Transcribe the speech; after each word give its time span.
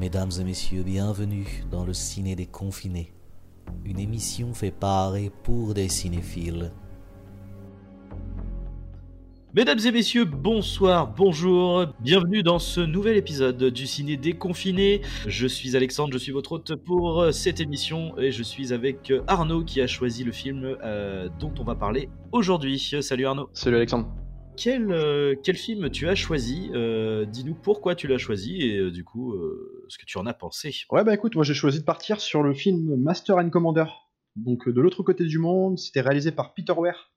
Mesdames 0.00 0.30
et 0.40 0.44
messieurs, 0.44 0.82
bienvenue 0.82 1.62
dans 1.70 1.84
le 1.84 1.92
Ciné 1.92 2.34
des 2.34 2.46
Confinés, 2.46 3.12
une 3.84 4.00
émission 4.00 4.54
fait 4.54 4.70
par 4.70 5.14
et 5.14 5.30
pour 5.42 5.74
des 5.74 5.90
cinéphiles. 5.90 6.72
Mesdames 9.52 9.78
et 9.84 9.92
messieurs, 9.92 10.24
bonsoir, 10.24 11.14
bonjour, 11.14 11.84
bienvenue 12.00 12.42
dans 12.42 12.58
ce 12.58 12.80
nouvel 12.80 13.18
épisode 13.18 13.62
du 13.62 13.86
Ciné 13.86 14.16
Déconfiné. 14.16 15.02
Je 15.26 15.46
suis 15.46 15.76
Alexandre, 15.76 16.14
je 16.14 16.18
suis 16.18 16.32
votre 16.32 16.52
hôte 16.52 16.76
pour 16.76 17.26
cette 17.30 17.60
émission 17.60 18.18
et 18.18 18.32
je 18.32 18.42
suis 18.42 18.72
avec 18.72 19.12
Arnaud 19.26 19.64
qui 19.64 19.82
a 19.82 19.86
choisi 19.86 20.24
le 20.24 20.32
film 20.32 20.78
euh, 20.82 21.28
dont 21.38 21.52
on 21.60 21.62
va 21.62 21.74
parler 21.74 22.08
aujourd'hui. 22.32 22.78
Salut 23.02 23.26
Arnaud. 23.26 23.50
Salut 23.52 23.76
Alexandre. 23.76 24.08
Quel, 24.62 24.92
euh, 24.92 25.34
quel 25.42 25.56
film 25.56 25.88
tu 25.88 26.06
as 26.06 26.14
choisi? 26.14 26.70
Euh, 26.74 27.24
Dis-nous 27.24 27.54
pourquoi 27.54 27.94
tu 27.94 28.06
l'as 28.06 28.18
choisi 28.18 28.60
et 28.60 28.90
du 28.90 29.04
coup 29.04 29.34
ce 29.88 29.96
que 29.96 30.04
tu 30.04 30.18
en 30.18 30.26
as 30.26 30.34
pensé. 30.34 30.74
Ouais 30.90 31.02
bah 31.02 31.14
écoute, 31.14 31.34
moi 31.34 31.44
j'ai 31.44 31.54
choisi 31.54 31.80
de 31.80 31.84
partir 31.84 32.20
sur 32.20 32.42
le 32.42 32.52
film 32.52 32.94
Master 32.96 33.38
and 33.38 33.48
Commander. 33.50 33.86
Donc 34.36 34.68
de 34.68 34.80
l'autre 34.80 35.02
côté 35.02 35.24
du 35.24 35.38
monde, 35.38 35.78
c'était 35.78 36.02
réalisé 36.02 36.30
par 36.30 36.52
Peter 36.52 36.74
Weir 36.76 37.10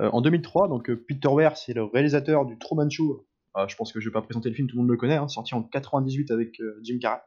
euh, 0.00 0.10
en 0.12 0.20
2003, 0.20 0.68
donc 0.68 0.90
euh, 0.90 1.04
Peter 1.08 1.28
Weir, 1.28 1.56
c'est 1.56 1.74
le 1.74 1.84
réalisateur 1.84 2.46
du 2.46 2.56
Truman 2.58 2.88
Show. 2.88 3.26
Euh, 3.56 3.66
je 3.66 3.76
pense 3.76 3.92
que 3.92 4.00
je 4.00 4.08
vais 4.08 4.12
pas 4.12 4.22
présenter 4.22 4.48
le 4.48 4.54
film, 4.54 4.68
tout 4.68 4.76
le 4.76 4.82
monde 4.82 4.90
le 4.90 4.96
connaît, 4.96 5.16
hein, 5.16 5.28
sorti 5.28 5.54
en 5.54 5.62
98 5.62 6.30
avec 6.30 6.60
Jim 6.82 6.98
Carrey. 7.00 7.20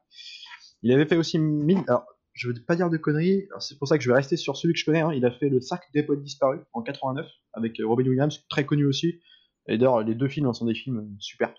Il 0.81 0.91
avait 0.93 1.05
fait 1.05 1.17
aussi 1.17 1.37
mille. 1.37 1.83
Alors, 1.87 2.05
je 2.33 2.47
veux 2.47 2.53
pas 2.65 2.75
dire 2.75 2.89
de 2.89 2.97
conneries, 2.97 3.47
c'est 3.59 3.77
pour 3.77 3.87
ça 3.87 3.97
que 3.97 4.03
je 4.03 4.09
vais 4.09 4.15
rester 4.15 4.37
sur 4.37 4.55
celui 4.55 4.73
que 4.73 4.79
je 4.79 4.85
connais. 4.85 5.01
Hein. 5.01 5.11
Il 5.13 5.25
a 5.25 5.31
fait 5.31 5.49
le 5.49 5.59
Cercle 5.59 5.85
des 5.93 6.03
poètes 6.03 6.23
disparus 6.23 6.61
en 6.71 6.81
89 6.81 7.27
avec 7.53 7.81
Robin 7.83 8.05
Williams, 8.05 8.45
très 8.49 8.65
connu 8.65 8.85
aussi. 8.85 9.20
Et 9.67 9.77
d'ailleurs, 9.77 10.01
les 10.01 10.15
deux 10.15 10.27
films 10.27 10.47
hein, 10.47 10.53
sont 10.53 10.65
des 10.65 10.73
films 10.73 11.15
super. 11.20 11.53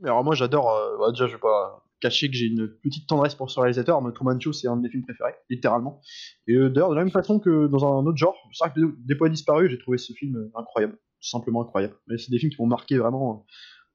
Mais 0.00 0.08
alors 0.08 0.24
moi, 0.24 0.34
j'adore. 0.34 0.66
Bah, 0.98 1.10
déjà, 1.10 1.26
je 1.26 1.34
vais 1.34 1.40
pas 1.40 1.86
cacher 2.00 2.28
que 2.28 2.36
j'ai 2.36 2.46
une 2.46 2.68
petite 2.82 3.08
tendresse 3.08 3.34
pour 3.34 3.50
ce 3.50 3.58
réalisateur. 3.60 4.02
Mais 4.02 4.12
Truman 4.12 4.38
c'est 4.52 4.68
un 4.68 4.76
de 4.76 4.82
mes 4.82 4.88
films 4.88 5.04
préférés, 5.04 5.34
littéralement. 5.50 6.00
Et 6.46 6.54
euh, 6.54 6.70
d'ailleurs, 6.70 6.90
de 6.90 6.94
la 6.94 7.02
même 7.02 7.12
façon 7.12 7.38
que 7.38 7.66
dans 7.66 7.84
un 7.84 8.06
autre 8.06 8.18
genre, 8.18 8.36
que 8.74 8.96
des 9.06 9.14
poètes 9.14 9.32
disparus, 9.32 9.70
j'ai 9.70 9.78
trouvé 9.78 9.98
ce 9.98 10.12
film 10.12 10.50
incroyable, 10.54 10.98
simplement 11.20 11.62
incroyable. 11.62 11.96
Mais 12.06 12.18
c'est 12.18 12.30
des 12.30 12.38
films 12.38 12.52
qui 12.52 12.60
m'ont 12.60 12.68
marqué 12.68 12.98
vraiment. 12.98 13.46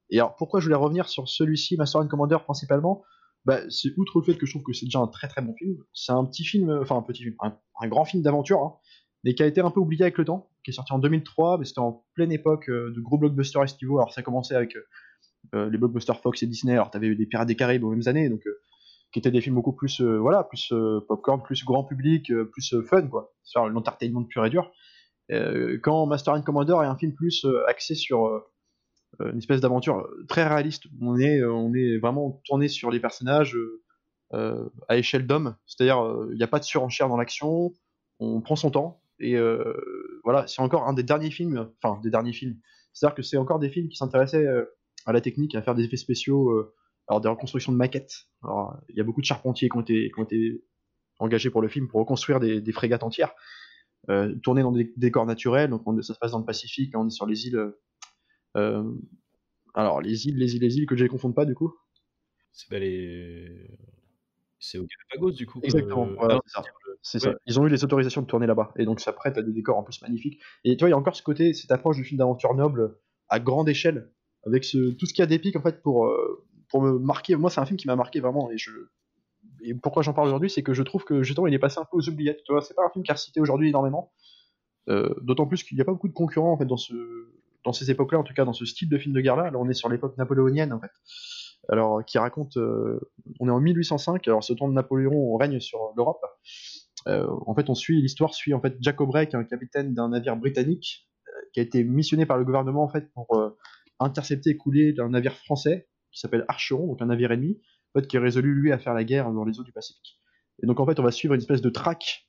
Et 0.09 0.19
alors, 0.19 0.35
pourquoi 0.35 0.59
je 0.59 0.65
voulais 0.65 0.75
revenir 0.75 1.07
sur 1.07 1.29
celui-ci, 1.29 1.77
Master 1.77 2.01
and 2.01 2.07
Commander, 2.07 2.37
principalement? 2.43 3.03
Bah, 3.45 3.59
c'est 3.69 3.89
outre 3.97 4.19
le 4.19 4.25
fait 4.25 4.37
que 4.37 4.45
je 4.45 4.51
trouve 4.51 4.63
que 4.63 4.73
c'est 4.73 4.85
déjà 4.85 4.99
un 4.99 5.07
très 5.07 5.27
très 5.27 5.41
bon 5.41 5.55
film. 5.55 5.77
C'est 5.93 6.11
un 6.11 6.25
petit 6.25 6.43
film, 6.43 6.69
enfin 6.81 6.97
un 6.97 7.01
petit 7.01 7.23
film, 7.23 7.35
un, 7.39 7.87
grand 7.87 8.05
film 8.05 8.21
d'aventure, 8.21 8.59
hein, 8.59 8.75
mais 9.23 9.33
qui 9.33 9.41
a 9.41 9.47
été 9.47 9.61
un 9.61 9.71
peu 9.71 9.79
oublié 9.79 10.03
avec 10.03 10.17
le 10.17 10.25
temps, 10.25 10.50
qui 10.63 10.71
est 10.71 10.73
sorti 10.73 10.93
en 10.93 10.99
2003, 10.99 11.57
mais 11.57 11.65
c'était 11.65 11.79
en 11.79 12.05
pleine 12.13 12.31
époque 12.31 12.69
euh, 12.69 12.91
de 12.95 13.01
gros 13.01 13.17
blockbusters 13.17 13.63
estivaux. 13.63 13.97
Alors 13.97 14.13
ça 14.13 14.21
commençait 14.21 14.55
avec 14.55 14.75
euh, 14.75 14.83
euh, 15.55 15.69
les 15.69 15.77
blockbusters 15.77 16.19
Fox 16.19 16.43
et 16.43 16.47
Disney. 16.47 16.73
Alors, 16.73 16.91
t'avais 16.91 17.07
eu 17.07 17.15
des 17.15 17.25
Pirates 17.25 17.47
des 17.47 17.55
Caraïbes 17.55 17.83
aux 17.83 17.89
mêmes 17.89 18.07
années, 18.07 18.29
donc 18.29 18.43
qui 19.11 19.19
étaient 19.19 19.31
des 19.31 19.41
films 19.41 19.55
beaucoup 19.55 19.73
plus, 19.73 19.99
euh, 19.99 20.17
voilà, 20.17 20.43
plus 20.43 20.73
popcorn, 21.07 21.41
plus 21.43 21.65
grand 21.65 21.83
public, 21.83 22.31
plus 22.51 22.75
fun, 22.85 23.07
quoi. 23.07 23.33
Sur 23.43 23.67
l'entertainment 23.67 24.23
pur 24.23 24.45
et 24.45 24.49
dur. 24.49 24.71
quand 25.83 26.05
Master 26.05 26.35
and 26.35 26.43
Commander 26.43 26.77
est 26.83 26.87
un 26.87 26.95
film 26.95 27.13
plus 27.13 27.45
axé 27.67 27.95
sur 27.95 28.41
une 29.19 29.37
espèce 29.37 29.59
d'aventure 29.59 30.07
très 30.29 30.47
réaliste. 30.47 30.85
On 31.01 31.17
est, 31.17 31.43
on 31.43 31.73
est 31.73 31.97
vraiment 31.97 32.41
tourné 32.45 32.69
sur 32.69 32.89
les 32.91 33.01
personnages 33.01 33.57
à 34.31 34.97
échelle 34.97 35.27
d'homme. 35.27 35.55
C'est-à-dire, 35.65 36.01
il 36.31 36.37
n'y 36.37 36.43
a 36.43 36.47
pas 36.47 36.59
de 36.59 36.63
surenchère 36.63 37.09
dans 37.09 37.17
l'action. 37.17 37.73
On 38.19 38.39
prend 38.39 38.55
son 38.55 38.71
temps. 38.71 39.01
Et 39.19 39.35
voilà, 40.23 40.47
c'est 40.47 40.61
encore 40.61 40.87
un 40.87 40.93
des 40.93 41.03
derniers 41.03 41.31
films, 41.31 41.69
enfin 41.81 41.99
des 42.01 42.09
derniers 42.09 42.33
films. 42.33 42.57
C'est-à-dire 42.93 43.15
que 43.15 43.21
c'est 43.21 43.37
encore 43.37 43.59
des 43.59 43.69
films 43.69 43.89
qui 43.89 43.97
s'intéressaient 43.97 44.47
à 45.05 45.13
la 45.13 45.21
technique, 45.21 45.55
à 45.55 45.61
faire 45.61 45.75
des 45.75 45.83
effets 45.83 45.97
spéciaux, 45.97 46.49
euh, 46.51 46.73
alors 47.07 47.21
des 47.21 47.29
reconstructions 47.29 47.71
de 47.71 47.77
maquettes. 47.77 48.27
Alors, 48.43 48.77
il 48.89 48.95
y 48.95 49.01
a 49.01 49.03
beaucoup 49.03 49.21
de 49.21 49.25
charpentiers 49.25 49.69
qui 49.69 49.77
ont 49.77 49.81
été, 49.81 50.11
qui 50.11 50.19
ont 50.19 50.23
été 50.23 50.63
engagés 51.19 51.49
pour 51.49 51.61
le 51.61 51.67
film 51.67 51.87
pour 51.87 51.99
reconstruire 51.99 52.39
des, 52.39 52.61
des 52.61 52.71
frégates 52.71 53.03
entières, 53.03 53.33
euh, 54.09 54.35
tourner 54.43 54.61
dans 54.61 54.71
des 54.71 54.93
décors 54.97 55.25
naturels. 55.25 55.69
Donc 55.69 55.83
on, 55.85 56.01
ça 56.01 56.13
se 56.13 56.19
passe 56.19 56.31
dans 56.31 56.39
le 56.39 56.45
Pacifique, 56.45 56.95
on 56.95 57.07
est 57.07 57.11
sur 57.11 57.25
les 57.25 57.47
îles. 57.47 57.73
Euh, 58.57 58.91
alors 59.73 60.01
les 60.01 60.27
îles, 60.27 60.37
les 60.37 60.55
îles, 60.55 60.61
les 60.61 60.77
îles 60.77 60.85
que 60.85 60.95
je 60.95 61.03
les 61.03 61.09
confonde 61.09 61.35
pas 61.35 61.45
du 61.45 61.55
coup. 61.55 61.73
C'est 62.51 62.79
les... 62.79 63.69
C'est 64.59 64.77
au 64.77 64.85
Galapagos 64.85 65.31
du 65.31 65.47
coup. 65.47 65.59
Exactement. 65.63 66.09
c'est 66.45 66.51
ça. 66.51 66.63
Ils 67.45 67.59
ont 67.59 67.65
eu 67.65 67.69
les 67.69 67.83
autorisations 67.83 68.21
de 68.21 68.27
tourner 68.27 68.47
là-bas 68.47 68.71
et 68.77 68.85
donc 68.85 68.99
ça 68.99 69.11
prête 69.11 69.37
à 69.37 69.41
des 69.41 69.51
décors 69.51 69.77
en 69.77 69.83
plus 69.83 70.01
magnifiques. 70.01 70.39
Et 70.63 70.77
tu 70.77 70.81
vois, 70.81 70.89
il 70.89 70.91
y 70.91 70.93
a 70.93 70.97
encore 70.97 71.15
ce 71.15 71.23
côté, 71.23 71.53
cette 71.53 71.71
approche 71.71 71.97
du 71.97 72.03
film 72.03 72.19
d'aventure 72.19 72.53
noble 72.53 72.97
à 73.29 73.39
grande 73.39 73.69
échelle 73.69 74.11
avec 74.45 74.63
ce, 74.63 74.91
tout 74.91 75.05
ce 75.05 75.13
qu'il 75.13 75.21
y 75.21 75.23
a 75.23 75.27
d'épique 75.27 75.55
en 75.55 75.61
fait 75.61 75.81
pour, 75.81 76.05
euh, 76.07 76.45
pour 76.69 76.81
me 76.81 76.99
marquer. 76.99 77.35
Moi, 77.35 77.49
c'est 77.49 77.61
un 77.61 77.65
film 77.65 77.77
qui 77.77 77.87
m'a 77.87 77.95
marqué 77.95 78.19
vraiment 78.19 78.51
et 78.51 78.57
je. 78.57 78.71
Et 79.63 79.73
pourquoi 79.75 80.01
j'en 80.01 80.13
parle 80.13 80.27
aujourd'hui, 80.27 80.49
c'est 80.49 80.63
que 80.63 80.73
je 80.73 80.83
trouve 80.83 81.03
que 81.03 81.23
justement 81.23 81.47
il 81.47 81.53
est 81.53 81.59
passé 81.59 81.79
un 81.79 81.85
peu 81.85 81.97
aux 81.97 82.09
oubliettes. 82.09 82.43
Tu 82.45 82.51
vois, 82.51 82.61
c'est 82.61 82.73
pas 82.73 82.85
un 82.85 82.89
film 82.89 83.03
qui 83.03 83.11
a 83.11 83.15
cité 83.15 83.39
aujourd'hui 83.39 83.69
énormément. 83.69 84.11
Euh, 84.89 85.13
D'autant 85.21 85.45
plus 85.45 85.63
qu'il 85.63 85.75
n'y 85.75 85.81
a 85.81 85.85
pas 85.85 85.91
beaucoup 85.91 86.07
de 86.07 86.13
concurrents 86.13 86.53
en 86.53 86.57
fait 86.57 86.65
dans 86.65 86.77
ce 86.77 86.93
dans 87.63 87.73
ces 87.73 87.91
époques-là, 87.91 88.17
en 88.17 88.23
tout 88.23 88.33
cas 88.33 88.43
dans 88.43 88.53
ce 88.53 88.65
style 88.65 88.89
de 88.89 88.97
film 88.97 89.13
de 89.13 89.21
guerre-là. 89.21 89.51
Là, 89.51 89.59
on 89.59 89.69
est 89.69 89.73
sur 89.73 89.89
l'époque 89.89 90.17
napoléonienne 90.17 90.73
en 90.73 90.79
fait. 90.79 90.91
Alors, 91.69 92.03
qui 92.03 92.17
raconte, 92.17 92.57
euh, 92.57 92.99
on 93.39 93.47
est 93.47 93.51
en 93.51 93.59
1805. 93.59 94.27
Alors, 94.27 94.43
ce 94.43 94.53
temps 94.53 94.67
de 94.67 94.73
Napoléon, 94.73 95.13
on 95.13 95.37
règne 95.37 95.59
sur 95.59 95.93
l'Europe. 95.95 96.23
Euh, 97.07 97.27
en 97.45 97.55
fait, 97.55 97.69
on 97.69 97.75
suit 97.75 98.01
l'histoire 98.01 98.33
suit 98.33 98.53
en 98.53 98.61
fait 98.61 98.75
Jack 98.79 98.97
est 98.99 99.35
un 99.35 99.43
capitaine 99.43 99.93
d'un 99.93 100.09
navire 100.09 100.35
britannique, 100.35 101.09
euh, 101.27 101.31
qui 101.53 101.59
a 101.59 101.63
été 101.63 101.83
missionné 101.83 102.25
par 102.25 102.37
le 102.37 102.45
gouvernement 102.45 102.83
en 102.83 102.89
fait 102.89 103.11
pour 103.13 103.55
intercepté 103.99 104.51
et 104.51 104.57
coulé 104.57 104.93
d'un 104.93 105.09
navire 105.09 105.35
français 105.35 105.87
qui 106.11 106.19
s'appelle 106.19 106.45
Archeron, 106.47 106.87
donc 106.87 107.01
un 107.01 107.05
navire 107.05 107.31
ennemi, 107.31 107.61
en 107.93 107.99
fait, 107.99 108.07
qui 108.07 108.17
est 108.17 108.19
résolu 108.19 108.53
lui 108.53 108.71
à 108.71 108.77
faire 108.77 108.93
la 108.93 109.03
guerre 109.03 109.31
dans 109.31 109.45
les 109.45 109.59
eaux 109.59 109.63
du 109.63 109.71
Pacifique. 109.71 110.19
Et 110.61 110.67
donc 110.67 110.79
en 110.79 110.85
fait, 110.85 110.99
on 110.99 111.03
va 111.03 111.11
suivre 111.11 111.33
une 111.33 111.41
espèce 111.41 111.61
de 111.61 111.69
traque 111.69 112.27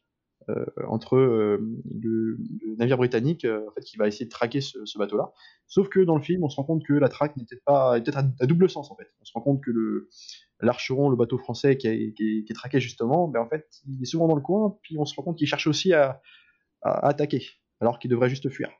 euh, 0.48 0.64
entre 0.88 1.16
euh, 1.16 1.58
le, 2.00 2.36
navire 2.76 2.96
britannique, 2.96 3.44
euh, 3.44 3.64
en 3.68 3.72
fait, 3.72 3.82
qui 3.82 3.96
va 3.96 4.08
essayer 4.08 4.24
de 4.24 4.30
traquer 4.30 4.60
ce, 4.60 4.98
bateau-là. 4.98 5.32
Sauf 5.68 5.88
que 5.88 6.00
dans 6.00 6.16
le 6.16 6.22
film, 6.22 6.42
on 6.42 6.48
se 6.48 6.56
rend 6.56 6.64
compte 6.64 6.84
que 6.84 6.94
la 6.94 7.08
traque 7.08 7.36
n'était 7.36 7.60
pas, 7.64 7.96
était 7.98 8.16
à, 8.16 8.22
double 8.22 8.68
sens 8.68 8.90
en 8.90 8.96
fait. 8.96 9.08
On 9.20 9.24
se 9.24 9.32
rend 9.34 9.40
compte 9.40 9.62
que 9.62 9.70
le 9.70 10.08
l'Archeron, 10.62 11.10
le 11.10 11.16
bateau 11.16 11.38
français 11.38 11.76
qui, 11.76 11.88
est, 11.88 12.54
traqué 12.54 12.80
justement, 12.80 13.28
ben 13.28 13.40
en 13.40 13.48
fait, 13.48 13.66
il 13.88 14.00
est 14.00 14.06
souvent 14.06 14.28
dans 14.28 14.36
le 14.36 14.40
coin, 14.40 14.78
puis 14.82 14.96
on 14.98 15.04
se 15.04 15.14
rend 15.14 15.22
compte 15.22 15.38
qu'il 15.38 15.48
cherche 15.48 15.66
aussi 15.66 15.92
à, 15.92 16.20
attaquer, 16.82 17.44
alors 17.80 17.98
qu'il 17.98 18.10
devrait 18.10 18.28
juste 18.28 18.48
fuir. 18.48 18.70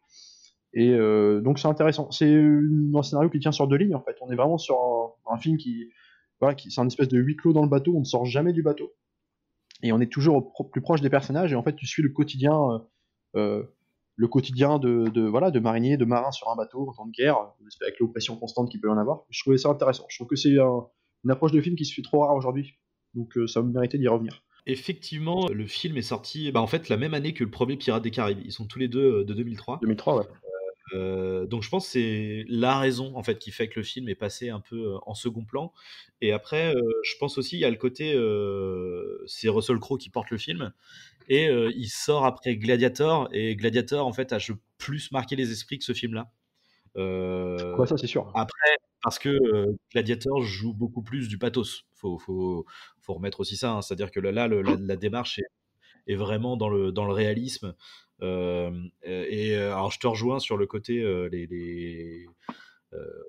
Et 0.75 0.91
euh, 0.91 1.41
donc 1.41 1.59
c'est 1.59 1.69
intéressant. 1.69 2.11
C'est 2.11 2.33
un 2.33 3.03
scénario 3.03 3.29
qui 3.29 3.39
tient 3.39 3.53
sur 3.53 3.69
deux 3.69 3.77
lignes 3.77 3.95
en 3.95 4.03
fait. 4.03 4.17
On 4.23 4.31
est 4.31 4.37
vraiment 4.37 4.59
sur 4.59 4.79
un, 5.27 5.37
film 5.37 5.59
qui, 5.59 5.91
voilà, 6.41 6.57
c'est 6.57 6.81
un 6.81 6.87
espèce 6.87 7.09
de 7.09 7.19
huis 7.19 7.37
clos 7.37 7.53
dans 7.53 7.63
le 7.63 7.69
bateau. 7.69 7.95
On 7.95 8.01
ne 8.01 8.05
sort 8.05 8.25
jamais 8.25 8.53
du 8.53 8.63
bateau 8.63 8.93
et 9.83 9.93
on 9.93 10.01
est 10.01 10.11
toujours 10.11 10.53
plus 10.71 10.81
proche 10.81 11.01
des 11.01 11.11
personnages. 11.11 11.53
Et 11.53 11.57
en 11.57 11.63
fait, 11.63 11.77
tu 11.77 11.87
suis 11.87 12.03
le 12.03 12.09
quotidien, 12.09 12.55
euh, 12.55 12.79
euh 13.37 13.63
le 14.17 14.29
quotidien 14.29 14.79
de, 14.79 15.09
de, 15.09 15.23
voilà 15.23 15.51
de 15.51 15.59
mariniers, 15.59 15.97
de 15.97 16.05
marins 16.05 16.33
sur 16.33 16.51
un 16.51 16.55
bateau 16.55 16.87
en 16.89 16.93
temps 16.93 17.07
de 17.07 17.13
guerre, 17.13 17.37
avec 17.81 17.99
l'oppression 17.99 18.37
constante 18.37 18.71
qu'il 18.71 18.81
peut 18.81 18.89
y 18.89 18.91
en 18.91 18.99
avoir. 18.99 19.25
Je 19.31 19.41
trouvais 19.43 19.57
ça 19.57 19.71
intéressant. 19.71 20.05
Je 20.11 20.19
trouve 20.19 20.29
que 20.29 20.37
c'est 20.37 20.59
un, 20.59 20.87
une 21.25 21.31
approche 21.31 21.53
de 21.53 21.61
film 21.61 21.77
qui 21.77 21.85
se 21.85 21.95
fait 21.95 22.03
trop 22.03 22.21
rare 22.21 22.35
aujourd'hui. 22.35 22.75
Donc 23.15 23.37
euh, 23.37 23.47
ça 23.47 23.63
me 23.63 23.73
méritait 23.73 23.99
d'y 23.99 24.09
revenir. 24.09 24.43
Effectivement, 24.67 25.49
le 25.49 25.67
film 25.67 25.97
est 25.97 26.03
sorti 26.03 26.53
bah, 26.53 26.61
en 26.61 26.67
fait 26.67 26.89
la 26.89 26.97
même 26.97 27.15
année 27.15 27.35
que 27.35 27.43
le 27.43 27.51
premier 27.51 27.77
Pirates 27.77 28.03
des 28.03 28.11
Caraïbes. 28.11 28.41
Ils 28.45 28.53
sont 28.53 28.67
tous 28.67 28.79
les 28.79 28.89
deux 28.89 29.25
de 29.25 29.35
2003. 29.35 29.81
2003, 29.83 30.19
ouais. 30.19 30.25
Euh, 30.95 31.47
donc 31.47 31.63
je 31.63 31.69
pense 31.69 31.87
que 31.87 31.93
c'est 31.93 32.45
la 32.49 32.79
raison 32.79 33.17
en 33.17 33.23
fait 33.23 33.39
qui 33.39 33.51
fait 33.51 33.69
que 33.69 33.81
le 33.81 33.85
film 33.85 34.09
est 34.09 34.15
passé 34.15 34.51
un 34.51 34.61
peu 34.61 34.95
euh, 34.95 34.99
en 35.07 35.15
second 35.15 35.45
plan. 35.45 35.73
Et 36.21 36.33
après, 36.33 36.75
euh, 36.75 36.81
je 37.03 37.17
pense 37.19 37.39
aussi 37.39 37.57
il 37.57 37.61
y 37.61 37.65
a 37.65 37.71
le 37.71 37.77
côté 37.77 38.13
c'est 39.27 39.49
Russell 39.49 39.79
Crowe 39.79 39.99
qui 39.99 40.11
porte 40.11 40.31
le 40.31 40.39
film 40.39 40.73
et 41.29 41.47
il 41.47 41.89
sort 41.89 42.25
après 42.27 42.57
Gladiator 42.57 43.29
et 43.33 43.55
Gladiator 43.57 44.07
en 44.07 44.13
fait 44.13 44.33
a 44.33 44.39
plus 44.79 45.13
marqué 45.13 45.37
les 45.37 45.53
esprits 45.53 45.79
que 45.79 45.85
ce 45.85 45.93
film-là. 45.93 46.31
Quoi 46.95 47.87
ça 47.87 47.97
c'est 47.97 48.07
sûr. 48.07 48.31
Après 48.35 48.77
parce 49.03 49.19
que 49.19 49.39
Gladiator 49.93 50.43
joue 50.43 50.73
beaucoup 50.75 51.03
plus 51.03 51.29
du 51.29 51.39
pathos. 51.39 51.85
Faut 51.95 52.19
faut 52.19 52.65
faut 53.01 53.15
remettre 53.15 53.41
aussi 53.41 53.57
ça. 53.57 53.73
Hein. 53.73 53.83
C'est-à-dire 53.83 54.11
que 54.11 54.21
là, 54.21 54.49
la, 54.49 54.97
démarche 54.97 55.39
est, 55.39 56.13
est, 56.13 56.17
vraiment 56.17 56.57
dans 56.57 56.69
le 56.69 56.93
dans 56.93 57.05
le 57.05 57.13
réalisme. 57.13 57.75
Euh, 58.23 58.71
et 59.03 59.57
euh, 59.57 59.73
alors 59.73 59.91
je 59.91 59.99
te 59.99 60.07
rejoins 60.07 60.39
sur 60.39 60.57
le 60.57 60.67
côté 60.67 61.03
euh, 61.03 61.29
les, 61.33 62.27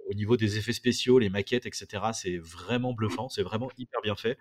au 0.10 0.14
niveau 0.14 0.38
des 0.38 0.58
effets 0.58 0.74
spéciaux, 0.74 1.20
les 1.20 1.30
maquettes, 1.30 1.66
etc. 1.66 2.04
C'est 2.14 2.38
vraiment 2.38 2.94
bluffant, 2.94 3.30
c'est 3.30 3.44
vraiment 3.44 3.70
hyper 3.78 4.02
bien 4.02 4.16
fait. 4.16 4.38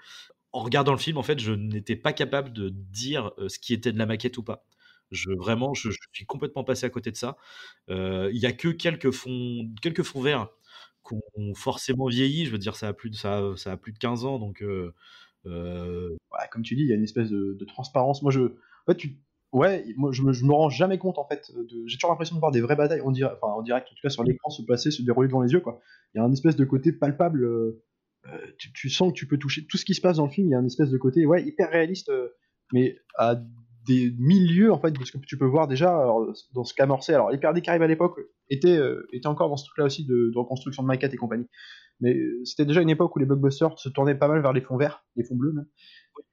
En 0.50 0.60
regardant 0.60 0.92
le 0.92 0.98
film, 0.98 1.16
en 1.16 1.22
fait, 1.22 1.38
je 1.38 1.52
n'étais 1.52 1.96
pas 1.96 2.12
capable 2.12 2.52
de 2.52 2.68
dire 2.70 3.32
ce 3.48 3.58
qui 3.58 3.72
était 3.72 3.92
de 3.92 3.98
la 3.98 4.06
maquette 4.06 4.36
ou 4.36 4.42
pas. 4.42 4.66
Je 5.10 5.30
vraiment, 5.30 5.74
je, 5.74 5.90
suis 6.12 6.26
complètement 6.26 6.64
passé 6.64 6.86
à 6.86 6.90
côté 6.90 7.10
de 7.12 7.16
ça. 7.16 7.36
Il 7.88 8.36
y 8.36 8.46
a 8.46 8.52
que 8.52 8.68
quelques 8.68 9.12
fonds, 9.12 9.70
quelques 9.80 10.02
fonds 10.02 10.20
verts 10.20 10.48
qui 11.08 11.52
forcément 11.54 12.06
vieilli. 12.06 12.46
Je 12.46 12.50
veux 12.50 12.58
dire, 12.58 12.76
ça 12.76 12.88
a 12.88 12.92
plus 12.92 13.10
de 13.10 13.16
ça, 13.16 13.52
a 13.66 13.76
plus 13.76 13.92
de 13.92 13.98
15 13.98 14.24
ans, 14.24 14.38
donc. 14.38 14.64
comme 15.44 16.62
tu 16.62 16.74
dis, 16.74 16.82
il 16.82 16.88
y 16.88 16.92
a 16.92 16.96
une 16.96 17.04
espèce 17.04 17.30
de, 17.30 17.64
transparence. 17.64 18.22
Moi, 18.22 18.32
je, 18.32 18.40
en 18.40 18.86
fait, 18.86 18.96
tu, 18.96 19.18
ouais, 19.52 19.84
moi 19.96 20.12
je 20.12 20.22
me, 20.22 20.32
je 20.32 20.44
me 20.44 20.52
rends 20.52 20.70
jamais 20.70 20.98
compte 20.98 21.18
en 21.18 21.26
fait. 21.26 21.50
De... 21.54 21.86
J'ai 21.86 21.96
toujours 21.96 22.10
l'impression 22.10 22.34
de 22.34 22.40
voir 22.40 22.52
des 22.52 22.60
vraies 22.60 22.76
batailles 22.76 23.02
en, 23.02 23.10
direct, 23.10 23.38
en 23.42 23.62
direct, 23.62 23.88
tout 23.88 23.94
cas 24.02 24.08
sur 24.08 24.24
l'écran 24.24 24.50
se 24.50 24.62
passer, 24.62 24.90
se 24.90 25.02
dérouler 25.02 25.28
devant 25.28 25.42
les 25.42 25.52
yeux 25.52 25.60
quoi. 25.60 25.80
Il 26.14 26.18
y 26.18 26.20
a 26.20 26.24
un 26.24 26.32
espèce 26.32 26.56
de 26.56 26.64
côté 26.64 26.92
palpable, 26.92 27.44
euh, 27.44 27.82
tu, 28.74 28.90
sens 28.90 29.12
que 29.12 29.16
tu 29.16 29.26
peux 29.26 29.38
toucher 29.38 29.66
tout 29.66 29.76
ce 29.76 29.84
qui 29.84 29.94
se 29.94 30.00
passe 30.00 30.16
dans 30.16 30.26
le 30.26 30.32
film. 30.32 30.48
Il 30.48 30.50
y 30.50 30.54
a 30.54 30.58
un 30.58 30.66
espèce 30.66 30.90
de 30.90 30.98
côté, 30.98 31.26
ouais, 31.26 31.42
hyper 31.42 31.70
réaliste, 31.70 32.10
mais 32.72 32.96
à 33.16 33.36
des 33.86 34.14
milieux 34.18 34.72
en 34.72 34.78
fait 34.78 34.92
de 34.92 35.04
ce 35.04 35.12
que 35.12 35.18
tu 35.18 35.36
peux 35.36 35.46
voir 35.46 35.66
déjà 35.68 36.06
dans 36.54 36.64
ce 36.64 36.74
qu'amorçait. 36.74 37.14
Alors 37.14 37.30
des 37.30 37.62
Caraïbes 37.62 37.82
à 37.82 37.86
l'époque 37.86 38.20
étaient, 38.48 38.78
étaient 39.12 39.26
encore 39.26 39.48
dans 39.48 39.56
ce 39.56 39.64
truc-là 39.64 39.84
aussi 39.84 40.04
de, 40.04 40.30
de, 40.32 40.38
reconstruction 40.38 40.82
de 40.82 40.88
maquettes 40.88 41.14
et 41.14 41.16
compagnie. 41.16 41.48
Mais 42.00 42.16
c'était 42.44 42.64
déjà 42.64 42.80
une 42.80 42.90
époque 42.90 43.14
où 43.14 43.18
les 43.18 43.26
blockbusters 43.26 43.78
se 43.78 43.88
tournaient 43.88 44.14
pas 44.14 44.28
mal 44.28 44.40
vers 44.40 44.52
les 44.52 44.60
fonds 44.60 44.76
verts, 44.76 45.04
les 45.16 45.24
fonds 45.24 45.36
bleus 45.36 45.52
même. 45.52 45.66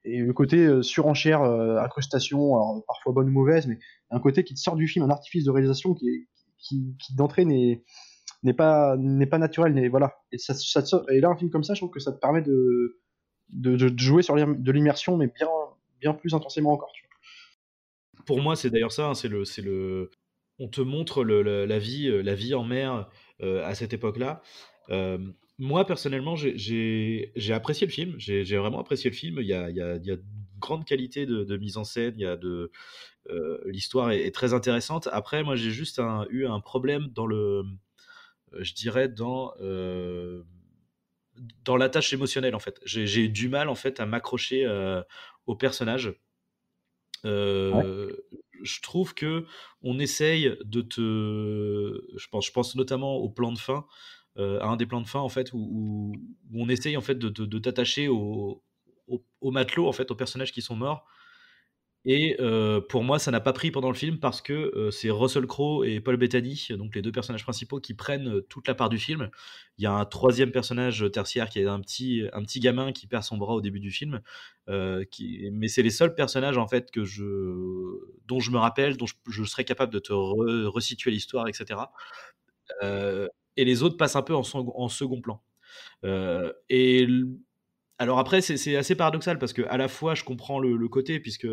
Et 0.04 0.18
le 0.18 0.32
côté 0.32 0.82
surenchère, 0.82 1.42
incrustation, 1.42 2.56
alors 2.56 2.84
parfois 2.86 3.12
bonne 3.12 3.28
ou 3.28 3.32
mauvaise, 3.32 3.66
mais 3.66 3.78
un 4.10 4.20
côté 4.20 4.44
qui 4.44 4.54
te 4.54 4.60
sort 4.60 4.76
du 4.76 4.86
film, 4.86 5.04
un 5.04 5.10
artifice 5.10 5.44
de 5.44 5.50
réalisation 5.50 5.94
qui, 5.94 6.28
qui, 6.58 7.14
d'entrée 7.16 7.44
n'est 7.44 7.82
n'est 8.42 8.54
pas 8.54 8.96
n'est 8.98 9.26
pas 9.26 9.38
naturel 9.38 9.74
n'est 9.74 9.88
voilà 9.88 10.14
et 10.32 10.38
ça, 10.38 10.54
et 11.10 11.20
là 11.20 11.28
un 11.28 11.36
film 11.36 11.50
comme 11.50 11.62
ça 11.62 11.74
je 11.74 11.80
trouve 11.80 11.90
que 11.90 12.00
ça 12.00 12.12
te 12.12 12.18
permet 12.18 12.40
de 12.40 12.98
de, 13.50 13.76
jouer 13.98 14.22
sur 14.22 14.34
de 14.34 14.72
l'immersion 14.72 15.16
mais 15.16 15.26
bien 15.26 15.48
bien 16.00 16.14
plus 16.14 16.34
intensément 16.34 16.72
encore. 16.72 16.92
Pour 18.30 18.40
moi 18.40 18.54
c'est 18.54 18.70
d'ailleurs 18.70 18.92
ça 18.92 19.08
hein, 19.08 19.14
c'est 19.14 19.28
le 19.28 19.44
c'est 19.44 19.62
le 19.62 20.10
on 20.60 20.68
te 20.68 20.80
montre 20.80 21.24
la 21.24 21.78
vie 21.78 22.08
euh, 22.08 22.22
la 22.22 22.34
vie 22.34 22.54
en 22.54 22.64
mer 22.64 23.08
euh, 23.42 23.64
à 23.64 23.74
cette 23.74 23.92
époque 23.92 24.18
là 24.18 24.40
euh, 24.90 25.18
moi 25.58 25.84
personnellement 25.84 26.36
j'ai 26.36 27.52
apprécié 27.52 27.86
le 27.86 27.92
film 27.92 28.14
j'ai 28.18 28.56
vraiment 28.56 28.80
apprécié 28.80 29.10
le 29.10 29.16
film 29.16 29.38
il 29.40 29.46
y 29.46 29.52
a, 29.52 29.68
il 29.68 29.76
y 29.76 29.82
a, 29.82 29.96
il 29.96 30.06
y 30.06 30.12
a 30.12 30.16
grande 30.60 30.84
qualité 30.84 31.26
de, 31.26 31.42
de, 31.42 31.56
mise 31.56 31.76
en 31.76 31.84
scène 31.84 32.14
il 32.18 32.22
y 32.22 32.26
a 32.26 32.36
de 32.36 32.70
l'histoire 33.66 34.12
est, 34.12 34.30
très 34.30 34.54
intéressante 34.54 35.08
après 35.12 35.42
moi 35.42 35.56
j'ai 35.56 35.72
juste 35.72 36.00
eu 36.30 36.46
un 36.46 36.60
problème 36.60 37.08
dans 37.08 37.26
le 37.26 37.64
euh, 38.54 38.64
je 38.64 38.74
dirais, 38.74 39.08
dans, 39.08 39.52
euh, 39.60 40.42
dans 41.64 41.76
l'attache 41.76 42.12
émotionnelle, 42.12 42.54
en 42.54 42.58
fait. 42.58 42.80
J'ai 42.84 43.28
du 43.28 43.48
mal, 43.48 43.68
en 43.68 43.74
fait, 43.74 44.00
à 44.00 44.06
m'accrocher 44.06 44.64
euh, 44.66 45.02
au 45.46 45.54
personnage. 45.54 46.14
Je 47.24 48.80
trouve 48.82 49.14
que 49.14 49.46
on 49.82 49.98
essaye 49.98 50.56
de 50.64 50.82
te. 50.82 51.00
Je 52.16 52.50
pense, 52.50 52.74
notamment 52.74 53.16
au 53.16 53.28
plan 53.28 53.52
de 53.52 53.58
fin, 53.58 53.86
à 54.36 54.66
un 54.66 54.76
des 54.76 54.86
plans 54.86 55.00
de 55.00 55.06
fin, 55.06 55.20
en 55.20 55.28
fait, 55.28 55.50
où, 55.52 56.12
on 56.54 56.68
essaye, 56.68 56.96
en 56.96 57.02
fait, 57.02 57.18
de, 57.18 57.58
t'attacher 57.58 58.08
au, 58.08 58.62
au, 59.06 59.24
au, 59.40 59.50
matelot, 59.50 59.86
en 59.86 59.92
fait, 59.92 60.10
aux 60.10 60.16
personnages 60.16 60.52
qui 60.52 60.62
sont 60.62 60.76
morts. 60.76 61.06
Et 62.06 62.36
pour 62.88 63.04
moi, 63.04 63.18
ça 63.18 63.30
n'a 63.30 63.40
pas 63.40 63.52
pris 63.52 63.70
pendant 63.70 63.88
le 63.88 63.94
film 63.94 64.18
parce 64.18 64.40
que 64.40 64.88
c'est 64.90 65.10
Russell 65.10 65.46
Crowe 65.46 65.84
et 65.84 66.00
Paul 66.00 66.16
Bettany, 66.16 66.68
donc 66.70 66.94
les 66.94 67.02
deux 67.02 67.12
personnages 67.12 67.42
principaux, 67.42 67.78
qui 67.78 67.92
prennent 67.94 68.40
toute 68.48 68.66
la 68.68 68.74
part 68.74 68.88
du 68.88 68.98
film. 68.98 69.30
Il 69.76 69.84
y 69.84 69.86
a 69.86 69.92
un 69.92 70.04
troisième 70.06 70.50
personnage 70.50 71.04
tertiaire 71.12 71.50
qui 71.50 71.60
est 71.60 71.66
un 71.66 71.80
petit, 71.80 72.24
un 72.32 72.42
petit 72.42 72.60
gamin 72.60 72.92
qui 72.92 73.06
perd 73.06 73.22
son 73.22 73.36
bras 73.36 73.54
au 73.54 73.60
début 73.60 73.80
du 73.80 73.90
film. 73.90 74.20
Mais 74.68 75.68
c'est 75.68 75.82
les 75.82 75.90
seuls 75.90 76.14
personnages 76.14 76.56
en 76.56 76.66
fait 76.66 76.90
que 76.90 77.04
je... 77.04 77.22
dont 78.26 78.40
je 78.40 78.50
me 78.50 78.58
rappelle, 78.58 78.96
dont 78.96 79.06
je, 79.28 79.44
serais 79.44 79.64
capable 79.64 79.92
de 79.92 79.98
te 79.98 80.12
resituer 80.12 81.10
l'histoire, 81.10 81.48
etc. 81.48 81.80
et 82.82 83.64
les 83.64 83.82
autres 83.82 83.98
passent 83.98 84.16
un 84.16 84.22
peu 84.22 84.34
en, 84.34 84.42
en 84.54 84.88
second 84.88 85.20
plan. 85.20 85.42
et 86.70 87.06
alors 88.00 88.18
après, 88.18 88.40
c'est 88.40 88.76
assez 88.76 88.94
paradoxal 88.94 89.38
parce 89.38 89.52
que 89.52 89.60
à 89.68 89.76
la 89.76 89.86
fois, 89.86 90.14
je 90.14 90.24
comprends 90.24 90.58
le, 90.58 90.88
côté, 90.88 91.20
puisque 91.20 91.46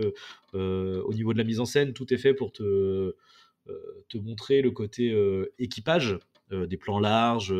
euh, 0.55 1.03
au 1.03 1.13
niveau 1.13 1.33
de 1.33 1.37
la 1.37 1.43
mise 1.43 1.59
en 1.59 1.65
scène, 1.65 1.91
tout 1.91 2.13
est 2.13 2.17
fait 2.17 2.33
pour 2.33 2.53
te, 2.53 2.63
euh, 2.63 4.05
te 4.07 4.17
montrer 4.17 4.61
le 4.61 4.71
côté 4.71 5.11
euh, 5.11 5.53
équipage, 5.59 6.17
des 6.49 6.77
plans 6.77 6.99
larges, 6.99 7.53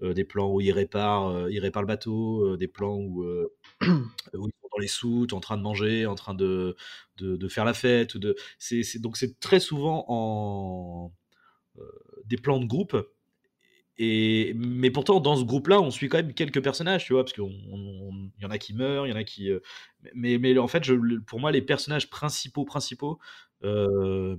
des 0.00 0.22
plans 0.22 0.52
où 0.52 0.60
ils 0.60 0.70
réparent, 0.70 1.50
ils 1.50 1.58
réparent 1.58 1.82
le 1.82 1.88
bateau, 1.88 2.56
des 2.56 2.68
plans 2.68 2.94
où, 2.94 3.24
où, 3.24 3.48
ils 3.82 3.92
sont 4.32 4.68
dans 4.70 4.78
les 4.78 4.86
soutes, 4.86 5.32
en 5.32 5.40
train 5.40 5.56
de 5.56 5.62
manger, 5.62 6.06
en 6.06 6.14
train 6.14 6.34
de, 6.34 6.76
de, 7.16 7.36
de 7.36 7.48
faire 7.48 7.64
la 7.64 7.74
fête. 7.74 8.16
De, 8.16 8.36
donc 9.00 9.16
c'est 9.16 9.40
très 9.40 9.58
souvent 9.58 10.04
en 10.06 11.12
des 12.26 12.36
plans 12.36 12.60
de 12.60 12.66
groupe 12.66 12.96
mais 14.54 14.90
pourtant, 14.90 15.20
dans 15.20 15.36
ce 15.36 15.44
groupe-là, 15.44 15.80
on 15.80 15.90
suit 15.90 16.08
quand 16.08 16.18
même 16.18 16.32
quelques 16.32 16.62
personnages, 16.62 17.04
tu 17.04 17.12
vois, 17.12 17.22
parce 17.22 17.34
qu'il 17.34 17.44
y 17.44 18.46
en 18.46 18.50
a 18.50 18.58
qui 18.58 18.72
meurent, 18.72 19.06
il 19.06 19.10
y 19.10 19.12
en 19.12 19.16
a 19.16 19.24
qui. 19.24 19.50
Euh, 19.50 19.60
mais, 20.14 20.58
en 20.58 20.68
fait, 20.68 20.82
pour 21.26 21.38
moi, 21.38 21.52
les 21.52 21.60
personnages 21.60 22.08
principaux, 22.08 22.64
principaux, 22.64 23.18
euh, 23.62 24.36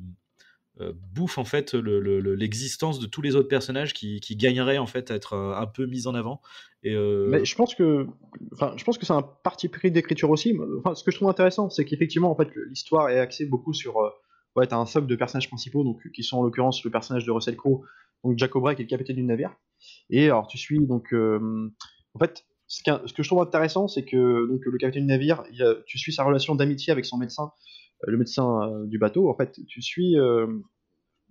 euh, 0.79 0.93
bouffent 1.13 1.37
en 1.37 1.43
fait 1.43 1.73
l'existence 1.75 2.99
de 2.99 3.05
tous 3.05 3.21
les 3.21 3.35
autres 3.35 3.49
personnages 3.49 3.93
qui, 3.93 4.19
gagneraient 4.31 4.79
en 4.79 4.87
fait 4.87 5.11
à 5.11 5.15
être 5.15 5.35
un, 5.35 5.67
peu 5.67 5.85
mis 5.85 6.07
en 6.07 6.15
avant. 6.15 6.41
Mais 6.83 7.45
je 7.45 7.55
pense 7.55 7.75
que, 7.75 8.07
enfin, 8.53 8.73
je 8.77 8.83
pense 8.83 8.97
que 8.97 9.05
c'est 9.05 9.13
un 9.13 9.21
parti 9.21 9.69
pris 9.69 9.91
d'écriture 9.91 10.31
aussi. 10.31 10.57
Enfin, 10.79 10.95
ce 10.95 11.03
que 11.03 11.11
je 11.11 11.17
trouve 11.17 11.29
intéressant, 11.29 11.69
c'est 11.69 11.85
qu'effectivement, 11.85 12.31
en 12.31 12.35
fait, 12.35 12.49
l'histoire 12.69 13.09
est 13.09 13.19
axée 13.19 13.45
beaucoup 13.45 13.73
sur. 13.73 13.97
ouais, 14.55 14.65
t'as 14.65 14.77
un 14.77 14.87
socle 14.87 15.05
de 15.05 15.15
personnages 15.15 15.49
principaux, 15.49 15.83
donc 15.83 16.01
qui 16.11 16.23
sont 16.23 16.37
en 16.37 16.43
l'occurrence 16.43 16.83
le 16.83 16.89
personnage 16.89 17.25
de 17.25 17.31
Russell 17.31 17.57
Crowe 17.57 17.83
donc 18.23 18.37
Jack 18.37 18.55
O'Brien 18.55 18.75
qui 18.75 18.81
est 18.81 18.85
le 18.85 18.89
capitaine 18.89 19.15
du 19.15 19.23
navire. 19.23 19.55
Et 20.09 20.25
alors 20.25 20.47
tu 20.47 20.57
suis 20.57 20.79
donc 20.85 21.13
euh, 21.13 21.69
en 22.13 22.19
fait 22.19 22.45
ce, 22.67 22.83
que 22.83 23.23
je 23.23 23.27
trouve 23.27 23.41
intéressant 23.41 23.87
c'est 23.87 24.05
que 24.05 24.47
donc 24.47 24.61
le 24.65 24.77
capitaine 24.77 25.03
du 25.03 25.09
navire, 25.09 25.43
tu 25.85 25.97
suis 25.97 26.13
sa 26.13 26.23
relation 26.23 26.55
d'amitié 26.55 26.91
avec 26.91 27.05
son 27.05 27.17
médecin, 27.17 27.51
euh, 28.07 28.11
le 28.11 28.17
médecin 28.17 28.61
euh, 28.61 28.85
du 28.87 28.97
bateau. 28.97 29.29
En 29.29 29.35
fait, 29.35 29.59
tu 29.67 29.81
suis 29.81 30.15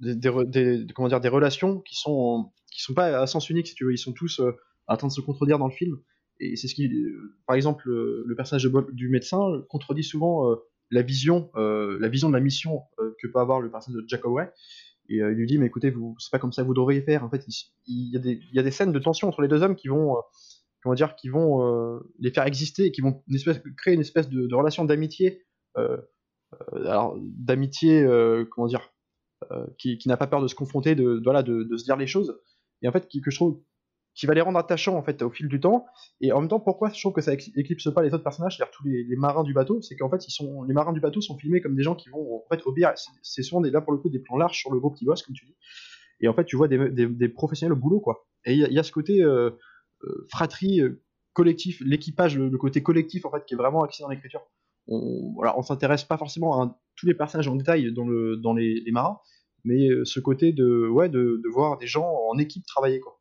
des, 0.01 0.87
comment 0.95 1.09
dire 1.09 1.21
des 1.21 1.29
relations 1.29 1.81
qui 1.81 1.95
sont 1.95 2.53
qui 2.71 2.83
sont 2.83 2.95
pas 2.95 3.21
à 3.21 3.27
sens 3.27 3.49
unique 3.51 3.67
si 3.67 3.75
tu 3.75 3.85
veux, 3.85 3.93
ils 3.93 3.99
sont 3.99 4.13
tous 4.13 4.41
en 4.87 4.97
train 4.97 5.09
de 5.09 5.13
se 5.13 5.21
contredire 5.21 5.59
dans 5.59 5.67
le 5.67 5.73
film. 5.73 5.99
Et 6.43 6.57
c'est 6.57 6.69
ce 6.69 6.75
qui, 6.75 6.91
par 7.47 7.57
exemple, 7.57 7.91
le 7.91 8.35
personnage 8.35 8.69
du 8.93 9.09
médecin 9.11 9.41
contredit 9.69 10.05
souvent 10.05 10.57
la 10.91 11.03
vision, 11.03 11.51
la 11.55 12.09
vision 12.09 12.29
de 12.29 12.35
la 12.35 12.41
mission 12.41 12.83
que 12.99 13.27
peut 13.27 13.41
avoir 13.41 13.61
le 13.61 13.71
personnage 13.71 14.03
de 14.03 14.09
Jack 14.09 14.25
O'Brien. 14.25 14.51
Et 15.11 15.21
euh, 15.21 15.33
il 15.33 15.37
lui 15.37 15.47
dit, 15.47 15.59
mais 15.59 15.67
écoutez, 15.67 15.91
vous, 15.91 16.15
c'est 16.19 16.31
pas 16.31 16.39
comme 16.39 16.53
ça 16.53 16.63
que 16.63 16.69
vous 16.69 16.75
devriez 16.75 17.03
faire. 17.03 17.25
En 17.25 17.29
fait, 17.29 17.45
il, 17.87 18.13
y 18.13 18.17
a 18.17 18.21
des, 18.21 18.41
il, 18.51 18.55
y 18.55 18.61
a 18.61 18.63
des, 18.63 18.71
scènes 18.71 18.93
de 18.93 18.99
tension 19.01 19.29
entre 19.29 19.43
les 19.43 19.49
deux 19.49 19.63
hommes 19.63 19.75
qui 19.75 19.89
vont, 19.89 20.17
euh, 20.17 20.21
comment 20.83 20.95
dire, 20.95 21.17
qui 21.17 21.29
vont 21.29 21.67
euh, 21.67 21.99
les 22.21 22.31
faire 22.31 22.45
exister 22.47 22.93
qui 22.93 23.01
vont 23.01 23.23
créer 23.77 23.95
une 23.95 24.01
espèce 24.01 24.29
de, 24.29 24.55
relation 24.55 24.85
d'amitié, 24.85 25.43
alors 26.85 27.19
d'amitié, 27.21 28.07
comment 28.51 28.69
dire, 28.69 28.93
qui, 29.79 29.99
qui 29.99 30.09
n'a 30.09 30.17
pas 30.17 30.29
peur 30.29 30.41
de 30.41 30.47
se 30.47 30.55
confronter, 30.55 30.95
de, 30.95 31.21
voilà, 31.25 31.43
de, 31.43 31.65
de, 31.65 31.77
se 31.77 31.85
dire 31.85 31.97
les 31.97 32.07
choses. 32.07 32.41
Et 32.83 32.89
en 32.89 32.93
fait, 32.93 33.09
que 33.09 33.31
je 33.31 33.37
trouve 33.37 33.61
qui 34.21 34.27
va 34.27 34.35
les 34.35 34.43
rendre 34.43 34.59
attachants 34.59 34.99
en 34.99 35.03
fait 35.03 35.23
au 35.23 35.31
fil 35.31 35.49
du 35.49 35.61
temps. 35.61 35.87
Et 36.21 36.31
en 36.31 36.41
même 36.41 36.51
temps, 36.51 36.61
pourquoi 36.61 36.91
je 36.91 37.01
trouve 37.01 37.15
que 37.15 37.23
ça 37.23 37.33
éclipse 37.33 37.91
pas 37.95 38.03
les 38.03 38.13
autres 38.13 38.23
personnages, 38.23 38.59
c'est-à-dire 38.59 38.71
tous 38.71 38.87
les, 38.87 39.17
marins 39.17 39.45
du 39.45 39.55
bateau, 39.55 39.81
c'est 39.81 39.97
qu'en 39.97 40.11
fait, 40.11 40.29
ils 40.29 40.31
sont, 40.31 40.63
les 40.65 40.75
marins 40.75 40.93
du 40.93 41.01
bateau 41.01 41.23
sont 41.23 41.39
filmés 41.39 41.63
comme 41.63 41.75
des 41.75 41.83
gens 41.83 41.95
qui 41.95 42.11
vont 42.11 42.37
en 42.37 42.55
fait 42.55 42.61
au. 42.67 42.75
C'est 43.23 43.43
souvent 43.43 43.63
des, 43.63 43.71
là 43.71 43.81
pour 43.81 43.93
le 43.95 43.99
coup 43.99 44.11
des 44.11 44.19
plans 44.19 44.37
larges 44.37 44.59
sur 44.59 44.75
le 44.75 44.79
groupe 44.79 44.95
qui 44.95 45.07
bosse, 45.07 45.23
comme 45.23 45.35
tu 45.35 45.47
dis. 45.47 45.57
Et 46.21 46.29
en 46.29 46.35
fait, 46.35 46.45
tu 46.45 46.57
vois 46.57 46.69
des, 46.69 47.29
professionnels 47.31 47.73
au 47.73 47.81
boulot, 47.81 48.01
quoi. 48.01 48.27
Et 48.45 48.53
il 48.53 48.73
y, 48.73 48.79
a 48.79 48.83
ce 48.83 48.93
côté 48.93 49.23
euh, 49.23 49.53
euh, 50.05 50.27
fratrie, 50.31 50.83
euh, 50.83 51.03
collectif, 51.33 51.81
l'équipage, 51.81 52.37
le, 52.37 52.59
côté 52.59 52.83
collectif 52.83 53.25
en 53.25 53.31
fait 53.31 53.45
qui 53.47 53.55
est 53.55 53.57
vraiment 53.57 53.83
axé 53.85 54.03
dans 54.03 54.11
l'écriture. 54.11 54.43
On, 54.87 55.33
voilà, 55.35 55.55
s'intéresse 55.63 56.05
pas 56.05 56.19
forcément 56.19 56.63
à 56.63 56.79
tous 56.97 57.07
les 57.07 57.15
personnages 57.15 57.49
en 57.49 57.57
détail 57.57 57.91
dans, 57.95 58.07
le, 58.07 58.37
dans 58.37 58.53
les, 58.53 58.83
marins, 58.93 59.19
mais 59.65 59.89
ce 60.05 60.21
côté 60.21 60.53
de, 60.53 60.89
ouais, 60.89 61.09
de 61.09 61.41
voir 61.53 61.79
des 61.79 61.87
gens 61.87 62.07
en 62.29 62.37
équipe 62.37 62.67
travailler, 62.67 63.01
quoi. 63.01 63.20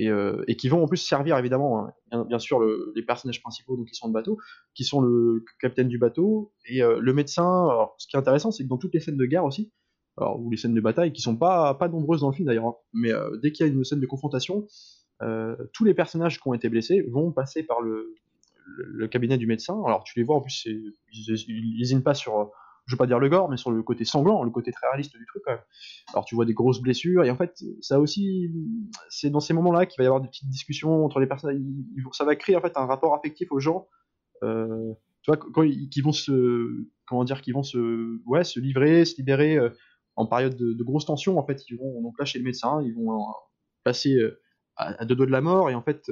Euh, 0.00 0.44
et, 0.46 0.56
qui 0.56 0.68
vont 0.68 0.82
en 0.82 0.86
plus 0.86 0.98
servir 0.98 1.36
évidemment, 1.38 1.88
hein, 2.12 2.24
bien, 2.28 2.38
sûr, 2.38 2.60
les 2.94 3.02
personnages 3.02 3.42
principaux 3.42 3.76
donc, 3.76 3.88
qui 3.88 3.94
sont 3.94 4.08
de 4.08 4.12
bateau, 4.12 4.38
qui 4.74 4.84
sont 4.84 5.00
le 5.00 5.44
capitaine 5.60 5.88
du 5.88 5.98
bateau 5.98 6.52
et 6.66 6.82
euh, 6.82 6.98
le 7.00 7.12
médecin. 7.12 7.68
Ce 7.98 8.06
qui 8.06 8.16
est 8.16 8.18
intéressant, 8.18 8.50
c'est 8.50 8.62
que 8.62 8.68
dans 8.68 8.78
toutes 8.78 8.94
les 8.94 9.00
scènes 9.00 9.16
de 9.16 9.26
guerre 9.26 9.44
aussi, 9.44 9.72
alors, 10.16 10.40
ou 10.40 10.50
les 10.50 10.56
scènes 10.56 10.74
de 10.74 10.80
bataille, 10.80 11.12
qui 11.12 11.20
sont 11.20 11.36
pas, 11.36 11.74
pas 11.74 11.88
nombreuses 11.88 12.20
dans 12.20 12.30
le 12.30 12.34
film 12.34 12.46
d'ailleurs, 12.46 12.66
hein, 12.66 12.74
mais 12.92 13.12
euh, 13.12 13.36
dès 13.42 13.50
qu'il 13.52 13.66
y 13.66 13.68
a 13.68 13.72
une 13.72 13.84
scène 13.84 14.00
de 14.00 14.06
confrontation, 14.06 14.66
tous 15.72 15.82
les 15.82 15.94
personnages 15.94 16.40
qui 16.40 16.46
ont 16.46 16.54
été 16.54 16.68
blessés 16.68 17.02
vont 17.10 17.32
passer 17.32 17.64
par 17.64 17.80
le, 17.80 18.14
le, 18.66 19.08
cabinet 19.08 19.36
du 19.36 19.48
médecin. 19.48 19.74
Alors 19.84 20.04
tu 20.04 20.16
les 20.16 20.24
vois 20.24 20.36
en 20.36 20.40
plus, 20.40 20.64
ils 20.66 21.76
n'hésitent 21.76 22.04
pas 22.04 22.14
sur 22.14 22.52
je 22.88 22.94
veux 22.94 22.96
pas 22.98 23.06
dire 23.06 23.18
le 23.18 23.28
gore, 23.28 23.50
mais 23.50 23.58
sur 23.58 23.70
le 23.70 23.82
côté 23.82 24.06
sanglant, 24.06 24.42
le 24.42 24.50
côté 24.50 24.72
très 24.72 24.88
réaliste 24.88 25.14
du 25.14 25.26
truc 25.26 25.42
quand 25.44 25.52
même. 25.52 25.62
Alors 26.14 26.24
tu 26.24 26.34
vois 26.34 26.46
des 26.46 26.54
grosses 26.54 26.80
blessures, 26.80 27.22
et 27.24 27.30
en 27.30 27.36
fait, 27.36 27.62
ça 27.82 28.00
aussi, 28.00 28.50
c'est 29.10 29.28
dans 29.28 29.40
ces 29.40 29.52
moments-là 29.52 29.84
qu'il 29.84 29.98
va 29.98 30.04
y 30.04 30.06
avoir 30.06 30.22
des 30.22 30.28
petites 30.28 30.48
discussions 30.48 31.04
entre 31.04 31.20
les 31.20 31.26
personnes, 31.26 31.62
ça 32.12 32.24
va 32.24 32.34
créer 32.34 32.56
en 32.56 32.62
fait 32.62 32.76
un 32.76 32.86
rapport 32.86 33.14
affectif 33.14 33.52
aux 33.52 33.60
gens, 33.60 33.88
euh, 34.42 34.94
tu 35.22 35.30
vois, 35.30 35.36
quand 35.36 35.62
ils, 35.62 35.90
qui 35.90 36.00
vont 36.00 36.12
se, 36.12 36.86
comment 37.06 37.24
dire, 37.24 37.42
qui 37.42 37.52
vont 37.52 37.62
se, 37.62 38.18
ouais, 38.24 38.44
se 38.44 38.58
livrer, 38.58 39.04
se 39.04 39.16
libérer 39.18 39.58
euh, 39.58 39.68
en 40.16 40.24
période 40.26 40.56
de, 40.56 40.82
grosse 40.82 41.04
tension, 41.04 41.38
en 41.38 41.44
fait, 41.44 41.68
ils 41.68 41.76
vont 41.76 42.00
donc 42.00 42.18
là 42.18 42.24
chez 42.24 42.38
le 42.38 42.44
médecin, 42.44 42.80
ils 42.82 42.94
vont 42.94 43.12
euh, 43.12 43.22
passer 43.84 44.18
à, 44.76 45.04
deux 45.04 45.14
doigts 45.14 45.26
de 45.26 45.30
la 45.30 45.42
mort, 45.42 45.68
et 45.68 45.74
en 45.74 45.82
fait, 45.82 46.10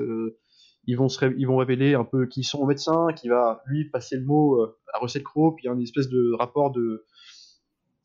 ils 0.86 0.96
vont, 0.96 1.08
se 1.08 1.24
ils 1.36 1.46
vont 1.46 1.56
révéler 1.56 1.94
un 1.94 2.04
peu 2.04 2.26
qui 2.26 2.44
sont 2.44 2.58
au 2.58 2.66
médecin, 2.66 3.08
qui 3.14 3.28
va 3.28 3.62
lui 3.66 3.88
passer 3.90 4.16
le 4.16 4.24
mot 4.24 4.60
euh, 4.60 4.78
à 4.92 4.98
Russell 4.98 5.22
Crowe, 5.22 5.54
puis 5.54 5.64
il 5.64 5.66
y 5.66 5.70
a 5.70 5.74
une 5.74 5.82
espèce 5.82 6.08
de 6.08 6.32
rapport 6.34 6.70
de 6.70 7.04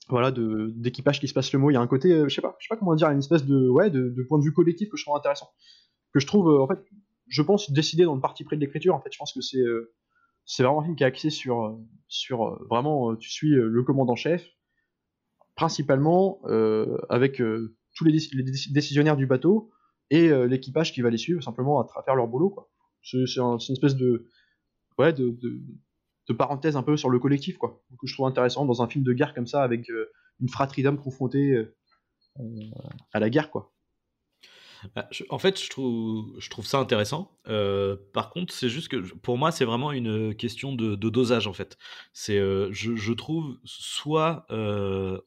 voilà 0.09 0.31
de 0.31 0.73
d'équipage 0.75 1.19
qui 1.19 1.27
se 1.27 1.33
passe 1.33 1.53
le 1.53 1.59
mot. 1.59 1.69
Il 1.69 1.75
y 1.75 1.77
a 1.77 1.81
un 1.81 1.87
côté, 1.87 2.11
euh, 2.11 2.27
je 2.27 2.35
sais 2.35 2.41
pas, 2.41 2.55
je 2.59 2.67
sais 2.67 2.73
pas 2.73 2.77
comment 2.77 2.95
dire, 2.95 3.09
une 3.09 3.19
espèce 3.19 3.45
de 3.45 3.69
ouais 3.69 3.89
de, 3.89 4.13
point 4.27 4.39
de 4.39 4.43
vue 4.43 4.53
collectif 4.53 4.89
que 4.89 4.97
je 4.97 5.03
trouve 5.03 5.15
intéressant, 5.15 5.49
que 6.13 6.19
je 6.19 6.27
trouve 6.27 6.49
euh, 6.49 6.61
en 6.61 6.67
fait 6.67 6.79
je 7.27 7.41
pense, 7.43 7.71
décidé 7.71 8.03
dans 8.03 8.15
le 8.15 8.19
parti 8.19 8.43
pris 8.43 8.57
de 8.57 8.61
l'écriture. 8.61 8.93
En 8.93 8.99
fait, 8.99 9.09
je 9.13 9.17
pense 9.17 9.31
que 9.31 9.39
c'est 9.39 9.63
c'est 10.43 10.63
vraiment 10.63 10.81
un 10.81 10.83
film 10.83 10.97
qui 10.97 11.03
est 11.03 11.07
axé 11.07 11.29
sur, 11.29 11.79
sur 12.09 12.61
vraiment, 12.69 13.15
tu 13.15 13.29
suis 13.29 13.51
le 13.51 13.83
commandant-chef, 13.83 14.45
principalement 15.55 16.41
avec 17.07 17.41
tous 17.95 18.03
les, 18.03 18.19
décisionnaires 18.71 19.15
du 19.15 19.27
bateau 19.27 19.71
et 20.11 20.29
l'équipage 20.47 20.93
qui 20.93 21.01
va 21.01 21.09
les 21.09 21.17
suivre 21.17 21.41
simplement 21.41 21.81
à, 21.81 22.03
faire 22.03 22.15
leur 22.15 22.27
boulot. 22.27 22.55
C'est 23.01 23.17
une 23.17 23.57
espèce 23.57 23.95
de, 23.95 24.27
ouais, 24.99 25.13
de, 25.13 25.33
parenthèse 26.37 26.77
un 26.77 26.83
peu 26.83 26.95
sur 26.95 27.09
le 27.09 27.17
collectif, 27.17 27.57
quoi, 27.57 27.81
que 27.99 28.07
je 28.07 28.13
trouve 28.13 28.27
intéressant 28.27 28.65
dans 28.65 28.81
un 28.83 28.87
film 28.87 29.03
de 29.03 29.13
guerre 29.13 29.33
comme 29.33 29.47
ça 29.47 29.63
avec 29.63 29.89
une 30.39 30.49
fratrie 30.49 30.83
d'hommes 30.83 31.01
confrontés 31.01 31.65
à 33.13 33.19
la 33.19 33.29
guerre, 33.29 33.49
quoi. 33.49 33.73
Bah, 34.95 35.07
en 35.29 35.37
fait, 35.37 35.61
je 35.61 35.69
trouve, 35.69 36.65
ça 36.65 36.79
intéressant. 36.79 37.37
Euh, 37.47 37.95
par 38.13 38.31
contre, 38.31 38.53
c'est 38.53 38.69
juste 38.69 38.87
que 38.87 38.97
pour 38.97 39.37
moi, 39.37 39.51
c'est 39.51 39.65
vraiment 39.65 39.91
une 39.91 40.35
question 40.35 40.73
de, 40.73 40.95
dosage 40.95 41.47
en 41.47 41.53
fait. 41.53 41.77
C'est, 42.13 42.37
euh, 42.37 42.69
je, 42.71 43.13
trouve, 43.13 43.57
soit 43.63 44.45
euh, 44.49 45.19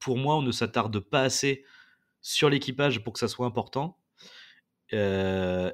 pour 0.00 0.18
moi, 0.18 0.36
on 0.36 0.42
ne 0.42 0.52
s'attarde 0.52 0.98
pas 0.98 1.22
assez 1.22 1.64
sur 2.20 2.50
l'équipage 2.50 3.02
pour 3.04 3.12
que 3.12 3.18
ça 3.20 3.28
soit 3.28 3.46
important, 3.46 3.98
et 4.92 5.72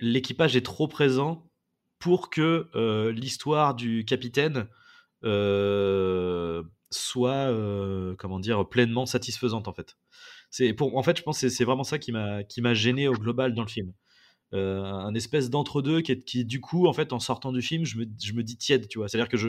l'équipage 0.00 0.56
est 0.56 0.64
trop 0.64 0.88
présent 0.88 1.46
pour 1.98 2.30
que 2.30 2.68
l'histoire 3.10 3.74
du 3.74 4.04
capitaine 4.04 4.68
soit, 6.90 7.52
comment 8.18 8.40
dire, 8.40 8.68
pleinement 8.68 9.06
satisfaisante 9.06 9.68
en 9.68 9.72
fait 9.72 9.96
pour, 10.76 10.96
en 10.96 11.02
fait, 11.02 11.16
je 11.18 11.22
pense 11.22 11.40
que 11.40 11.48
c'est 11.48 11.64
vraiment 11.64 11.84
ça 11.84 11.98
qui 11.98 12.12
m'a, 12.12 12.44
qui 12.44 12.60
m'a 12.62 12.74
gêné 12.74 13.08
au 13.08 13.14
global 13.14 13.54
dans 13.54 13.62
le 13.62 13.68
film. 13.68 13.92
Euh, 14.52 14.84
un 14.84 15.14
espèce 15.14 15.50
d'entre-deux 15.50 16.00
qui, 16.00 16.18
qui, 16.20 16.44
du 16.44 16.60
coup, 16.60 16.86
en 16.86 16.92
fait, 16.92 17.12
en 17.12 17.18
sortant 17.18 17.52
du 17.52 17.60
film, 17.62 17.84
je 17.84 17.98
me, 17.98 18.06
je 18.22 18.32
me 18.34 18.42
dis 18.42 18.56
tiède, 18.56 18.86
tu 18.88 18.98
vois. 18.98 19.08
C'est-à-dire 19.08 19.28
que 19.28 19.36
je, 19.36 19.48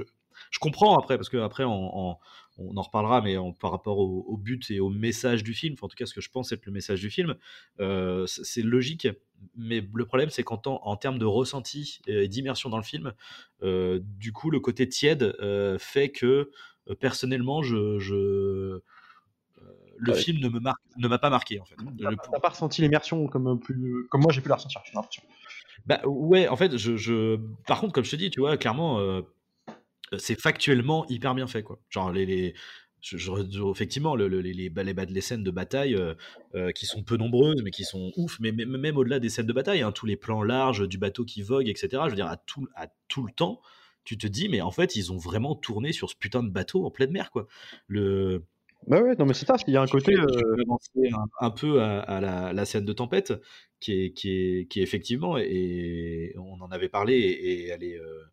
je 0.50 0.60
comprends 0.60 0.98
après, 0.98 1.18
parce 1.18 1.30
que 1.30 1.38
après, 1.38 1.64
on, 1.64 2.18
on, 2.58 2.76
en 2.78 2.82
reparlera, 2.82 3.22
mais 3.22 3.36
par 3.60 3.72
rapport 3.72 4.00
au, 4.00 4.38
but 4.38 4.70
et 4.72 4.80
au 4.80 4.90
message 4.90 5.44
du 5.44 5.54
film, 5.54 5.76
en 5.82 5.88
tout 5.88 5.96
cas, 5.96 6.06
ce 6.06 6.14
que 6.14 6.22
je 6.22 6.30
pense 6.30 6.52
être 6.52 6.66
le 6.66 6.72
message 6.72 7.02
du 7.02 7.10
film, 7.10 7.36
euh, 7.80 8.26
c'est 8.28 8.62
logique. 8.62 9.08
Mais 9.58 9.86
le 9.94 10.06
problème, 10.06 10.30
c'est 10.30 10.44
qu'en 10.44 10.62
en 10.66 10.96
termes 10.96 11.20
de 11.20 11.26
ressenti 11.26 12.00
et 12.08 12.28
d'immersion 12.28 12.70
dans 12.70 12.78
le 12.78 12.84
film, 12.84 13.14
euh, 13.64 14.00
du 14.02 14.32
coup, 14.32 14.50
le 14.50 14.60
côté 14.60 14.88
tiède 14.88 15.36
fait 15.80 16.10
que 16.10 16.52
personnellement, 17.00 17.62
je, 17.62 18.00
je 18.00 18.82
le 19.98 20.14
film 20.14 20.40
ne 20.40 20.50
me 20.50 20.60
marque, 20.60 20.82
ne 20.98 21.08
m'a 21.08 21.20
pas 21.20 21.30
marqué 21.30 21.60
en 21.60 21.66
fait. 21.66 21.76
T'as 22.32 22.40
pas 22.40 22.50
ressenti 22.50 22.82
l'immersion 22.82 23.28
comme 23.28 23.60
plus, 23.60 24.08
comme 24.10 24.22
moi 24.22 24.32
j'ai 24.32 24.42
pu 24.42 24.50
la 24.50 24.56
ressentir. 24.56 24.82
Bah 25.86 26.02
ouais, 26.06 26.48
en 26.48 26.56
fait, 26.56 26.78
je, 26.78 26.98
je, 26.98 27.40
par 27.68 27.80
contre, 27.80 27.94
comme 27.94 28.04
je 28.04 28.12
te 28.12 28.16
dis, 28.16 28.30
tu 28.32 28.40
vois, 28.40 28.58
clairement, 28.58 29.00
euh, 29.00 29.22
c'est 30.18 30.40
factuellement 30.40 31.06
hyper 31.08 31.36
bien 31.36 31.48
fait 31.48 31.64
quoi. 31.64 31.80
Genre 31.90 32.12
les, 32.12 32.26
les 32.26 32.54
je, 33.06 33.72
effectivement, 33.72 34.16
le, 34.16 34.28
les, 34.28 34.54
les, 34.54 34.70
les, 34.70 35.22
scènes 35.22 35.44
de 35.44 35.52
bataille 35.52 35.96
euh, 35.96 36.16
euh, 36.56 36.72
qui 36.72 36.86
sont 36.86 37.04
peu 37.04 37.18
nombreuses, 37.18 37.62
mais 37.64 37.70
qui 37.70 37.84
sont 37.84 38.12
ouf, 38.18 38.40
mais, 38.40 38.52
même 38.52 38.98
au-delà 38.98 39.20
des 39.20 39.30
scènes 39.30 39.46
de 39.46 39.54
bataille, 39.54 39.82
hein, 39.82 39.92
tous 39.92 40.08
les 40.08 40.16
plans 40.16 40.42
larges 40.42 40.88
du 40.88 40.98
bateau 40.98 41.24
qui 41.24 41.44
vogue, 41.44 41.68
etc. 41.68 41.88
Je 42.06 42.10
veux 42.10 42.16
dire, 42.16 42.28
à 42.28 42.38
tout, 42.38 42.68
à 42.76 42.88
tout 43.08 43.24
le 43.24 43.32
temps, 43.32 43.62
tu 44.04 44.18
te 44.18 44.28
dis, 44.28 44.50
mais 44.50 44.62
en 44.62 44.72
fait, 44.72 44.96
ils 44.96 45.12
ont 45.12 45.18
vraiment 45.18 45.56
tourné 45.56 45.92
sur 45.92 46.10
ce 46.10 46.16
putain 46.16 46.42
de 46.42 46.50
bateau 46.50 46.86
en 46.86 46.92
pleine 46.92 47.12
mer, 47.12 47.30
quoi. 47.30 47.48
Le, 47.88 48.44
bah 48.88 49.02
ouais, 49.02 49.16
non 49.18 49.26
mais 49.26 49.34
c'est 49.34 49.48
ça, 49.48 49.56
il 49.68 49.74
y 49.74 49.78
a 49.78 49.82
un 49.82 49.88
côté. 49.88 50.14
Euh... 50.14 50.64
Un, 51.40 51.50
peu 51.50 51.82
à, 51.82 52.22
la, 52.54 52.66
scène 52.66 52.86
de 52.86 52.94
tempête, 52.94 53.34
qui 53.80 54.06
est, 54.06 54.12
qui 54.12 54.30
est, 54.32 54.68
qui 54.68 54.80
est 54.80 54.84
effectivement, 54.84 55.38
et 55.38 56.36
on 56.38 56.62
en 56.62 56.70
avait 56.72 56.90
parlé, 56.90 57.16
et 57.16 57.68
elle 57.68 57.84
est, 57.84 58.00
euh, 58.00 58.24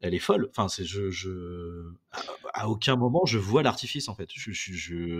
elle 0.00 0.14
est 0.14 0.18
folle. 0.18 0.48
Enfin, 0.50 0.68
c'est, 0.68 0.84
je, 0.84 1.10
je, 1.10 1.30
à, 2.52 2.68
aucun 2.68 2.96
moment 2.96 3.24
je 3.24 3.38
vois 3.38 3.62
l'artifice 3.62 4.08
en 4.08 4.14
fait. 4.14 4.28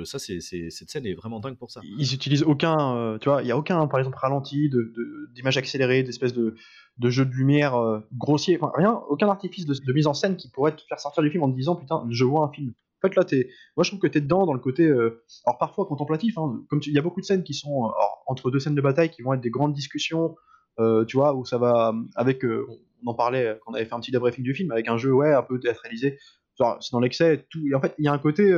Ça, 0.05 0.19
c'est, 0.19 0.41
cette 0.41 0.91
scène 0.91 1.07
est 1.07 1.15
vraiment 1.15 1.41
dingue 1.41 1.57
pour 1.57 1.71
ça. 1.71 1.81
Ils 1.85 2.15
utilisent 2.15 2.43
aucun, 2.43 2.97
euh, 2.97 3.19
tu 3.19 3.29
vois, 3.29 3.43
il 3.43 3.49
y 3.49 3.53
a 3.53 3.57
aucun, 3.57 3.87
par 3.87 3.99
exemple, 3.99 4.19
ralenti, 4.19 4.69
de, 4.69 4.93
d'image 5.35 5.57
accélérée, 5.57 6.03
d'espèce 6.03 6.33
de, 6.33 6.57
de 6.99 7.11
jeu 7.11 7.25
de 7.25 7.33
lumière 7.33 7.75
euh, 7.75 8.01
grossier, 8.17 8.59
rien, 8.75 9.01
aucun 9.09 9.29
artifice 9.29 9.67
de, 9.67 9.93
mise 9.93 10.07
en 10.07 10.15
scène 10.15 10.37
qui 10.37 10.51
pourrait 10.51 10.77
te 10.77 10.83
faire 10.89 11.01
sortir 11.01 11.23
du 11.23 11.31
film 11.31 11.43
en 11.43 11.51
te 11.51 11.57
disant 11.57 11.77
putain, 11.77 12.07
je 12.11 12.25
vois 12.25 12.45
un 12.45 12.53
film. 12.53 12.73
En 13.03 13.09
fait, 13.09 13.15
là, 13.15 13.25
es... 13.33 13.49
moi, 13.77 13.85
je 13.85 13.91
trouve 13.91 14.01
que 14.01 14.07
tu 14.07 14.19
es 14.19 14.21
dedans 14.21 14.47
dans 14.47 14.55
le 14.55 14.59
côté, 14.59 14.85
euh, 14.85 15.23
alors 15.45 15.59
parfois 15.59 15.87
contemplatif, 15.87 16.39
hein, 16.39 16.63
comme 16.69 16.81
il 16.87 16.93
y 16.93 16.99
a 16.99 17.03
beaucoup 17.03 17.21
de 17.21 17.27
scènes 17.27 17.45
qui 17.45 17.55
sont 17.55 17.93
entre 18.27 18.51
deux 18.51 18.59
scènes 18.59 18.75
de 18.75 18.81
bataille 18.81 19.11
qui 19.11 19.23
vont 19.23 19.35
être 19.35 19.41
des 19.41 19.51
grandes 19.51 19.75
discussions, 19.75 20.35
tu 20.79 21.17
vois, 21.17 21.35
où 21.35 21.45
ça 21.45 21.59
va 21.59 21.95
avec, 22.15 22.45
euh, 22.45 22.67
on 23.05 23.11
en 23.11 23.15
parlait 23.15 23.59
quand 23.63 23.73
on 23.73 23.75
avait 23.75 23.85
fait 23.85 23.95
un 23.95 24.01
petit 24.01 24.13
débriefing 24.13 24.45
du 24.45 24.55
film, 24.55 24.71
avec 24.73 24.89
un 24.89 24.97
jeu, 24.97 25.13
ouais, 25.13 25.33
un 25.33 25.43
peu 25.43 25.59
théâtralisé, 25.59 26.19
c'est 26.59 26.93
dans 26.93 27.01
l'excès, 27.01 27.47
tout. 27.51 27.61
Et 27.71 27.75
en 27.75 27.81
fait, 27.81 27.95
il 27.99 28.05
y 28.05 28.09
a 28.09 28.13
un 28.13 28.19
côté, 28.19 28.53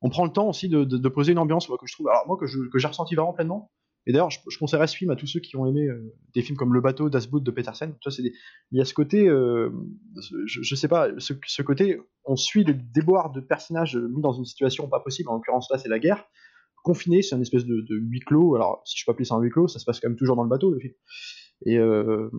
on 0.00 0.10
prend 0.10 0.24
le 0.24 0.32
temps 0.32 0.48
aussi 0.48 0.68
de, 0.68 0.84
de, 0.84 1.08
poser 1.08 1.32
une 1.32 1.38
ambiance, 1.38 1.68
moi, 1.68 1.78
que 1.78 1.86
je 1.86 1.92
trouve, 1.92 2.08
alors 2.08 2.26
moi 2.26 2.36
que 2.38 2.46
j'ai 2.46 2.88
ressenti 2.88 3.14
vraiment 3.14 3.32
pleinement. 3.32 3.70
Et 4.08 4.12
d'ailleurs, 4.12 4.30
je, 4.30 4.38
je, 4.48 4.58
conseillerais 4.58 4.86
ce 4.86 4.96
film 4.96 5.10
à 5.10 5.16
tous 5.16 5.26
ceux 5.26 5.38
qui 5.38 5.54
ont 5.56 5.66
aimé 5.66 5.86
euh, 5.86 6.14
des 6.34 6.40
films 6.40 6.56
comme 6.56 6.72
Le 6.72 6.80
bateau 6.80 7.10
Das 7.10 7.26
Boot 7.26 7.44
de 7.44 7.50
Petersen. 7.50 7.94
il 8.06 8.32
y 8.72 8.80
a 8.80 8.86
ce 8.86 8.94
côté, 8.94 9.28
euh, 9.28 9.70
je, 10.46 10.74
sais 10.74 10.88
pas, 10.88 11.10
ce, 11.18 11.34
ce, 11.46 11.62
côté, 11.62 12.00
on 12.24 12.34
suit 12.34 12.64
le 12.64 12.72
déboire 12.72 13.30
de 13.30 13.40
personnages 13.40 13.96
mis 13.96 14.22
dans 14.22 14.32
une 14.32 14.46
situation 14.46 14.88
pas 14.88 15.00
possible. 15.00 15.28
En 15.28 15.34
l'occurrence 15.34 15.68
là, 15.70 15.76
c'est 15.76 15.90
la 15.90 15.98
guerre. 15.98 16.24
Confiné, 16.88 17.20
c'est 17.20 17.34
un 17.34 17.40
espèce 17.42 17.66
de, 17.66 17.82
de, 17.82 17.96
huis 17.96 18.20
clos. 18.20 18.54
Alors, 18.54 18.80
si 18.86 18.96
je 18.98 19.04
peux 19.04 19.12
appeler 19.12 19.26
ça 19.26 19.34
un 19.34 19.40
huis 19.40 19.50
clos, 19.50 19.68
ça 19.68 19.78
se 19.78 19.84
passe 19.84 20.00
quand 20.00 20.08
même 20.08 20.16
toujours 20.16 20.36
dans 20.36 20.42
le 20.42 20.48
bateau, 20.48 20.70
le 20.70 20.80
film. 20.80 20.94
Et 21.66 21.76
euh, 21.76 22.30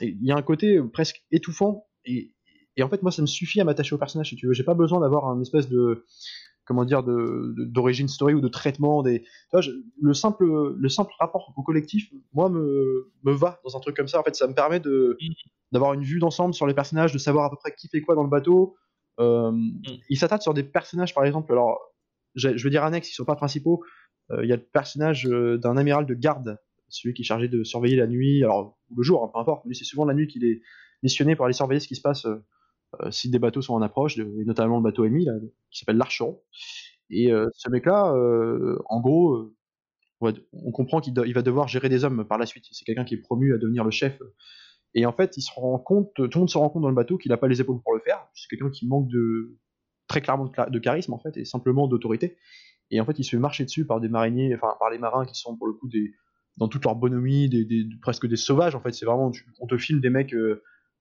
il 0.00 0.24
y 0.24 0.30
a 0.30 0.36
un 0.36 0.42
côté 0.42 0.80
presque 0.92 1.24
étouffant. 1.32 1.88
Et, 2.04 2.32
et 2.76 2.84
en 2.84 2.88
fait, 2.88 3.02
moi, 3.02 3.10
ça 3.10 3.20
me 3.20 3.26
suffit 3.26 3.60
à 3.60 3.64
m'attacher 3.64 3.96
au 3.96 3.98
personnage, 3.98 4.28
si 4.28 4.36
tu 4.36 4.46
veux. 4.46 4.52
J'ai 4.52 4.62
pas 4.62 4.74
besoin 4.74 5.00
d'avoir 5.00 5.26
un 5.26 5.40
espèce 5.40 5.68
de 5.68 6.04
comment 6.66 6.84
dire 6.84 7.02
d'origine 7.02 8.08
story 8.08 8.34
ou 8.34 8.40
de 8.40 8.48
traitement 8.48 9.02
des 9.02 9.24
le 9.52 10.14
simple 10.14 10.44
le 10.76 10.88
simple 10.88 11.12
rapport 11.20 11.52
au 11.56 11.62
collectif 11.62 12.10
moi 12.32 12.48
me, 12.48 13.12
me 13.22 13.32
va 13.32 13.60
dans 13.64 13.76
un 13.76 13.80
truc 13.80 13.96
comme 13.96 14.08
ça 14.08 14.18
en 14.18 14.24
fait 14.24 14.34
ça 14.34 14.48
me 14.48 14.52
permet 14.52 14.80
de 14.80 15.16
d'avoir 15.70 15.94
une 15.94 16.02
vue 16.02 16.18
d'ensemble 16.18 16.54
sur 16.54 16.66
les 16.66 16.74
personnages 16.74 17.12
de 17.12 17.18
savoir 17.18 17.44
à 17.44 17.50
peu 17.50 17.56
près 17.56 17.72
qui 17.72 17.86
fait 17.86 18.00
quoi 18.00 18.16
dans 18.16 18.24
le 18.24 18.28
bateau 18.28 18.74
euh, 19.20 19.52
mm. 19.52 19.80
il 20.10 20.18
s'attaque 20.18 20.42
sur 20.42 20.54
des 20.54 20.64
personnages 20.64 21.14
par 21.14 21.24
exemple 21.24 21.52
alors 21.52 21.78
je 22.36 22.62
veux 22.62 22.70
dire 22.70 22.84
annexes 22.84 23.10
ils 23.10 23.14
sont 23.14 23.24
pas 23.24 23.36
principaux 23.36 23.82
euh, 24.30 24.44
il 24.44 24.48
y 24.48 24.52
a 24.52 24.56
le 24.56 24.62
personnage 24.62 25.26
euh, 25.26 25.58
d'un 25.58 25.76
amiral 25.76 26.06
de 26.06 26.14
garde 26.14 26.58
celui 26.88 27.14
qui 27.14 27.22
est 27.22 27.24
chargé 27.24 27.48
de 27.48 27.64
surveiller 27.64 27.96
la 27.96 28.06
nuit 28.06 28.44
alors 28.44 28.78
le 28.96 29.02
jour 29.02 29.24
hein, 29.24 29.30
peu 29.32 29.40
importe 29.40 29.64
mais 29.66 29.74
c'est 29.74 29.84
souvent 29.84 30.04
la 30.04 30.14
nuit 30.14 30.28
qu'il 30.28 30.44
est 30.44 30.60
missionné 31.02 31.36
pour 31.36 31.44
aller 31.44 31.54
surveiller 31.54 31.80
ce 31.80 31.88
qui 31.88 31.96
se 31.96 32.02
passe 32.02 32.26
euh, 32.26 33.10
si 33.10 33.30
des 33.30 33.38
bateaux 33.38 33.62
sont 33.62 33.74
en 33.74 33.82
approche, 33.82 34.16
et 34.16 34.44
notamment 34.44 34.78
le 34.78 34.82
bateau 34.82 35.04
ennemi, 35.04 35.26
qui 35.70 35.78
s'appelle 35.78 35.96
l'Archeron. 35.96 36.40
Et 37.10 37.30
ce 37.54 37.68
mec-là, 37.68 38.14
en 38.86 39.00
gros, 39.00 39.52
on 40.20 40.72
comprend 40.72 41.00
qu'il 41.00 41.14
va 41.14 41.42
devoir 41.42 41.68
gérer 41.68 41.88
des 41.88 42.04
hommes 42.04 42.26
par 42.26 42.38
la 42.38 42.46
suite. 42.46 42.64
C'est 42.70 42.84
quelqu'un 42.84 43.04
qui 43.04 43.14
est 43.14 43.20
promu 43.20 43.54
à 43.54 43.58
devenir 43.58 43.84
le 43.84 43.90
chef. 43.90 44.20
Et 44.94 45.04
en 45.04 45.12
fait, 45.12 45.36
il 45.36 45.42
se 45.42 45.50
rend 45.54 45.78
compte, 45.78 46.10
tout 46.14 46.22
le 46.22 46.38
monde 46.38 46.50
se 46.50 46.58
rend 46.58 46.70
compte 46.70 46.82
dans 46.82 46.88
le 46.88 46.94
bateau 46.94 47.18
qu'il 47.18 47.30
n'a 47.30 47.36
pas 47.36 47.48
les 47.48 47.60
épaules 47.60 47.82
pour 47.82 47.94
le 47.94 48.00
faire. 48.00 48.26
C'est 48.34 48.48
quelqu'un 48.48 48.70
qui 48.70 48.86
manque 48.86 49.08
de 49.08 49.58
très 50.08 50.20
clairement 50.20 50.44
de, 50.44 50.78
charisme 50.78 51.12
en 51.12 51.18
fait 51.18 51.36
et 51.36 51.44
simplement 51.44 51.88
d'autorité. 51.88 52.36
Et 52.90 53.00
en 53.00 53.04
fait, 53.04 53.18
il 53.18 53.24
se 53.24 53.30
fait 53.30 53.38
marcher 53.38 53.64
dessus 53.64 53.84
par 53.84 54.00
des 54.00 54.08
mariniers, 54.08 54.54
enfin 54.54 54.74
par 54.78 54.90
les 54.90 54.98
marins 54.98 55.26
qui 55.26 55.34
sont 55.34 55.56
pour 55.56 55.66
le 55.66 55.72
coup 55.72 55.88
des 55.88 56.12
dans 56.56 56.68
toute 56.68 56.84
leur 56.84 56.94
bonhomie, 56.94 57.50
des, 57.50 57.86
presque 58.00 58.26
des 58.26 58.36
sauvages. 58.36 58.74
En 58.74 58.80
fait, 58.80 58.92
c'est 58.92 59.04
vraiment, 59.04 59.30
on 59.60 59.66
te 59.66 59.76
filme 59.76 60.00
des 60.00 60.08
mecs 60.08 60.34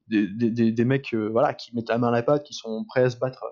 des, 0.07 0.71
des, 0.71 0.85
mecs 0.85 1.13
euh, 1.13 1.29
voilà, 1.29 1.53
qui 1.53 1.75
mettent 1.75 1.89
la 1.89 1.97
main 1.97 2.09
à 2.09 2.11
la 2.11 2.23
pâte, 2.23 2.43
qui 2.43 2.53
sont 2.53 2.85
prêts 2.85 3.03
à 3.03 3.09
se 3.09 3.17
battre 3.17 3.43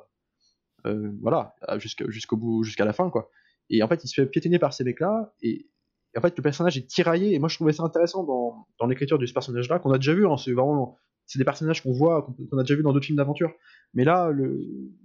euh, 0.86 1.12
voilà, 1.22 1.56
jusqu'au 1.78 2.38
bout, 2.38 2.64
jusqu'à 2.64 2.86
la 2.86 2.94
fin. 2.94 3.10
quoi. 3.10 3.30
Et 3.70 3.82
en 3.84 3.88
fait, 3.88 4.04
il 4.04 4.08
se 4.08 4.22
fait 4.22 4.28
piétiner 4.28 4.60
par 4.60 4.74
ces 4.74 4.84
mecs-là, 4.84 5.34
et, 5.42 5.70
en 6.16 6.22
fait, 6.22 6.38
le 6.38 6.44
personnage 6.44 6.78
est 6.78 6.88
tiraillé, 6.88 7.34
et 7.34 7.40
moi 7.40 7.50
je 7.50 7.56
trouvais 7.56 7.74
ça 7.74 7.84
intéressant 7.84 8.24
dans, 8.24 8.68
dans 8.80 8.86
l'écriture 8.86 9.18
de 9.18 9.26
ce 9.26 9.34
personnage-là, 9.34 9.80
qu'on 9.80 9.92
a 9.92 9.98
déjà 9.98 10.14
vu, 10.14 10.28
hein, 10.28 10.38
c'est 10.38 10.54
vraiment. 10.54 10.98
C'est 11.26 11.40
des 11.40 11.46
personnages 11.46 11.82
qu'on 11.82 11.94
voit, 11.94 12.28
qu'on 12.50 12.58
a 12.58 12.64
déjà 12.64 12.76
vu 12.76 12.84
dans 12.84 12.94
d'autres 12.94 13.06
films 13.06 13.18
d'aventure. 13.18 13.52
Mais 13.94 14.04
là, 14.04 14.32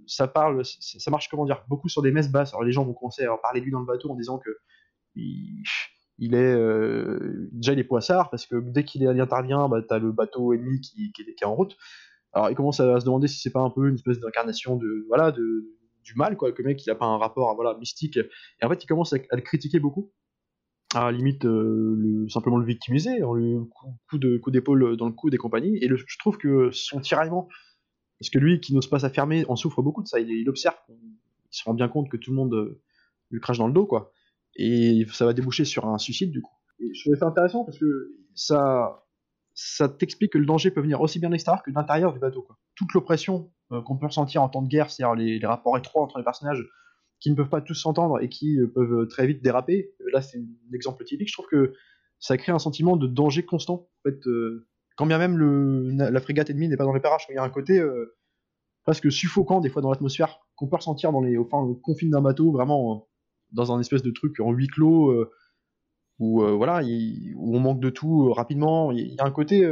ça 0.07 0.27
parle, 0.27 0.63
ça, 0.65 1.11
marche 1.11 1.29
comment 1.29 1.45
dire, 1.45 1.63
beaucoup 1.69 1.89
sur 1.89 2.01
des 2.01 2.11
messes 2.11 2.31
basses. 2.31 2.53
Alors 2.53 2.63
les 2.63 2.71
gens 2.71 2.83
vont 2.83 2.93
commencer 2.93 3.23
à 3.23 3.37
parler 3.37 3.61
de 3.61 3.65
lui 3.65 3.71
dans 3.71 3.79
le 3.79 3.85
bateau 3.85 4.09
en 4.09 4.15
disant 4.15 4.37
que 4.37 4.49
il 5.15 6.35
est 6.35 6.53
euh, 6.53 7.49
déjà 7.51 7.73
il 7.73 7.79
est 7.79 7.83
poissard 7.83 8.29
parce 8.29 8.45
que 8.45 8.55
dès 8.59 8.83
qu'il 8.83 9.07
intervient, 9.07 9.67
bah, 9.69 9.81
t'as 9.87 9.99
le 9.99 10.11
bateau 10.11 10.53
ennemi 10.53 10.81
qui, 10.81 11.11
est 11.17 11.45
en 11.45 11.55
route. 11.55 11.77
Alors 12.33 12.49
il 12.49 12.55
commence 12.55 12.79
à, 12.79 12.99
se 12.99 13.05
demander 13.05 13.27
si 13.27 13.39
c'est 13.39 13.51
pas 13.51 13.61
un 13.61 13.69
peu 13.69 13.87
une 13.87 13.95
espèce 13.95 14.19
d'incarnation 14.19 14.75
de 14.75 15.05
voilà 15.07 15.31
de, 15.31 15.65
du 16.03 16.13
mal 16.15 16.37
quoi, 16.37 16.51
que 16.51 16.61
le 16.61 16.67
mec 16.67 16.85
il 16.85 16.89
a 16.91 16.95
pas 16.95 17.05
un 17.05 17.17
rapport 17.17 17.55
voilà 17.55 17.77
mystique. 17.79 18.17
Et 18.17 18.65
en 18.65 18.69
fait 18.69 18.83
il 18.83 18.87
commence 18.87 19.13
à, 19.13 19.17
le 19.17 19.41
critiquer 19.41 19.79
beaucoup, 19.79 20.11
à 20.95 21.11
limite 21.11 21.45
euh, 21.45 21.95
le, 21.97 22.29
simplement 22.29 22.57
le 22.57 22.65
victimiser, 22.65 23.23
en 23.23 23.35
coup, 24.09 24.17
de 24.17 24.37
coup 24.37 24.51
d'épaule 24.51 24.97
dans 24.97 25.05
le 25.05 25.13
cou 25.13 25.29
des 25.29 25.37
compagnies. 25.37 25.77
Et 25.81 25.89
je 25.89 26.17
trouve 26.17 26.37
que 26.37 26.71
son 26.71 26.99
tiraillement, 26.99 27.47
parce 28.19 28.29
que 28.29 28.39
lui 28.39 28.59
qui 28.59 28.73
n'ose 28.73 28.87
pas 28.87 28.99
s'affirmer, 28.99 29.45
en 29.47 29.55
souffre 29.55 29.81
beaucoup 29.81 30.01
de 30.01 30.07
ça. 30.07 30.19
Il, 30.19 30.49
observe, 30.49 30.75
il 30.89 30.97
se 31.51 31.63
rend 31.63 31.73
bien 31.73 31.87
compte 31.87 32.09
que 32.09 32.17
tout 32.17 32.31
le 32.31 32.37
monde 32.37 32.53
euh, 32.53 32.81
lui 33.31 33.39
crache 33.39 33.59
dans 33.59 33.67
le 33.67 33.73
dos 33.73 33.85
quoi 33.85 34.11
et 34.55 35.05
ça 35.11 35.25
va 35.25 35.33
déboucher 35.33 35.65
sur 35.65 35.85
un 35.85 35.97
suicide 35.97 36.31
du 36.31 36.41
coup. 36.41 36.53
Et 36.79 36.93
je 36.93 37.01
trouvais 37.01 37.17
ça 37.17 37.25
intéressant 37.25 37.63
parce 37.63 37.77
que 37.77 38.11
ça, 38.35 39.05
ça 39.53 39.89
t'explique 39.89 40.33
que 40.33 40.37
le 40.37 40.45
danger 40.45 40.71
peut 40.71 40.81
venir 40.81 41.01
aussi 41.01 41.19
bien 41.19 41.29
de 41.29 41.33
l'extérieur 41.33 41.63
que 41.63 41.71
de 41.71 41.75
l'intérieur 41.75 42.13
du 42.13 42.19
bateau. 42.19 42.41
Quoi. 42.41 42.57
Toute 42.75 42.93
l'oppression 42.93 43.51
euh, 43.71 43.81
qu'on 43.81 43.97
peut 43.97 44.07
ressentir 44.07 44.43
en 44.43 44.49
temps 44.49 44.61
de 44.61 44.67
guerre, 44.67 44.89
c'est-à-dire 44.89 45.15
les, 45.15 45.45
rapports 45.45 45.77
étroits 45.77 46.01
entre 46.01 46.17
les 46.17 46.23
personnages 46.23 46.65
qui 47.19 47.31
ne 47.31 47.35
peuvent 47.35 47.49
pas 47.49 47.61
tous 47.61 47.75
s'entendre 47.75 48.21
et 48.21 48.29
qui 48.29 48.59
euh, 48.59 48.67
peuvent 48.67 49.07
très 49.07 49.27
vite 49.27 49.41
déraper. 49.41 49.93
Là, 50.13 50.21
c'est 50.21 50.39
un 50.39 50.73
exemple 50.73 51.03
typique. 51.03 51.29
Je 51.29 51.33
trouve 51.33 51.47
que 51.47 51.73
ça 52.19 52.37
crée 52.37 52.51
un 52.51 52.59
sentiment 52.59 52.97
de 52.97 53.07
danger 53.07 53.43
constant. 53.43 53.89
En 54.05 54.09
fait, 54.09 54.19
quand 54.97 55.05
bien 55.05 55.17
même 55.17 55.37
la 55.97 56.19
frégate 56.19 56.49
ennemie 56.49 56.67
n'est 56.67 56.77
pas 56.77 56.83
dans 56.83 56.93
les 56.93 56.99
parages, 56.99 57.25
il 57.29 57.35
y 57.35 57.37
a 57.37 57.43
un 57.43 57.49
côté 57.49 57.81
presque 58.83 59.11
suffocant 59.11 59.61
des 59.61 59.69
fois 59.69 59.81
dans 59.81 59.89
l'atmosphère 59.89 60.39
qu'on 60.55 60.67
peut 60.67 60.75
ressentir 60.75 61.13
dans 61.13 61.21
les 61.21 61.37
enfin, 61.37 61.65
d'un 62.01 62.21
bateau, 62.21 62.51
vraiment 62.51 63.07
dans 63.51 63.71
un 63.71 63.79
espèce 63.79 64.03
de 64.03 64.11
truc 64.11 64.39
en 64.39 64.51
huis 64.51 64.67
clos 64.67 65.11
euh, 65.11 65.31
où 66.19 66.43
euh, 66.43 66.57
on 67.37 67.59
manque 67.59 67.79
de 67.79 67.89
tout 67.89 68.27
euh, 68.27 68.33
rapidement. 68.33 68.91
Il 68.91 69.13
y, 69.13 69.19
a 69.19 69.25
un 69.25 69.31
côté, 69.31 69.65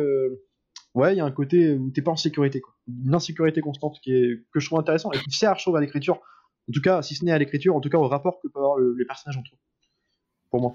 ouais, 0.93 1.13
il 1.13 1.17
y 1.17 1.21
a 1.21 1.25
un 1.25 1.31
côté 1.31 1.73
où 1.73 1.91
t'es 1.91 2.01
pas 2.01 2.11
en 2.11 2.15
sécurité. 2.15 2.61
Une 2.87 3.13
insécurité 3.13 3.61
constante 3.61 3.97
qui 4.01 4.13
est 4.13 4.45
que 4.53 4.59
je 4.59 4.65
trouve 4.67 4.79
intéressant 4.79 5.11
et 5.11 5.17
qui 5.17 5.31
sert, 5.31 5.57
je 5.57 5.63
trouve, 5.63 5.75
à 5.75 5.81
l'écriture. 5.81 6.21
En 6.69 6.73
tout 6.73 6.81
cas, 6.81 7.01
si 7.01 7.15
ce 7.15 7.23
n'est 7.25 7.31
à 7.31 7.37
l'écriture, 7.37 7.75
en 7.75 7.81
tout 7.81 7.89
cas 7.89 7.97
au 7.97 8.07
rapport 8.07 8.39
que 8.41 8.47
peuvent 8.47 8.63
avoir 8.63 8.77
les 8.79 9.05
personnages 9.05 9.37
entre 9.37 9.53
eux. 9.53 9.59
Pour 10.49 10.61
moi. 10.61 10.73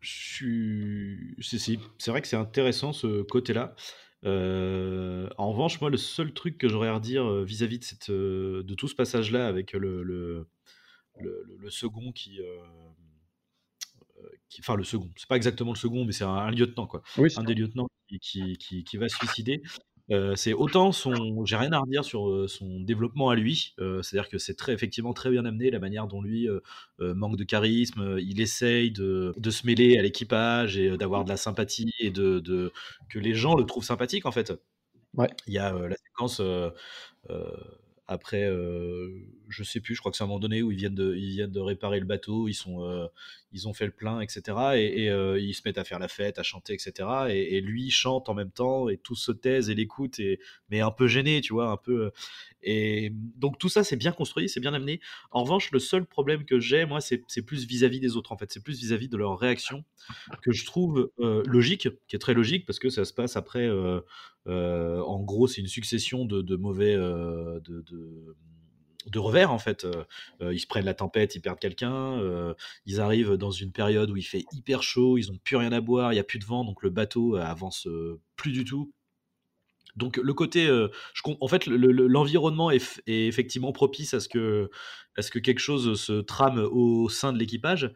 c'est 0.00 1.76
vrai 2.08 2.20
que 2.20 2.28
c'est 2.28 2.36
intéressant 2.36 2.92
ce 2.92 3.22
côté-là. 3.22 3.74
en 4.24 5.50
revanche, 5.50 5.80
moi, 5.80 5.90
le 5.90 5.96
seul 5.96 6.32
truc 6.32 6.58
que 6.58 6.68
j'aurais 6.68 6.88
à 6.88 6.94
redire 6.94 7.42
vis-à-vis 7.42 7.78
de, 7.78 7.84
cette, 7.84 8.10
de 8.10 8.74
tout 8.74 8.88
ce 8.88 8.94
passage-là 8.94 9.46
avec 9.46 9.72
le, 9.72 10.02
le, 10.02 10.48
le, 11.20 11.70
second 11.70 12.12
qui, 12.12 12.40
qui, 14.48 14.60
Enfin, 14.60 14.76
le 14.76 14.84
second, 14.84 15.10
c'est 15.16 15.28
pas 15.28 15.36
exactement 15.36 15.72
le 15.72 15.78
second, 15.78 16.04
mais 16.04 16.12
c'est 16.12 16.24
un, 16.24 16.50
lieutenant, 16.50 16.86
quoi. 16.86 17.02
un 17.18 17.44
des 17.44 17.54
lieutenants 17.54 17.88
qui, 18.08 18.56
qui, 18.58 18.84
qui, 18.84 18.96
va 18.96 19.08
se 19.08 19.16
suicider. 19.16 19.62
C'est 20.34 20.52
autant 20.52 20.92
son, 20.92 21.44
j'ai 21.44 21.56
rien 21.56 21.72
à 21.72 21.80
redire 21.80 22.04
sur 22.04 22.48
son 22.48 22.80
développement 22.80 23.30
à 23.30 23.34
lui. 23.34 23.74
C'est-à-dire 23.78 24.28
que 24.28 24.38
c'est 24.38 24.54
très 24.54 24.72
effectivement 24.72 25.12
très 25.12 25.30
bien 25.30 25.44
amené 25.44 25.70
la 25.70 25.78
manière 25.78 26.06
dont 26.06 26.22
lui 26.22 26.48
manque 26.98 27.36
de 27.36 27.44
charisme. 27.44 28.16
Il 28.18 28.40
essaye 28.40 28.90
de, 28.90 29.34
de 29.36 29.50
se 29.50 29.66
mêler 29.66 29.98
à 29.98 30.02
l'équipage 30.02 30.76
et 30.76 30.96
d'avoir 30.96 31.24
de 31.24 31.28
la 31.28 31.36
sympathie 31.36 31.92
et 31.98 32.10
de, 32.10 32.38
de, 32.38 32.72
que 33.08 33.18
les 33.18 33.34
gens 33.34 33.54
le 33.56 33.64
trouvent 33.64 33.84
sympathique 33.84 34.26
en 34.26 34.32
fait. 34.32 34.52
Ouais. 35.14 35.28
Il 35.46 35.54
y 35.54 35.58
a 35.58 35.72
la 35.72 35.96
séquence 35.96 36.40
après, 38.08 38.44
euh, 38.44 39.10
je 39.48 39.64
sais 39.64 39.80
plus, 39.80 39.96
je 39.96 40.00
crois 40.00 40.12
que 40.12 40.16
c'est 40.16 40.22
à 40.22 40.26
un 40.26 40.28
moment 40.28 40.38
donné 40.38 40.62
où 40.62 40.70
ils 40.70 40.76
viennent 40.76 40.94
de, 40.94 41.16
ils 41.16 41.30
viennent 41.30 41.50
de 41.50 41.60
réparer 41.60 41.98
le 41.98 42.06
bateau, 42.06 42.46
ils, 42.46 42.54
sont, 42.54 42.84
euh, 42.84 43.08
ils 43.52 43.66
ont 43.66 43.72
fait 43.72 43.86
le 43.86 43.90
plein, 43.90 44.20
etc. 44.20 44.42
Et, 44.76 45.10
euh, 45.10 45.40
ils 45.40 45.54
se 45.54 45.62
mettent 45.64 45.78
à 45.78 45.82
faire 45.82 45.98
la 45.98 46.06
fête, 46.06 46.38
à 46.38 46.44
chanter, 46.44 46.72
etc. 46.72 47.08
Et, 47.30 47.60
lui 47.60 47.90
chante 47.90 48.28
en 48.28 48.34
même 48.34 48.52
temps, 48.52 48.88
et 48.88 48.96
tous 48.96 49.16
se 49.16 49.32
taisent 49.32 49.70
et 49.70 49.74
l'écoutent, 49.74 50.20
et, 50.20 50.38
mais 50.70 50.80
un 50.80 50.92
peu 50.92 51.08
gêné, 51.08 51.40
tu 51.40 51.52
vois, 51.52 51.68
un 51.68 51.76
peu. 51.76 52.12
Et 52.62 53.10
donc 53.12 53.58
tout 53.58 53.68
ça, 53.68 53.82
c'est 53.82 53.96
bien 53.96 54.12
construit, 54.12 54.48
c'est 54.48 54.60
bien 54.60 54.74
amené. 54.74 55.00
En 55.32 55.42
revanche, 55.42 55.72
le 55.72 55.80
seul 55.80 56.06
problème 56.06 56.44
que 56.44 56.60
j'ai, 56.60 56.86
moi, 56.86 57.00
c'est 57.00 57.42
plus 57.44 57.66
vis-à-vis 57.66 57.98
des 57.98 58.16
autres, 58.16 58.30
en 58.30 58.36
fait. 58.36 58.52
C'est 58.52 58.62
plus 58.62 58.78
vis-à-vis 58.78 59.08
de 59.08 59.16
leur 59.16 59.36
réaction 59.36 59.84
que 60.42 60.52
je 60.52 60.64
trouve 60.64 61.10
logique, 61.18 61.88
qui 62.06 62.16
est 62.16 62.20
très 62.20 62.34
logique, 62.34 62.66
parce 62.66 62.78
que 62.78 62.88
ça 62.88 63.04
se 63.04 63.12
passe 63.12 63.36
après. 63.36 63.68
En 64.46 65.22
gros, 65.22 65.46
c'est 65.46 65.60
une 65.60 65.68
succession 65.68 66.24
de, 66.24 66.56
mauvais. 66.56 66.94
de 66.94 67.82
de 69.06 69.18
revers 69.18 69.52
en 69.52 69.58
fait. 69.58 69.84
Euh, 69.84 70.04
euh, 70.42 70.54
ils 70.54 70.60
se 70.60 70.66
prennent 70.66 70.84
la 70.84 70.94
tempête, 70.94 71.34
ils 71.34 71.40
perdent 71.40 71.58
quelqu'un. 71.58 72.20
Euh, 72.20 72.54
ils 72.84 73.00
arrivent 73.00 73.34
dans 73.34 73.50
une 73.50 73.72
période 73.72 74.10
où 74.10 74.16
il 74.16 74.22
fait 74.22 74.44
hyper 74.52 74.82
chaud, 74.82 75.18
ils 75.18 75.30
n'ont 75.30 75.38
plus 75.38 75.56
rien 75.56 75.72
à 75.72 75.80
boire, 75.80 76.12
il 76.12 76.16
y 76.16 76.20
a 76.20 76.24
plus 76.24 76.38
de 76.38 76.44
vent, 76.44 76.64
donc 76.64 76.82
le 76.82 76.90
bateau 76.90 77.36
avance 77.36 77.88
plus 78.36 78.52
du 78.52 78.64
tout. 78.64 78.92
Donc 79.96 80.18
le 80.18 80.34
côté, 80.34 80.68
en 81.24 81.48
fait, 81.48 81.66
l'environnement 81.66 82.70
est, 82.70 83.00
effectivement 83.06 83.72
propice 83.72 84.12
à 84.12 84.20
ce 84.20 84.28
que 84.28 84.68
quelque 85.38 85.58
chose 85.58 85.98
se 85.98 86.20
trame 86.20 86.58
au 86.70 87.08
sein 87.08 87.32
de 87.32 87.38
l'équipage 87.38 87.90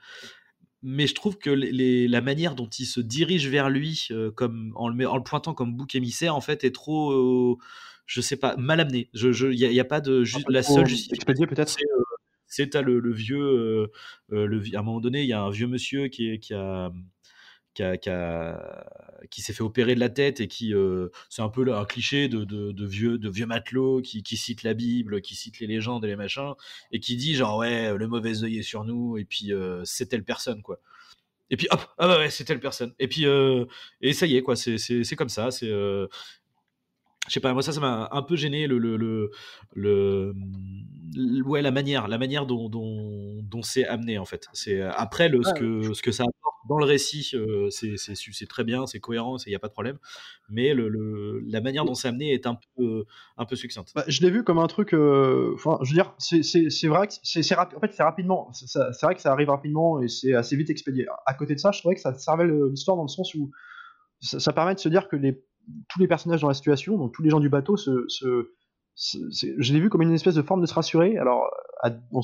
mais 0.82 1.06
je 1.06 1.14
trouve 1.14 1.38
que 1.38 1.50
la 1.50 2.20
manière 2.20 2.54
dont 2.54 2.68
il 2.68 2.86
se 2.86 3.00
dirige 3.00 3.48
vers 3.48 3.70
lui, 3.70 4.08
comme 4.34 4.72
en 4.76 4.88
le, 4.88 5.08
en 5.08 5.16
le, 5.16 5.22
pointant 5.22 5.54
comme 5.54 5.74
bouc 5.74 5.94
émissaire, 5.94 6.34
en 6.34 6.40
fait, 6.40 6.64
est 6.64 6.74
trop, 6.74 7.58
je 8.06 8.20
sais 8.20 8.36
pas, 8.36 8.56
mal 8.56 8.80
amené. 8.80 9.10
Il 9.14 9.32
je, 9.32 9.46
n'y 9.46 9.78
a, 9.78 9.82
a, 9.82 9.84
pas 9.84 10.00
de 10.00 10.24
la 10.48 10.62
seule 10.62 10.86
justification. 10.86 11.46
peut-être. 11.46 11.76
C'est 12.46 12.74
à 12.74 12.82
le, 12.82 13.12
vieux, 13.12 13.90
le, 14.28 14.62
à 14.74 14.80
un 14.80 14.82
moment 14.82 15.00
donné, 15.00 15.22
il 15.22 15.28
y 15.28 15.32
a 15.32 15.42
un 15.42 15.50
vieux 15.50 15.68
monsieur 15.68 16.08
qui, 16.08 16.38
qui 16.40 16.54
a 16.54 16.90
qui, 19.30 19.42
s'est 19.42 19.52
fait 19.52 19.62
opérer 19.62 19.94
de 19.94 20.00
la 20.00 20.08
tête 20.08 20.40
et 20.40 20.48
qui 20.48 20.74
c'est 21.28 21.42
un 21.42 21.48
peu 21.48 21.74
un 21.74 21.84
cliché 21.84 22.28
de, 22.28 22.86
vieux 22.86 23.18
de 23.18 23.28
vieux 23.28 23.46
matelot 23.46 24.00
qui, 24.02 24.22
qui, 24.22 24.36
cite 24.36 24.62
la 24.62 24.74
Bible, 24.74 25.20
qui 25.20 25.34
cite 25.34 25.60
les 25.60 25.66
légendes 25.66 26.04
et 26.04 26.08
les 26.08 26.16
machins 26.16 26.54
et 26.92 27.00
qui 27.00 27.16
dit 27.16 27.34
genre 27.34 27.58
ouais 27.58 27.96
le 27.96 28.06
mauvais 28.06 28.42
œil 28.42 28.58
est 28.58 28.62
sur 28.62 28.84
nous 28.84 29.16
et 29.18 29.24
puis 29.24 29.52
c'est 29.84 30.06
telle 30.06 30.24
personne 30.24 30.62
quoi. 30.62 30.78
Et 31.50 31.56
puis 31.56 31.66
hop 31.70 31.80
ah 31.98 32.06
bah 32.06 32.18
ouais 32.18 32.30
c'est 32.30 32.44
telle 32.44 32.60
personne 32.60 32.94
et 32.98 33.08
puis 33.08 33.24
et 34.00 34.12
ça 34.12 34.26
y 34.26 34.36
est 34.36 34.42
quoi 34.42 34.56
c'est 34.56 35.16
comme 35.16 35.28
ça 35.28 35.50
c'est 35.50 35.70
je 37.30 37.34
sais 37.34 37.40
pas, 37.40 37.52
moi 37.52 37.62
ça, 37.62 37.72
ça 37.72 37.80
m'a 37.80 38.08
un 38.10 38.22
peu 38.22 38.34
gêné 38.34 38.66
le, 38.66 38.78
le, 38.78 38.96
le, 38.96 39.30
le, 39.74 40.34
ouais, 41.42 41.62
la 41.62 41.70
manière, 41.70 42.08
la 42.08 42.18
manière 42.18 42.44
dont, 42.46 42.68
dont, 42.68 43.40
dont 43.42 43.62
c'est 43.62 43.86
amené 43.86 44.18
en 44.18 44.24
fait. 44.24 44.48
C'est 44.52 44.80
après 44.82 45.28
le, 45.28 45.42
ce 45.44 45.52
que, 45.52 45.92
ce 45.92 46.02
que 46.02 46.12
ça 46.12 46.24
apporte 46.24 46.49
dans 46.70 46.78
le 46.78 46.85
récit, 46.85 47.33
euh, 47.35 47.68
c'est 47.68 48.46
très 48.48 48.62
bien, 48.62 48.87
c'est 48.87 49.00
cohérent, 49.00 49.38
il 49.44 49.48
n'y 49.48 49.56
a 49.56 49.59
pas 49.59 49.66
de 49.66 49.72
problème. 49.72 49.98
Mais 50.48 50.72
la 50.72 51.61
manière 51.61 51.85
dont 51.85 51.94
c'est 51.94 52.06
amené 52.06 52.33
est 52.33 52.46
un 52.46 52.56
peu, 52.76 53.56
succincte. 53.56 53.90
Bah, 53.92 54.04
je 54.06 54.22
l'ai 54.22 54.30
vu 54.30 54.44
comme 54.44 54.59
un 54.59 54.68
truc. 54.68 54.94
Euh, 54.94 55.50
enfin, 55.56 55.80
je 55.83 55.90
veux 55.90 55.94
dire, 55.94 56.14
c'est 56.18 56.87
vrai 56.87 57.09
que 57.09 57.14
c'est 57.42 58.02
rapidement. 58.04 58.52
C'est 58.52 59.02
vrai 59.02 59.16
que 59.16 59.20
ça 59.20 59.33
arrive 59.33 59.50
rapidement 59.50 60.00
et 60.00 60.06
c'est 60.06 60.33
assez 60.33 60.54
vite 60.54 60.70
expédié. 60.70 61.06
À 61.26 61.35
côté 61.35 61.56
de 61.56 61.59
ça, 61.59 61.72
je 61.72 61.80
trouvais 61.80 61.96
que 61.96 62.00
ça 62.00 62.14
servait 62.14 62.46
l'histoire 62.46 62.96
dans 62.96 63.02
le 63.02 63.09
sens 63.09 63.35
où 63.35 63.50
ça, 64.20 64.52
permet 64.52 64.76
de 64.76 64.78
se 64.78 64.88
dire 64.88 65.09
que 65.09 65.16
tous 65.88 65.98
les 65.98 66.06
personnages 66.06 66.42
dans 66.42 66.48
la 66.48 66.54
situation, 66.54 66.96
donc 66.98 67.12
tous 67.12 67.22
les 67.22 67.30
gens 67.30 67.40
du 67.40 67.48
bateau, 67.48 67.76
je 67.76 69.72
l'ai 69.72 69.80
vu 69.80 69.90
comme 69.90 70.02
une 70.02 70.12
espèce 70.12 70.37
de 70.37 70.42
forme 70.42 70.61
de 70.61 70.66
se 70.66 70.74
rassurer. 70.74 71.18
Alors, 71.18 71.50
en, 72.12 72.22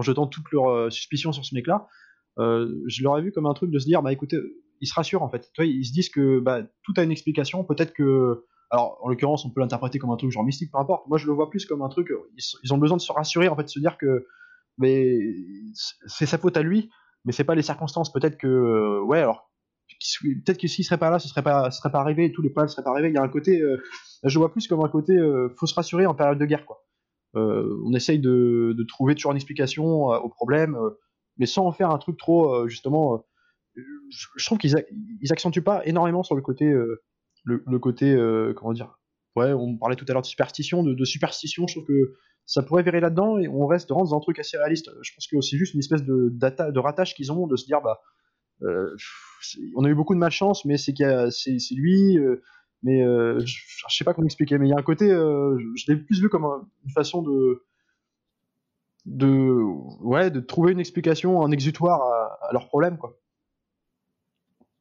jetant 0.00 0.26
toutes 0.26 0.50
leurs 0.50 0.70
euh, 0.70 0.90
suspicions 0.90 1.30
sur 1.30 1.44
ce 1.44 1.54
mec-là, 1.54 1.86
euh, 1.86 1.88
je 2.38 3.02
l'aurais 3.02 3.22
vu 3.22 3.32
comme 3.32 3.46
un 3.46 3.54
truc 3.54 3.70
de 3.70 3.78
se 3.78 3.86
dire, 3.86 4.02
bah 4.02 4.12
écoutez, 4.12 4.38
ils 4.80 4.86
se 4.86 4.94
rassurent 4.94 5.22
en 5.22 5.28
fait. 5.28 5.50
ils 5.58 5.84
se 5.84 5.92
disent 5.92 6.08
que 6.08 6.40
bah, 6.40 6.62
tout 6.84 6.94
a 6.96 7.02
une 7.02 7.10
explication. 7.10 7.64
Peut-être 7.64 7.92
que, 7.92 8.44
alors 8.70 8.98
en 9.02 9.08
l'occurrence, 9.08 9.44
on 9.44 9.50
peut 9.50 9.60
l'interpréter 9.60 9.98
comme 9.98 10.10
un 10.10 10.16
truc 10.16 10.30
genre 10.30 10.44
mystique, 10.44 10.70
peu 10.70 10.78
importe. 10.78 11.06
Moi, 11.08 11.18
je 11.18 11.26
le 11.26 11.32
vois 11.32 11.50
plus 11.50 11.66
comme 11.66 11.82
un 11.82 11.88
truc. 11.88 12.08
Ils, 12.62 12.72
ont 12.72 12.78
besoin 12.78 12.96
de 12.96 13.02
se 13.02 13.12
rassurer 13.12 13.48
en 13.48 13.56
fait, 13.56 13.64
de 13.64 13.68
se 13.68 13.80
dire 13.80 13.98
que, 13.98 14.26
mais 14.78 15.18
c'est 16.06 16.26
sa 16.26 16.38
faute 16.38 16.56
à 16.56 16.62
lui, 16.62 16.90
mais 17.24 17.32
c'est 17.32 17.44
pas 17.44 17.54
les 17.54 17.62
circonstances. 17.62 18.12
Peut-être 18.12 18.38
que, 18.38 19.00
ouais, 19.00 19.18
alors 19.18 19.48
peut-être 20.22 20.58
que 20.58 20.68
s'il 20.68 20.84
serait 20.84 20.98
pas 20.98 21.10
là, 21.10 21.18
ce 21.18 21.28
serait 21.28 21.42
pas, 21.42 21.70
serait 21.70 21.90
pas 21.90 22.00
arrivé, 22.00 22.32
tous 22.32 22.42
les 22.42 22.50
problèmes 22.50 22.68
seraient 22.68 22.82
pas 22.82 22.90
arrivés. 22.90 23.08
Il 23.08 23.14
y 23.14 23.18
a 23.18 23.22
un 23.22 23.28
côté, 23.28 23.60
euh, 23.60 23.82
je 24.24 24.38
vois 24.38 24.52
plus 24.52 24.66
comme 24.68 24.84
un 24.84 24.88
côté, 24.88 25.12
euh, 25.12 25.54
faut 25.58 25.66
se 25.66 25.74
rassurer 25.74 26.06
en 26.06 26.14
période 26.14 26.38
de 26.38 26.44
guerre, 26.44 26.66
quoi. 26.66 26.84
Euh, 27.36 27.78
on 27.84 27.92
essaye 27.92 28.18
de, 28.18 28.74
trouver 28.88 29.14
toujours 29.14 29.32
une 29.32 29.36
explication 29.36 29.84
aux 29.84 30.28
problèmes, 30.30 30.76
mais 31.38 31.46
sans 31.46 31.66
en 31.66 31.72
faire 31.72 31.90
un 31.90 31.98
truc 31.98 32.16
trop, 32.16 32.68
justement. 32.68 33.24
Je, 33.74 34.44
trouve 34.44 34.58
qu'ils 34.58 34.74
ils 35.20 35.32
accentuent 35.32 35.62
pas 35.62 35.86
énormément 35.86 36.22
sur 36.22 36.34
le 36.34 36.42
côté, 36.42 36.72
le, 37.44 37.78
côté, 37.78 38.16
comment 38.56 38.72
dire. 38.72 38.98
Ouais, 39.36 39.52
on 39.52 39.76
parlait 39.76 39.96
tout 39.96 40.04
à 40.08 40.12
l'heure 40.12 40.22
de 40.22 40.26
superstition, 40.26 40.82
de, 40.82 41.04
superstition. 41.04 41.66
Je 41.66 41.74
trouve 41.74 41.86
que 41.86 42.14
ça 42.44 42.62
pourrait 42.62 42.82
virer 42.82 43.00
là-dedans 43.00 43.38
et 43.38 43.46
on 43.46 43.66
reste 43.66 43.88
dans 43.88 44.14
un 44.14 44.20
truc 44.20 44.38
assez 44.38 44.56
réaliste. 44.56 44.90
Je 45.02 45.12
pense 45.14 45.26
que 45.26 45.40
c'est 45.40 45.56
juste 45.56 45.74
une 45.74 45.80
espèce 45.80 46.02
de, 46.02 46.30
de 46.30 46.78
rattache 46.78 47.14
qu'ils 47.14 47.30
ont 47.30 47.46
de 47.46 47.56
se 47.56 47.66
dire, 47.66 47.80
bah 47.82 48.00
euh, 48.62 48.96
on 49.76 49.84
a 49.84 49.88
eu 49.88 49.94
beaucoup 49.94 50.14
de 50.14 50.18
malchance, 50.18 50.64
mais 50.64 50.76
c'est 50.76 50.94
c'est 51.30 51.74
lui. 51.74 52.18
Euh, 52.18 52.42
mais 52.82 53.02
euh, 53.02 53.40
je, 53.44 53.56
sais 53.88 54.04
pas 54.04 54.14
comment 54.14 54.26
expliquer, 54.26 54.56
mais 54.58 54.66
il 54.66 54.70
y 54.70 54.72
a 54.72 54.78
un 54.78 54.82
côté, 54.82 55.08
je, 55.08 55.92
l'ai 55.92 55.96
plus 55.96 56.20
vu 56.20 56.28
comme 56.28 56.46
une 56.84 56.90
façon 56.92 57.22
de, 57.22 57.64
de, 59.08 59.62
ouais, 60.00 60.30
de 60.30 60.40
trouver 60.40 60.72
une 60.72 60.80
explication, 60.80 61.42
un 61.42 61.50
exutoire 61.50 62.00
à, 62.02 62.52
leurs 62.52 62.68
problèmes, 62.68 62.98
quoi. 62.98 63.18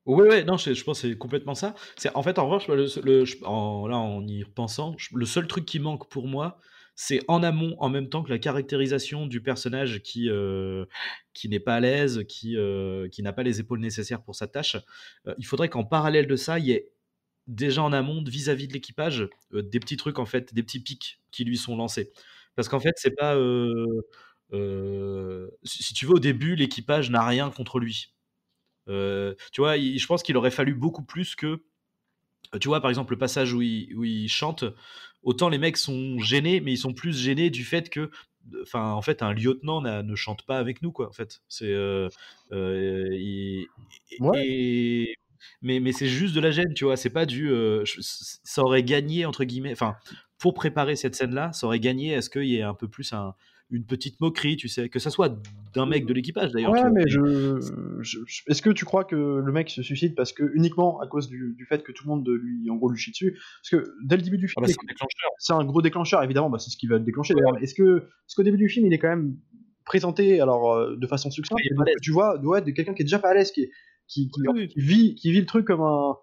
Oui, 0.05 0.25
ouais, 0.25 0.43
non, 0.45 0.55
je, 0.55 0.83
pense 0.85 1.01
que 1.01 1.09
c'est 1.09 1.17
complètement 1.17 1.53
ça. 1.53 1.75
C'est 1.97 2.15
en 2.15 2.23
fait, 2.23 2.39
en 2.39 2.45
revanche, 2.45 2.69
le, 2.69 3.23
en, 3.45 3.87
là, 3.87 3.97
en 3.97 4.25
y 4.25 4.41
repensant, 4.41 4.95
le 5.13 5.25
seul 5.25 5.47
truc 5.47 5.65
qui 5.65 5.79
manque 5.79 6.09
pour 6.09 6.27
moi, 6.27 6.59
c'est 6.95 7.19
en 7.27 7.43
amont 7.43 7.75
en 7.79 7.89
même 7.89 8.09
temps 8.09 8.23
que 8.23 8.29
la 8.29 8.39
caractérisation 8.39 9.27
du 9.27 9.41
personnage 9.41 10.01
qui, 10.01 10.29
euh, 10.29 10.85
qui 11.33 11.47
n'est 11.47 11.59
pas 11.59 11.75
à 11.75 11.79
l'aise, 11.79 12.23
qui, 12.27 12.57
euh, 12.57 13.07
qui 13.09 13.21
n'a 13.21 13.33
pas 13.33 13.43
les 13.43 13.59
épaules 13.59 13.79
nécessaires 13.79 14.23
pour 14.23 14.33
sa 14.33 14.47
tâche. 14.47 14.77
Euh, 15.27 15.35
il 15.37 15.45
faudrait 15.45 15.69
qu'en 15.69 15.83
parallèle 15.83 16.25
de 16.25 16.35
ça, 16.35 16.57
il 16.57 16.65
y 16.65 16.71
ait 16.71 16.89
déjà 17.47 17.81
en 17.83 17.93
amont, 17.93 18.23
vis-à-vis 18.23 18.67
de 18.67 18.73
l'équipage, 18.73 19.27
des 19.51 19.79
petits 19.79 19.97
trucs, 19.97 20.19
en 20.19 20.25
fait, 20.25 20.53
des 20.53 20.63
petits 20.63 20.79
pics 20.79 21.19
qui 21.31 21.43
lui 21.45 21.57
sont 21.57 21.75
lancés. 21.75 22.11
Parce 22.55 22.69
qu'en 22.69 22.79
fait, 22.79 22.93
c'est 22.97 23.15
pas. 23.15 23.35
si 25.63 25.93
tu 25.93 26.05
veux, 26.05 26.13
au 26.13 26.19
début, 26.19 26.55
l'équipage 26.55 27.09
n'a 27.09 27.25
rien 27.25 27.49
contre 27.49 27.79
lui. 27.79 28.13
tu 28.87 29.61
vois, 29.61 29.77
je 29.77 30.05
pense 30.05 30.23
qu'il 30.23 30.37
aurait 30.37 30.51
fallu 30.51 30.73
beaucoup 30.73 31.03
plus 31.03 31.35
que 31.35 31.61
tu 32.61 32.67
vois, 32.67 32.81
par 32.81 32.89
exemple, 32.89 33.13
le 33.13 33.17
passage 33.17 33.53
où 33.53 33.61
il, 33.61 33.93
où 33.95 34.03
il 34.03 34.29
chante, 34.29 34.63
autant 35.23 35.49
les 35.49 35.57
mecs 35.57 35.77
sont 35.77 36.19
gênés, 36.19 36.61
mais 36.61 36.73
ils 36.73 36.77
sont 36.77 36.93
plus 36.93 37.17
gênés 37.17 37.49
du 37.49 37.63
fait 37.63 37.89
que 37.89 38.09
enfin 38.61 38.91
en 38.93 39.01
fait 39.01 39.21
un 39.23 39.33
lieutenant 39.33 39.81
ne 39.81 40.15
chante 40.15 40.43
pas 40.43 40.57
avec 40.57 40.81
nous 40.81 40.93
quoi 40.93 41.09
en 41.09 41.11
fait 41.11 41.41
c'est 41.49 41.65
euh, 41.65 42.07
euh, 42.53 43.09
mais 45.61 45.79
mais 45.79 45.91
c'est 45.91 46.07
juste 46.07 46.35
de 46.35 46.41
la 46.41 46.51
gêne 46.51 46.73
tu 46.75 46.85
vois 46.85 46.97
c'est 46.97 47.09
pas 47.09 47.25
du 47.25 47.49
euh, 47.49 47.83
ça 47.85 48.63
aurait 48.63 48.83
gagné 48.83 49.25
entre 49.25 49.43
guillemets 49.43 49.71
enfin 49.71 49.95
pour 50.37 50.53
préparer 50.53 50.95
cette 50.95 51.15
scène 51.15 51.33
là 51.33 51.51
ça 51.53 51.67
aurait 51.67 51.79
gagné 51.79 52.11
est-ce 52.13 52.29
qu'il 52.29 52.45
y 52.45 52.57
ait 52.57 52.63
un 52.63 52.73
peu 52.73 52.87
plus 52.87 53.13
un 53.13 53.33
une 53.69 53.85
petite 53.85 54.19
moquerie, 54.21 54.55
tu 54.55 54.67
sais, 54.67 54.87
que 54.87 54.99
ça 54.99 55.09
soit 55.09 55.37
d'un 55.73 55.85
mec 55.85 56.05
de 56.05 56.13
l'équipage 56.13 56.51
d'ailleurs. 56.51 56.71
Ouais, 56.71 56.89
mais 56.91 57.07
je, 57.07 57.59
est-ce 58.47 58.61
que 58.61 58.69
tu 58.69 58.85
crois 58.85 59.03
que 59.03 59.15
le 59.15 59.51
mec 59.51 59.69
se 59.69 59.83
suicide 59.83 60.15
parce 60.15 60.31
que 60.31 60.49
uniquement 60.53 60.99
à 61.01 61.07
cause 61.07 61.27
du, 61.27 61.65
fait 61.67 61.83
que 61.83 61.91
tout 61.91 62.05
le 62.05 62.09
monde 62.09 62.29
lui, 62.29 62.69
en 62.69 62.75
gros, 62.75 62.89
lui 62.89 62.97
chie 62.97 63.11
dessus? 63.11 63.37
Parce 63.61 63.83
que 63.83 63.91
dès 64.03 64.15
le 64.15 64.21
début 64.21 64.37
du 64.37 64.47
film, 64.47 64.63
ah 64.63 64.67
bah, 64.67 65.05
c'est 65.37 65.53
un 65.53 65.65
gros 65.65 65.81
déclencheur, 65.81 66.23
évidemment, 66.23 66.49
bah, 66.49 66.59
c'est 66.59 66.69
ce 66.69 66.77
qui 66.77 66.87
va 66.87 66.97
le 66.97 67.03
déclencher 67.03 67.33
d'ailleurs. 67.33 67.61
Est-ce 67.61 67.75
que, 67.75 67.97
est 67.97 68.35
qu'au 68.35 68.43
début 68.43 68.57
du 68.57 68.69
film, 68.69 68.85
il 68.85 68.93
est 68.93 68.99
quand 68.99 69.09
même 69.09 69.35
présenté 69.83 70.39
alors 70.39 70.73
euh, 70.73 70.95
de 70.95 71.07
façon 71.07 71.29
succincte? 71.29 71.61
Tu 72.01 72.11
vois, 72.11 72.39
ouais, 72.39 72.61
de 72.61 72.71
quelqu'un 72.71 72.93
qui 72.93 73.01
est 73.01 73.05
déjà 73.05 73.19
pas 73.19 73.29
à 73.29 73.33
l'aise, 73.33 73.51
qui, 73.51 73.69
qui, 74.07 74.31
vit, 74.75 75.15
qui 75.15 75.31
vit 75.31 75.39
le 75.39 75.45
truc 75.45 75.65
comme 75.65 75.81
un 75.81 76.15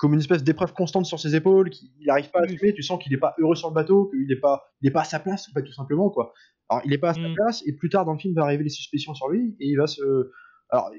comme 0.00 0.14
une 0.14 0.20
espèce 0.20 0.42
d'épreuve 0.42 0.72
constante 0.72 1.04
sur 1.04 1.20
ses 1.20 1.36
épaules, 1.36 1.68
qu'il 1.68 1.90
n'arrive 2.06 2.30
pas 2.30 2.40
à 2.40 2.44
assumer, 2.44 2.72
tu 2.72 2.82
sens 2.82 3.00
qu'il 3.02 3.12
n'est 3.12 3.18
pas 3.18 3.34
heureux 3.38 3.54
sur 3.54 3.68
le 3.68 3.74
bateau, 3.74 4.06
qu'il 4.06 4.26
n'est 4.26 4.40
pas, 4.40 4.64
il 4.80 4.90
pas 4.92 5.02
à 5.02 5.04
sa 5.04 5.20
place, 5.20 5.46
en 5.50 5.52
fait, 5.52 5.62
tout 5.62 5.74
simplement, 5.74 6.08
quoi. 6.08 6.32
Alors, 6.70 6.82
il 6.86 6.92
est 6.94 6.98
pas 6.98 7.10
à 7.10 7.14
sa 7.14 7.28
mm. 7.28 7.34
place, 7.34 7.62
et 7.66 7.74
plus 7.74 7.90
tard 7.90 8.06
dans 8.06 8.14
le 8.14 8.18
film, 8.18 8.32
va 8.34 8.44
arriver 8.44 8.64
les 8.64 8.70
suspicions 8.70 9.12
sur 9.12 9.28
lui, 9.28 9.56
et 9.60 9.66
il 9.68 9.76
va 9.76 9.86
se. 9.86 10.30
Alors, 10.70 10.90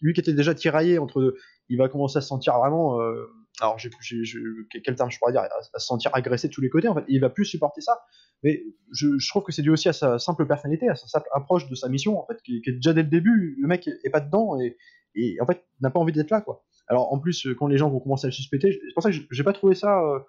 lui 0.00 0.12
qui 0.12 0.20
était 0.20 0.32
déjà 0.32 0.54
tiraillé 0.54 0.98
entre. 0.98 1.34
Il 1.68 1.78
va 1.78 1.88
commencer 1.88 2.18
à 2.18 2.20
se 2.20 2.28
sentir 2.28 2.56
vraiment. 2.58 3.00
Euh, 3.00 3.26
alors, 3.60 3.76
j'ai, 3.78 3.90
quel 4.70 4.94
terme 4.94 5.10
je 5.10 5.18
pourrais 5.18 5.32
dire 5.32 5.40
À 5.40 5.78
se 5.80 5.86
sentir 5.86 6.12
agressé 6.14 6.46
de 6.46 6.52
tous 6.52 6.60
les 6.60 6.70
côtés, 6.70 6.86
en 6.86 6.94
fait. 6.94 7.04
il 7.08 7.20
va 7.20 7.30
plus 7.30 7.46
supporter 7.46 7.80
ça. 7.80 7.98
Mais 8.44 8.62
je, 8.92 9.28
trouve 9.28 9.42
que 9.42 9.50
c'est 9.50 9.62
dû 9.62 9.70
aussi 9.70 9.88
à 9.88 9.92
sa 9.92 10.20
simple 10.20 10.46
personnalité, 10.46 10.88
à 10.88 10.94
sa 10.94 11.08
simple 11.08 11.26
approche 11.32 11.68
de 11.68 11.74
sa 11.74 11.88
mission, 11.88 12.20
en 12.20 12.26
fait, 12.26 12.40
qui, 12.42 12.62
est 12.64 12.72
déjà 12.72 12.92
dès 12.92 13.02
le 13.02 13.08
début, 13.08 13.56
le 13.58 13.66
mec 13.66 13.88
est 13.88 14.10
pas 14.10 14.20
dedans, 14.20 14.60
et, 14.60 14.76
et 15.16 15.40
en 15.40 15.46
fait, 15.46 15.64
n'a 15.80 15.90
pas 15.90 15.98
envie 15.98 16.12
d'être 16.12 16.30
là, 16.30 16.40
quoi. 16.40 16.64
Alors, 16.88 17.12
en 17.12 17.18
plus, 17.18 17.48
quand 17.58 17.66
les 17.66 17.78
gens 17.78 17.90
vont 17.90 17.98
commencer 18.00 18.26
à 18.26 18.28
le 18.28 18.32
suspecter, 18.32 18.72
c'est 18.72 18.94
pour 18.94 19.02
ça 19.02 19.10
que 19.10 19.16
j'ai 19.30 19.42
pas 19.42 19.52
trouvé 19.52 19.74
ça 19.74 20.00
euh, 20.00 20.20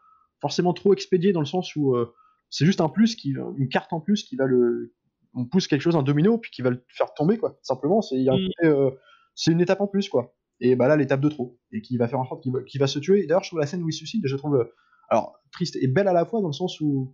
forcément 0.41 0.73
trop 0.73 0.93
expédié 0.93 1.33
dans 1.33 1.39
le 1.39 1.45
sens 1.45 1.75
où. 1.75 1.95
Euh, 1.95 2.13
c'est 2.49 2.65
juste 2.65 2.79
un 2.79 2.87
plus, 2.87 3.15
qui, 3.15 3.35
une 3.57 3.67
carte 3.67 3.91
en 3.91 3.99
plus 3.99 4.23
qui 4.23 4.37
va 4.37 4.45
le. 4.45 4.93
On 5.33 5.45
pousse 5.45 5.67
quelque 5.67 5.81
chose, 5.81 5.97
un 5.97 6.03
domino, 6.03 6.37
puis 6.37 6.49
qui 6.49 6.61
va 6.61 6.69
le 6.69 6.83
faire 6.87 7.13
tomber, 7.13 7.37
quoi. 7.37 7.59
Simplement, 7.61 8.01
c'est 8.01 8.23
mm. 8.23 8.49
euh, 8.63 8.91
une 9.47 9.61
étape 9.61 9.81
en 9.81 9.87
plus, 9.87 10.09
quoi. 10.09 10.33
Et 10.59 10.75
bah 10.75 10.87
là, 10.87 10.95
l'étape 10.95 11.19
de 11.19 11.29
trop. 11.29 11.59
Et 11.71 11.81
qui 11.81 11.97
va 11.97 12.07
faire 12.07 12.19
en 12.19 12.25
sorte 12.25 12.41
qu'il 12.41 12.53
va, 12.53 12.59
va, 12.79 12.87
se 12.87 12.99
tuer. 12.99 13.27
D'ailleurs, 13.27 13.43
je 13.43 13.49
trouve 13.49 13.59
la 13.59 13.67
scène 13.67 13.83
où 13.83 13.89
il 13.89 13.93
se 13.93 13.99
suicide, 13.99 14.23
je 14.25 14.35
trouve. 14.35 14.55
Euh, 14.55 14.73
alors, 15.09 15.39
triste 15.51 15.75
et 15.75 15.87
belle 15.87 16.07
à 16.07 16.13
la 16.13 16.25
fois, 16.25 16.41
dans 16.41 16.47
le 16.47 16.53
sens 16.53 16.79
où. 16.79 17.13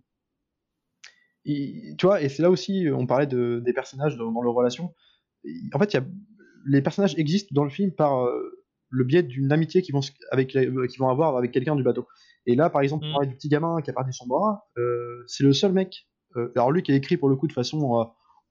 tu 1.44 1.96
vois, 2.02 2.22
et 2.22 2.28
c'est 2.28 2.42
là 2.42 2.50
aussi, 2.50 2.86
on 2.92 3.06
parlait 3.06 3.26
de, 3.26 3.60
des 3.64 3.72
personnages 3.72 4.16
dans, 4.16 4.40
leur 4.40 4.54
relation. 4.54 4.94
En 5.72 5.78
fait, 5.78 5.92
y 5.92 5.96
a, 5.96 6.04
les 6.66 6.82
personnages 6.82 7.14
existent 7.18 7.50
dans 7.52 7.64
le 7.64 7.70
film 7.70 7.92
par 7.92 8.24
euh, 8.24 8.64
le 8.94 9.04
biais 9.04 9.22
d'une 9.22 9.52
amitié 9.52 9.82
qu'ils 9.82 9.94
vont, 9.94 10.00
avec, 10.30 10.48
qu'ils 10.48 10.98
vont 10.98 11.08
avoir 11.08 11.36
avec 11.36 11.52
quelqu'un 11.52 11.76
du 11.76 11.82
bateau. 11.82 12.06
Et 12.46 12.54
là, 12.54 12.70
par 12.70 12.82
exemple, 12.82 13.06
mm. 13.06 13.26
du 13.26 13.34
petit 13.34 13.48
gamin 13.48 13.80
qui 13.82 13.90
a 13.90 13.92
perdu 13.92 14.12
son 14.12 14.26
bras, 14.26 14.68
euh, 14.78 15.24
c'est 15.26 15.44
le 15.44 15.52
seul 15.52 15.72
mec. 15.72 16.06
Euh, 16.36 16.50
alors 16.56 16.72
lui 16.72 16.82
qui 16.82 16.92
a 16.92 16.94
écrit 16.94 17.16
pour 17.16 17.28
le 17.28 17.36
coup 17.36 17.46
de 17.46 17.52
façon 17.52 18.00
euh, 18.00 18.04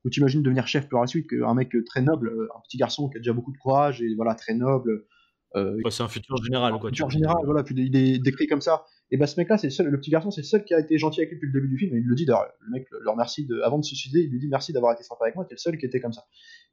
où 0.06 0.10
tu 0.10 0.19
imagines 0.19 0.41
devenir 0.41 0.67
chef 0.67 0.89
par 0.89 1.02
la 1.02 1.08
suite, 1.08 1.28
un 1.45 1.54
mec 1.54 1.76
très 1.86 2.02
noble, 2.02 2.34
un 2.56 2.60
petit 2.62 2.78
garçon 2.78 3.10
qui 3.10 3.17
a 3.17 3.19
déjà 3.19 3.34
beaucoup 3.34 3.52
de 3.52 3.58
courage 3.58 4.02
et 4.02 4.15
voilà 4.15 4.36
très 4.36 4.54
noble. 4.54 5.06
c'est 5.54 6.04
un 6.04 6.08
futur 6.08 6.43
général, 6.43 6.73
quoi. 6.73 6.89
Un 6.89 6.89
futur 6.89 7.10
général, 7.10 7.38
voilà. 7.45 7.63
Puis 7.63 7.76
il 7.78 7.95
est 7.95 8.19
décrit 8.19 8.47
comme 8.47 8.62
ça. 8.62 8.86
Et 9.12 9.17
bah 9.17 9.28
ce 9.28 9.39
mec-là, 9.39 9.58
c'est 9.58 9.67
le 9.67 9.71
seul, 9.71 9.88
le 9.88 9.99
petit 9.99 10.10
garçon, 10.10 10.32
c'est 10.32 10.41
le 10.41 10.47
seul 10.47 10.65
qui 10.65 10.73
a 10.73 10.80
été 10.80 10.97
gentil 10.97 11.21
avec 11.21 11.30
lui 11.30 11.38
depuis 11.38 11.47
le 11.47 11.54
début 11.54 11.69
du 11.69 11.78
film. 11.78 11.95
Et 11.95 11.99
il 11.99 12.06
le 12.06 12.15
dit 12.15 12.26
d'ailleurs, 12.26 12.47
le 12.62 12.71
mec 12.71 12.88
le 12.89 13.10
remercie 13.10 13.45
de, 13.45 13.62
avant 13.62 13.78
de 13.78 13.84
se 13.84 13.89
suicider, 13.89 14.21
il 14.21 14.32
lui 14.32 14.39
dit 14.39 14.47
merci 14.47 14.73
d'avoir 14.73 14.93
été 14.93 15.04
sympa 15.04 15.26
avec 15.26 15.36
moi. 15.36 15.45
T'es 15.45 15.56
le 15.56 15.60
seul 15.60 15.78
qui 15.78 15.86
était 15.86 16.02
comme 16.02 16.13
ça. 16.13 16.23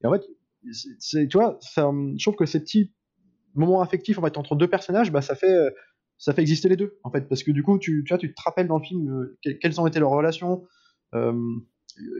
Et 0.02 0.06
en 0.06 0.12
fait, 0.12 0.22
tu 0.62 1.28
vois, 1.34 1.58
je 1.76 2.22
trouve 2.22 2.36
que 2.36 2.46
ces 2.46 2.60
petits 2.60 2.92
moments 3.54 3.80
affectifs 3.80 4.18
en 4.18 4.22
fait 4.22 4.36
entre 4.36 4.54
deux 4.54 4.68
personnages, 4.68 5.10
bah 5.10 5.22
ça 5.22 5.34
fait 5.34 5.72
ça 6.20 6.34
fait 6.34 6.42
exister 6.42 6.68
les 6.68 6.76
deux, 6.76 6.98
en 7.02 7.10
fait, 7.10 7.28
parce 7.28 7.42
que 7.42 7.50
du 7.50 7.62
coup, 7.62 7.78
tu, 7.78 8.04
tu, 8.06 8.18
tu 8.18 8.34
te 8.34 8.42
rappelles 8.42 8.68
dans 8.68 8.78
le 8.78 8.84
film 8.84 9.08
euh, 9.08 9.38
quelles 9.60 9.80
ont 9.80 9.86
été 9.86 9.98
leurs 9.98 10.10
relations, 10.10 10.62
euh, 11.14 11.56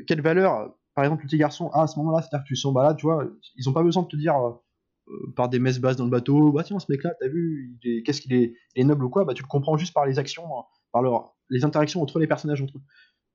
quelles 0.06 0.22
valeurs, 0.22 0.74
par 0.94 1.04
exemple, 1.04 1.22
le 1.22 1.28
petit 1.28 1.36
garçon 1.36 1.68
a 1.68 1.82
à 1.82 1.86
ce 1.86 1.98
moment-là, 1.98 2.22
c'est-à-dire 2.22 2.42
que 2.42 2.48
tu 2.48 2.56
sens, 2.56 2.72
bah 2.72 2.82
là, 2.82 2.94
tu 2.94 3.04
vois, 3.04 3.26
ils 3.56 3.68
ont 3.68 3.74
pas 3.74 3.82
besoin 3.82 4.02
de 4.02 4.08
te 4.08 4.16
dire 4.16 4.34
euh, 4.36 5.32
par 5.36 5.50
des 5.50 5.58
messes 5.58 5.80
basses 5.80 5.96
dans 5.96 6.04
le 6.04 6.10
bateau, 6.10 6.50
bah 6.50 6.64
tiens, 6.64 6.78
ce 6.78 6.90
mec-là, 6.90 7.12
t'as 7.20 7.28
vu, 7.28 7.78
qu'est-ce 8.06 8.22
qu'il 8.22 8.32
est, 8.32 8.84
noble 8.84 9.04
ou 9.04 9.10
quoi, 9.10 9.26
bah 9.26 9.34
tu 9.34 9.42
le 9.42 9.48
comprends 9.48 9.76
juste 9.76 9.92
par 9.92 10.06
les 10.06 10.18
actions, 10.18 10.44
par 10.92 11.02
leur, 11.02 11.36
les 11.50 11.66
interactions 11.66 12.00
entre 12.00 12.18
les 12.18 12.26
personnages. 12.26 12.64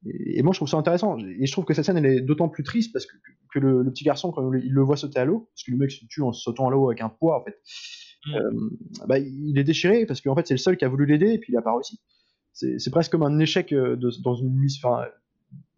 Et, 0.05 0.43
moi, 0.43 0.53
je 0.53 0.59
trouve 0.59 0.69
ça 0.69 0.77
intéressant, 0.77 1.17
et 1.17 1.45
je 1.45 1.51
trouve 1.51 1.65
que 1.65 1.73
cette 1.73 1.85
scène, 1.85 1.97
elle 1.97 2.05
est 2.05 2.21
d'autant 2.21 2.49
plus 2.49 2.63
triste 2.63 2.93
parce 2.93 3.05
que, 3.05 3.15
que 3.53 3.59
le, 3.59 3.83
petit 3.91 4.03
garçon, 4.03 4.31
quand 4.31 4.53
il 4.53 4.71
le 4.71 4.81
voit 4.81 4.97
sauter 4.97 5.19
à 5.19 5.25
l'eau, 5.25 5.49
parce 5.53 5.63
que 5.63 5.71
le 5.71 5.77
mec 5.77 5.91
se 5.91 6.05
tue 6.05 6.21
en 6.21 6.31
sautant 6.31 6.67
à 6.67 6.71
l'eau 6.71 6.89
avec 6.89 7.01
un 7.01 7.09
poids, 7.09 7.39
en 7.39 7.43
fait, 7.43 7.57
Mm. 8.25 8.35
Euh, 8.35 8.69
bah, 9.07 9.19
il 9.19 9.57
est 9.57 9.63
déchiré 9.63 10.05
parce 10.05 10.21
qu'en 10.21 10.35
fait 10.35 10.47
c'est 10.47 10.53
le 10.53 10.59
seul 10.59 10.77
qui 10.77 10.85
a 10.85 10.89
voulu 10.89 11.05
l'aider 11.05 11.33
et 11.33 11.37
puis 11.37 11.53
il 11.53 11.57
a 11.57 11.61
pas 11.61 11.73
réussi. 11.73 11.99
C'est 12.53 12.89
presque 12.89 13.11
comme 13.11 13.23
un 13.23 13.37
échec 13.39 13.73
euh, 13.73 13.97
de, 13.97 14.09
dans 14.23 14.35
une 14.35 14.55
mission, 14.55 14.89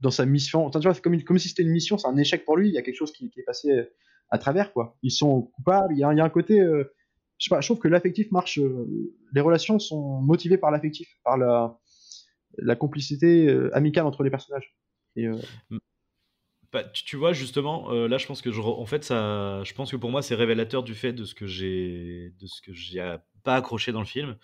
dans 0.02 0.12
sa 0.12 0.28
mission. 0.28 0.70
tu 0.70 0.80
vois, 0.80 0.94
comme, 0.94 1.20
comme 1.24 1.40
si 1.40 1.50
c'était 1.50 1.63
une 1.63 1.72
mission, 1.72 1.98
c'est 1.98 2.08
un 2.08 2.18
échec 2.18 2.46
pour 2.46 2.56
lui. 2.56 2.70
Il 2.70 2.74
y 2.74 2.78
a 2.78 2.84
quelque 2.84 2.96
chose 2.96 3.12
qui, 3.12 3.32
qui, 3.32 3.40
est 3.40 3.44
passé 3.44 3.72
euh, 3.72 3.84
à 4.30 4.38
travers 4.38 4.72
quoi. 4.74 4.96
Ils 5.02 5.12
sont 5.12 5.42
coupables. 5.42 5.96
Il 5.96 6.00
y 6.00 6.04
a, 6.04 6.13
il 6.13 6.18
y 6.18 6.22
a 6.22 6.24
un 6.24 6.30
côté, 6.30 6.60
je 6.60 6.86
sais 7.40 7.50
pas, 7.50 7.62
je 7.62 7.68
trouve 7.68 7.80
que 7.80 7.88
l'affectif 7.88 8.32
marche. 8.32 8.60
les 9.34 9.42
relations 9.42 9.80
sont 9.80 10.22
motivées 10.22 10.60
par 10.60 10.70
l'affectif, 10.70 11.08
par 11.24 11.38
la, 11.38 11.80
la 12.58 12.76
complicité 12.76 13.50
amicale 13.74 14.06
entre 14.06 14.24
les 14.24 14.30
personnages. 14.30 14.76
Et, 15.15 15.28
bah, 16.74 16.84
tu, 16.84 17.15
vois 17.15 17.32
justement, 17.32 17.91
euh, 17.91 18.10
là 18.10 18.17
je 18.17 18.28
pense 18.28 18.41
que 18.41 18.52
je, 18.52 18.60
en 18.60 18.86
fait 18.86 19.04
ça, 19.04 19.63
je 19.63 19.74
pense 19.74 19.89
que 19.89 19.96
pour 19.96 20.12
moi 20.12 20.22
c'est 20.22 20.36
révélateur 20.36 20.84
du 20.84 20.96
fait 20.96 21.13
de 21.13 21.24
ce 21.24 21.34
que 21.34 21.48
j'ai, 21.48 22.34
de 22.39 22.46
ce 22.46 22.62
que 22.62 22.74
j'ai 22.74 23.15
pas 23.43 23.56
accroché 23.56 23.93
dans 23.93 24.02
le 24.02 24.06
film. 24.06 24.36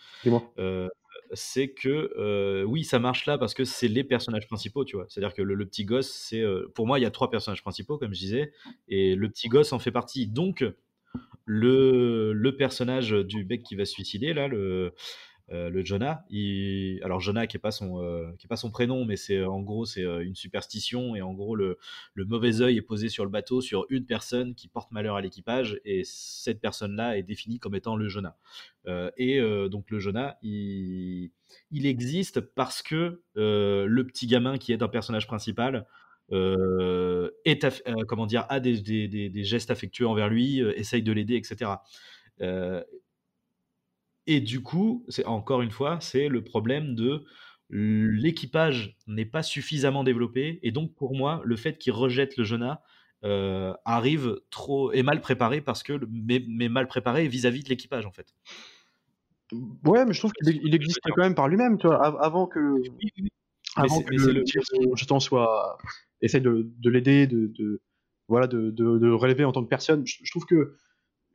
Euh, 0.58 0.88
c'est 1.34 1.70
que 1.70 2.14
euh, 2.18 2.64
oui 2.64 2.86
ça 2.86 2.98
marche 2.98 3.26
là 3.26 3.38
parce 3.38 3.54
que 3.54 3.66
c'est 3.66 3.90
les 3.90 4.06
personnages 4.06 4.48
principaux, 4.48 4.86
tu 4.86 4.96
vois. 4.96 5.06
C'est-à-dire 5.10 5.34
que 5.34 5.42
le, 5.42 5.66
petit 5.68 5.84
gosse, 5.84 6.10
c'est, 6.10 6.44
pour 6.74 6.88
moi 6.88 6.98
il 6.98 7.02
y 7.02 7.06
a 7.06 7.12
trois 7.12 7.30
personnages 7.30 7.62
principaux 7.62 7.98
comme 7.98 8.14
je 8.14 8.20
disais, 8.20 8.54
et 8.88 9.16
le 9.16 9.30
petit 9.30 9.50
gosse 9.50 9.74
en 9.74 9.80
fait 9.80 9.92
partie. 9.92 10.26
Donc 10.26 10.64
le, 11.46 12.32
le 12.32 12.56
personnage 12.56 13.12
du 13.12 13.44
mec 13.44 13.64
qui 13.64 13.76
va 13.76 13.84
se 13.84 13.92
suicider 13.92 14.34
là, 14.34 14.48
le 14.48 14.94
euh, 15.52 15.70
le 15.70 15.84
Jonah. 15.84 16.24
Il... 16.30 17.02
Alors 17.04 17.20
Jonah 17.20 17.48
qui 17.48 17.58
est 17.58 17.60
pas 17.60 17.72
son 17.72 18.02
euh, 18.02 18.32
qui 18.40 18.48
est 18.48 18.48
pas 18.48 18.56
son 18.56 18.72
prénom, 18.72 19.04
mais 19.04 19.18
c'est 19.18 19.44
en 19.44 19.60
gros 19.60 19.86
c'est 19.86 20.04
euh, 20.04 20.24
une 20.24 20.36
superstition 20.36 21.18
et 21.18 21.22
en 21.22 21.34
gros 21.34 21.58
le, 21.58 21.78
le 22.14 22.24
mauvais 22.24 22.62
œil 22.62 22.78
est 22.78 22.82
posé 22.82 23.10
sur 23.10 23.26
le 23.26 23.30
bateau 23.30 23.60
sur 23.60 23.86
une 23.90 24.06
personne 24.06 24.56
qui 24.56 24.70
porte 24.70 24.92
malheur 24.92 25.18
à 25.18 25.22
l'équipage 25.22 25.82
et 25.84 26.04
cette 26.06 26.62
personne-là 26.62 27.18
est 27.18 27.24
définie 27.24 27.60
comme 27.60 27.76
étant 27.76 27.98
le 27.98 28.08
Jonah. 28.08 28.38
et 29.18 29.42
donc 29.70 29.92
le 29.92 30.00
Jonah 30.00 30.38
il, 30.42 31.32
il 31.72 31.86
existe 31.86 32.40
parce 32.40 32.82
que 32.82 33.22
le 33.36 34.04
petit 34.04 34.28
gamin 34.28 34.58
qui 34.58 34.72
est 34.72 34.82
un 34.82 34.88
personnage 34.88 35.28
principal 35.28 35.86
est 36.32 37.84
comment 38.08 38.26
dire 38.26 38.46
a 38.50 38.60
des, 38.60 38.82
des, 38.82 39.08
des, 39.08 39.44
gestes 39.44 39.72
affectueux 39.72 40.08
envers 40.08 40.30
lui, 40.30 40.60
essaye 40.60 41.04
de 41.04 41.12
l'aider, 41.12 41.36
etc. 41.36 41.72
Et 44.28 44.40
du 44.40 44.62
coup, 44.62 45.06
c'est 45.10 45.26
encore 45.26 45.62
une 45.62 45.72
fois, 45.72 46.00
c'est 46.00 46.28
le 46.30 46.44
problème 46.44 46.96
de 46.96 47.26
l'équipage 47.70 48.98
n'est 49.08 49.26
pas 49.26 49.44
suffisamment 49.44 50.04
développé. 50.04 50.60
Et 50.64 50.72
donc, 50.72 50.94
pour 50.96 51.16
moi, 51.16 51.42
le 51.44 51.56
fait 51.56 51.78
qu'il 51.78 51.94
rejette 51.94 52.38
le 52.38 52.44
Jonah 52.44 52.82
euh, 53.24 53.74
arrive 53.86 54.36
trop 54.50 54.92
est 54.92 55.04
mal 55.04 55.22
préparé 55.22 55.62
parce 55.62 55.82
que 55.82 56.00
mais, 56.10 56.70
mal 56.70 56.88
préparé 56.88 57.28
vis-à-vis 57.28 57.64
de 57.64 57.70
l'équipage 57.70 58.06
en 58.06 58.12
fait. 58.12 58.34
Ouais, 59.86 60.06
mais 60.06 60.14
je 60.14 60.20
trouve 60.20 60.34
qu'il 60.34 60.76
existait 60.76 61.10
quand 61.16 61.22
même 61.22 61.36
par 61.36 61.48
lui-même, 61.48 61.78
tu 61.78 61.88
vois, 61.88 62.04
avant 62.22 62.48
que 62.48 62.76
avant 63.76 64.02
que 64.02 64.14
le, 64.14 64.44
jeton 64.96 65.20
soit 65.20 65.78
essaye 66.22 66.42
de, 66.42 66.70
de 66.80 66.90
l'aider, 66.90 67.28
de, 67.28 67.82
voilà, 68.28 68.48
de, 68.48 68.72
de, 68.72 69.12
relever 69.12 69.46
en 69.46 69.52
tant 69.52 69.64
que 69.64 69.70
personne. 69.70 70.06
Je, 70.06 70.18
je 70.22 70.32
trouve 70.32 70.46
que 70.46 70.76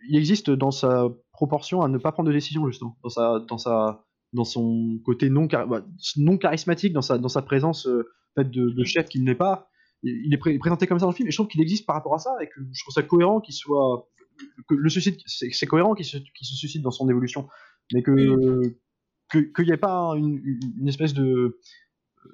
il 0.07 0.17
existe 0.17 0.51
dans 0.51 0.71
sa 0.71 1.09
proportion 1.33 1.83
à 1.83 1.89
ne 1.89 1.99
pas 1.99 2.13
prendre 2.13 2.29
de 2.29 2.35
décision 2.35 2.67
justement. 2.67 2.97
Dans 3.03 3.09
sa 3.09 3.41
dans 3.49 3.59
sa 3.59 4.05
dans 4.33 4.45
son 4.45 4.99
côté 5.05 5.31
non 5.31 5.47
bah, 5.47 5.85
non 6.17 6.39
charismatique 6.39 6.93
dans 6.93 7.03
sa 7.03 7.19
dans 7.19 7.29
sa 7.29 7.43
présence 7.43 7.87
euh, 7.87 8.05
de, 8.37 8.71
de, 8.71 8.85
chef 8.85 9.09
qu'il 9.09 9.25
n'est 9.25 9.35
pas. 9.35 9.69
Il 10.03 10.33
est 10.33 10.59
présenté 10.59 10.87
comme 10.87 10.99
ça 10.99 11.07
dans 11.07 11.11
le 11.11 11.17
film 11.17 11.29
et 11.29 11.33
je 11.33 11.37
trouve 11.37 11.49
qu'il 11.49 11.61
existe 11.61 11.85
par 11.85 11.97
rapport 11.97 12.15
à 12.15 12.19
ça 12.19 12.31
et 12.41 12.47
que 12.47 12.61
je 12.73 12.83
trouve 12.85 12.95
ça 12.95 13.03
cohérent 13.03 13.41
qu'il 13.41 13.55
soit 13.55 14.09
le 14.71 14.89
suicide 14.89 15.17
c'est 15.27 15.67
cohérent 15.67 15.95
qu'il 15.95 16.05
se, 16.05 16.19
se 16.19 16.55
suicide 16.55 16.83
dans 16.83 16.93
son 16.93 17.09
évolution. 17.09 17.49
Mais 17.93 18.03
que 18.03 18.77
qu'il 19.31 19.65
n'y 19.65 19.73
ait 19.73 19.77
pas 19.77 20.13
une, 20.17 20.41
une, 20.79 20.89
espèce 20.89 21.15
de 21.15 21.59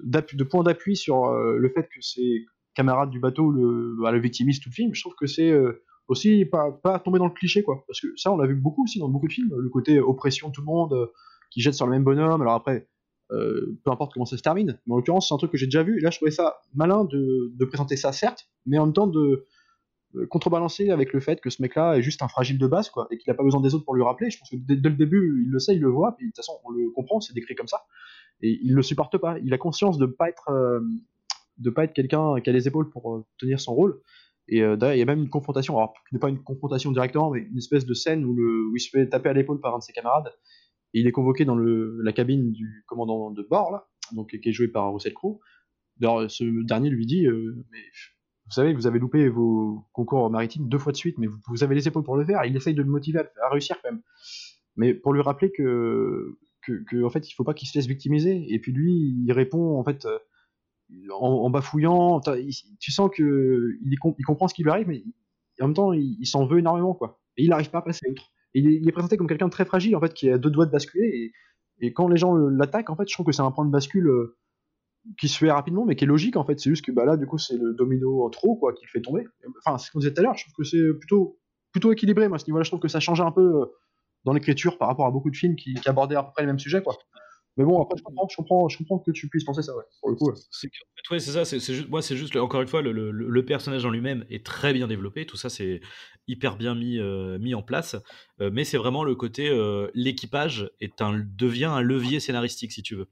de 0.01 0.43
point 0.43 0.63
d'appui 0.63 0.95
sur 0.95 1.25
euh, 1.25 1.57
le 1.57 1.69
fait 1.69 1.83
que 1.83 2.01
ses 2.01 2.45
camarades 2.73 3.09
du 3.09 3.19
bateau 3.19 3.51
le, 3.51 3.95
bah, 4.01 4.11
le 4.11 4.19
victimisent 4.19 4.59
tout 4.59 4.69
le 4.69 4.73
film 4.73 4.93
je 4.93 5.01
trouve 5.01 5.15
que 5.15 5.27
c'est 5.27 5.49
euh, 5.49 5.84
aussi 6.07 6.45
pas, 6.45 6.99
tomber 6.99 7.19
dans 7.19 7.25
le 7.25 7.33
cliché 7.33 7.63
quoi. 7.63 7.83
Parce 7.87 7.99
que 7.99 8.07
ça 8.15 8.31
on 8.31 8.37
l'a 8.37 8.47
vu 8.47 8.55
beaucoup 8.55 8.83
aussi 8.83 8.99
dans 8.99 9.09
beaucoup 9.09 9.27
de 9.27 9.33
films 9.33 9.53
le 9.57 9.69
côté 9.69 9.99
oppression 9.99 10.49
de 10.49 10.53
tout 10.53 10.61
le 10.61 10.65
monde 10.65 10.93
euh, 10.93 11.07
qui 11.51 11.61
jette 11.61 11.73
sur 11.73 11.85
le 11.85 11.91
même 11.91 12.03
bonhomme. 12.03 12.41
Alors 12.41 12.53
après 12.53 12.87
euh, 13.31 13.77
peu 13.83 13.91
importe 13.91 14.13
comment 14.13 14.25
ça 14.25 14.37
se 14.37 14.43
termine 14.43 14.79
mais 14.85 14.93
en 14.93 14.97
l'occurrence 14.97 15.29
c'est 15.29 15.33
un 15.33 15.37
truc 15.37 15.51
que 15.51 15.57
j'ai 15.57 15.65
déjà 15.65 15.83
vu. 15.83 15.97
Et 15.97 16.01
là 16.01 16.11
je 16.11 16.17
trouvais 16.17 16.31
ça 16.31 16.57
malin 16.73 17.05
de, 17.05 17.65
présenter 17.65 17.97
ça 17.97 18.11
certes 18.11 18.47
mais 18.65 18.77
en 18.77 18.85
même 18.85 18.93
temps 18.93 19.07
de 19.07 19.47
euh, 20.15 20.27
contrebalancer 20.27 20.91
avec 20.91 21.11
le 21.11 21.19
fait 21.19 21.41
que 21.41 21.49
ce 21.49 21.61
mec 21.61 21.75
là 21.75 21.95
est 21.97 22.03
juste 22.03 22.21
un 22.21 22.27
fragile 22.27 22.59
de 22.59 22.67
base 22.67 22.89
quoi 22.89 23.07
et 23.09 23.17
qu'il 23.17 23.31
a 23.31 23.33
pas 23.33 23.43
besoin 23.43 23.61
des 23.61 23.73
autres 23.73 23.85
pour 23.85 23.95
lui 23.95 24.03
rappeler. 24.03 24.29
Je 24.29 24.37
pense 24.37 24.49
que 24.49 24.57
dès, 24.57 24.75
le 24.75 24.95
début 24.95 25.43
il 25.45 25.51
le 25.51 25.59
sait 25.59 25.75
il 25.75 25.81
le 25.81 25.89
voit 25.89 26.15
puis 26.15 26.27
de 26.27 26.31
toute 26.31 26.37
façon 26.37 26.59
on 26.65 26.69
le 26.69 26.91
comprend 26.91 27.19
c'est 27.19 27.33
décrit 27.33 27.55
comme 27.55 27.67
ça. 27.67 27.83
Et 28.41 28.59
il 28.61 28.73
le 28.73 28.83
supporte 28.83 29.17
pas. 29.17 29.39
Il 29.39 29.53
a 29.53 29.57
conscience 29.57 29.97
de 29.97 30.05
pas 30.05 30.29
être 30.29 30.51
de 31.57 31.69
pas 31.69 31.85
être 31.85 31.93
quelqu'un 31.93 32.35
qui 32.41 32.49
a 32.49 32.53
les 32.53 32.67
épaules 32.67 32.89
pour 32.89 33.23
tenir 33.37 33.61
son 33.61 33.73
rôle 33.73 34.01
et 34.47 34.61
euh, 34.61 34.77
il 34.93 34.99
y 34.99 35.01
a 35.01 35.05
même 35.05 35.21
une 35.21 35.29
confrontation, 35.29 35.77
alors 35.77 35.93
qui 36.07 36.15
n'est 36.15 36.19
pas 36.19 36.29
une 36.29 36.43
confrontation 36.43 36.91
directement, 36.91 37.31
mais 37.31 37.41
une 37.41 37.57
espèce 37.57 37.85
de 37.85 37.93
scène 37.93 38.25
où, 38.25 38.75
il 38.75 38.79
se 38.79 38.89
fait 38.89 39.07
taper 39.09 39.29
à 39.29 39.33
l'épaule 39.33 39.59
par 39.59 39.73
un 39.73 39.79
de 39.79 39.83
ses 39.83 39.93
camarades, 39.93 40.31
et 40.93 40.99
il 40.99 41.07
est 41.07 41.11
convoqué 41.11 41.45
dans 41.45 41.55
la 41.55 42.13
cabine 42.13 42.51
du 42.51 42.83
commandant 42.87 43.31
de 43.31 43.43
bord, 43.43 43.71
là, 43.71 43.87
donc, 44.13 44.37
qui 44.39 44.49
est 44.49 44.53
joué 44.53 44.67
par 44.67 44.93
Russell 44.93 45.13
Crowe. 45.13 45.39
D'ailleurs, 45.97 46.29
ce 46.29 46.43
dernier 46.65 46.89
lui 46.89 47.05
dit, 47.05 47.25
euh, 47.25 47.65
mais 47.71 47.79
vous 48.45 48.51
savez, 48.51 48.73
vous 48.73 48.85
avez 48.85 48.99
loupé 48.99 49.27
vos 49.27 49.87
concours 49.93 50.29
maritimes 50.29 50.69
deux 50.69 50.77
fois 50.77 50.91
de 50.91 50.97
suite, 50.97 51.17
mais 51.17 51.27
vous, 51.27 51.63
avez 51.63 51.73
les 51.73 51.87
épaules 51.87 52.03
pour 52.03 52.15
le 52.15 52.25
faire, 52.25 52.45
il 52.45 52.55
essaye 52.55 52.75
de 52.75 52.83
le 52.83 52.89
motiver 52.89 53.19
à, 53.41 53.49
réussir 53.49 53.77
quand 53.81 53.91
même. 53.91 54.01
Mais 54.75 54.93
pour 54.93 55.13
lui 55.13 55.21
rappeler 55.21 55.51
que, 55.51 56.37
en 57.03 57.09
fait, 57.09 57.29
il 57.29 57.33
faut 57.33 57.43
pas 57.43 57.53
qu'il 57.53 57.67
se 57.67 57.77
laisse 57.77 57.87
victimiser, 57.87 58.45
et 58.53 58.59
puis 58.59 58.71
lui, 58.71 59.15
il 59.25 59.31
répond, 59.31 59.79
en 59.79 59.83
fait, 59.83 60.05
euh, 60.05 60.19
en, 61.11 61.49
bafouillant, 61.49 62.21
il, 62.37 62.53
tu 62.79 62.91
sens 62.91 63.09
que 63.15 63.77
il, 63.81 63.93
il, 64.17 64.25
comprend 64.25 64.47
ce 64.47 64.53
qui 64.53 64.63
lui 64.63 64.69
arrive, 64.69 64.87
mais 64.87 65.03
en 65.61 65.67
même 65.67 65.73
temps, 65.73 65.93
il, 65.93 66.17
il 66.19 66.25
s'en 66.25 66.45
veut 66.45 66.59
énormément, 66.59 66.93
quoi. 66.93 67.19
Et 67.37 67.43
il 67.43 67.49
n'arrive 67.49 67.69
pas 67.69 67.79
à 67.79 67.81
passer 67.81 68.09
outre. 68.09 68.31
Il, 68.53 68.67
est, 68.67 68.79
il 68.81 68.91
présenté 68.91 69.17
comme 69.17 69.27
quelqu'un 69.27 69.47
de 69.47 69.51
très 69.51 69.65
fragile, 69.65 69.95
en 69.95 69.99
fait, 69.99 70.13
qui 70.13 70.29
a 70.29 70.37
deux 70.37 70.49
doigts 70.49 70.65
de 70.65 70.71
basculer. 70.71 71.33
Et, 71.81 71.93
quand 71.93 72.07
les 72.07 72.17
gens 72.17 72.33
l'attaquent, 72.35 72.89
en 72.89 72.95
fait, 72.95 73.07
je 73.07 73.13
trouve 73.13 73.25
que 73.25 73.33
c'est 73.33 73.41
un 73.41 73.51
point 73.51 73.65
de 73.65 73.71
bascule 73.71 74.07
euh, 74.07 74.37
qui 75.19 75.27
se 75.27 75.37
fait 75.37 75.51
rapidement, 75.51 75.85
mais 75.85 75.95
qui 75.95 76.05
est 76.05 76.07
logique, 76.07 76.37
en 76.37 76.45
fait. 76.45 76.59
C'est 76.59 76.69
juste 76.69 76.85
que 76.85 76.91
bah, 76.91 77.03
là, 77.03 77.17
du 77.17 77.27
coup, 77.27 77.37
c'est 77.37 77.57
le 77.57 77.73
domino 77.73 78.29
trop, 78.29 78.55
quoi, 78.55 78.73
qui 78.73 78.85
le 78.85 78.89
fait 78.89 79.01
tomber. 79.01 79.27
Enfin, 79.65 79.77
c'est 79.77 79.87
ce 79.87 79.91
qu'on 79.91 79.99
disait 79.99 80.13
tout 80.13 80.21
à 80.21 80.23
l'heure, 80.23 80.37
je 80.37 80.45
trouve 80.45 80.55
que 80.55 80.63
c'est 80.63 80.97
plutôt, 80.97 81.37
plutôt 81.71 81.91
équilibré, 81.91 82.29
moi, 82.29 82.35
à 82.35 82.39
ce 82.39 82.45
niveau-là. 82.45 82.63
Je 82.63 82.69
trouve 82.69 82.79
que 82.79 82.87
ça 82.87 83.01
change 83.01 83.19
un 83.19 83.31
peu 83.31 83.61
euh, 83.61 83.65
dans 84.23 84.31
l'écriture 84.31 84.77
par 84.77 84.87
rapport 84.87 85.05
à 85.05 85.11
beaucoup 85.11 85.29
de 85.29 85.35
films 85.35 85.57
qui, 85.57 85.73
qui 85.73 85.89
abordaient 85.89 86.15
à 86.15 86.23
peu 86.23 86.31
près 86.31 86.43
les 86.43 86.47
mêmes 86.47 86.59
sujets, 86.59 86.81
quoi. 86.81 86.95
Mais 87.57 87.63
bon, 87.63 87.81
après, 87.81 87.97
je 87.97 88.03
comprends, 88.03 88.27
je 88.27 88.35
comprends, 88.35 88.67
je 88.67 88.77
comprends 88.77 88.99
que 88.99 89.11
tu 89.11 89.29
puisses 89.29 89.45
penser 89.45 89.61
ça, 89.61 89.75
ouais, 89.75 89.83
pour 90.01 90.09
le 90.09 90.15
coup. 90.15 90.29
Ouais. 90.29 90.35
C'est 90.51 90.69
ouais, 91.09 91.19
ça, 91.19 91.45
c'est 91.45 91.59
juste, 91.59 91.87
moi, 91.87 92.01
c'est 92.01 92.17
juste, 92.17 92.35
encore 92.35 92.61
une 92.61 92.67
fois, 92.67 92.81
le, 92.81 92.91
le, 92.91 93.11
le 93.11 93.45
personnage 93.45 93.85
en 93.85 93.89
lui-même 93.89 94.25
est 94.29 94.45
très 94.45 94.73
bien 94.73 94.87
développé, 94.87 95.25
tout 95.25 95.37
ça, 95.37 95.49
c'est 95.49 95.79
hyper 96.27 96.57
bien 96.57 96.75
mis, 96.75 96.99
euh, 96.99 97.39
mis 97.39 97.55
en 97.55 97.61
place, 97.61 97.95
euh, 98.41 98.49
mais 98.51 98.65
c'est 98.65 98.77
vraiment 98.77 99.05
le 99.05 99.15
côté, 99.15 99.47
euh, 99.49 99.89
l'équipage 99.93 100.69
est 100.81 101.01
un, 101.01 101.17
devient 101.37 101.65
un 101.65 101.81
levier 101.81 102.19
scénaristique, 102.19 102.73
si 102.73 102.83
tu 102.83 102.95
veux. 102.95 103.07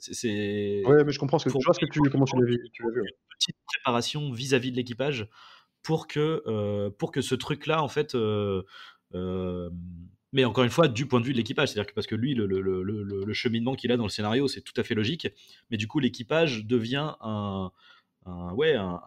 c'est. 0.00 0.82
Ouais, 0.84 1.04
mais 1.04 1.12
je 1.12 1.18
comprends 1.20 1.38
ce 1.38 1.44
que, 1.44 1.50
je 1.50 1.64
vois 1.64 1.74
ce 1.74 1.80
que 1.80 1.86
tu, 1.86 2.00
comment 2.10 2.24
tu 2.24 2.36
l'as 2.36 2.46
vu. 2.46 2.68
Tu 2.72 2.82
l'as 2.82 2.90
vu 2.90 3.02
ouais. 3.02 3.08
Une 3.08 3.36
petite 3.38 3.56
préparation 3.66 4.32
vis-à-vis 4.32 4.70
-vis 4.70 4.72
de 4.72 4.76
l'équipage 4.76 5.28
pour 5.84 6.08
que, 6.08 6.88
pour 6.98 7.12
que 7.12 7.20
ce 7.20 7.36
truc-là, 7.36 7.80
en 7.80 7.88
fait, 7.88 8.16
mais 10.32 10.44
encore 10.44 10.64
une 10.64 10.70
fois, 10.70 10.88
du 10.88 11.06
point 11.06 11.20
de 11.20 11.26
vue 11.26 11.32
de 11.32 11.38
l'équipage, 11.38 11.68
c'est-à-dire 11.68 11.88
que 11.88 11.94
parce 11.94 12.06
que 12.06 12.14
lui, 12.14 12.34
le, 12.34 12.46
le, 12.46 12.60
le, 12.60 12.82
le 12.82 13.32
cheminement 13.32 13.74
qu'il 13.74 13.92
a 13.92 13.96
dans 13.96 14.04
le 14.04 14.10
scénario, 14.10 14.48
c'est 14.48 14.60
tout 14.60 14.78
à 14.78 14.82
fait 14.82 14.94
logique, 14.94 15.28
mais 15.70 15.76
du 15.76 15.86
coup, 15.86 15.98
l'équipage 16.00 16.66
devient 16.66 17.14
un, 17.20 17.70
un 18.26 18.52
ouais, 18.52 18.74
un, 18.74 19.00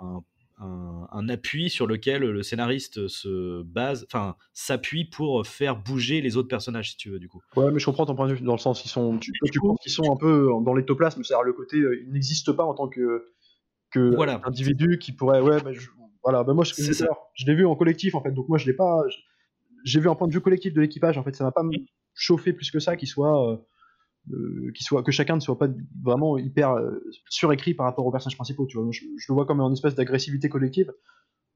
un, 0.59 1.07
un, 1.11 1.29
appui 1.29 1.69
sur 1.69 1.87
lequel 1.87 2.23
le 2.23 2.43
scénariste 2.43 3.07
se 3.07 3.61
base, 3.63 4.05
enfin, 4.07 4.35
s'appuie 4.53 5.05
pour 5.05 5.45
faire 5.45 5.75
bouger 5.75 6.21
les 6.21 6.37
autres 6.37 6.47
personnages, 6.47 6.91
si 6.91 6.97
tu 6.97 7.09
veux, 7.09 7.19
du 7.19 7.29
coup. 7.29 7.41
Ouais, 7.55 7.71
mais 7.71 7.79
je 7.79 7.85
comprends 7.85 8.05
ton 8.05 8.15
point 8.15 8.27
de 8.27 8.33
vue, 8.33 8.41
dans 8.43 8.53
le 8.53 8.59
sens, 8.59 8.83
ils 8.85 8.89
sont, 8.89 9.17
tu, 9.17 9.31
tu 9.51 9.59
penses 9.59 9.79
qu'ils 9.81 9.91
sont 9.91 10.11
un 10.11 10.17
peu 10.17 10.47
dans 10.63 10.73
l'ectoplasme, 10.73 11.23
c'est-à-dire 11.23 11.43
le 11.43 11.53
côté, 11.53 11.77
euh, 11.77 12.01
ils 12.01 12.11
n'existent 12.11 12.53
pas 12.53 12.63
en 12.63 12.73
tant 12.73 12.87
que, 12.87 13.31
que 13.91 14.15
voilà. 14.15 14.41
individu 14.45 14.97
qui 14.99 15.11
pourrait, 15.11 15.41
ouais, 15.41 15.57
mais 15.65 15.73
je, 15.73 15.89
voilà, 16.23 16.43
ben 16.43 16.53
moi, 16.53 16.63
je, 16.63 16.73
je, 16.75 17.05
je 17.33 17.45
l'ai 17.45 17.55
vu 17.55 17.65
en 17.65 17.75
collectif, 17.75 18.15
en 18.15 18.21
fait, 18.21 18.31
donc 18.31 18.47
moi, 18.49 18.57
je 18.57 18.65
l'ai 18.65 18.75
pas, 18.75 19.03
je, 19.09 19.17
j'ai 19.83 19.99
vu 19.99 20.09
un 20.09 20.15
point 20.15 20.27
de 20.27 20.33
vue 20.33 20.41
collectif 20.41 20.73
de 20.73 20.81
l'équipage. 20.81 21.17
En 21.17 21.23
fait, 21.23 21.35
ça 21.35 21.43
m'a 21.43 21.51
pas 21.51 21.63
chauffé 22.13 22.53
plus 22.53 22.71
que 22.71 22.79
ça, 22.79 22.95
qu'il 22.95 23.07
soit, 23.07 23.51
euh, 23.51 23.57
euh, 24.31 24.71
soit, 24.79 25.03
que 25.03 25.11
chacun 25.11 25.35
ne 25.35 25.39
soit 25.39 25.57
pas 25.57 25.67
vraiment 26.03 26.37
hyper 26.37 26.71
euh, 26.71 26.99
surécrit 27.29 27.73
par 27.73 27.85
rapport 27.85 28.05
aux 28.05 28.11
personnages 28.11 28.37
principaux. 28.37 28.65
Tu 28.67 28.77
vois, 28.77 28.87
je, 28.91 29.01
je, 29.01 29.25
le 29.29 29.33
vois 29.33 29.45
comme 29.45 29.61
une 29.61 29.73
espèce 29.73 29.95
d'agressivité 29.95 30.49
collective. 30.49 30.91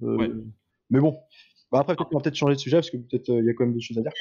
Ouais. 0.02 0.30
Mais 0.90 1.00
bon, 1.00 1.18
bah 1.72 1.80
après, 1.80 1.96
peut-être 1.96 2.10
on 2.12 2.18
va 2.18 2.24
peut-être 2.24 2.36
changer 2.36 2.56
de 2.56 2.60
sujet 2.60 2.78
parce 2.78 2.90
que 2.90 2.98
peut-être 2.98 3.30
il 3.30 3.46
y 3.46 3.50
a 3.50 3.54
quand 3.54 3.66
même 3.66 3.74
des 3.74 3.82
choses 3.82 3.98
à 3.98 4.02
dire. 4.02 4.12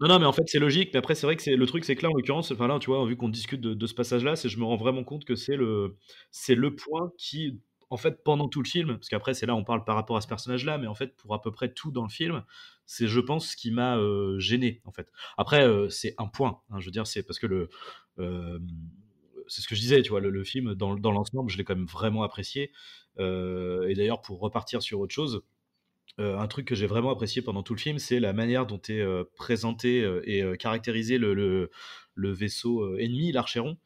Non, 0.00 0.08
non, 0.08 0.18
mais 0.20 0.26
en 0.26 0.32
fait, 0.32 0.44
c'est 0.46 0.60
logique. 0.60 0.90
Mais 0.92 0.98
après, 0.98 1.16
c'est 1.16 1.26
vrai 1.26 1.36
que 1.36 1.50
le 1.50 1.66
truc, 1.66 1.84
c'est 1.84 1.96
que 1.96 2.02
là, 2.02 2.10
en 2.10 2.14
l'occurrence, 2.14 2.52
enfin 2.52 2.68
là, 2.68 2.78
tu 2.78 2.86
vois, 2.90 3.04
vu 3.04 3.16
qu'on 3.16 3.28
discute 3.28 3.60
de, 3.60 3.74
de 3.74 3.86
ce 3.86 3.94
passage-là, 3.94 4.36
c'est 4.36 4.48
je 4.48 4.58
me 4.58 4.64
rends 4.64 4.76
vraiment 4.76 5.02
compte 5.02 5.24
que 5.24 5.34
c'est 5.34 5.56
le, 5.56 5.96
c'est 6.30 6.54
le 6.54 6.76
point 6.76 7.12
qui, 7.18 7.60
en 7.90 7.96
fait, 7.96 8.22
pendant 8.22 8.48
tout 8.48 8.62
le 8.62 8.68
film, 8.68 8.94
parce 8.96 9.08
qu'après, 9.08 9.34
c'est 9.34 9.46
là, 9.46 9.54
on 9.54 9.64
parle 9.64 9.84
par 9.84 9.94
rapport 9.94 10.16
à 10.16 10.20
ce 10.20 10.28
personnage-là, 10.28 10.78
mais 10.78 10.86
en 10.86 10.94
fait, 10.94 11.16
pour 11.16 11.34
à 11.34 11.40
peu 11.40 11.50
près 11.50 11.72
tout 11.72 11.90
dans 11.90 12.02
le 12.02 12.10
film, 12.10 12.44
c'est, 12.86 13.06
je 13.06 13.20
pense, 13.20 13.50
ce 13.50 13.56
qui 13.56 13.70
m'a 13.70 13.96
euh, 13.96 14.38
gêné, 14.38 14.82
en 14.84 14.92
fait. 14.92 15.10
Après, 15.38 15.66
euh, 15.66 15.88
c'est 15.88 16.14
un 16.18 16.26
point, 16.26 16.60
hein, 16.70 16.80
je 16.80 16.86
veux 16.86 16.90
dire, 16.90 17.06
c'est 17.06 17.22
parce 17.22 17.38
que 17.38 17.46
le. 17.46 17.68
Euh, 18.18 18.58
c'est 19.46 19.62
ce 19.62 19.68
que 19.68 19.74
je 19.74 19.80
disais, 19.80 20.02
tu 20.02 20.10
vois, 20.10 20.20
le, 20.20 20.28
le 20.28 20.44
film, 20.44 20.74
dans, 20.74 20.94
dans 20.94 21.12
l'ensemble, 21.12 21.50
je 21.50 21.56
l'ai 21.56 21.64
quand 21.64 21.74
même 21.74 21.86
vraiment 21.86 22.22
apprécié. 22.22 22.70
et 23.18 23.94
d'ailleurs, 23.96 24.20
pour 24.20 24.40
repartir 24.40 24.82
sur 24.82 25.00
autre 25.00 25.14
chose, 25.14 25.42
un 26.18 26.46
truc 26.48 26.66
que 26.66 26.74
j'ai 26.74 26.86
vraiment 26.86 27.10
apprécié 27.10 27.40
pendant 27.40 27.62
tout 27.62 27.72
le 27.72 27.78
film, 27.78 27.98
c'est 27.98 28.20
la 28.20 28.34
manière 28.34 28.66
dont 28.66 28.80
est 28.88 29.02
présenté 29.36 30.00
et 30.24 30.44
caractérisé 30.58 31.16
le, 31.16 31.32
le, 31.32 31.70
le 32.18 32.32
vaisseau 32.32 32.96
ennemi, 32.98 33.32
l'Archéron. 33.32 33.76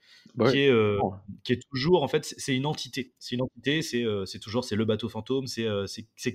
Qui, 0.51 0.61
est, 0.61 0.71
euh, 0.71 0.99
qui, 1.45 1.53
est, 1.53 1.63
toujours 1.71 2.03
en 2.03 2.09
fait 2.09 2.25
c'est 2.25 2.57
une 2.57 2.65
entité. 2.65 3.13
C'est 3.19 3.35
une 3.35 3.43
entité 3.43 3.83
c'est 3.83 4.05
euh, 4.05 4.25
toujours 4.41 4.65
c'est 4.65 4.77
le 4.77 4.87
bateau 4.87 5.09
fantôme 5.11 5.47
c'est 5.47 5.67
euh, 5.67 5.85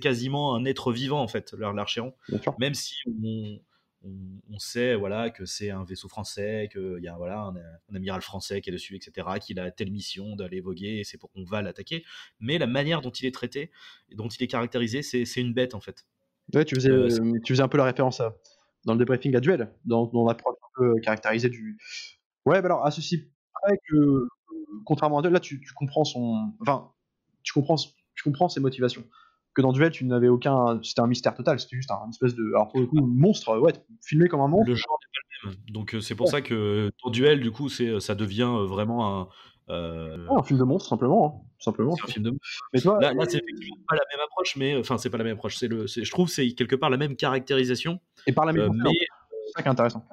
quasiment 0.00 0.54
un 0.54 0.64
être 0.66 0.92
vivant 0.92 1.20
en 1.20 1.26
fait 1.26 1.52
l'archéron. 1.54 2.14
Même 2.60 2.74
si 2.74 2.94
on, 3.06 3.58
on, 4.04 4.10
on, 4.52 4.58
sait 4.60 4.94
voilà 4.94 5.30
que 5.30 5.46
c'est 5.46 5.70
un 5.70 5.84
vaisseau 5.84 6.08
français 6.08 6.68
qu'il 6.70 7.00
y 7.02 7.08
a 7.08 7.16
voilà 7.16 7.40
un, 7.40 7.56
un, 7.56 7.96
amiral 7.96 8.20
français 8.20 8.60
qui 8.60 8.70
est 8.70 8.72
dessus 8.72 8.94
etc 8.94 9.26
qu'il 9.40 9.58
a 9.58 9.68
telle 9.72 9.90
mission 9.90 10.36
d'aller 10.36 10.60
voguer 10.60 11.00
et 11.00 11.04
c'est 11.04 11.18
pour 11.18 11.32
qu'on 11.32 11.44
va 11.44 11.60
l'attaquer. 11.60 12.04
Mais 12.38 12.58
la 12.58 12.68
manière 12.68 13.00
dont 13.00 13.10
il 13.10 13.26
est 13.26 13.34
traité 13.34 13.72
dont 14.14 14.28
il 14.28 14.40
est 14.42 14.48
caractérisé 14.48 15.02
c'est 15.02 15.40
une 15.40 15.54
bête 15.54 15.74
en 15.74 15.80
fait. 15.80 16.06
Ouais 16.54 16.64
tu 16.64 16.76
faisais 16.76 16.90
tu 17.42 17.52
faisais 17.52 17.62
un 17.62 17.68
peu 17.68 17.78
la 17.78 17.84
référence 17.84 18.20
à 18.20 18.36
dans 18.84 18.92
le 18.92 18.98
débriefing 18.98 19.34
à 19.36 19.40
duel 19.40 19.70
dans, 19.84 20.06
dans 20.06 20.26
l'approche. 20.26 20.56
un 20.62 20.67
peu 20.78 20.94
caractérisée 21.02 21.48
du 21.48 21.78
ouais 22.46 22.60
bah 22.60 22.66
alors 22.66 22.86
à 22.86 22.90
ceci 22.90 23.30
que, 23.88 24.28
contrairement 24.84 25.18
à 25.18 25.22
Duel, 25.22 25.32
là, 25.32 25.40
tu, 25.40 25.60
tu, 25.60 25.72
comprends 25.74 26.04
son. 26.04 26.52
Enfin, 26.60 26.90
tu 27.42 27.52
comprends, 27.52 27.76
tu 27.76 28.22
comprends 28.24 28.48
ses 28.48 28.60
motivations. 28.60 29.04
Que 29.54 29.62
dans 29.62 29.72
Duel, 29.72 29.90
tu 29.90 30.04
n'avais 30.04 30.28
aucun. 30.28 30.80
C'était 30.82 31.00
un 31.00 31.06
mystère 31.06 31.34
total, 31.34 31.58
c'était 31.58 31.76
juste 31.76 31.90
un 31.90 32.00
une 32.04 32.10
espèce 32.10 32.34
de. 32.34 32.48
Alors, 32.48 32.68
pour 32.68 32.80
le 32.80 32.86
coup, 32.86 33.00
monstre, 33.00 33.58
ouais, 33.58 33.72
filmé 34.04 34.28
comme 34.28 34.40
un 34.40 34.48
monstre. 34.48 34.68
Le 34.68 34.76
genre 34.76 34.98
n'est 35.00 35.12
pas 35.12 35.48
le 35.48 35.50
même. 35.50 35.72
Donc, 35.72 35.96
c'est 36.00 36.14
pour 36.14 36.26
ouais. 36.26 36.32
ça 36.32 36.40
que 36.40 36.90
dans 37.04 37.10
Duel, 37.10 37.40
du 37.40 37.50
coup, 37.50 37.68
ça 37.68 38.14
devient 38.14 38.50
vraiment 38.66 39.20
un. 39.20 39.28
Euh... 39.70 40.26
Ouais, 40.26 40.38
un 40.38 40.42
film 40.42 40.58
de 40.58 40.64
monstre, 40.64 40.88
simplement. 40.88 41.44
Hein. 41.44 41.50
simplement 41.58 41.94
un 42.02 42.06
film 42.06 42.24
de 42.24 42.38
mais 42.72 42.80
toi, 42.80 42.98
là, 43.02 43.12
là 43.12 43.26
c'est 43.28 43.36
effectivement 43.36 43.76
pas 43.86 43.96
la 43.96 44.04
même 44.10 44.24
approche, 44.24 44.56
mais 44.56 44.74
enfin, 44.78 44.96
c'est 44.96 45.10
pas 45.10 45.18
la 45.18 45.24
même 45.24 45.34
approche. 45.34 45.58
C'est 45.58 45.68
le, 45.68 45.86
je 45.86 46.10
trouve, 46.10 46.30
c'est 46.30 46.52
quelque 46.52 46.74
part 46.74 46.88
la 46.88 46.96
même 46.96 47.16
caractérisation. 47.16 48.00
Et 48.26 48.32
par 48.32 48.46
la 48.46 48.54
même. 48.54 48.70
Euh, 48.70 48.70
mais 48.72 48.90
c'est 49.48 49.52
ça 49.56 49.62
qui 49.62 49.68
est 49.68 49.70
intéressant. 49.70 50.08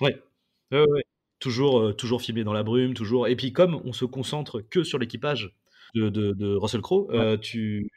Ouais. 0.00 0.20
Ouais, 0.72 0.80
ouais 0.80 1.04
toujours, 1.38 1.80
euh, 1.80 1.92
toujours 1.92 2.22
filmé 2.22 2.44
dans 2.44 2.52
la 2.52 2.62
brume, 2.62 2.94
toujours. 2.94 3.28
Et 3.28 3.36
puis 3.36 3.52
comme 3.52 3.80
on 3.84 3.92
se 3.92 4.04
concentre 4.04 4.60
que 4.60 4.84
sur 4.84 4.98
l'équipage 4.98 5.54
de, 5.94 6.08
de, 6.08 6.32
de, 6.32 6.54
Russell 6.56 6.80
Crowe, 6.80 7.08
euh, 7.12 7.36
tu, 7.36 7.90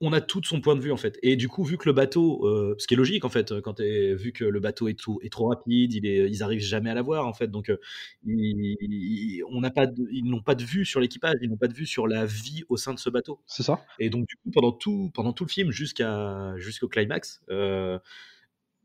on 0.00 0.12
a 0.12 0.20
tout 0.20 0.42
son 0.44 0.60
point 0.60 0.76
de 0.76 0.80
vue 0.80 0.92
en 0.92 0.96
fait. 0.96 1.18
Et 1.22 1.36
du 1.36 1.48
coup, 1.48 1.64
vu 1.64 1.76
que 1.76 1.88
le 1.88 1.92
bateau, 1.92 2.46
euh, 2.46 2.74
ce 2.78 2.86
qui 2.86 2.94
est 2.94 2.96
logique 2.96 3.24
en 3.24 3.28
fait, 3.28 3.60
quand 3.60 3.80
vu 3.80 4.32
que 4.32 4.44
le 4.44 4.60
bateau 4.60 4.88
est, 4.88 4.98
tout, 4.98 5.18
est 5.22 5.32
trop 5.32 5.48
rapide, 5.48 5.92
il 5.92 6.06
est, 6.06 6.30
ils 6.30 6.42
arrivent 6.42 6.60
jamais 6.60 6.90
à 6.90 6.94
l'avoir 6.94 7.26
en 7.26 7.32
fait. 7.32 7.48
Donc, 7.48 7.68
euh, 7.68 7.78
ils, 8.24 8.76
ils, 8.80 9.42
on 9.50 9.60
n'a 9.60 9.70
pas, 9.70 9.86
de, 9.86 10.06
ils 10.12 10.24
n'ont 10.24 10.42
pas 10.42 10.54
de 10.54 10.64
vue 10.64 10.84
sur 10.84 11.00
l'équipage, 11.00 11.36
ils 11.42 11.50
n'ont 11.50 11.56
pas 11.56 11.68
de 11.68 11.74
vue 11.74 11.86
sur 11.86 12.06
la 12.06 12.26
vie 12.26 12.62
au 12.68 12.76
sein 12.76 12.94
de 12.94 12.98
ce 12.98 13.10
bateau. 13.10 13.40
C'est 13.46 13.64
ça. 13.64 13.84
Et 13.98 14.08
donc 14.08 14.26
du 14.26 14.36
coup, 14.36 14.50
pendant 14.52 14.72
tout, 14.72 15.10
pendant 15.14 15.32
tout 15.32 15.44
le 15.44 15.50
film 15.50 15.70
jusqu'à 15.70 16.54
jusqu'au 16.58 16.88
climax. 16.88 17.42
Euh, 17.50 17.98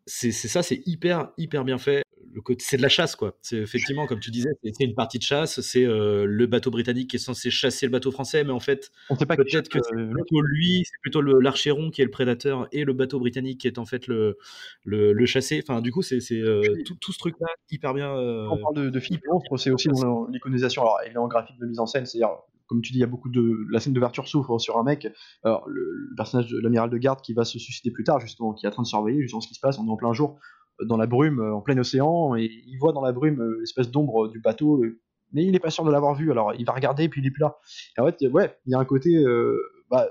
c'est 0.06 0.32
ça, 0.34 0.64
c'est 0.64 0.82
hyper 0.86 1.30
hyper 1.38 1.64
bien 1.64 1.78
fait. 1.78 2.04
Le 2.34 2.42
côté, 2.42 2.64
c'est 2.68 2.78
de 2.78 2.82
la 2.82 2.90
chasse 2.90 3.16
quoi. 3.16 3.38
C'est 3.42 3.58
effectivement 3.58 4.08
comme 4.08 4.20
tu 4.20 4.32
disais, 4.32 4.50
c'est 4.64 4.84
une 4.84 4.96
partie 4.96 5.20
de 5.20 5.24
chasse. 5.24 5.62
C'est 5.62 5.86
euh, 5.86 6.26
le 6.26 6.48
bateau 6.48 6.72
britannique 6.72 7.12
qui 7.12 7.18
est 7.18 7.20
censé 7.20 7.52
chasser 7.52 7.86
le 7.86 7.92
bateau 7.92 8.12
français, 8.12 8.44
mais 8.44 8.52
en 8.52 8.60
fait, 8.60 8.92
on 9.10 9.16
sait 9.16 9.26
pas 9.26 9.36
peut-être 9.36 9.70
que 9.70 9.80
c'est 9.82 9.96
plutôt 9.96 10.42
lui, 10.42 10.84
c'est 10.84 11.00
plutôt 11.02 11.22
l'archéron 11.22 11.92
qui 11.92 12.02
est 12.02 12.06
le 12.06 12.12
prédateur 12.12 12.68
et 12.72 12.86
le 12.86 12.94
bateau 12.94 13.20
britannique 13.20 13.62
qui 13.62 13.68
est 13.68 13.78
en 13.78 13.86
fait 13.86 14.08
le 14.08 14.38
le, 14.84 15.14
le 15.14 15.26
chassé. 15.26 15.64
Enfin, 15.68 15.82
du 15.82 15.92
coup, 15.92 16.02
c'est 16.02 16.20
euh, 16.32 16.62
tout, 16.86 16.96
tout, 17.00 17.12
ce 17.12 17.20
truc 17.20 17.36
là 17.40 17.48
hyper 17.70 17.94
bien. 17.94 18.16
Euh... 18.18 18.48
On 18.50 18.58
parle 18.58 18.76
de, 18.86 18.90
de 18.90 19.00
film 19.00 19.20
monstre, 19.28 19.58
c'est 19.58 19.72
aussi 19.72 19.90
dans 19.90 20.28
l'iconisation. 20.28 20.82
Alors 20.82 20.98
évidemment 21.06 21.28
graphique 21.28 21.60
de 21.60 21.68
mise 21.68 21.80
en 21.80 21.86
scène, 21.86 22.06
c'est-à-dire 22.06 22.36
comme 22.66 22.82
tu 22.82 22.92
dis, 22.92 23.00
il 23.00 23.02
y 23.02 23.06
a 23.06 23.08
beaucoup 23.08 23.30
de 23.30 23.68
la 23.72 23.80
scène 23.80 23.94
d'ouverture 23.94 24.28
s'ouvre 24.28 24.58
sur 24.58 24.78
un 24.78 24.84
mec, 24.84 25.08
alors, 25.44 25.68
le, 25.68 25.84
le 26.10 26.16
personnage 26.16 26.50
de 26.50 26.60
l'amiral 26.60 26.90
de 26.90 26.98
garde 26.98 27.22
qui 27.22 27.34
va 27.34 27.46
se 27.46 27.60
suicider 27.60 27.92
plus 27.92 28.04
tard 28.04 28.20
justement, 28.20 28.54
qui 28.54 28.66
est 28.66 28.70
en 28.70 28.72
train 28.72 28.84
de 28.84 28.88
surveiller 28.88 29.22
justement 29.22 29.42
ce 29.42 29.48
qui 29.48 29.54
se 29.54 29.60
passe, 29.60 29.78
on 29.78 29.86
est 29.86 29.92
en 29.92 29.98
plein 29.98 30.14
jour 30.14 30.40
euh, 30.40 30.63
dans 30.82 30.98
la 30.98 31.08
brume, 31.08 31.40
euh, 31.40 31.54
en 31.54 31.62
plein 31.62 31.78
océan, 31.78 32.36
et 32.36 32.50
il 32.68 32.78
voit 32.78 32.94
dans 32.94 33.02
la 33.02 33.12
brume 33.12 33.42
euh, 33.42 33.60
l'espèce 33.60 33.92
d'ombre 33.92 34.28
du 34.28 34.40
bateau, 34.40 34.84
euh, 34.84 35.00
mais 35.32 35.44
il 35.44 35.52
n'est 35.52 35.60
pas 35.60 35.70
sûr 35.70 35.84
de 35.84 35.92
l'avoir 35.92 36.16
vu, 36.16 36.32
alors 36.32 36.54
il 36.54 36.66
va 36.66 36.74
regarder 36.74 37.10
puis 37.10 37.22
il 37.22 37.28
est 37.28 37.32
plus 37.32 37.42
là. 37.42 37.58
Et 37.98 38.02
en 38.02 38.06
fait, 38.06 38.28
ouais, 38.28 38.56
il 38.66 38.72
y 38.72 38.76
a 38.76 38.80
un 38.80 38.86
côté, 38.86 39.16
euh, 39.16 39.58
bah, 39.90 40.10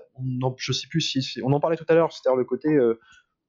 je 0.57 0.73
sais 0.73 0.87
plus 0.89 1.01
si 1.01 1.41
on 1.43 1.53
en 1.53 1.61
parlait 1.61 1.77
tout 1.77 1.85
à 1.89 1.95
l'heure, 1.95 2.13
c'est-à-dire 2.13 2.37
le 2.37 2.45
côté 2.45 2.79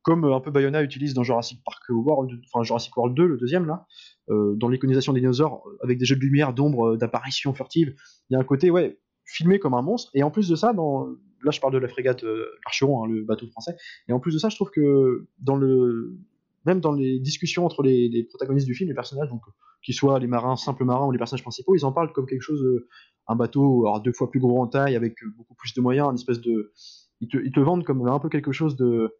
comme 0.01 0.25
un 0.25 0.41
peu 0.41 0.51
Bayona 0.51 0.83
utilise 0.83 1.13
dans 1.13 1.23
Jurassic 1.23 1.63
Park 1.63 1.83
World, 1.89 2.39
enfin 2.45 2.63
Jurassic 2.63 2.95
World 2.97 3.15
2, 3.15 3.25
le 3.25 3.37
deuxième 3.37 3.65
là, 3.65 3.85
dans 4.27 4.67
l'iconisation 4.67 5.13
des 5.13 5.21
dinosaures, 5.21 5.63
avec 5.81 5.97
des 5.97 6.05
jeux 6.05 6.15
de 6.15 6.21
lumière, 6.21 6.53
d'ombre, 6.53 6.97
d'apparitions 6.97 7.53
furtives, 7.53 7.95
il 8.29 8.33
y 8.33 8.35
a 8.35 8.39
un 8.39 8.43
côté, 8.43 8.69
ouais, 8.69 8.99
filmé 9.25 9.59
comme 9.59 9.73
un 9.73 9.81
monstre, 9.81 10.11
et 10.13 10.23
en 10.23 10.31
plus 10.31 10.49
de 10.49 10.55
ça, 10.55 10.73
dans, 10.73 11.07
là 11.43 11.51
je 11.51 11.59
parle 11.59 11.73
de 11.73 11.77
la 11.77 11.87
frégate 11.87 12.25
Archeron, 12.65 13.03
hein, 13.03 13.07
le 13.07 13.23
bateau 13.23 13.47
français, 13.47 13.75
et 14.07 14.13
en 14.13 14.19
plus 14.19 14.33
de 14.33 14.39
ça, 14.39 14.49
je 14.49 14.55
trouve 14.55 14.71
que 14.71 15.27
dans 15.39 15.55
le, 15.55 16.17
même 16.65 16.79
dans 16.79 16.91
les 16.91 17.19
discussions 17.19 17.65
entre 17.65 17.83
les, 17.83 18.23
protagonistes 18.29 18.67
du 18.67 18.73
film, 18.73 18.89
les 18.89 18.95
personnages, 18.95 19.29
donc 19.29 19.41
qu'ils 19.81 19.95
soient 19.95 20.19
les 20.19 20.27
marins, 20.27 20.55
simples 20.55 20.85
marins 20.85 21.07
ou 21.07 21.11
les 21.11 21.17
personnages 21.17 21.43
principaux, 21.43 21.75
ils 21.75 21.85
en 21.85 21.91
parlent 21.91 22.13
comme 22.13 22.25
quelque 22.25 22.41
chose, 22.41 22.63
euh, 22.63 22.87
un 23.27 23.35
bateau 23.35 23.85
alors, 23.85 24.01
deux 24.01 24.13
fois 24.13 24.31
plus 24.31 24.39
gros 24.39 24.61
en 24.61 24.67
taille, 24.67 24.95
avec 24.95 25.21
euh, 25.23 25.27
beaucoup 25.37 25.55
plus 25.55 25.73
de 25.73 25.81
moyens, 25.81 26.09
une 26.09 26.15
espèce 26.15 26.39
de, 26.39 26.71
ils 27.19 27.27
te, 27.51 27.59
vendent 27.59 27.83
comme 27.83 28.07
un 28.07 28.19
peu 28.19 28.29
quelque 28.29 28.51
chose 28.51 28.75
de 28.75 29.13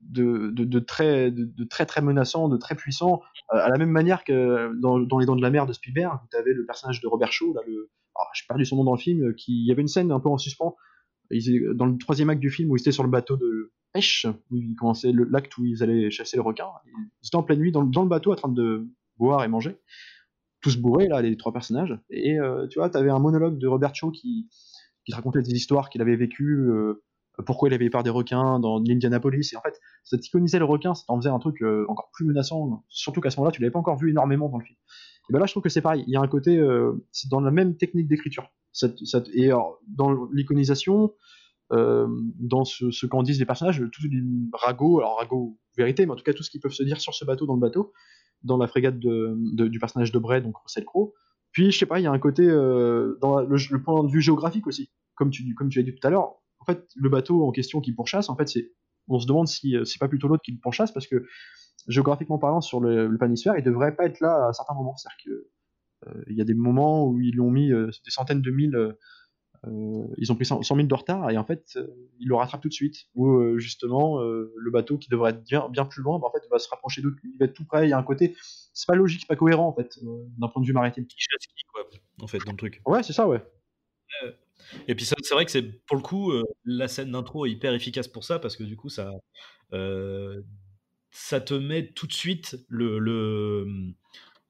de, 0.00 0.78
très, 0.80 1.30
de, 1.30 1.64
très 1.64 1.86
très 1.86 2.02
menaçant, 2.02 2.48
de 2.48 2.58
très 2.58 2.74
puissant, 2.74 3.22
euh, 3.54 3.58
à 3.58 3.68
la 3.68 3.78
même 3.78 3.90
manière 3.90 4.24
que 4.24 4.72
dans, 4.78 4.98
Les 5.18 5.26
Dents 5.26 5.36
de 5.36 5.42
la 5.42 5.50
Mer 5.50 5.66
de 5.66 5.72
Spielberg, 5.72 6.20
où 6.22 6.26
tu 6.30 6.36
avais 6.36 6.52
le 6.52 6.66
personnage 6.66 7.00
de 7.00 7.06
Robert 7.06 7.32
Shaw, 7.32 7.54
là, 7.54 7.62
le, 7.66 7.90
j'ai 8.34 8.44
perdu 8.46 8.66
son 8.66 8.76
nom 8.76 8.84
dans 8.84 8.94
le 8.94 8.98
film, 8.98 9.34
qui 9.34 9.64
y 9.64 9.72
avait 9.72 9.80
une 9.80 9.88
scène 9.88 10.12
un 10.12 10.20
peu 10.20 10.28
en 10.28 10.36
suspens, 10.36 10.76
ils, 11.30 11.70
dans 11.74 11.86
le 11.86 11.96
troisième 11.98 12.30
acte 12.30 12.40
du 12.40 12.50
film 12.50 12.70
où 12.70 12.76
ils 12.76 12.80
étaient 12.80 12.92
sur 12.92 13.04
le 13.04 13.10
bateau 13.10 13.36
de 13.36 13.72
pêche, 13.92 14.26
où 14.50 14.56
ils 14.56 14.74
commençaient 14.74 15.12
l'acte 15.12 15.56
où 15.58 15.64
ils 15.64 15.82
allaient 15.82 16.10
chasser 16.10 16.36
le 16.36 16.42
requin, 16.42 16.66
ils 17.22 17.26
étaient 17.26 17.36
en 17.36 17.42
pleine 17.42 17.58
nuit 17.58 17.72
dans, 17.72 17.82
le- 17.82 18.08
bateau 18.08 18.32
en 18.32 18.36
train 18.36 18.48
de 18.48 18.88
boire 19.16 19.44
et 19.44 19.48
manger, 19.48 19.76
tous 20.60 20.76
bourrés 20.76 21.08
là, 21.08 21.22
les 21.22 21.36
trois 21.36 21.52
personnages, 21.52 21.98
et 22.10 22.38
euh, 22.38 22.66
tu 22.68 22.78
vois, 22.78 22.90
tu 22.90 22.98
avais 22.98 23.10
un 23.10 23.18
monologue 23.18 23.58
de 23.58 23.66
Robert 23.66 23.94
Shaw 23.94 24.10
qui, 24.10 24.48
te 25.08 25.16
racontait 25.16 25.42
des 25.42 25.54
histoires 25.54 25.90
qu'il 25.90 26.00
avait 26.02 26.14
vécues, 26.14 26.70
euh, 26.70 27.02
pourquoi 27.44 27.68
il 27.68 27.74
avait 27.74 27.90
peur 27.90 28.04
des 28.04 28.10
requins 28.10 28.60
dans 28.60 28.78
l'Indianapolis. 28.78 29.52
Et 29.52 29.56
en 29.56 29.60
fait, 29.60 29.80
ça 30.04 30.16
t'iconisait 30.16 30.60
le 30.60 30.64
requin, 30.64 30.94
ça 30.94 31.02
t'en 31.08 31.16
faisait 31.16 31.30
un 31.30 31.38
truc 31.40 31.60
euh, 31.62 31.84
encore 31.88 32.10
plus 32.12 32.24
menaçant, 32.24 32.84
surtout 32.88 33.20
qu'à 33.20 33.30
ce 33.30 33.36
moment-là, 33.38 33.50
tu 33.50 33.60
l'avais 33.60 33.72
pas 33.72 33.80
encore 33.80 33.96
vu 33.96 34.10
énormément 34.10 34.48
dans 34.48 34.58
le 34.58 34.64
film. 34.64 34.76
Et 35.28 35.32
ben 35.32 35.40
là, 35.40 35.46
je 35.46 35.52
trouve 35.52 35.64
que 35.64 35.68
c'est 35.68 35.80
pareil. 35.80 36.04
Il 36.06 36.12
y 36.12 36.16
a 36.16 36.20
un 36.20 36.28
côté, 36.28 36.60
c'est 37.12 37.28
dans 37.28 37.40
la 37.40 37.50
même 37.50 37.76
technique 37.76 38.08
d'écriture. 38.08 38.50
Ça 38.72 38.88
te- 38.88 39.04
ça 39.04 39.20
te- 39.20 39.30
Et 39.34 39.46
alors, 39.46 39.80
dans 39.88 40.24
l'iconisation, 40.32 41.14
euh, 41.72 42.06
dans 42.38 42.64
ce, 42.64 43.06
qu'en 43.06 43.22
disent 43.22 43.38
les 43.38 43.46
personnages, 43.46 43.78
tout 43.92 44.02
les 44.10 44.22
ragots, 44.52 44.98
alors 44.98 45.18
ragots 45.18 45.58
vérité, 45.76 46.04
mais 46.06 46.12
en 46.12 46.16
tout 46.16 46.24
cas 46.24 46.32
tout 46.32 46.42
ce 46.42 46.50
qu'ils 46.50 46.60
peuvent 46.60 46.72
se 46.72 46.82
dire 46.82 47.00
sur 47.00 47.14
ce 47.14 47.24
bateau 47.24 47.46
dans 47.46 47.54
le 47.54 47.60
bateau, 47.60 47.92
dans 48.42 48.56
la 48.56 48.66
frégate 48.66 48.98
du 48.98 49.78
personnage 49.78 50.12
de 50.12 50.18
Bray, 50.18 50.42
donc 50.42 50.56
Russell 50.56 50.84
Crowe. 50.84 51.12
Puis, 51.52 51.72
je 51.72 51.78
sais 51.78 51.86
pas, 51.86 51.98
il 51.98 52.04
y 52.04 52.06
a 52.06 52.12
un 52.12 52.18
côté 52.18 52.46
euh, 52.48 53.18
dans 53.20 53.40
le, 53.40 53.82
point 53.82 54.04
de 54.04 54.10
vue 54.10 54.20
géographique 54.20 54.66
aussi, 54.66 54.90
comme 55.14 55.30
tu, 55.30 55.54
comme 55.54 55.68
tu 55.68 55.78
l'as 55.78 55.84
dit 55.84 55.94
tout 55.94 56.06
à 56.06 56.10
l'heure. 56.10 56.36
En 56.60 56.64
fait, 56.64 56.86
le 56.94 57.08
bateau 57.08 57.44
en 57.44 57.50
question 57.50 57.80
qui 57.80 57.92
pourchasse, 57.92 58.28
en 58.28 58.36
fait, 58.36 58.48
c'est, 58.48 58.72
on 59.08 59.18
se 59.18 59.26
demande 59.26 59.48
si 59.48 59.76
euh, 59.76 59.84
c'est 59.84 59.98
pas 59.98 60.08
plutôt 60.08 60.28
l'autre 60.28 60.42
qui 60.42 60.52
le 60.52 60.58
pourchasse, 60.60 60.92
parce 60.92 61.06
que 61.06 61.26
géographiquement 61.88 62.38
parlant, 62.38 62.60
sur 62.60 62.80
le, 62.80 63.08
le 63.08 63.18
planisphère, 63.18 63.54
il 63.56 63.64
devrait 63.64 63.96
pas 63.96 64.04
être 64.04 64.20
là 64.20 64.48
à 64.48 64.52
certains 64.52 64.74
moments. 64.74 64.96
C'est-à-dire 64.96 65.18
que 65.24 65.49
il 66.28 66.36
y 66.36 66.40
a 66.40 66.44
des 66.44 66.54
moments 66.54 67.06
où 67.06 67.20
ils 67.20 67.36
l'ont 67.36 67.50
mis 67.50 67.72
euh, 67.72 67.90
des 68.04 68.10
centaines 68.10 68.42
de 68.42 68.50
milles, 68.50 68.76
euh, 68.76 68.92
euh, 69.66 70.06
ils 70.16 70.32
ont 70.32 70.36
pris 70.36 70.46
100 70.46 70.62
100 70.62 70.74
000 70.76 70.88
de 70.88 70.94
retard, 70.94 71.30
et 71.30 71.36
en 71.36 71.44
fait, 71.44 71.64
euh, 71.76 71.86
ils 72.18 72.28
le 72.28 72.34
rattrapent 72.34 72.62
tout 72.62 72.68
de 72.68 72.74
suite. 72.74 73.06
Ou 73.14 73.28
euh, 73.28 73.58
justement, 73.58 74.20
euh, 74.22 74.52
le 74.56 74.70
bateau 74.70 74.96
qui 74.96 75.10
devrait 75.10 75.30
être 75.32 75.44
bien, 75.44 75.68
bien 75.68 75.84
plus 75.84 76.02
loin, 76.02 76.18
bah, 76.18 76.28
en 76.28 76.32
fait, 76.32 76.46
va 76.50 76.58
se 76.58 76.68
rapprocher 76.68 77.02
d'eux, 77.02 77.14
il 77.24 77.38
va 77.38 77.44
être 77.46 77.54
tout 77.54 77.64
près. 77.64 77.86
Il 77.86 77.90
y 77.90 77.92
a 77.92 77.98
un 77.98 78.02
côté, 78.02 78.36
c'est 78.72 78.86
pas 78.86 78.94
logique, 78.94 79.20
c'est 79.20 79.28
pas 79.28 79.36
cohérent 79.36 79.68
en 79.68 79.74
fait, 79.74 79.98
euh, 80.02 80.24
d'un 80.38 80.48
point 80.48 80.62
de 80.62 80.66
vue 80.66 80.72
maritime. 80.72 81.06
Quoi, 81.72 81.82
en 82.20 82.26
fait, 82.26 82.38
dans 82.46 82.52
le 82.52 82.58
truc. 82.58 82.80
Ouais, 82.86 83.02
c'est 83.02 83.12
ça, 83.12 83.28
ouais. 83.28 83.42
Et 84.88 84.94
puis 84.94 85.04
ça, 85.04 85.16
c'est 85.22 85.34
vrai 85.34 85.44
que 85.44 85.50
c'est 85.50 85.62
pour 85.86 85.96
le 85.96 86.02
coup 86.02 86.32
euh, 86.32 86.44
la 86.64 86.88
scène 86.88 87.12
d'intro 87.12 87.46
est 87.46 87.50
hyper 87.50 87.72
efficace 87.74 88.08
pour 88.08 88.24
ça 88.24 88.38
parce 88.38 88.56
que 88.56 88.62
du 88.62 88.76
coup 88.76 88.88
ça 88.88 89.10
euh, 89.72 90.42
ça 91.10 91.40
te 91.40 91.54
met 91.54 91.90
tout 91.92 92.06
de 92.06 92.12
suite 92.12 92.56
le, 92.68 92.98
le 92.98 93.66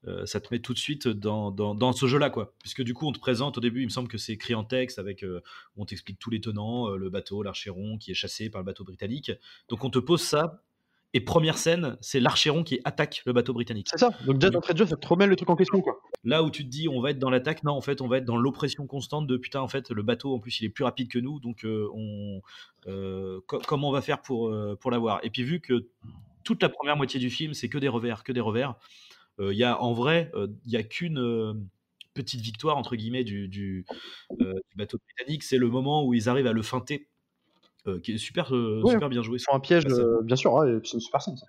euh, 0.07 0.25
ça 0.25 0.39
te 0.39 0.47
met 0.51 0.59
tout 0.59 0.73
de 0.73 0.79
suite 0.79 1.07
dans, 1.07 1.51
dans, 1.51 1.75
dans 1.75 1.93
ce 1.93 2.07
jeu-là 2.07 2.29
quoi. 2.29 2.53
Puisque 2.59 2.81
du 2.81 2.93
coup 2.93 3.07
on 3.07 3.11
te 3.11 3.19
présente 3.19 3.57
au 3.57 3.61
début 3.61 3.81
il 3.81 3.85
me 3.85 3.91
semble 3.91 4.07
que 4.07 4.17
c'est 4.17 4.33
écrit 4.33 4.55
en 4.55 4.63
texte 4.63 4.97
avec 4.97 5.23
euh, 5.23 5.41
on 5.77 5.85
t'explique 5.85 6.17
tous 6.17 6.31
les 6.31 6.41
tenants 6.41 6.89
euh, 6.89 6.97
le 6.97 7.09
bateau 7.09 7.43
l'archéron 7.43 7.97
qui 7.97 8.09
est 8.11 8.15
chassé 8.15 8.49
par 8.49 8.61
le 8.61 8.65
bateau 8.65 8.83
britannique. 8.83 9.31
Donc 9.69 9.83
on 9.83 9.89
te 9.89 9.99
pose 9.99 10.21
ça 10.21 10.63
et 11.13 11.21
première 11.21 11.57
scène 11.57 11.97
c'est 12.01 12.19
l'archéron 12.19 12.63
qui 12.63 12.79
attaque 12.83 13.21
le 13.25 13.33
bateau 13.33 13.53
britannique. 13.53 13.89
C'est 13.91 13.99
ça. 13.99 14.11
Donc 14.25 14.39
déjà 14.39 14.49
d'entrée 14.49 14.73
de 14.73 14.79
jeu, 14.79 14.85
ça 14.85 14.95
te 14.95 15.07
remet 15.07 15.27
le 15.27 15.35
truc 15.35 15.49
en 15.49 15.55
question, 15.55 15.81
quoi. 15.81 16.01
Là 16.23 16.41
où 16.41 16.49
tu 16.49 16.63
te 16.63 16.69
dis 16.69 16.87
on 16.87 17.01
va 17.01 17.11
être 17.11 17.19
dans 17.19 17.29
l'attaque, 17.29 17.63
non 17.63 17.73
en 17.73 17.81
fait 17.81 18.01
on 18.01 18.07
va 18.07 18.17
être 18.17 18.25
dans 18.25 18.37
l'oppression 18.37 18.87
constante 18.87 19.27
de 19.27 19.37
putain 19.37 19.59
en 19.61 19.67
fait 19.67 19.91
le 19.91 20.03
bateau 20.03 20.33
en 20.33 20.39
plus 20.39 20.61
il 20.61 20.65
est 20.65 20.69
plus 20.69 20.83
rapide 20.83 21.09
que 21.09 21.19
nous. 21.19 21.39
Donc 21.39 21.65
on 21.65 22.41
co- 22.85 23.61
comment 23.67 23.89
on 23.89 23.91
va 23.91 24.01
faire 24.01 24.21
pour 24.21 24.51
pour 24.79 24.89
l'avoir? 24.89 25.19
Et 25.23 25.29
puis 25.29 25.43
vu 25.43 25.59
que 25.59 25.87
toute 26.43 26.63
la 26.63 26.69
première 26.69 26.97
moitié 26.97 27.19
du 27.19 27.29
film 27.29 27.53
c'est 27.53 27.69
que 27.69 27.77
des 27.77 27.87
revers 27.87 28.23
que 28.23 28.31
des 28.31 28.39
revers 28.39 28.75
il 29.51 29.57
y 29.57 29.63
a 29.63 29.81
en 29.81 29.93
vrai 29.93 30.29
euh, 30.35 30.47
il 30.65 30.71
y 30.71 30.77
a 30.77 30.83
qu'une 30.83 31.17
euh, 31.19 31.53
petite 32.13 32.41
victoire 32.41 32.77
entre 32.77 32.95
guillemets 32.95 33.23
du 33.23 33.47
du, 33.47 33.85
euh, 34.41 34.53
du 34.53 34.75
bateau 34.77 34.97
britannique 34.99 35.43
c'est 35.43 35.57
le 35.57 35.69
moment 35.69 36.05
où 36.05 36.13
ils 36.13 36.29
arrivent 36.29 36.47
à 36.47 36.53
le 36.53 36.61
feinter. 36.61 37.07
Euh, 37.87 37.99
qui 37.99 38.11
est 38.11 38.17
super 38.19 38.55
euh, 38.55 38.83
Ouais. 38.83 38.91
super 38.91 39.09
bien 39.09 39.23
joué. 39.23 39.39
Sur 39.39 39.55
un 39.55 39.59
piège, 39.59 39.85
euh, 39.87 40.21
bien 40.21 40.35
sûr, 40.35 40.53
ouais, 40.53 40.77
c'est 40.83 40.93
une 40.93 40.99
super 40.99 41.19
scène, 41.19 41.35
ça. 41.35 41.47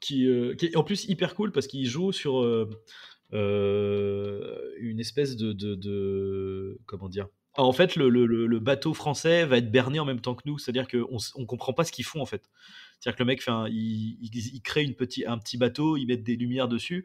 qui, 0.00 0.26
euh, 0.26 0.56
qui 0.56 0.66
est 0.66 0.76
en 0.76 0.82
plus 0.82 1.04
hyper 1.04 1.36
cool 1.36 1.52
parce 1.52 1.68
qu'il 1.68 1.86
joue 1.86 2.10
sur 2.10 2.42
euh, 2.42 2.68
euh, 3.32 4.72
une 4.78 5.00
espèce 5.00 5.36
de, 5.36 5.52
de, 5.52 5.74
de- 5.74 6.78
comment 6.86 7.08
dire? 7.08 7.28
Ah, 7.56 7.62
en 7.62 7.72
fait 7.72 7.94
le, 7.94 8.08
le- 8.08 8.58
bateau 8.58 8.94
français 8.94 9.44
va 9.46 9.58
être 9.58 9.70
berné 9.70 10.00
en 10.00 10.04
même 10.04 10.20
temps 10.20 10.34
que 10.34 10.42
nous. 10.44 10.58
C'est 10.58 10.70
à 10.70 10.72
dire 10.72 10.88
qu'on 10.88 11.18
on 11.36 11.46
comprend 11.46 11.72
pas 11.72 11.84
ce 11.84 11.92
qu'ils 11.92 12.04
font 12.04 12.20
en 12.20 12.26
fait 12.26 12.50
c'est 13.04 13.10
à 13.10 13.12
dire 13.12 13.16
que 13.16 13.22
le 13.22 13.26
mec 13.26 13.42
fait 13.42 13.52
il, 13.70 14.60
crée 14.62 14.96
un 15.26 15.38
petit 15.38 15.58
bateau 15.58 15.96
il 15.98 16.06
met 16.06 16.16
des 16.16 16.36
lumières 16.36 16.68
dessus 16.68 17.04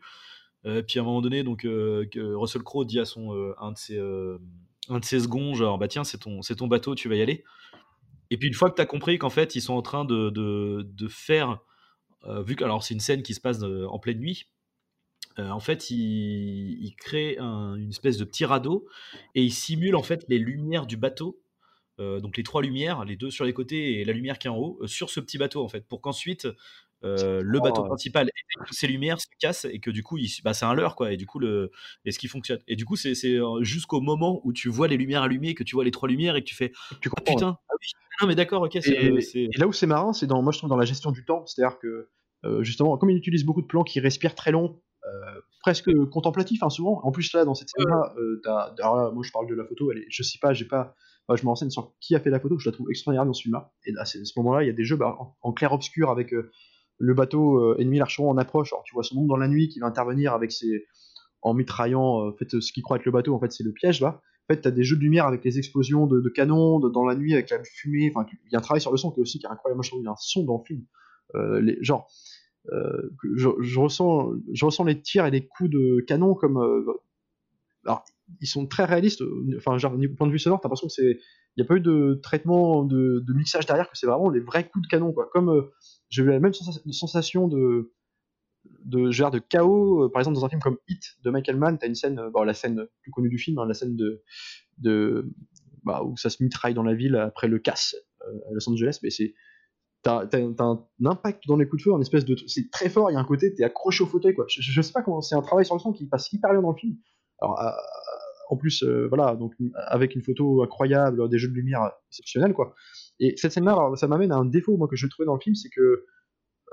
euh, 0.66 0.82
puis 0.82 1.00
à 1.00 1.02
un 1.02 1.06
moment 1.06 1.22
donné 1.22 1.44
donc 1.44 1.66
euh, 1.66 2.08
Russell 2.16 2.64
Crowe 2.64 2.86
dit 2.86 3.00
à 3.00 3.06
son 3.06 3.34
euh, 3.34 3.54
un 3.60 3.72
de 3.72 3.78
ses 3.78 4.00
un 4.90 5.00
de 5.00 5.06
ses 5.06 5.28
bah 5.28 5.88
tiens 5.88 6.04
c'est 6.04 6.18
ton 6.20 6.68
bateau 6.68 6.96
tu 6.96 7.10
vas 7.10 7.16
y 7.16 7.22
aller. 7.22 7.44
Et 8.32 8.38
puis 8.38 8.48
une 8.48 8.54
fois 8.54 8.70
que 8.70 8.76
tu 8.76 8.82
as 8.82 8.86
compris 8.86 9.18
qu'en 9.18 9.30
fait 9.30 9.56
ils 9.56 9.62
sont 9.62 9.74
en 9.74 9.82
train 9.82 10.06
de, 10.06 10.86
faire 11.10 11.60
vu 12.46 12.56
que 12.56 12.64
alors 12.64 12.84
c'est 12.84 12.94
une 12.94 13.00
scène 13.00 13.24
qui 13.24 13.34
se 13.34 13.42
passe 13.42 13.62
en 13.64 14.00
pleine 14.00 14.20
nuit, 14.20 14.48
en 15.38 15.62
fait, 15.62 15.90
il, 15.90 16.94
crée 16.98 17.38
un- 17.38 17.76
une 17.76 17.90
espèce 17.90 18.18
de 18.18 18.26
petit 18.26 18.44
radeau 18.44 18.88
et 19.36 19.44
il 19.44 19.54
simule 19.54 19.96
en 19.96 20.04
fait 20.04 20.26
les 20.28 20.38
lumières 20.38 20.86
du 20.86 20.98
bateau, 20.98 21.42
donc 22.00 22.38
les 22.38 22.44
trois 22.44 22.62
lumières, 22.62 23.06
les 23.06 23.16
deux 23.16 23.30
sur 23.32 23.46
les 23.46 23.54
côtés 23.54 24.00
et 24.00 24.06
la 24.06 24.14
lumière 24.14 24.40
qui 24.40 24.48
est 24.48 24.50
en 24.50 24.58
haut, 24.58 24.80
euh, 24.82 24.88
sur 24.88 25.10
ce 25.10 25.20
petit 25.20 25.38
bateau 25.38 25.64
en 25.64 25.68
fait, 25.68 25.88
pour 25.88 26.02
qu'ensuite 26.02 26.48
euh, 27.06 27.42
le 27.44 27.60
bateau 27.62 27.82
Oh. 27.82 27.86
principal 27.86 28.30
toutes 28.68 28.76
ces 28.78 28.88
lumières 28.88 29.22
se 29.22 29.28
casse 29.40 29.64
et 29.66 29.80
que 29.80 29.90
du 29.90 30.04
coup, 30.04 30.18
il, 30.18 30.28
bah, 30.44 30.54
c'est 30.54 30.66
un 30.66 30.74
leurre 30.74 30.96
quoi, 30.96 31.14
et 31.14 31.18
du 31.18 31.26
coup 31.26 31.40
le 31.40 31.72
et 32.04 32.12
ce 32.12 32.20
qui 32.20 32.28
fonctionne. 32.28 32.60
Et 32.68 32.76
du 32.76 32.84
coup, 32.86 32.98
c'est 32.98 33.16
c'est, 33.16 33.36
euh, 33.36 33.64
jusqu'au 33.64 34.02
moment 34.02 34.42
où 34.44 34.52
tu 34.52 34.68
vois 34.70 34.88
les 34.90 34.98
lumières 34.98 35.22
allumées, 35.24 35.56
que 35.56 35.64
tu 35.64 35.76
vois 35.76 35.86
les 35.86 35.92
trois 35.92 36.10
lumières 36.10 36.36
et 36.36 36.42
que 36.42 36.48
tu 36.50 36.56
fais 36.56 36.72
Tu 37.02 37.10
ah 37.10 37.12
comprends. 37.16 37.36
putain, 37.36 37.58
ah 37.70 37.74
oui, 37.80 37.88
non 38.22 38.28
mais 38.28 38.36
d'accord, 38.36 38.64
ok, 38.64 38.78
c'est 38.82 38.90
Et, 38.92 39.12
euh, 39.12 39.22
c'est- 39.22 39.44
et 39.44 39.58
là 39.58 39.68
où 39.68 39.72
c'est 39.72 39.88
marrant, 39.88 40.12
c'est 40.12 40.28
dans, 40.28 40.42
moi 40.42 40.52
je 40.52 40.58
trouve 40.58 40.70
dans 40.70 40.76
la 40.78 40.86
gestion 40.86 41.12
du 41.12 41.24
temps, 41.24 41.46
c'est-à-dire 41.46 41.80
que 41.80 42.10
euh, 42.46 42.64
justement, 42.64 42.98
comme 42.98 43.10
il 43.10 43.18
utilise 43.18 43.46
beaucoup 43.46 43.62
de 43.62 43.68
plans 43.68 43.84
qui 43.84 44.00
respirent 44.02 44.36
très 44.36 44.52
long, 44.52 44.82
euh, 45.06 45.42
presque 45.62 45.92
contemplatifs 46.10 46.64
hein, 46.64 46.70
souvent. 46.70 47.00
En 47.04 47.12
plus 47.12 47.32
là, 47.34 47.46
dans 47.46 47.56
cette 47.56 47.70
euh, 47.80 48.42
alors 48.46 48.96
là, 48.98 49.12
moi 49.12 49.24
je 49.26 49.32
parle 49.32 49.48
de 49.48 49.56
la 49.56 49.64
photo, 49.66 49.92
elle 49.92 50.00
est, 50.00 50.06
je 50.10 50.24
sais 50.24 50.40
pas, 50.42 50.54
j'ai 50.54 50.66
pas, 50.66 50.96
je 51.36 51.44
me 51.44 51.50
renseigne 51.50 51.70
sur 51.70 51.94
qui 52.00 52.16
a 52.16 52.20
fait 52.20 52.30
la 52.30 52.40
photo, 52.40 52.58
je 52.58 52.70
la 52.70 52.74
trouve 52.74 52.90
extraordinaire 52.90 53.26
dans 53.26 53.34
ce 53.34 53.44
film-là. 53.44 53.72
Et 53.86 53.94
à 53.98 54.06
ce, 54.06 54.18
moment-là, 54.38 54.64
il 54.64 54.68
y 54.68 54.70
a 54.70 54.74
des 54.74 54.84
jeux 54.84 54.96
bah, 54.96 55.16
en, 55.20 55.36
en 55.42 55.54
clair 55.54 55.74
obscur 55.74 56.10
avec 56.10 56.34
euh, 56.34 56.52
le 56.98 57.14
bateau 57.14 57.58
euh, 57.58 57.78
ennemi 57.80 57.98
l'archeron 57.98 58.30
en 58.30 58.38
approche. 58.38 58.74
Alors 58.74 58.84
tu 58.84 58.94
vois 58.94 59.04
son 59.04 59.16
nom 59.16 59.26
dans 59.26 59.38
la 59.38 59.48
nuit 59.48 59.70
qui 59.70 59.80
va 59.80 59.88
intervenir 59.88 60.34
avec 60.34 60.52
ses 60.52 60.86
en 61.42 61.54
mitraillant 61.54 62.26
euh, 62.26 62.30
en 62.32 62.34
fait, 62.34 62.60
ce 62.60 62.72
qui 62.72 62.82
croit 62.82 62.98
être 62.98 63.06
le 63.06 63.12
bateau, 63.12 63.34
en 63.36 63.40
fait 63.40 63.52
c'est 63.52 63.64
le 63.64 63.72
piège 63.72 64.02
là. 64.02 64.22
En 64.50 64.56
fait, 64.56 64.62
t'as 64.62 64.72
des 64.72 64.84
jeux 64.84 64.96
de 64.96 65.02
lumière 65.02 65.28
avec 65.28 65.44
les 65.44 65.60
explosions 65.60 66.08
de, 66.08 66.28
canons 66.30 66.80
dans 66.80 67.06
la 67.06 67.16
nuit 67.16 67.34
avec 67.34 67.52
la 67.52 67.64
fumée. 67.64 68.12
Il 68.48 68.52
y 68.52 68.56
a 68.56 68.58
un 68.58 68.62
travail 68.62 68.82
sur 68.82 68.90
le 68.90 68.98
son 68.98 69.12
qui 69.12 69.20
est 69.20 69.22
aussi 69.22 69.38
qui 69.38 69.46
est 69.46 69.50
incroyable. 69.50 69.78
Moi, 69.78 69.84
je 69.84 69.90
trouve 69.92 70.00
qu'il 70.00 70.06
y 70.06 70.10
a 70.10 70.12
un 70.12 70.16
son 70.18 70.44
dans 70.44 70.58
le 70.58 70.64
film. 70.66 70.86
Genre, 71.84 72.08
je, 73.36 73.80
ressens, 73.80 74.84
les 74.86 75.00
tirs 75.00 75.28
et 75.28 75.30
les 75.30 75.46
coups 75.46 75.70
de 75.70 76.04
canon 76.08 76.34
comme. 76.34 76.58
Ils 78.42 78.48
sont 78.48 78.68
très 78.68 78.86
réalistes. 78.86 79.22
euh, 79.22 79.56
Enfin, 79.58 79.78
genre, 79.78 79.98
du 79.98 80.14
point 80.14 80.28
de 80.28 80.32
vue 80.32 80.40
sonore, 80.40 80.60
t'as 80.62 80.68
l'impression 80.68 80.88
que 80.88 80.94
c'est. 80.94 81.20
Il 81.58 81.62
n'y 81.62 81.64
a 81.64 81.68
pas 81.68 81.76
eu 81.76 81.82
de 81.82 82.20
traitement 82.24 82.84
de, 82.86 83.24
mixage 83.34 83.66
derrière, 83.66 83.90
que 83.90 83.98
c'est 83.98 84.08
vraiment 84.08 84.30
les 84.30 84.40
vrais 84.40 84.68
coups 84.70 84.84
de 84.84 84.88
canon, 84.90 85.12
quoi. 85.14 85.30
Comme 85.34 85.50
euh, 85.50 85.64
j'ai 86.10 86.24
eu 86.24 86.28
la 86.28 86.40
même 86.40 86.54
sensa- 86.54 86.82
sensation 86.92 87.48
de 88.86 89.12
genre 89.12 89.32
de 89.32 89.40
chaos. 89.40 90.06
Euh, 90.06 90.12
Par 90.12 90.22
exemple, 90.22 90.36
dans 90.36 90.46
un 90.46 90.50
film 90.50 90.62
comme 90.62 90.78
Hit 90.88 91.04
de 91.24 91.30
Michael 91.32 91.58
Mann, 91.58 91.78
t'as 91.78 91.88
une 91.88 91.96
scène, 91.96 92.22
bon, 92.34 92.44
la 92.44 92.54
scène 92.54 92.86
plus 93.02 93.12
connue 93.12 93.30
du 93.30 93.38
film, 93.38 93.58
hein, 93.60 93.66
la 93.68 93.74
scène 93.74 93.96
de, 94.78 95.30
bah, 95.84 96.04
où 96.04 96.18
ça 96.18 96.30
se 96.30 96.42
mitraille 96.44 96.74
dans 96.74 96.84
la 96.84 96.94
ville 96.94 97.16
après 97.16 97.48
le 97.48 97.60
casse 97.60 97.96
à 98.22 98.52
Los 98.54 98.70
Angeles, 98.70 99.00
mais 99.04 99.10
c'est 99.10 99.34
t'as 100.04 100.28
un 100.34 100.86
impact 101.06 101.44
dans 101.48 101.58
les 101.58 101.68
coups 101.68 101.82
de 101.84 101.90
feu, 101.90 101.94
un 101.94 102.00
espèce 102.02 102.24
de 102.26 102.36
c'est 102.48 102.70
très 102.72 102.90
fort. 102.90 103.12
Il 103.12 103.16
y 103.16 103.18
a 103.18 103.20
un 103.20 103.26
côté, 103.26 103.54
t'es 103.54 103.64
accroché 103.64 104.04
au 104.04 104.08
fauteuil 104.08 104.34
quoi. 104.34 104.46
Je, 104.50 104.62
je- 104.62 104.82
sais 104.82 104.94
pas 104.94 105.02
comment, 105.02 105.22
c'est 105.22 105.36
un 105.36 105.42
travail 105.42 105.66
sur 105.66 105.76
le 105.76 105.80
son 105.82 105.92
qui 105.92 106.08
passe 106.08 106.32
hyper 106.32 106.52
bien 106.52 106.62
dans 106.62 106.72
le 106.72 106.78
film. 106.78 106.96
Alors 107.42 107.60
euh, 107.62 107.70
en 108.50 108.58
plus, 108.58 108.84
euh, 108.84 109.08
voilà, 109.08 109.36
donc 109.36 109.54
avec 109.76 110.16
une 110.16 110.24
photo 110.24 110.64
incroyable, 110.64 111.30
des 111.30 111.38
jeux 111.38 111.50
de 111.50 111.54
lumière 111.54 111.92
exceptionnels 112.10 112.54
quoi. 112.54 112.74
Et 113.20 113.36
cette 113.38 113.52
scène-là, 113.52 113.92
ça 113.96 114.08
m'amène 114.08 114.32
à 114.32 114.38
un 114.38 114.46
défaut 114.46 114.76
moi 114.76 114.88
que 114.88 114.96
je 114.96 115.06
trouvais 115.08 115.28
dans 115.28 115.36
le 115.36 115.40
film, 115.40 115.56
c'est 115.56 115.70
que 115.70 116.06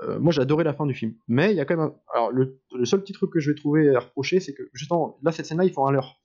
euh, 0.01 0.19
moi 0.19 0.31
j'ai 0.31 0.43
la 0.43 0.73
fin 0.73 0.87
du 0.87 0.95
film. 0.95 1.13
Mais 1.27 1.51
il 1.51 1.55
y 1.55 1.59
a 1.59 1.65
quand 1.65 1.77
même 1.77 1.85
un... 1.85 1.95
alors 2.15 2.31
le, 2.31 2.59
seul 2.83 3.01
petit 3.01 3.13
truc 3.13 3.31
que 3.31 3.39
je 3.39 3.51
vais 3.51 3.55
trouver 3.55 3.95
à 3.95 3.99
reprocher, 3.99 4.39
c'est 4.39 4.55
que 4.55 4.63
justement 4.73 5.19
là 5.21 5.31
cette 5.31 5.45
scène-là 5.45 5.65
ils 5.65 5.71
font 5.71 5.85
un 5.85 5.91
leurre, 5.91 6.19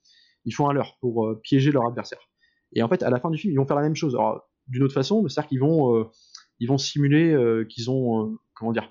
ils 0.45 0.53
font 0.53 0.67
un 0.69 0.73
leurre 0.73 0.97
pour 1.01 1.27
euh, 1.27 1.39
piéger 1.43 1.71
leur 1.71 1.85
adversaire. 1.85 2.31
Et 2.73 2.81
en 2.81 2.89
fait 2.89 3.03
à 3.03 3.11
la 3.11 3.19
fin 3.19 3.29
du 3.29 3.37
film 3.37 3.53
ils 3.53 3.57
vont 3.57 3.67
faire 3.67 3.77
la 3.77 3.83
même 3.83 3.95
chose. 3.95 4.17
D'une 4.67 4.83
autre 4.83 4.93
façon, 4.93 5.27
c'est-à-dire 5.27 5.49
qu'ils 5.49 5.59
vont 5.59 6.77
simuler 6.77 7.65
qu'ils 7.69 7.91
ont 7.91 8.37
comment 8.55 8.71
dire 8.71 8.89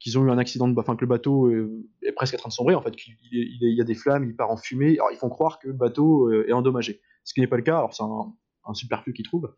qu'ils 0.00 0.18
ont 0.18 0.24
eu 0.24 0.30
un 0.30 0.38
accident 0.38 0.66
de 0.66 0.78
enfin 0.80 0.96
que 0.96 1.02
le 1.02 1.06
bateau 1.06 1.46
euh, 1.46 1.86
est 2.02 2.12
presque 2.12 2.34
en 2.34 2.38
train 2.38 2.48
de 2.48 2.54
sombrer 2.54 2.74
en 2.74 2.82
fait 2.82 2.96
qu'il 2.96 3.14
il 3.30 3.76
y 3.76 3.80
a 3.80 3.84
des 3.84 3.94
flammes 3.94 4.24
il 4.24 4.34
part 4.34 4.50
en 4.50 4.56
fumée. 4.56 4.94
Alors 4.94 5.12
ils 5.12 5.18
font 5.18 5.28
croire 5.28 5.58
que 5.58 5.68
le 5.68 5.74
bateau 5.74 6.28
euh, 6.28 6.48
est 6.48 6.52
endommagé 6.52 7.00
ce 7.22 7.34
qui 7.34 7.40
n'est 7.40 7.46
pas 7.46 7.56
le 7.56 7.62
cas. 7.62 7.78
Alors 7.78 7.94
c'est 7.94 8.02
un, 8.02 8.34
superflu 8.72 9.12
qu'ils 9.12 9.24
trouvent 9.24 9.52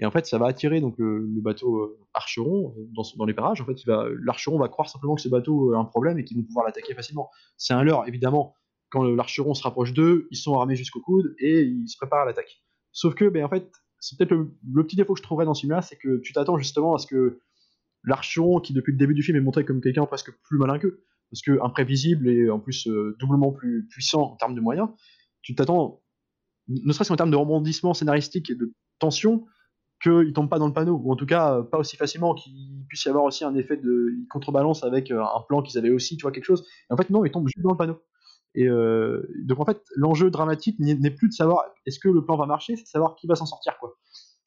et 0.00 0.06
en 0.06 0.10
fait 0.10 0.26
ça 0.26 0.38
va 0.38 0.46
attirer 0.48 0.80
donc 0.80 0.96
le, 0.98 1.24
bateau 1.40 1.76
euh, 1.76 1.98
Archeron 2.14 2.74
dans, 3.16 3.24
les 3.24 3.32
parages. 3.32 3.60
En 3.60 3.64
fait 3.64 3.78
l'archeron 3.86 4.58
va 4.58 4.68
croire 4.68 4.88
simplement 4.88 5.14
que 5.14 5.22
ce 5.22 5.28
bateau 5.28 5.72
a 5.72 5.78
un 5.78 5.84
problème 5.84 6.18
et 6.18 6.24
qu'ils 6.24 6.36
vont 6.36 6.42
pouvoir 6.42 6.66
l'attaquer 6.66 6.92
facilement. 6.94 7.30
C'est 7.56 7.74
un 7.74 7.84
leurre 7.84 8.04
évidemment. 8.06 8.54
Quand 8.90 9.04
l'archeron 9.04 9.54
se 9.54 9.62
rapproche 9.62 9.92
d'eux 9.92 10.26
ils 10.30 10.36
sont 10.36 10.58
armés 10.58 10.76
jusqu'au 10.76 11.00
coude 11.00 11.34
et 11.38 11.62
ils 11.62 11.88
se 11.88 11.96
préparent 11.96 12.22
à 12.22 12.24
l'attaque. 12.26 12.60
Sauf 12.92 13.14
que 13.14 13.28
ben 13.28 13.44
en 13.44 13.48
fait 13.48 13.70
c'est 14.00 14.18
peut-être 14.18 14.32
le, 14.32 14.52
le 14.72 14.84
petit 14.84 14.96
défaut 14.96 15.14
que 15.14 15.20
je 15.20 15.22
trouverais 15.22 15.46
dans 15.46 15.54
ce 15.54 15.60
film-là, 15.60 15.80
c'est 15.80 15.96
que 15.96 16.18
tu 16.18 16.32
t'attends 16.32 16.58
justement 16.58 16.94
à 16.94 16.98
ce 16.98 17.06
que 17.06 17.40
l'archeron, 18.06 18.60
qui 18.60 18.72
depuis 18.72 18.92
le 18.92 18.98
début 18.98 19.14
du 19.14 19.22
film 19.22 19.36
est 19.36 19.40
montré 19.40 19.64
comme 19.64 19.80
quelqu'un 19.80 20.06
presque 20.06 20.32
plus 20.42 20.58
malin 20.58 20.78
qu'eux, 20.78 21.02
parce 21.30 21.42
que 21.42 21.60
imprévisible 21.62 22.28
et 22.28 22.48
en 22.48 22.60
plus 22.60 22.86
euh, 22.86 23.16
doublement 23.18 23.52
plus 23.52 23.86
puissant 23.88 24.22
en 24.22 24.36
termes 24.36 24.54
de 24.54 24.60
moyens, 24.60 24.88
tu 25.42 25.54
t'attends, 25.54 26.02
ne 26.68 26.92
serait-ce 26.92 27.08
qu'en 27.10 27.16
termes 27.16 27.30
de 27.30 27.36
rebondissement 27.36 27.94
scénaristique 27.94 28.50
et 28.50 28.54
de 28.54 28.72
tension, 28.98 29.44
qu'il 30.02 30.32
tombe 30.32 30.48
pas 30.48 30.58
dans 30.58 30.66
le 30.68 30.72
panneau, 30.72 31.00
ou 31.02 31.12
en 31.12 31.16
tout 31.16 31.26
cas 31.26 31.58
euh, 31.58 31.62
pas 31.62 31.78
aussi 31.78 31.96
facilement, 31.96 32.34
qu'il 32.34 32.84
puisse 32.88 33.04
y 33.04 33.08
avoir 33.08 33.24
aussi 33.24 33.44
un 33.44 33.54
effet 33.56 33.76
de 33.76 34.14
contrebalance 34.30 34.84
avec 34.84 35.10
euh, 35.10 35.22
un 35.22 35.40
plan 35.48 35.62
qu'ils 35.62 35.78
avaient 35.78 35.90
aussi, 35.90 36.16
tu 36.16 36.22
vois, 36.22 36.32
quelque 36.32 36.44
chose. 36.44 36.64
Et 36.88 36.94
en 36.94 36.96
fait, 36.96 37.10
non, 37.10 37.24
il 37.24 37.30
tombe 37.30 37.48
juste 37.48 37.62
dans 37.62 37.72
le 37.72 37.76
panneau. 37.76 38.00
Et 38.58 38.66
donc 39.44 39.60
en 39.60 39.66
fait, 39.66 39.82
l'enjeu 39.96 40.30
dramatique 40.30 40.78
n'est 40.78 41.10
plus 41.10 41.28
de 41.28 41.34
savoir 41.34 41.62
est-ce 41.84 41.98
que 41.98 42.08
le 42.08 42.24
plan 42.24 42.38
va 42.38 42.46
marcher, 42.46 42.74
c'est 42.76 42.84
de 42.84 42.88
savoir 42.88 43.14
qui 43.14 43.26
va 43.26 43.34
s'en 43.34 43.44
sortir, 43.44 43.76
quoi. 43.78 43.98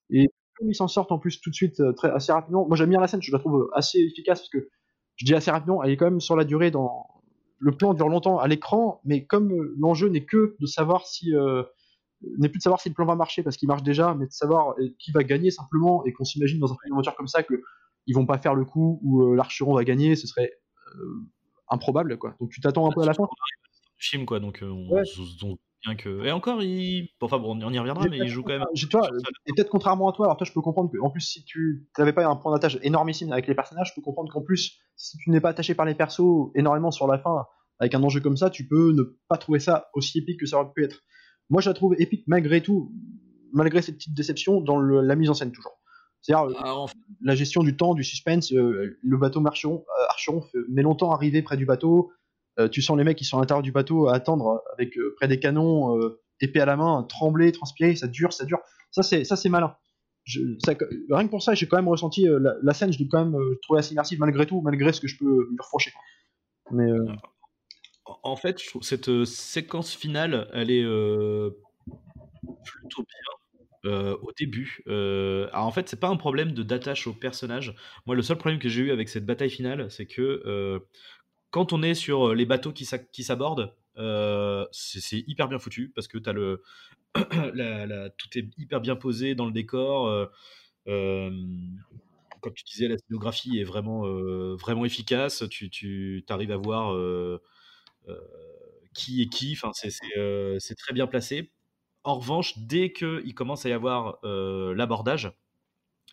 Et 0.10 0.26
ils 0.62 0.76
s'en 0.76 0.88
sortent 0.88 1.12
en 1.12 1.20
plus 1.20 1.39
tout 1.41 1.49
de 1.49 1.55
suite 1.55 1.80
euh, 1.80 1.93
très 1.93 2.10
assez 2.12 2.32
rapidement, 2.32 2.68
moi 2.68 2.76
j'aime 2.76 2.89
bien 2.89 2.99
la 2.99 3.07
scène, 3.07 3.22
je 3.22 3.32
la 3.32 3.39
trouve 3.39 3.70
assez 3.74 3.99
efficace 3.99 4.39
parce 4.39 4.49
que 4.49 4.70
je 5.16 5.26
dis 5.26 5.36
assez 5.36 5.51
rapidement, 5.51 5.84
elle 5.84 5.91
est 5.91 5.97
quand 5.97 6.05
même 6.05 6.22
sur 6.22 6.36
la 6.36 6.45
durée 6.45 6.72
dans 6.72 7.05
le 7.60 7.72
plan 7.72 7.93
dure 7.93 8.07
longtemps 8.07 8.39
à 8.39 8.47
l'écran, 8.47 9.01
mais 9.03 9.26
comme 9.26 9.51
euh, 9.51 9.76
l'enjeu 9.78 10.07
n'est 10.10 10.26
que 10.26 10.55
de 10.60 10.66
savoir 10.66 11.05
si 11.05 11.36
euh, 11.36 11.64
n'est 12.38 12.49
plus 12.49 12.60
de 12.60 12.64
savoir 12.64 12.82
si 12.82 12.89
le 12.89 12.95
plan 12.95 13.05
va 13.05 13.16
marcher 13.16 13.43
parce 13.43 13.57
qu'il 13.57 13.68
marche 13.68 13.84
déjà, 13.84 14.14
mais 14.14 14.28
de 14.28 14.32
savoir 14.32 14.76
euh, 14.80 14.89
qui 14.97 15.12
va 15.12 15.24
gagner 15.24 15.51
simplement 15.51 16.05
et 16.05 16.14
qu'on 16.14 16.26
s'imagine 16.26 16.60
dans 16.60 16.72
un 16.72 16.78
film 16.82 16.91
d'aventure 16.91 17.16
comme 17.16 17.28
ça 17.28 17.43
que 17.43 17.62
ils 18.07 18.16
vont 18.16 18.26
pas 18.26 18.38
faire 18.38 18.55
le 18.55 18.66
coup 18.66 18.99
où 19.03 19.24
euh, 19.24 19.36
l'archeron 19.36 19.74
va 19.74 19.84
gagner, 19.84 20.16
ce 20.16 20.28
serait 20.28 20.51
euh, 20.95 21.28
improbable 21.70 22.18
quoi. 22.18 22.36
Donc 22.39 22.49
tu 22.49 22.62
t'attends 22.62 22.89
un 22.89 22.93
peu 22.93 23.01
à 23.01 23.05
la 23.05 23.14
fin. 23.14 23.28
film, 23.97 24.26
quoi. 24.26 24.39
Donc, 24.39 24.64
euh, 24.64 24.70
on 24.70 24.89
Ouais. 24.89 25.03
Bien 25.86 25.96
que. 25.96 26.26
Et 26.26 26.32
encore, 26.32 26.62
il. 26.64 27.10
Enfin, 27.22 27.38
bon, 27.40 27.58
on 27.62 27.72
y 27.74 27.80
reviendra, 27.80 28.04
mais 28.10 28.18
il 28.18 28.28
joue 28.28 28.44
quand 28.44 28.54
même. 28.54 28.64
J'ai- 28.74 28.88
toi, 28.88 29.10
et 29.48 29.52
peut-être 29.56 29.70
contrairement 29.70 30.10
à 30.10 30.14
toi, 30.14 30.26
alors 30.28 30.38
toi 30.38 30.46
je 30.46 30.52
peux 30.54 30.62
comprendre 30.62 30.92
que 30.92 30.98
en 31.00 31.10
plus 31.10 31.22
si 31.22 31.44
tu 31.46 31.88
n'avais 31.98 32.14
pas 32.14 32.26
un 32.26 32.36
point 32.36 32.52
d'attache 32.54 32.78
énormissime 32.82 33.32
avec 33.32 33.48
les 33.48 33.56
personnages, 33.56 33.90
je 33.90 33.94
peux 33.96 34.02
comprendre 34.04 34.32
qu'en 34.32 34.42
plus 34.42 34.78
si 34.96 35.18
tu 35.18 35.30
n'es 35.30 35.40
pas 35.42 35.50
attaché 35.50 35.76
par 35.76 35.86
les 35.86 35.96
persos 35.96 36.52
énormément 36.56 36.92
sur 36.92 37.08
la 37.08 37.18
fin 37.20 37.46
avec 37.80 37.94
un 37.96 38.04
enjeu 38.04 38.20
comme 38.20 38.36
ça, 38.38 38.50
tu 38.50 38.68
peux 38.68 38.92
ne 38.92 39.04
pas 39.30 39.38
trouver 39.38 39.60
ça 39.60 39.90
aussi 39.94 40.20
épique 40.20 40.40
que 40.40 40.46
ça 40.46 40.60
aurait 40.60 40.72
pu 40.76 40.84
être. 40.84 41.02
Moi 41.50 41.62
je 41.62 41.70
la 41.70 41.74
trouve 41.74 41.96
épique 41.98 42.24
malgré 42.28 42.62
tout, 42.62 42.92
malgré 43.54 43.82
cette 43.82 43.96
petite 43.96 44.14
déception 44.16 44.60
dans 44.62 44.78
le- 44.78 45.02
la 45.02 45.16
mise 45.16 45.30
en 45.30 45.34
scène 45.34 45.52
toujours. 45.52 45.80
C'est-à-dire 46.22 46.50
euh, 46.50 46.54
Ah, 46.60 46.86
la 47.22 47.36
gestion 47.36 47.64
du 47.64 47.78
temps, 47.78 47.94
du 47.96 48.04
suspense, 48.04 48.52
euh, 48.52 48.98
le 49.02 49.18
bateau 49.18 49.40
marcheron, 49.40 49.86
euh, 49.98 50.04
Archeron 50.10 50.42
fait- 50.42 50.58
met 50.70 50.82
longtemps 50.82 51.12
à 51.12 51.16
arriver 51.16 51.42
près 51.42 51.56
du 51.56 51.66
bateau. 51.66 52.12
Euh, 52.60 52.68
tu 52.70 52.82
sens 52.82 52.97
les 52.97 53.03
mecs 53.03 53.18
qui 53.18 53.26
sont 53.26 53.38
à 53.38 53.41
l'intérieur 53.41 53.64
du 53.64 53.72
bateau 53.72 54.07
à 54.07 54.16
attendre 54.16 54.62
avec 54.74 54.97
euh, 54.97 55.14
près 55.18 55.28
des 55.28 55.39
canons, 55.39 55.97
euh, 55.97 56.22
épée 56.41 56.60
à 56.62 56.66
la 56.66 56.76
main, 56.76 57.03
trembler, 57.03 57.51
transpirer, 57.51 57.95
ça 57.95 58.07
dure, 58.07 58.34
ça 58.34 58.45
dure. 58.45 58.60
Ça 58.91 59.03
c'est 59.03 59.24
ça 59.24 59.36
c'est 59.36 59.49
malin. 59.49 59.76
Je, 60.26 60.41
rien 61.10 61.26
que 61.26 61.30
pour 61.32 61.41
ça, 61.41 61.55
j'ai 61.55 61.68
quand 61.68 61.78
même 61.78 61.88
ressenti 61.88 62.28
euh, 62.28 62.39
la, 62.62 62.74
scène, 62.74 62.93
je 62.93 62.99
l'ai 62.99 63.07
quand 63.07 63.26
même 63.26 63.36
euh, 63.36 63.57
trouvé 63.64 63.80
assez 63.80 63.93
immersive 63.93 64.20
malgré 64.20 64.45
tout, 64.45 64.62
malgré 64.62 64.93
ce 64.93 65.01
que 65.01 65.07
je 65.07 65.18
peux 65.18 65.47
lui 65.49 65.57
reprocher. 65.60 65.91
Mais 66.72 66.91
euh, 66.91 67.05
en- 68.24 68.36
fait, 68.36 68.62
je 68.62 68.68
trouve 68.70 68.84
cette 68.84 69.10
euh, 69.10 69.26
séquence 69.26 69.95
finale, 69.95 70.47
elle 70.53 70.70
est 70.72 70.84
euh, 70.84 71.49
plutôt 72.64 73.03
bien. 73.03 73.91
euh, 73.91 74.18
au 74.22 74.32
début, 74.38 74.84
Euh, 74.88 75.47
alors 75.53 75.66
en 75.68 75.72
fait, 75.72 75.88
c'est 75.89 75.99
pas 75.99 76.10
un 76.10 76.18
problème 76.18 76.51
de 76.53 76.64
d'attache 76.64 77.07
au 77.07 77.14
personnage. 77.14 77.76
Moi, 78.05 78.16
le 78.16 78.22
seul 78.22 78.38
problème 78.38 78.60
que 78.60 78.70
j'ai 78.70 78.82
eu 78.84 78.91
avec 78.91 79.10
cette 79.10 79.26
bataille 79.26 79.49
finale, 79.49 79.89
c'est 79.89 80.05
que 80.05 80.43
euh, 80.45 80.80
quand 81.52 81.74
on 81.74 81.84
est 81.84 81.95
sur 81.95 82.34
les 82.36 82.45
bateaux 82.45 82.74
qui 82.74 82.86
s'a- 82.86 83.00
qui 83.00 83.24
s'abordent, 83.24 83.76
euh, 83.97 84.66
c'est 84.72 85.24
hyper 85.28 85.47
bien 85.50 85.60
foutu 85.60 85.91
parce 85.95 86.08
que 86.08 86.18
t'as 86.18 86.34
le, 86.34 86.64
la- 87.56 87.88
la- 87.88 88.10
tout 88.12 88.30
est 88.38 88.50
hyper 88.58 88.82
bien 88.82 88.95
posé 88.95 89.36
dans 89.36 89.45
le 89.47 89.52
décor. 89.54 90.08
euh, 90.08 90.28
euh, 90.88 91.32
comme 92.41 92.54
tu 92.54 92.64
disais, 92.64 92.88
la 92.88 92.97
scénographie 92.97 93.60
est 93.60 93.64
vraiment, 93.64 94.06
euh, 94.08 94.56
vraiment 94.56 94.86
efficace. 94.86 95.43
Tu, 95.50 96.24
arrives 96.30 96.52
à 96.52 96.58
voir 96.58 96.93
euh, 96.93 97.41
euh, 98.10 98.20
qui 98.93 99.22
est 99.22 99.28
qui. 99.30 99.54
Enfin, 99.54 99.72
c'est 99.74 99.91
euh, 100.18 100.58
très 100.78 100.93
bien 100.93 101.08
placé. 101.08 101.52
En 102.04 102.16
revanche, 102.20 102.58
dès 102.60 102.93
qu'il 102.93 103.34
commence 103.36 103.66
à 103.66 103.70
y 103.70 103.74
avoir 103.74 104.20
euh, 104.26 104.74
l'abordage 104.76 105.32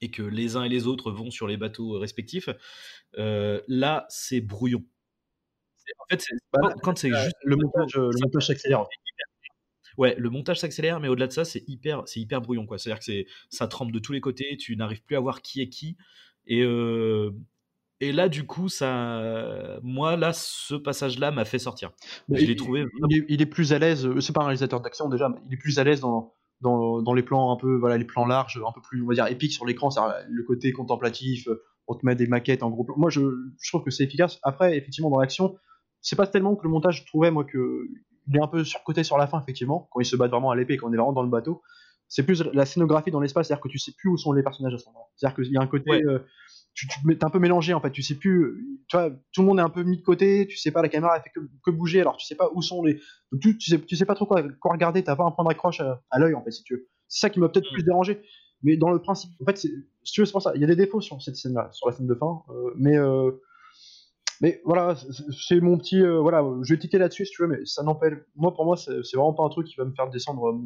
et 0.03 0.11
que 0.11 0.23
les 0.23 0.57
uns 0.57 0.65
et 0.65 0.69
les 0.71 0.87
autres 0.87 1.13
vont 1.13 1.31
sur 1.31 1.47
les 1.49 1.57
bateaux 1.59 1.99
respectifs, 1.99 2.49
euh, 3.19 3.61
là, 3.69 4.07
c'est 4.11 4.41
brouillon. 4.41 4.85
En 5.99 6.05
fait, 6.11 6.25
Bah, 6.53 6.61
quand, 6.63 6.81
quand 6.83 6.99
c'est 6.99 7.11
juste 7.11 7.37
le 7.45 7.57
montage, 7.57 7.97
le 7.97 8.19
montage 8.23 8.47
s'accélère. 8.47 8.87
Ouais, 9.99 10.15
le 10.19 10.29
montage 10.29 10.59
s'accélère, 10.59 11.01
mais 11.01 11.09
au-delà 11.09 11.27
de 11.27 11.33
ça, 11.33 11.45
c'est 11.47 11.65
hyper, 11.67 12.03
c'est 12.05 12.21
hyper 12.21 12.43
brouillon, 12.43 12.67
quoi. 12.67 12.77
C'est-à-dire 12.77 12.99
que 12.99 13.05
c'est, 13.07 13.27
ça 13.49 13.67
tremble 13.67 13.93
de 13.93 13.99
tous 13.99 14.13
les 14.13 14.21
côtés, 14.21 14.57
tu 14.59 14.77
n'arrives 14.77 15.03
plus 15.03 15.17
à 15.17 15.21
voir 15.21 15.41
qui 15.41 15.63
est 15.63 15.71
qui. 15.71 15.97
Et, 16.47 16.63
euh, 16.63 17.31
et 18.01 18.13
là, 18.13 18.29
du 18.29 18.45
coup, 18.45 18.69
ça, 18.69 19.79
moi, 19.83 20.17
là, 20.17 20.35
ce 20.35 20.75
passage-là 20.75 21.31
m'a 21.31 21.47
fait 21.47 21.59
sortir. 21.59 21.93
Je 22.31 22.45
l'ai 22.45 22.57
trouvé 22.57 22.85
il, 23.09 23.17
est, 23.19 23.25
il 23.29 23.41
est 23.41 23.47
plus 23.47 23.73
à 23.73 23.79
l'aise. 23.79 24.07
euh, 24.07 24.21
C'est 24.21 24.35
pas 24.35 24.43
un 24.43 24.47
réalisateur 24.47 24.83
d'action 24.83 25.09
déjà, 25.09 25.31
mais 25.31 25.39
il 25.47 25.55
est 25.55 25.57
plus 25.57 25.79
à 25.79 25.85
l'aise 25.85 26.01
dans, 26.01 26.35
dans, 26.61 27.01
dans 27.01 27.15
les 27.15 27.23
plans 27.23 27.51
un 27.51 27.57
peu, 27.57 27.75
voilà, 27.77 27.97
les 27.97 28.05
plans 28.05 28.27
larges, 28.27 28.61
un 28.69 28.73
peu 28.73 28.83
plus, 28.83 29.03
on 29.03 29.07
va 29.07 29.15
dire, 29.15 29.27
épiques 29.29 29.53
sur 29.53 29.65
l'écran. 29.65 29.89
Le 30.29 30.43
côté 30.43 30.73
contemplatif, 30.73 31.49
euh, 31.49 31.63
on 31.87 31.95
te 31.95 32.05
met 32.05 32.15
des 32.17 32.27
maquettes 32.27 32.63
en 32.63 32.69
gros 32.69 32.85
plan. 32.85 32.97
Moi, 32.99 33.09
je, 33.09 33.23
je 33.63 33.71
trouve 33.71 33.83
que 33.83 33.91
c'est 33.91 34.05
efficace. 34.05 34.41
Après, 34.43 34.77
effectivement, 34.77 35.09
dans 35.09 35.21
l'action, 35.21 35.57
c'est 36.07 36.17
pas 36.17 36.27
tellement 36.29 36.55
que 36.57 36.63
le 36.63 36.69
montage, 36.71 37.01
je 37.03 37.07
trouvais 37.07 37.31
moi 37.31 37.45
que 37.45 37.89
il 38.29 38.37
est 38.37 38.41
un 38.43 38.47
peu 38.49 38.63
surcoté 38.65 39.03
sur 39.05 39.19
la 39.19 39.27
fin, 39.27 39.41
effectivement, 39.41 39.89
quand 39.91 40.01
ils 40.01 40.05
se 40.07 40.17
battent 40.17 40.31
vraiment 40.31 40.51
à 40.51 40.57
l'épée, 40.57 40.77
quand 40.77 40.89
on 40.89 40.93
est 40.93 40.97
vraiment 40.97 41.13
dans 41.13 41.23
le 41.23 41.29
bateau. 41.31 41.63
C'est 42.09 42.23
plus 42.23 42.41
la 42.53 42.65
scénographie 42.67 43.11
dans 43.11 43.19
l'espace, 43.19 43.49
c'est-à-dire 43.49 43.63
que 43.63 43.69
tu 43.69 43.79
sais 43.81 43.93
plus 43.99 44.09
où 44.11 44.17
sont 44.17 44.33
les 44.33 44.45
personnages 44.45 44.75
à 44.75 44.79
ce 44.79 44.87
moment-là. 44.87 45.07
C'est-à-dire 45.17 45.35
qu'il 45.37 45.53
y 45.53 45.57
a 45.57 45.61
un 45.61 45.67
côté, 45.67 45.91
Ouais. 45.91 46.05
euh, 46.07 46.21
tu, 46.75 46.87
tu 46.87 47.01
t'es 47.19 47.25
un 47.25 47.31
peu 47.31 47.41
mélangé 47.41 47.75
en 47.75 47.81
fait. 47.81 47.91
Tu 47.91 48.03
sais 48.03 48.15
plus, 48.15 48.65
tu 48.89 48.97
vois, 48.97 49.11
tout 49.33 49.41
le 49.41 49.47
monde 49.49 49.59
est 49.59 49.63
un 49.63 49.69
peu 49.69 49.83
mis 49.83 49.97
de 49.99 50.03
côté. 50.03 50.47
Tu 50.49 50.57
sais 50.57 50.71
pas, 50.71 50.83
la 50.83 50.89
caméra 50.89 51.17
elle 51.17 51.23
fait 51.23 51.31
que, 51.35 51.41
que 51.65 51.71
bouger, 51.73 52.01
alors 52.01 52.17
tu 52.17 52.25
sais 52.27 52.37
pas 52.37 52.49
où 52.55 52.63
sont 52.63 52.83
les. 52.85 52.95
Donc 53.33 53.41
tu, 53.41 53.59
tu 53.59 53.71
sais, 53.71 53.81
tu 53.81 53.97
sais 53.97 54.05
pas 54.07 54.15
trop 54.15 54.27
quoi, 54.27 54.41
quoi 54.61 54.73
regarder. 54.73 55.03
T'as 55.03 55.17
pas 55.17 55.25
un 55.25 55.33
point 55.33 55.45
d'accroche 55.45 55.81
à, 55.81 56.01
à 56.11 56.19
l'œil 56.21 56.35
en 56.35 56.45
fait, 56.45 56.53
si 56.53 56.63
tu 56.63 56.75
veux. 56.75 56.89
C'est 57.09 57.21
ça 57.27 57.31
qui 57.31 57.41
m'a 57.41 57.49
peut-être 57.49 57.71
Mm. 57.73 57.75
plus 57.75 57.83
dérangé. 57.83 58.23
Mais 58.63 58.77
dans 58.77 58.91
le 58.91 59.01
principe, 59.01 59.31
en 59.43 59.45
fait, 59.45 59.57
si 59.59 59.69
tu 60.05 60.21
veux, 60.21 60.27
c'est 60.27 60.33
pour 60.33 60.43
ça. 60.43 60.53
Il 60.55 60.61
y 60.61 60.65
a 60.65 60.69
des 60.69 60.77
défauts 60.77 61.01
sur 61.01 61.21
cette 61.23 61.37
scène-là, 61.37 61.69
sur 61.73 61.89
la 61.89 61.95
scène 61.95 62.07
de 62.07 62.15
fin. 62.15 62.43
euh, 62.51 62.71
mais 62.77 62.97
euh, 62.97 63.33
mais 64.41 64.61
voilà, 64.65 64.97
c'est- 65.49 65.61
mon 65.61 65.79
petit. 65.79 66.01
euh, 66.03 66.19
voilà, 66.21 66.45
je 66.63 66.75
vais 66.75 66.79
tiquer 66.81 66.99
là-dessus 66.99 67.27
si 67.27 67.33
tu 67.33 67.43
veux, 67.43 67.49
mais 67.49 67.65
ça 67.65 67.83
n'empêche. 67.83 68.15
Moi, 68.37 68.53
pour 68.55 68.65
moi, 68.65 68.77
c'est 68.77 68.93
vraiment 69.15 69.33
pas 69.35 69.45
un 69.45 69.49
truc 69.49 69.67
qui 69.67 69.77
va 69.77 69.85
me 69.85 69.93
faire 69.95 70.09
descendre. 70.11 70.49
euh, 70.49 70.59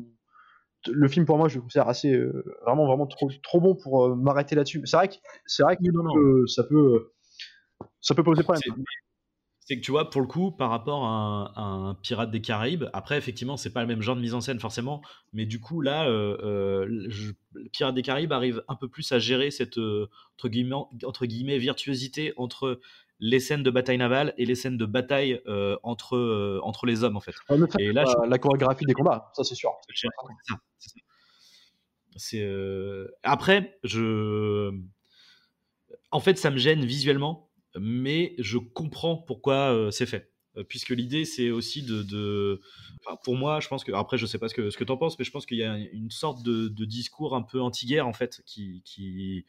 Le 0.93 1.09
film, 1.09 1.27
pour 1.27 1.37
moi, 1.39 1.49
je 1.49 1.57
le 1.57 1.63
considère 1.63 1.89
assez. 1.89 2.13
euh, 2.15 2.45
vraiment, 2.65 2.87
vraiment 2.87 3.07
trop, 3.07 3.31
trop 3.43 3.61
bon 3.61 3.75
pour 3.75 4.17
m'arrêter 4.17 4.55
là-dessus. 4.55 4.81
C'est 4.87 4.97
vrai 4.97 5.09
que, 5.09 5.15
c'est 5.47 5.63
vrai 5.63 5.77
que 5.77 5.83
Oui, 5.83 5.91
non, 5.93 6.03
non. 6.05 6.47
ça 6.47 6.65
peut. 6.65 7.13
ça 8.01 8.15
peut 8.15 8.25
poser 8.25 8.43
problème. 8.43 8.63
C'est- 8.63 9.77
que 9.77 9.81
tu 9.83 9.93
vois, 9.93 10.11
pour 10.11 10.21
le 10.21 10.27
coup, 10.27 10.51
par 10.51 10.69
rapport 10.71 11.05
à 11.05 11.09
un, 11.09 11.45
à 11.55 11.63
un 11.63 11.95
Pirate 11.95 12.33
des 12.33 12.41
Caraïbes, 12.41 12.87
après, 12.93 13.17
effectivement, 13.19 13.57
c'est 13.57 13.73
pas 13.73 13.83
le 13.83 13.87
même 13.87 14.03
genre 14.03 14.17
de 14.17 14.21
mise 14.21 14.35
en 14.35 14.41
scène 14.41 14.59
forcément, 14.59 15.01
mais 15.33 15.47
du 15.47 15.61
coup, 15.61 15.81
là, 15.81 16.07
je- 16.09 17.33
le 17.55 17.69
Pirate 17.71 17.95
des 17.95 18.03
Caraïbes 18.03 18.33
arrive 18.33 18.65
un 18.67 18.75
peu 18.75 18.89
plus 18.89 19.13
à 19.13 19.21
gérer 19.21 19.53
cette 19.53 19.79
entre, 19.79 20.49
guillemets, 20.49 20.75
entre 21.05 21.25
guillemets 21.27 21.59
virtuosité 21.59 22.33
entre 22.37 22.81
les 23.21 23.39
scènes 23.39 23.63
de 23.63 23.71
bataille 23.71 23.99
navale 23.99 24.35
et 24.39 24.47
les 24.47 24.55
scènes 24.55 24.79
de 24.79 24.87
bataille 24.87 25.41
euh, 25.47 25.77
entre, 25.83 26.17
euh, 26.17 26.59
entre 26.63 26.87
les 26.87 27.05
hommes 27.05 27.17
en 27.17 27.21
fait. 27.21 27.35
et 27.79 27.93
là, 27.93 28.05
la, 28.27 28.39
chorégraphie 28.39 28.87
des 28.87 28.95
combats, 28.95 29.31
ça 29.35 29.45
c'est 29.45 29.55
sûr. 29.55 29.73
C'est 32.17 32.43
euh, 32.43 33.09
après, 33.23 33.79
je, 33.85 34.75
en 36.11 36.21
fait, 36.21 36.39
ça 36.39 36.51
me 36.51 36.57
gêne 36.57 36.85
visuellement, 36.85 37.51
mais 37.79 38.35
je 38.39 38.59
comprends 38.59 39.17
pourquoi 39.17 39.91
c'est 39.93 40.07
fait. 40.07 40.33
Puisque 40.69 40.91
l'idée, 40.91 41.25
c'est 41.25 41.51
aussi 41.51 41.83
de, 41.83 42.61
pour 43.23 43.37
moi, 43.37 43.61
je 43.61 43.69
pense 43.69 43.85
que 43.85 43.93
après, 43.93 44.19
je 44.19 44.27
sais 44.27 44.39
pas 44.39 44.49
ce 44.49 44.55
que 44.55 44.71
ce 44.71 44.77
que 44.77 44.83
t'en 44.83 44.97
penses, 44.97 45.17
mais 45.19 45.25
je 45.25 45.31
pense 45.31 45.47
qu'il 45.47 45.59
y 45.59 45.63
a 45.63 45.77
une 45.77 46.11
sorte 46.11 46.43
de, 46.43 46.85
discours 46.85 47.37
un 47.37 47.43
peu 47.43 47.61
anti-guerre 47.61 48.09
en 48.09 48.13
fait, 48.13 48.43
qui 48.47 48.83
qui 48.85 49.45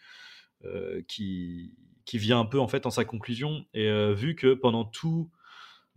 qui 1.08 1.74
qui 2.06 2.18
vient 2.18 2.40
un 2.40 2.46
peu 2.46 2.60
en 2.60 2.68
fait 2.68 2.86
en 2.86 2.90
sa 2.90 3.06
conclusion. 3.06 3.66
Et 3.74 3.88
euh, 3.88 4.14
vu 4.14 4.36
que 4.36 4.54
pendant 4.54 4.86
tout, 4.86 5.30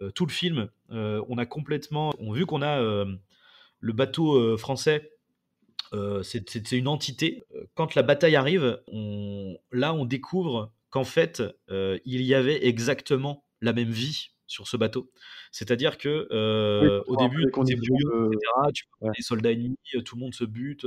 euh, 0.01 0.11
tout 0.11 0.27
le 0.27 0.33
film, 0.33 0.69
euh, 0.91 1.23
on 1.29 1.39
a 1.39 1.47
complètement, 1.47 2.13
on, 2.19 2.33
vu 2.33 2.47
qu'on 2.47 2.63
a 2.63 2.81
le 3.81 3.93
bateau 3.93 4.57
français 4.57 5.11
c'est 6.23 6.73
une 6.73 6.89
entité. 6.89 7.45
Quand 7.75 7.95
la 7.95 8.03
bataille 8.03 8.35
arrive, 8.35 8.83
on, 8.89 9.57
là, 9.71 9.95
on 9.95 10.05
découvre 10.05 10.73
qu'en 10.91 11.05
fait, 11.05 11.41
il 11.71 12.23
y 12.23 12.35
avait 12.35 12.67
exactement 12.67 13.45
la 13.61 13.73
même 13.73 13.91
vie 13.91 14.31
sur 14.49 14.67
ce 14.67 14.77
bateau. 14.77 15.13
C'est-à-dire 15.53 15.97
que 15.97 16.27
au 17.07 17.17
début, 17.17 17.45
etc., 17.45 17.77
tu 18.75 18.87
vois 19.01 19.13
les 19.17 19.23
soldats 19.23 19.53
ennemis, 19.53 19.79
tout 20.05 20.17
le 20.17 20.21
monde 20.21 20.35
se 20.35 20.45
bute. 20.45 20.85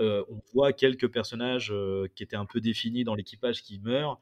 on 0.00 0.42
voit 0.52 0.72
quelques 0.72 1.06
personnages 1.06 1.72
qui 2.16 2.24
étaient 2.24 2.34
un 2.34 2.46
peu 2.46 2.60
définis 2.60 3.04
dans 3.04 3.14
l'équipage 3.14 3.62
qui 3.62 3.78
meurent. 3.78 4.20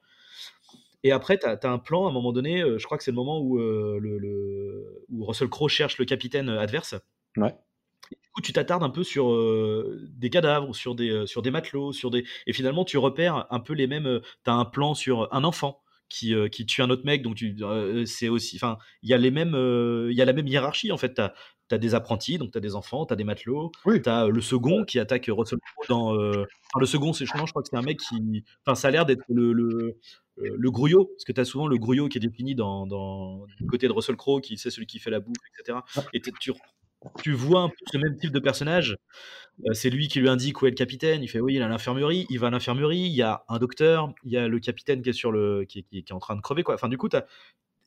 Et 1.05 1.13
après, 1.13 1.39
tu 1.39 1.47
as, 1.47 1.59
un 1.63 1.79
plan, 1.79 2.07
à 2.07 2.11
un 2.11 2.13
moment 2.13 2.33
donné, 2.33 2.61
euh, 2.61 2.79
je 2.79 2.85
crois 2.85 2.99
que 2.99 3.05
c'est 3.05 3.11
le 3.11 3.17
moment 3.17 3.41
où, 3.41 3.61
euh, 3.61 3.99
le, 4.01 5.05
où 5.09 5.25
Russell 5.25 5.49
Crowe 5.49 5.69
cherche 5.69 5.99
le 5.99 6.05
capitaine 6.05 6.49
euh, 6.49 6.61
adverse. 6.61 6.97
Ouais. 7.37 7.55
du 8.11 8.31
coup, 8.33 8.41
tu 8.41 8.53
t'attardes 8.53 8.83
un 8.83 8.91
peu 8.91 9.05
sur 9.05 9.33
des 10.09 10.31
cadavres, 10.31 10.75
sur 10.75 10.95
des, 10.95 11.27
sur 11.27 11.43
des 11.43 11.51
matelots, 11.51 11.93
sur 11.93 12.11
des... 12.11 12.25
et 12.47 12.53
finalement, 12.53 12.85
tu 12.85 12.99
repères 12.99 13.47
un 13.51 13.61
peu 13.61 13.75
les 13.75 13.87
mêmes. 13.87 14.21
tu 14.45 14.51
as 14.51 14.55
un 14.55 14.65
plan 14.65 14.95
sur 14.95 15.33
un 15.33 15.45
enfant 15.45 15.83
qui, 16.09 16.35
qui 16.51 16.67
tue 16.67 16.83
un 16.83 16.91
autre 16.91 17.05
mec, 17.05 17.23
donc 17.23 17.39
c'est 18.07 18.29
aussi. 18.29 18.57
Enfin, 18.57 18.79
il 19.03 19.11
y 19.11 19.15
a 19.15 19.19
les 19.19 19.31
mêmes, 19.31 19.55
il 20.11 20.17
y 20.17 20.23
a 20.23 20.25
la 20.25 20.33
même 20.33 20.49
hiérarchie 20.49 20.91
en 20.91 20.97
fait. 20.97 21.15
Tu 21.15 21.21
as, 21.21 21.35
des 21.77 21.95
apprentis, 21.95 22.39
donc 22.39 22.53
tu 22.53 22.59
as 22.59 22.63
des 22.63 22.75
enfants, 22.75 23.05
tu 23.05 23.13
as 23.13 23.17
des 23.17 23.25
matelots, 23.25 23.71
oui. 23.85 24.01
tu 24.01 24.09
as 24.09 24.29
le 24.29 24.41
second 24.41 24.85
qui 24.85 24.99
attaque 24.99 25.29
Russell 25.29 25.59
Crowe 25.59 25.87
dans. 25.89 26.15
Enfin, 26.15 26.81
le 26.81 26.87
second, 26.87 27.13
c'est 27.13 27.27
je 27.27 27.33
crois 27.33 27.45
que 27.45 27.69
c'est 27.71 27.77
un 27.77 27.83
mec 27.83 27.99
qui. 27.99 28.45
Enfin, 28.65 28.75
ça 28.75 28.89
a 28.89 28.91
l'air 28.91 29.05
d'être 29.05 29.25
le, 29.29 29.53
le, 29.53 29.99
euh, 30.41 30.57
le 30.57 30.71
grouillot, 30.71 31.07
parce 31.07 31.25
que 31.25 31.33
tu 31.33 31.41
as 31.41 31.45
souvent 31.45 31.67
le 31.67 31.77
grouillot 31.79 32.09
qui 32.09 32.19
est 32.19 32.21
défini 32.21 32.55
dans, 32.55 32.87
dans, 32.87 33.45
du 33.59 33.67
côté 33.67 33.89
de 33.89 33.93
Russell 33.93 34.17
Crowe, 34.17 34.41
qui 34.41 34.57
c'est 34.57 34.71
celui 34.71 34.87
qui 34.87 34.99
fait 34.99 35.11
la 35.11 35.21
bouffe, 35.21 35.37
etc. 35.59 35.79
Et 36.13 36.21
tu, 36.21 36.33
tu 37.23 37.33
vois 37.33 37.63
un 37.63 37.69
peu 37.69 37.77
ce 37.93 37.99
même 37.99 38.17
type 38.17 38.33
de 38.33 38.39
personnage. 38.39 38.97
Euh, 39.67 39.73
c'est 39.73 39.91
lui 39.91 40.09
qui 40.09 40.21
lui 40.21 40.29
indique 40.29 40.63
où 40.63 40.67
est 40.67 40.71
le 40.71 40.77
capitaine. 40.77 41.23
Il 41.23 41.29
fait 41.29 41.41
oui, 41.41 41.55
il 41.55 41.61
est 41.61 41.65
à 41.65 41.69
l'infirmerie. 41.69 42.27
Il 42.31 42.39
va 42.39 42.49
à 42.49 42.51
l'infirmerie. 42.51 42.99
Il 42.99 43.15
y 43.15 43.23
a 43.23 43.45
un 43.49 43.59
docteur. 43.59 44.13
Il 44.25 44.33
y 44.33 44.37
a 44.37 44.49
le 44.49 44.61
capitaine 44.61 45.03
qui 45.03 45.11
est 45.11 45.15
sur 45.15 45.33
le, 45.33 45.65
qui, 45.65 45.85
qui, 45.85 45.99
est 45.99 46.13
en 46.13 46.19
train 46.19 46.37
de 46.37 46.41
crever 46.41 46.63
quoi. 46.63 46.75
Enfin 46.75 46.89
du 46.89 46.99
coup, 46.99 47.09
as... 47.13 47.25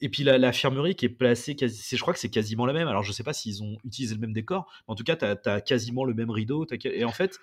et 0.01 0.09
puis 0.09 0.23
l'infirmerie 0.23 0.95
qui 0.95 1.05
est 1.05 1.09
placée, 1.09 1.55
quasi... 1.55 1.95
je 1.95 2.01
crois 2.01 2.13
que 2.13 2.19
c'est 2.19 2.29
quasiment 2.29 2.65
la 2.65 2.73
même. 2.73 2.87
Alors 2.87 3.03
je 3.03 3.11
sais 3.11 3.23
pas 3.23 3.33
s'ils 3.33 3.63
ont 3.63 3.77
utilisé 3.85 4.15
le 4.15 4.21
même 4.21 4.33
décor, 4.33 4.69
mais 4.87 4.93
en 4.93 4.95
tout 4.95 5.03
cas, 5.03 5.15
tu 5.15 5.49
as, 5.49 5.61
quasiment 5.61 6.03
le 6.03 6.13
même 6.13 6.31
rideau. 6.31 6.65
Et 6.83 7.05
en 7.05 7.11
fait, 7.11 7.39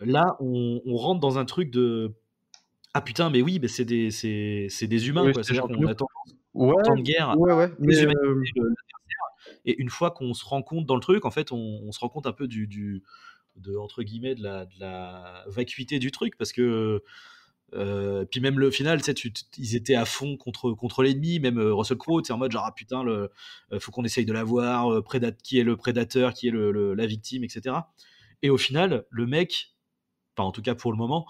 là, 0.00 0.36
on, 0.40 0.80
on 0.86 0.96
rentre 0.96 1.20
dans 1.20 1.38
un 1.38 1.44
truc 1.44 1.70
de 1.70 2.14
ah 2.92 3.00
putain, 3.00 3.30
mais 3.30 3.40
oui, 3.42 3.58
mais 3.60 3.68
c'est 3.68 3.84
des, 3.84 4.10
c'est, 4.10 4.66
c'est 4.68 4.88
des 4.88 5.08
humains, 5.08 5.30
quoi. 5.32 5.44
C'est-à-dire 5.44 5.64
qu'on 5.64 5.86
attend 5.86 6.08
ouais, 6.54 6.82
temps 6.82 6.96
de 6.96 7.02
guerre, 7.02 7.38
ouais, 7.38 7.52
ouais, 7.52 7.70
mais 7.78 8.04
euh... 8.04 8.42
et 9.64 9.80
une 9.80 9.90
fois 9.90 10.10
qu'on 10.10 10.34
se 10.34 10.44
rend 10.44 10.62
compte 10.62 10.86
dans 10.86 10.96
le 10.96 11.00
truc, 11.00 11.24
en 11.24 11.30
fait, 11.30 11.52
on, 11.52 11.80
on 11.84 11.92
se 11.92 12.00
rend 12.00 12.08
compte 12.08 12.26
un 12.26 12.32
peu 12.32 12.48
du, 12.48 12.66
du 12.66 13.02
de 13.56 13.76
entre 13.76 14.02
guillemets 14.02 14.34
de 14.34 14.42
la, 14.42 14.66
de 14.66 14.80
la 14.80 15.44
vacuité 15.46 15.98
du 15.98 16.10
truc, 16.10 16.36
parce 16.36 16.52
que 16.52 17.02
euh, 17.74 18.24
puis 18.24 18.40
même 18.40 18.58
le 18.58 18.70
final, 18.70 19.00
ils 19.58 19.76
étaient 19.76 19.94
à 19.94 20.04
fond 20.04 20.36
contre, 20.36 20.72
contre 20.72 21.02
l'ennemi, 21.02 21.38
même 21.38 21.58
euh, 21.58 21.74
Russell 21.74 21.98
Crowe, 21.98 22.22
en 22.30 22.38
mode 22.38 22.52
genre 22.52 22.64
ah 22.66 22.72
putain, 22.72 23.02
le, 23.02 23.30
euh, 23.72 23.80
faut 23.80 23.92
qu'on 23.92 24.04
essaye 24.04 24.24
de 24.24 24.32
l'avoir, 24.32 24.92
euh, 24.92 25.04
qui 25.42 25.58
est 25.58 25.64
le 25.64 25.76
prédateur, 25.76 26.34
qui 26.34 26.48
est 26.48 26.52
la 26.52 27.06
victime, 27.06 27.44
etc. 27.44 27.76
Et 28.42 28.50
au 28.50 28.58
final, 28.58 29.04
le 29.10 29.26
mec, 29.26 29.74
enfin 30.36 30.48
en 30.48 30.52
tout 30.52 30.62
cas 30.62 30.74
pour 30.74 30.92
le 30.92 30.98
moment, 30.98 31.26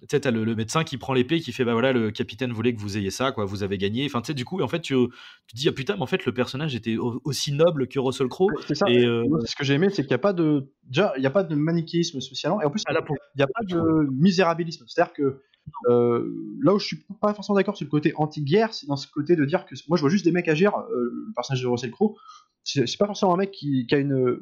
tu 0.00 0.06
sais, 0.10 0.20
t'as 0.20 0.30
le, 0.30 0.44
le, 0.44 0.54
médecin 0.54 0.84
qui 0.84 0.96
prend 0.96 1.12
l'épée, 1.12 1.40
qui 1.40 1.50
fait 1.50 1.64
bah 1.64 1.72
voilà, 1.72 1.92
le 1.92 2.10
capitaine 2.10 2.52
voulait 2.52 2.72
que 2.72 2.80
vous 2.80 2.96
ayez 2.96 3.10
ça, 3.10 3.32
quoi, 3.32 3.44
vous 3.44 3.62
avez 3.62 3.78
gagné. 3.78 4.06
Enfin, 4.06 4.20
tu 4.20 4.28
sais, 4.28 4.34
du 4.34 4.44
coup, 4.44 4.60
en 4.62 4.68
fait, 4.68 4.80
tu, 4.80 4.94
tu 4.94 5.56
dis 5.56 5.68
ah 5.68 5.72
putain, 5.72 5.96
mais 5.96 6.02
en 6.02 6.06
fait, 6.06 6.24
le 6.24 6.32
personnage 6.32 6.74
était 6.76 6.96
aussi 6.98 7.52
noble 7.52 7.88
que 7.88 7.98
Russell 7.98 8.28
Crowe. 8.28 8.52
C'est 8.66 8.76
ça. 8.76 8.88
Et 8.88 9.04
euh... 9.04 9.24
ce 9.44 9.56
que 9.56 9.64
j'ai 9.64 9.74
aimé, 9.74 9.88
c'est 9.90 10.02
qu'il 10.02 10.10
n'y 10.10 10.14
a 10.14 10.18
pas 10.18 10.32
de, 10.32 10.72
déjà, 10.84 11.12
il 11.16 11.20
n'y 11.20 11.26
a 11.26 11.30
pas 11.30 11.42
de 11.42 11.54
manichéisme 11.56 12.20
spécialement, 12.20 12.60
et 12.60 12.64
en 12.64 12.70
plus, 12.70 12.82
ah, 12.86 12.92
il 12.92 13.14
n'y 13.36 13.42
a 13.42 13.46
pas 13.46 13.64
de 13.64 14.08
misérabilisme. 14.10 14.84
C'est-à-dire 14.86 15.12
que 15.12 15.42
euh, 15.88 16.32
là 16.62 16.74
où 16.74 16.78
je 16.78 16.86
suis 16.86 17.04
pas 17.20 17.34
forcément 17.34 17.56
d'accord 17.56 17.76
sur 17.76 17.84
le 17.84 17.90
côté 17.90 18.12
anti-guerre, 18.16 18.72
c'est 18.74 18.86
dans 18.86 18.96
ce 18.96 19.08
côté 19.08 19.36
de 19.36 19.44
dire 19.44 19.66
que 19.66 19.74
moi, 19.88 19.96
je 19.96 20.02
vois 20.02 20.10
juste 20.10 20.24
des 20.24 20.32
mecs 20.32 20.48
agir. 20.48 20.76
Euh, 20.76 21.10
le 21.26 21.32
personnage 21.34 21.62
de 21.62 21.66
Russell 21.66 21.90
Crowe, 21.90 22.16
c'est 22.64 22.84
pas 22.98 23.06
forcément 23.06 23.34
un 23.34 23.38
mec 23.38 23.50
qui, 23.50 23.86
qui 23.86 23.94
a 23.94 23.98
une, 23.98 24.38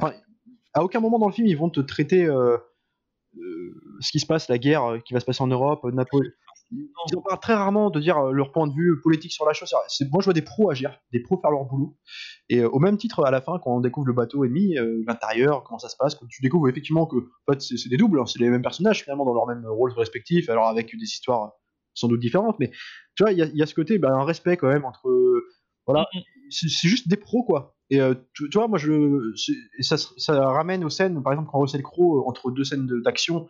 enfin, 0.00 0.14
à 0.74 0.82
aucun 0.84 1.00
moment 1.00 1.18
dans 1.18 1.28
le 1.28 1.32
film, 1.32 1.46
ils 1.46 1.56
vont 1.56 1.70
te 1.70 1.80
traiter 1.80 2.26
euh, 2.26 2.56
ce 4.00 4.10
qui 4.10 4.20
se 4.20 4.26
passe, 4.26 4.48
la 4.48 4.58
guerre 4.58 4.84
euh, 4.84 4.98
qui 4.98 5.14
va 5.14 5.20
se 5.20 5.24
passer 5.24 5.42
en 5.42 5.46
Europe, 5.46 5.84
euh, 5.84 5.90
Napoléon. 5.90 6.30
Ils 6.72 7.16
en 7.16 7.20
parlent 7.20 7.38
très 7.38 7.54
rarement 7.54 7.90
de 7.90 8.00
dire 8.00 8.20
leur 8.32 8.50
point 8.50 8.66
de 8.66 8.72
vue 8.72 9.00
politique 9.00 9.30
sur 9.30 9.46
la 9.46 9.52
chose. 9.52 9.72
Moi, 10.10 10.20
je 10.20 10.24
vois 10.24 10.34
des 10.34 10.42
pros 10.42 10.68
agir, 10.68 10.98
des 11.12 11.20
pros 11.20 11.38
faire 11.40 11.52
leur 11.52 11.64
boulot. 11.64 11.96
Et 12.48 12.64
au 12.64 12.80
même 12.80 12.96
titre, 12.96 13.24
à 13.24 13.30
la 13.30 13.40
fin, 13.40 13.60
quand 13.62 13.76
on 13.76 13.80
découvre 13.80 14.08
le 14.08 14.12
bateau 14.12 14.44
ennemi, 14.44 14.74
l'intérieur, 15.06 15.62
comment 15.62 15.78
ça 15.78 15.88
se 15.88 15.96
passe, 15.96 16.18
tu 16.28 16.42
découvres 16.42 16.68
effectivement 16.68 17.06
que 17.06 17.18
en 17.18 17.52
fait, 17.52 17.62
c'est 17.62 17.88
des 17.88 17.96
doubles, 17.96 18.18
hein, 18.18 18.26
c'est 18.26 18.40
les 18.40 18.50
mêmes 18.50 18.62
personnages 18.62 19.04
finalement 19.04 19.24
dans 19.24 19.32
leurs 19.32 19.46
mêmes 19.46 19.64
rôles 19.64 19.92
respectifs, 19.92 20.48
alors 20.48 20.66
avec 20.66 20.90
des 20.90 21.04
histoires 21.04 21.52
sans 21.94 22.08
doute 22.08 22.18
différentes. 22.18 22.56
Mais 22.58 22.72
tu 23.14 23.22
vois, 23.22 23.30
il 23.30 23.38
y, 23.38 23.58
y, 23.58 23.62
a 23.62 23.66
ce 23.66 23.74
côté, 23.74 24.00
bah, 24.00 24.10
un 24.10 24.24
respect 24.24 24.56
quand 24.56 24.68
même 24.68 24.84
entre. 24.84 25.08
Voilà, 25.86 26.08
mm, 26.12 26.18
mm. 26.18 26.50
c'est 26.50 26.88
juste 26.88 27.06
des 27.06 27.16
pros 27.16 27.44
quoi. 27.44 27.75
Et 27.90 28.00
euh, 28.00 28.14
tu, 28.34 28.48
tu, 28.50 28.58
vois, 28.58 28.68
moi, 28.68 28.78
je, 28.78 29.32
ça, 29.80 29.96
ça, 29.96 30.48
ramène 30.48 30.84
aux 30.84 30.90
scènes, 30.90 31.22
par 31.22 31.32
exemple, 31.32 31.50
quand 31.50 31.60
Russell 31.60 31.82
Crowe, 31.82 32.18
euh, 32.18 32.28
entre 32.28 32.50
deux 32.50 32.64
scènes 32.64 32.86
d'action 33.04 33.48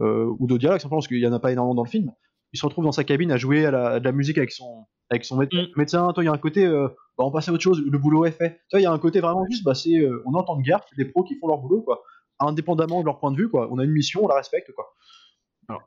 euh, 0.00 0.34
ou 0.38 0.46
de 0.46 0.58
dialogue, 0.58 0.80
simplement 0.80 0.98
parce 0.98 1.08
qu'il 1.08 1.18
n'y 1.18 1.26
en 1.26 1.32
a 1.32 1.40
pas 1.40 1.52
énormément 1.52 1.74
dans 1.74 1.84
le 1.84 1.88
film, 1.88 2.12
il 2.52 2.58
se 2.58 2.66
retrouve 2.66 2.84
dans 2.84 2.92
sa 2.92 3.04
cabine 3.04 3.30
à 3.32 3.36
jouer 3.36 3.64
à 3.64 3.70
la, 3.70 4.00
de 4.00 4.04
la 4.04 4.12
musique 4.12 4.38
avec 4.38 4.52
son, 4.52 4.86
avec 5.10 5.24
son 5.24 5.36
médecin. 5.36 5.62
Mm. 5.62 5.66
médecin. 5.76 6.12
Toi, 6.12 6.22
il 6.22 6.26
y 6.26 6.28
a 6.28 6.32
un 6.32 6.38
côté, 6.38 6.64
euh, 6.64 6.88
bah, 7.18 7.24
on 7.24 7.30
passe 7.30 7.48
à 7.48 7.52
autre 7.52 7.62
chose, 7.62 7.82
le 7.84 7.98
boulot 7.98 8.24
est 8.24 8.32
fait. 8.32 8.60
Toi, 8.70 8.80
il 8.80 8.84
y 8.84 8.86
a 8.86 8.92
un 8.92 8.98
côté 8.98 9.20
vraiment 9.20 9.44
juste, 9.50 9.64
bah, 9.64 9.74
c'est, 9.74 9.98
euh, 9.98 10.22
on 10.26 10.34
entend 10.34 10.56
de 10.56 10.62
guerre, 10.62 10.80
c'est 10.88 10.96
des 10.96 11.10
pros 11.10 11.24
qui 11.24 11.36
font 11.38 11.48
leur 11.48 11.58
boulot, 11.58 11.82
quoi, 11.82 12.02
indépendamment 12.38 13.00
de 13.00 13.06
leur 13.06 13.18
point 13.18 13.32
de 13.32 13.36
vue, 13.36 13.48
quoi. 13.48 13.68
On 13.70 13.78
a 13.78 13.84
une 13.84 13.92
mission, 13.92 14.24
on 14.24 14.28
la 14.28 14.36
respecte, 14.36 14.72
quoi. 14.72 14.94
Alors, 15.68 15.82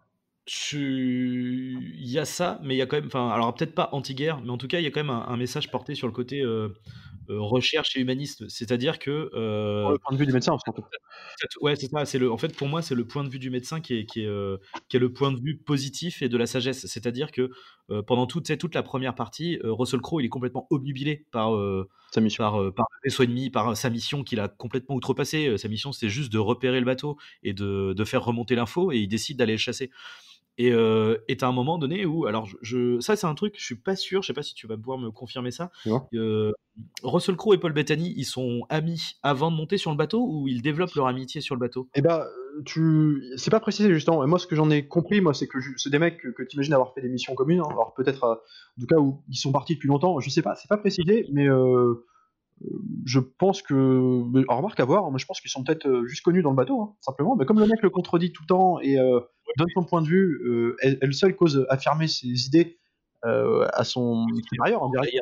il 0.74 2.10
y 2.10 2.20
a 2.20 2.26
ça, 2.26 2.60
mais 2.64 2.76
il 2.76 2.78
y 2.78 2.82
a 2.82 2.86
quand 2.86 2.98
même, 2.98 3.08
enfin, 3.08 3.30
alors 3.30 3.54
peut-être 3.56 3.74
pas 3.74 3.89
anti-guerre, 3.94 4.41
mais 4.41 4.52
en 4.52 4.58
tout 4.58 4.68
cas, 4.68 4.80
il 4.80 4.84
y 4.84 4.88
a 4.88 4.91
quand 4.91 5.04
même 5.04 5.10
un, 5.10 5.26
un 5.28 5.38
message 5.38 5.72
porté 5.72 5.96
sur 5.96 6.08
le 6.08 6.14
côté 6.14 6.41
euh, 6.41 6.70
recherche 7.30 7.96
et 7.96 8.02
humaniste. 8.02 8.48
C'est-à-dire 8.50 9.00
que. 9.00 9.30
Euh, 9.34 9.92
le 9.92 9.98
point 9.98 10.14
de 10.14 10.18
vue 10.18 10.26
du 10.26 10.34
médecin, 10.34 10.54
en 10.54 10.60
fait. 10.60 10.82
Ouais, 11.62 11.76
c'est 11.76 11.88
ça. 11.88 12.06
C'est 12.06 12.20
le, 12.20 12.32
en 12.32 12.38
fait, 12.38 12.56
pour 12.56 12.68
moi, 12.68 12.82
c'est 12.82 12.96
le 12.96 13.06
point 13.06 13.24
de 13.24 13.30
vue 13.30 13.40
du 13.40 13.50
médecin 13.50 13.82
qui 13.82 13.96
est, 13.96 14.06
qui 14.06 14.22
est, 14.22 14.28
euh, 14.28 14.58
qui 14.90 14.98
est 14.98 15.00
le 15.00 15.12
point 15.12 15.32
de 15.32 15.40
vue 15.40 15.58
positif 15.58 16.22
et 16.22 16.30
de 16.30 16.38
la 16.38 16.46
sagesse. 16.46 16.86
C'est-à-dire 16.86 17.32
que 17.32 17.52
euh, 17.90 18.02
pendant 18.02 18.28
toute, 18.28 18.58
toute 18.58 18.76
la 18.76 18.84
première 18.84 19.16
partie, 19.16 19.60
Russell 19.64 20.02
Crowe, 20.02 20.22
il 20.22 20.26
est 20.26 20.30
complètement 20.30 20.68
obnubilé 20.70 21.26
par, 21.32 21.54
sa 22.12 22.22
mission. 22.22 22.44
par, 22.44 22.74
par 22.74 22.88
le 22.92 23.10
vaisseau 23.10 23.24
ennemi, 23.24 23.50
par 23.50 23.76
sa 23.76 23.90
mission 23.90 24.24
qu'il 24.24 24.40
a 24.40 24.48
complètement 24.48 24.96
outrepassée. 24.96 25.58
Sa 25.58 25.68
mission, 25.68 25.92
c'était 25.92 26.10
juste 26.10 26.32
de 26.32 26.40
repérer 26.40 26.80
le 26.80 26.86
bateau 26.86 27.18
et 27.44 27.54
de, 27.54 27.94
de 27.94 28.04
faire 28.04 28.24
remonter 28.24 28.56
l'info 28.56 28.92
et 28.92 29.00
il 29.00 29.08
décide 29.08 29.38
d'aller 29.38 29.54
le 29.54 29.58
chasser. 29.58 29.92
Et 30.58 30.72
euh, 30.72 31.18
à 31.41 31.45
un 31.45 31.51
moment 31.51 31.78
donné 31.78 32.06
où, 32.06 32.26
alors 32.26 32.47
je, 32.62 32.99
ça 32.99 33.16
c'est 33.16 33.26
un 33.26 33.34
truc, 33.34 33.56
je 33.58 33.66
suis 33.66 33.76
pas 33.76 33.95
sûr, 33.95 34.22
je 34.22 34.28
sais 34.28 34.34
pas 34.34 34.43
si 34.43 34.54
tu 34.54 34.68
vas 34.68 34.78
pouvoir 34.78 34.99
me 34.99 35.10
confirmer 35.10 35.49
ça. 35.49 35.72
Euh, 36.14 36.51
Russell 37.01 37.36
Crowe 37.36 37.56
et 37.56 37.58
Paul 37.58 37.74
Bettany, 37.74 38.14
ils 38.16 38.26
sont 38.26 38.62
amis 38.70 39.16
avant 39.24 39.49
de 39.49 39.56
monter 39.56 39.78
sur 39.78 39.89
le 39.89 39.97
bateau 39.97 40.26
ou 40.28 40.47
ils 40.47 40.62
développent 40.62 40.93
leur 40.93 41.08
amitié 41.08 41.41
sur 41.41 41.56
le 41.56 41.60
bateau? 41.60 41.89
Eh 41.95 42.01
ben, 42.01 42.24
tu, 42.66 43.24
c'est 43.38 43.49
pas 43.49 43.60
précisé 43.60 43.91
justement. 43.93 44.24
Et 44.24 44.28
moi, 44.28 44.38
ce 44.38 44.45
que 44.45 44.56
j'en 44.56 44.70
ai 44.70 44.88
compris, 44.88 45.22
moi, 45.22 45.34
c'est 45.34 45.47
que 45.47 45.58
c'est 45.78 45.89
des 45.89 45.99
mecs 45.99 46.20
que, 46.20 46.28
que 46.28 46.43
tu 46.43 46.56
imagines 46.56 46.74
avoir 46.74 46.93
fait 46.93 47.01
des 47.01 47.10
missions 47.10 47.34
communes. 47.34 47.62
Hein. 47.62 47.70
alors 47.72 47.93
peut-être, 47.95 48.24
euh, 48.24 48.36
en 48.36 48.82
tout 48.82 48.88
cas, 48.88 48.97
où 48.97 49.24
ils 49.30 49.38
sont 49.38 49.51
partis 49.51 49.74
depuis 49.74 49.88
longtemps. 49.88 50.20
Je 50.20 50.30
sais 50.30 50.43
pas, 50.43 50.56
c'est 50.56 50.70
pas 50.70 50.78
précisé, 50.78 51.28
mais 51.32 51.47
euh, 51.47 52.06
je 53.06 53.20
pense 53.20 53.62
que. 53.62 53.74
Alors, 54.43 54.58
remarque 54.58 54.80
à 54.80 54.86
voir, 54.86 55.12
mais 55.12 55.20
je 55.20 55.26
pense 55.26 55.41
qu'ils 55.41 55.51
sont 55.51 55.64
peut-être 55.64 55.88
euh, 55.88 56.06
juste 56.06 56.24
connus 56.24 56.41
dans 56.41 56.51
le 56.51 56.56
bateau, 56.56 56.82
hein, 56.82 56.95
simplement. 57.01 57.36
Mais 57.36 57.45
comme 57.45 57.60
le 57.60 57.68
mec 57.68 57.82
le 57.82 57.89
contredit 57.89 58.32
tout 58.32 58.43
le 58.43 58.47
temps 58.47 58.80
et 58.80 58.97
euh, 58.97 59.20
donne 59.58 59.70
son 59.74 59.84
point 59.84 60.01
de 60.01 60.08
vue, 60.08 60.41
euh, 60.45 60.76
est, 60.82 61.01
est, 61.01 61.06
le 61.06 61.12
seul 61.12 61.36
cause 61.36 61.66
affirmer 61.70 62.08
ses 62.08 62.45
idées 62.47 62.80
euh, 63.26 63.68
à 63.74 63.84
son 63.84 64.26
supérieur, 64.49 64.84
en 64.84 64.89
direct. 64.89 65.14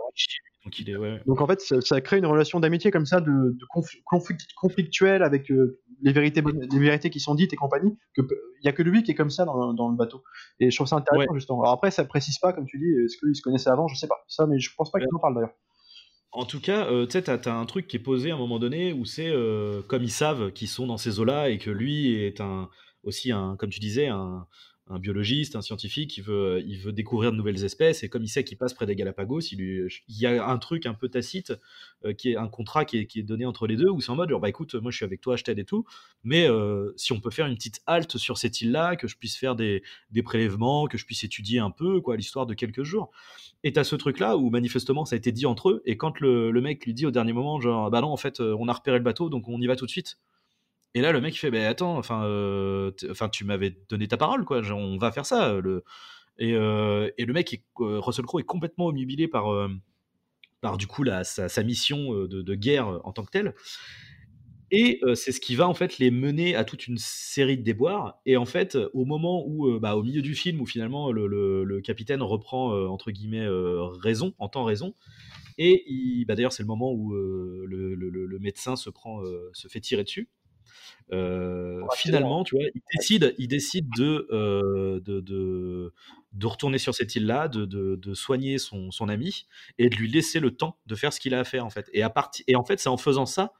Donc, 0.64 0.80
il 0.80 0.90
est, 0.90 0.96
ouais. 0.96 1.20
Donc 1.26 1.42
en 1.42 1.48
fait, 1.48 1.60
ça, 1.60 1.82
ça 1.82 2.02
crée 2.02 2.20
une 2.20 2.26
relation 2.26 2.60
d'amitié 2.60 2.92
comme 2.92 3.06
ça, 3.08 3.20
de, 3.20 3.32
de 3.32 3.66
conf- 3.74 4.00
conflict- 4.06 4.54
conflictuelle 4.56 5.24
avec 5.24 5.50
euh, 5.50 5.80
les, 6.04 6.12
vérités, 6.14 6.44
les 6.72 6.80
vérités 6.80 7.10
qui 7.10 7.20
sont 7.20 7.34
dites 7.34 7.52
et 7.54 7.56
compagnie. 7.56 7.98
Il 8.18 8.26
y 8.64 8.68
a 8.68 8.72
que 8.72 8.84
lui 8.84 9.02
qui 9.02 9.12
est 9.12 9.16
comme 9.16 9.32
ça 9.32 9.44
dans, 9.46 9.74
dans 9.74 9.90
le 9.90 9.96
bateau. 9.96 10.24
Et 10.60 10.70
je 10.70 10.76
trouve 10.76 10.88
ça 10.88 10.98
intéressant 10.98 11.34
justement. 11.34 11.62
Alors 11.62 11.74
après, 11.74 11.90
ça 11.90 12.06
précise 12.06 12.38
pas, 12.38 12.54
comme 12.54 12.66
tu 12.68 12.78
dis, 12.78 12.90
est-ce 13.04 13.18
qu'ils 13.18 13.36
se 13.36 13.42
connaissaient 13.42 13.72
avant, 13.72 13.88
je 13.88 13.96
sais 13.96 14.08
pas. 14.08 14.24
Ça, 14.28 14.46
mais 14.46 14.60
je 14.60 14.70
pense 14.76 14.92
pas 14.92 15.00
qu'ils 15.00 15.08
en 15.16 15.20
parlent 15.20 15.36
d'ailleurs. 15.36 15.56
En 16.32 16.46
tout 16.46 16.62
cas, 16.62 16.86
euh, 16.86 17.06
tu 17.08 17.14
sais, 17.14 17.24
t'as, 17.24 17.38
t'as 17.38 17.56
un 17.56 17.66
truc 17.66 17.88
qui 17.88 17.98
est 17.98 18.00
posé 18.00 18.32
à 18.32 18.36
un 18.36 18.38
moment 18.38 18.60
donné 18.60 18.94
où 18.94 19.04
c'est 19.04 19.30
euh, 19.30 19.82
comme 19.88 20.04
ils 20.04 20.12
savent 20.12 20.52
qu'ils 20.54 20.70
sont 20.70 20.88
dans 20.88 20.98
ces 20.98 21.20
eaux-là 21.20 21.50
et 21.50 21.58
que 21.58 21.70
lui 21.72 22.14
est 22.14 22.40
un 22.40 22.70
aussi 23.04 23.32
un, 23.32 23.56
comme 23.58 23.70
tu 23.70 23.80
disais, 23.80 24.08
un, 24.08 24.48
biologiste, 25.00 25.56
un 25.56 25.62
scientifique, 25.62 26.18
il 26.18 26.24
veut, 26.24 26.62
il 26.66 26.78
veut 26.80 26.92
découvrir 26.92 27.32
de 27.32 27.38
nouvelles 27.38 27.64
espèces 27.64 28.04
et 28.04 28.10
comme 28.10 28.24
il 28.24 28.28
sait 28.28 28.44
qu'il 28.44 28.58
passe 28.58 28.74
près 28.74 28.86
des 28.86 28.96
Galapagos, 28.96 29.40
il, 29.52 29.88
y 30.10 30.26
a 30.26 30.46
un 30.46 30.58
truc 30.58 30.86
un 30.86 30.94
peu 30.94 31.08
tacite 31.08 31.54
euh, 32.04 32.14
qui 32.14 32.32
est 32.32 32.36
un 32.36 32.50
contrat 32.50 32.84
qui 32.84 32.98
est, 32.98 33.24
donné 33.24 33.46
entre 33.46 33.68
les 33.68 33.78
deux 33.78 33.90
où 33.90 34.02
c'est 34.02 34.10
en 34.10 34.16
mode 34.16 34.30
genre, 34.30 34.42
bah 34.42 34.50
écoute, 34.50 34.76
moi 34.76 34.92
je 34.92 34.98
suis 34.98 35.06
avec 35.06 35.22
toi, 35.22 35.38
je 35.38 35.44
t'aide 35.44 35.60
et 35.60 35.66
tout, 35.66 35.86
mais 36.24 36.46
euh, 36.50 36.92
si 36.98 37.14
on 37.14 37.22
peut 37.22 37.30
faire 37.30 37.46
une 37.46 37.56
petite 37.56 37.82
halte 37.86 38.18
sur 38.18 38.38
cette 38.38 38.60
île-là, 38.60 38.96
que 38.98 39.08
je 39.08 39.16
puisse 39.18 39.38
faire 39.38 39.56
des, 39.56 39.82
prélèvements, 40.26 40.88
que 40.88 40.98
je 40.98 41.06
puisse 41.06 41.24
étudier 41.24 41.60
un 41.60 41.72
peu, 41.72 42.02
quoi, 42.02 42.18
l'histoire 42.18 42.46
de 42.46 42.54
quelques 42.54 42.84
jours. 42.84 43.12
Et 43.64 43.72
t'as 43.72 43.84
ce 43.84 43.96
truc-là 43.96 44.38
où 44.38 44.50
manifestement 44.50 45.06
ça 45.06 45.16
a 45.16 45.18
été 45.18 45.32
dit 45.32 45.46
entre 45.46 45.70
eux, 45.70 45.82
et 45.86 45.96
quand 45.96 46.20
le, 46.20 46.52
mec 46.62 46.86
lui 46.86 46.94
dit 46.94 47.06
au 47.06 47.12
dernier 47.12 47.34
moment, 47.34 47.62
genre, 47.62 47.90
bah 47.90 48.02
non, 48.02 48.10
en 48.10 48.18
fait, 48.18 48.40
euh, 48.42 48.56
on 48.60 48.68
a 48.68 48.74
repéré 48.74 48.98
le 48.98 49.04
bateau, 49.04 49.30
donc 49.30 49.48
on 49.48 49.60
y 49.62 49.68
va 49.68 49.76
tout 49.76 49.86
de 49.86 49.92
suite. 49.92 50.18
Et 50.94 51.02
là, 51.02 51.12
le 51.12 51.22
mec 51.22 51.36
il 51.36 51.38
fait, 51.38 51.52
bah 51.52 51.68
attends, 51.68 52.02
euh, 52.12 52.92
enfin, 53.10 53.30
tu 53.30 53.46
m'avais 53.46 53.78
donné 53.90 54.08
ta 54.08 54.18
parole, 54.18 54.44
quoi, 54.44 54.62
on 54.72 54.98
va 54.98 55.12
faire 55.12 55.26
ça. 55.26 55.52
euh, 55.52 55.82
euh, 56.42 57.10
et 57.18 57.26
le 57.26 57.34
mec, 57.34 57.54
est, 57.54 57.64
Russell 57.78 58.26
Crowe 58.26 58.40
est 58.40 58.46
complètement 58.46 58.88
omnubilé 58.88 59.28
par, 59.28 59.46
par 60.60 60.78
du 60.78 60.88
coup 60.88 61.04
la, 61.04 61.24
sa, 61.24 61.64
mission 61.64 62.14
de, 62.26 62.56
guerre 62.56 63.00
en 63.06 63.14
tant 63.14 63.24
que 63.24 63.32
telle. 63.32 63.56
Et 64.74 65.02
c'est 65.16 65.34
ce 65.34 65.42
qui 65.42 65.56
va 65.56 65.68
en 65.68 65.74
fait 65.74 65.98
les 65.98 66.12
mener 66.12 66.56
à 66.56 66.64
toute 66.64 66.88
une 66.88 66.98
série 66.98 67.58
de 67.58 67.64
déboires. 67.64 68.20
Et 68.26 68.38
en 68.38 68.46
fait, 68.46 68.78
au 68.94 69.06
moment 69.06 69.46
où, 69.46 69.80
bah, 69.80 69.96
au 69.96 70.04
milieu 70.04 70.22
du 70.22 70.34
film, 70.36 70.62
où 70.62 70.66
finalement 70.66 71.12
le, 71.12 71.80
capitaine 71.82 72.22
reprend 72.22 72.72
entre 72.90 73.12
guillemets 73.12 73.48
raison, 74.02 74.34
entend 74.40 74.66
raison, 74.66 74.94
et 75.58 76.26
bah, 76.28 76.36
d'ailleurs 76.36 76.54
c'est 76.54 76.64
le 76.64 76.68
moment 76.68 76.92
où 76.92 77.14
le, 77.14 78.38
médecin 78.42 78.76
se 78.76 78.90
prend, 78.90 79.22
se 79.54 79.70
fait 79.70 79.80
tirer 79.80 80.04
dessus. 80.04 80.28
Euh, 81.12 81.82
finalement, 81.96 82.44
tu 82.44 82.56
vois, 82.56 82.66
il 82.74 82.82
décide, 82.96 83.36
il 83.38 83.48
décide 83.48 83.90
de, 83.98 84.28
euh, 84.32 85.00
de, 85.02 85.20
de, 85.20 85.94
de 86.34 86.48
retourner 86.48 86.78
sur 86.78 86.96
cette 86.96 87.16
île-là, 87.16 87.48
de, 87.48 87.66
de, 87.66 88.14
soigner 88.14 88.58
son, 88.58 88.92
son 88.92 89.10
ami 89.10 89.46
et 89.78 89.90
de 89.90 89.96
lui 89.96 90.10
laisser 90.10 90.40
le 90.40 90.52
temps 90.52 90.78
de 90.86 90.96
faire 90.96 91.12
ce 91.12 91.20
qu'il 91.20 91.34
a 91.34 91.40
à 91.40 91.44
faire 91.44 91.66
en 91.66 91.70
fait. 91.70 91.90
Et 91.94 92.04
à 92.04 92.10
partir, 92.10 92.44
et 92.48 92.56
en 92.56 92.64
fait, 92.64 92.80
c'est 92.80 92.90
en 92.90 92.98
faisant 92.98 93.26
ça 93.26 93.54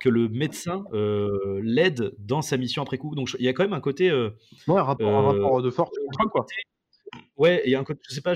que 0.00 0.08
le 0.08 0.28
médecin 0.28 0.84
euh, 0.92 1.60
l'aide 1.64 2.14
dans 2.18 2.42
sa 2.42 2.56
mission 2.56 2.82
après 2.82 2.98
coup. 2.98 3.14
Donc 3.14 3.28
je- 3.28 3.36
il 3.38 3.44
y 3.44 3.48
a 3.48 3.52
quand 3.52 3.64
même 3.64 3.72
un 3.72 3.80
côté, 3.80 4.10
euh, 4.10 4.30
Ouais, 4.68 4.78
un 4.78 4.82
rapport, 4.84 5.08
un 5.08 5.22
rapport 5.22 5.62
de 5.62 5.70
force. 5.70 5.90
côté- 6.32 6.54
ouais, 7.36 7.62
il 7.64 7.70
y 7.70 7.74
a 7.74 7.80
un 7.80 7.84
côté, 7.84 8.00
je 8.08 8.14
sais 8.14 8.20
pas, 8.20 8.34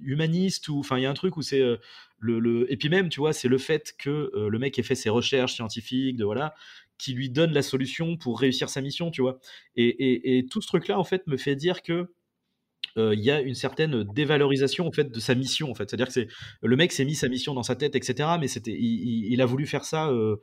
humaniste 0.00 0.68
ou, 0.68 0.78
enfin, 0.80 0.98
il 0.98 1.02
y 1.02 1.06
a 1.06 1.10
un 1.10 1.14
truc 1.14 1.36
où 1.36 1.42
c'est 1.42 1.60
euh, 1.60 1.76
le, 2.18 2.38
le, 2.38 2.70
et 2.72 2.76
puis 2.76 2.88
même, 2.88 3.08
tu 3.08 3.20
vois, 3.20 3.32
c'est 3.32 3.48
le 3.48 3.58
fait 3.58 3.94
que 3.98 4.30
euh, 4.34 4.48
le 4.48 4.58
mec 4.58 4.78
ait 4.78 4.82
fait 4.82 4.94
ses 4.94 5.10
recherches 5.10 5.54
scientifiques, 5.54 6.16
de 6.16 6.24
voilà, 6.24 6.54
qui 7.00 7.14
lui 7.14 7.30
donne 7.30 7.52
la 7.52 7.62
solution 7.62 8.16
pour 8.16 8.38
réussir 8.38 8.68
sa 8.68 8.80
mission, 8.80 9.10
tu 9.10 9.22
vois. 9.22 9.38
Et, 9.76 9.88
et, 9.88 10.38
et 10.38 10.46
tout 10.46 10.60
ce 10.60 10.66
truc-là, 10.68 10.98
en 10.98 11.04
fait, 11.04 11.26
me 11.26 11.36
fait 11.36 11.56
dire 11.56 11.82
que 11.82 12.12
euh, 12.96 13.14
il 13.14 13.20
y 13.20 13.30
a 13.30 13.40
une 13.40 13.54
certaine 13.54 14.02
dévalorisation 14.04 14.86
en 14.86 14.92
fait 14.92 15.12
de 15.12 15.20
sa 15.20 15.34
mission 15.36 15.70
en 15.70 15.74
fait 15.74 15.88
c'est 15.88 15.94
à 15.94 15.98
dire 15.98 16.06
que 16.08 16.12
c'est 16.12 16.26
le 16.60 16.76
mec 16.76 16.90
s'est 16.90 17.04
mis 17.04 17.14
sa 17.14 17.28
mission 17.28 17.54
dans 17.54 17.62
sa 17.62 17.76
tête 17.76 17.94
etc 17.94 18.30
mais 18.40 18.48
c'était 18.48 18.72
il, 18.72 18.82
il- 19.26 19.32
il 19.32 19.40
a 19.40 19.46
voulu 19.46 19.64
faire 19.66 19.84
ça 19.84 20.08
euh, 20.08 20.36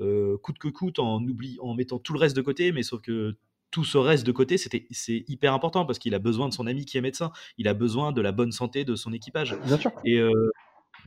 euh, 0.00 0.36
coûte 0.42 0.58
que 0.58 0.68
coûte 0.68 0.98
en 0.98 1.22
oubli 1.22 1.56
en 1.62 1.74
mettant 1.74 1.98
tout 1.98 2.12
le 2.12 2.18
reste 2.18 2.36
de 2.36 2.42
côté 2.42 2.72
mais 2.72 2.82
sauf 2.82 3.00
que 3.00 3.36
tout 3.70 3.84
ce 3.84 3.96
reste 3.96 4.26
de 4.26 4.32
côté 4.32 4.58
c'était 4.58 4.86
c'est 4.90 5.24
hyper 5.28 5.54
important 5.54 5.86
parce 5.86 5.98
qu'il 5.98 6.14
a 6.14 6.18
besoin 6.18 6.48
de 6.48 6.52
son 6.52 6.66
ami 6.66 6.84
qui 6.84 6.98
est 6.98 7.00
médecin 7.00 7.30
il 7.56 7.68
a 7.68 7.74
besoin 7.74 8.12
de 8.12 8.20
la 8.20 8.32
bonne 8.32 8.52
santé 8.52 8.84
de 8.84 8.96
son 8.96 9.12
équipage 9.14 9.56
Bien 9.64 9.78
sûr. 9.78 9.90
et 10.04 10.18
euh, 10.18 10.50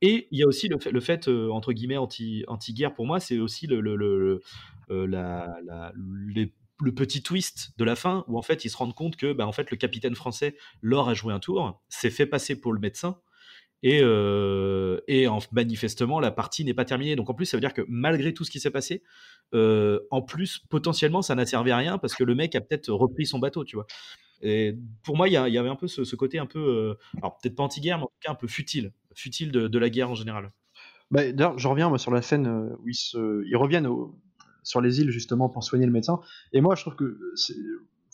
et 0.01 0.27
il 0.31 0.39
y 0.39 0.43
a 0.43 0.47
aussi 0.47 0.67
le 0.67 0.77
fait, 0.79 0.91
le 0.91 0.99
fait 0.99 1.27
euh, 1.27 1.49
entre 1.51 1.73
guillemets 1.73 1.97
anti 1.97 2.43
anti 2.47 2.73
guerre 2.73 2.93
pour 2.93 3.05
moi 3.05 3.19
c'est 3.19 3.39
aussi 3.39 3.67
le, 3.67 3.81
le, 3.81 3.95
le- 3.95 4.41
euh, 4.89 5.91
le 6.79 6.91
petit 6.93 7.23
twist 7.23 7.71
de 7.77 7.83
la 7.83 7.95
fin 7.95 8.23
où 8.27 8.37
en 8.37 8.41
fait 8.41 8.63
ils 8.65 8.69
se 8.69 8.77
rendent 8.77 8.93
compte 8.93 9.15
que 9.15 9.33
bah, 9.33 9.47
en 9.47 9.51
fait 9.51 9.71
le 9.71 9.77
capitaine 9.77 10.15
français 10.15 10.55
Laure 10.81 11.09
a 11.09 11.13
joué 11.13 11.33
un 11.33 11.39
tour 11.39 11.81
s'est 11.89 12.11
fait 12.11 12.25
passer 12.27 12.59
pour 12.59 12.71
le 12.71 12.79
médecin 12.79 13.19
et, 13.83 13.99
euh, 14.01 14.99
et 15.07 15.27
en, 15.27 15.39
manifestement 15.51 16.19
la 16.19 16.31
partie 16.31 16.65
n'est 16.65 16.73
pas 16.73 16.85
terminée. 16.85 17.15
Donc 17.15 17.29
en 17.29 17.33
plus 17.33 17.45
ça 17.45 17.57
veut 17.57 17.61
dire 17.61 17.73
que 17.73 17.83
malgré 17.87 18.33
tout 18.33 18.43
ce 18.43 18.51
qui 18.51 18.59
s'est 18.59 18.71
passé 18.71 19.03
en 19.53 20.21
plus 20.21 20.59
potentiellement 20.69 21.21
ça 21.21 21.35
n'a 21.35 21.45
servi 21.45 21.71
à 21.71 21.77
rien 21.77 21.97
parce 21.97 22.13
que 22.15 22.23
le 22.23 22.35
mec 22.35 22.55
a 22.55 22.61
peut-être 22.61 22.89
repris 22.91 23.25
son 23.25 23.39
bateau 23.39 23.65
tu 23.65 23.75
vois. 23.75 23.87
Pour 25.03 25.17
moi 25.17 25.27
il 25.27 25.33
y, 25.33 25.37
avait 25.37 25.69
un 25.69 25.75
peu 25.75 25.87
ce, 25.87 26.15
côté 26.15 26.37
un 26.37 26.45
peu 26.45 26.95
alors 27.17 27.37
peut-être 27.39 27.55
pas 27.55 27.63
anti-guerre 27.63 27.97
mais 27.97 28.03
en 28.03 28.07
tout 28.07 28.19
cas 28.21 28.31
un 28.31 28.35
peu 28.35 28.47
futile 28.47 28.93
futile 29.17 29.51
de, 29.51 29.67
de 29.67 29.79
la 29.79 29.89
guerre 29.89 30.09
en 30.11 30.15
général 30.15 30.51
Bah, 31.11 31.31
D'ailleurs, 31.31 31.57
je 31.57 31.67
reviens 31.67 31.89
moi, 31.89 31.97
sur 31.97 32.11
la 32.11 32.21
scène 32.21 32.47
euh, 32.47 32.75
où 32.83 32.87
ils, 32.89 32.95
se, 32.95 33.43
ils 33.47 33.55
reviennent 33.57 33.87
au- 33.87 34.19
sur 34.63 34.81
les 34.81 34.99
îles 35.01 35.11
justement 35.11 35.49
pour 35.49 35.63
soigner 35.63 35.85
le 35.85 35.91
médecin. 35.91 36.19
Et 36.53 36.61
moi, 36.61 36.75
je 36.75 36.81
trouve 36.81 36.95
que 36.95 37.17
c'est 37.35 37.55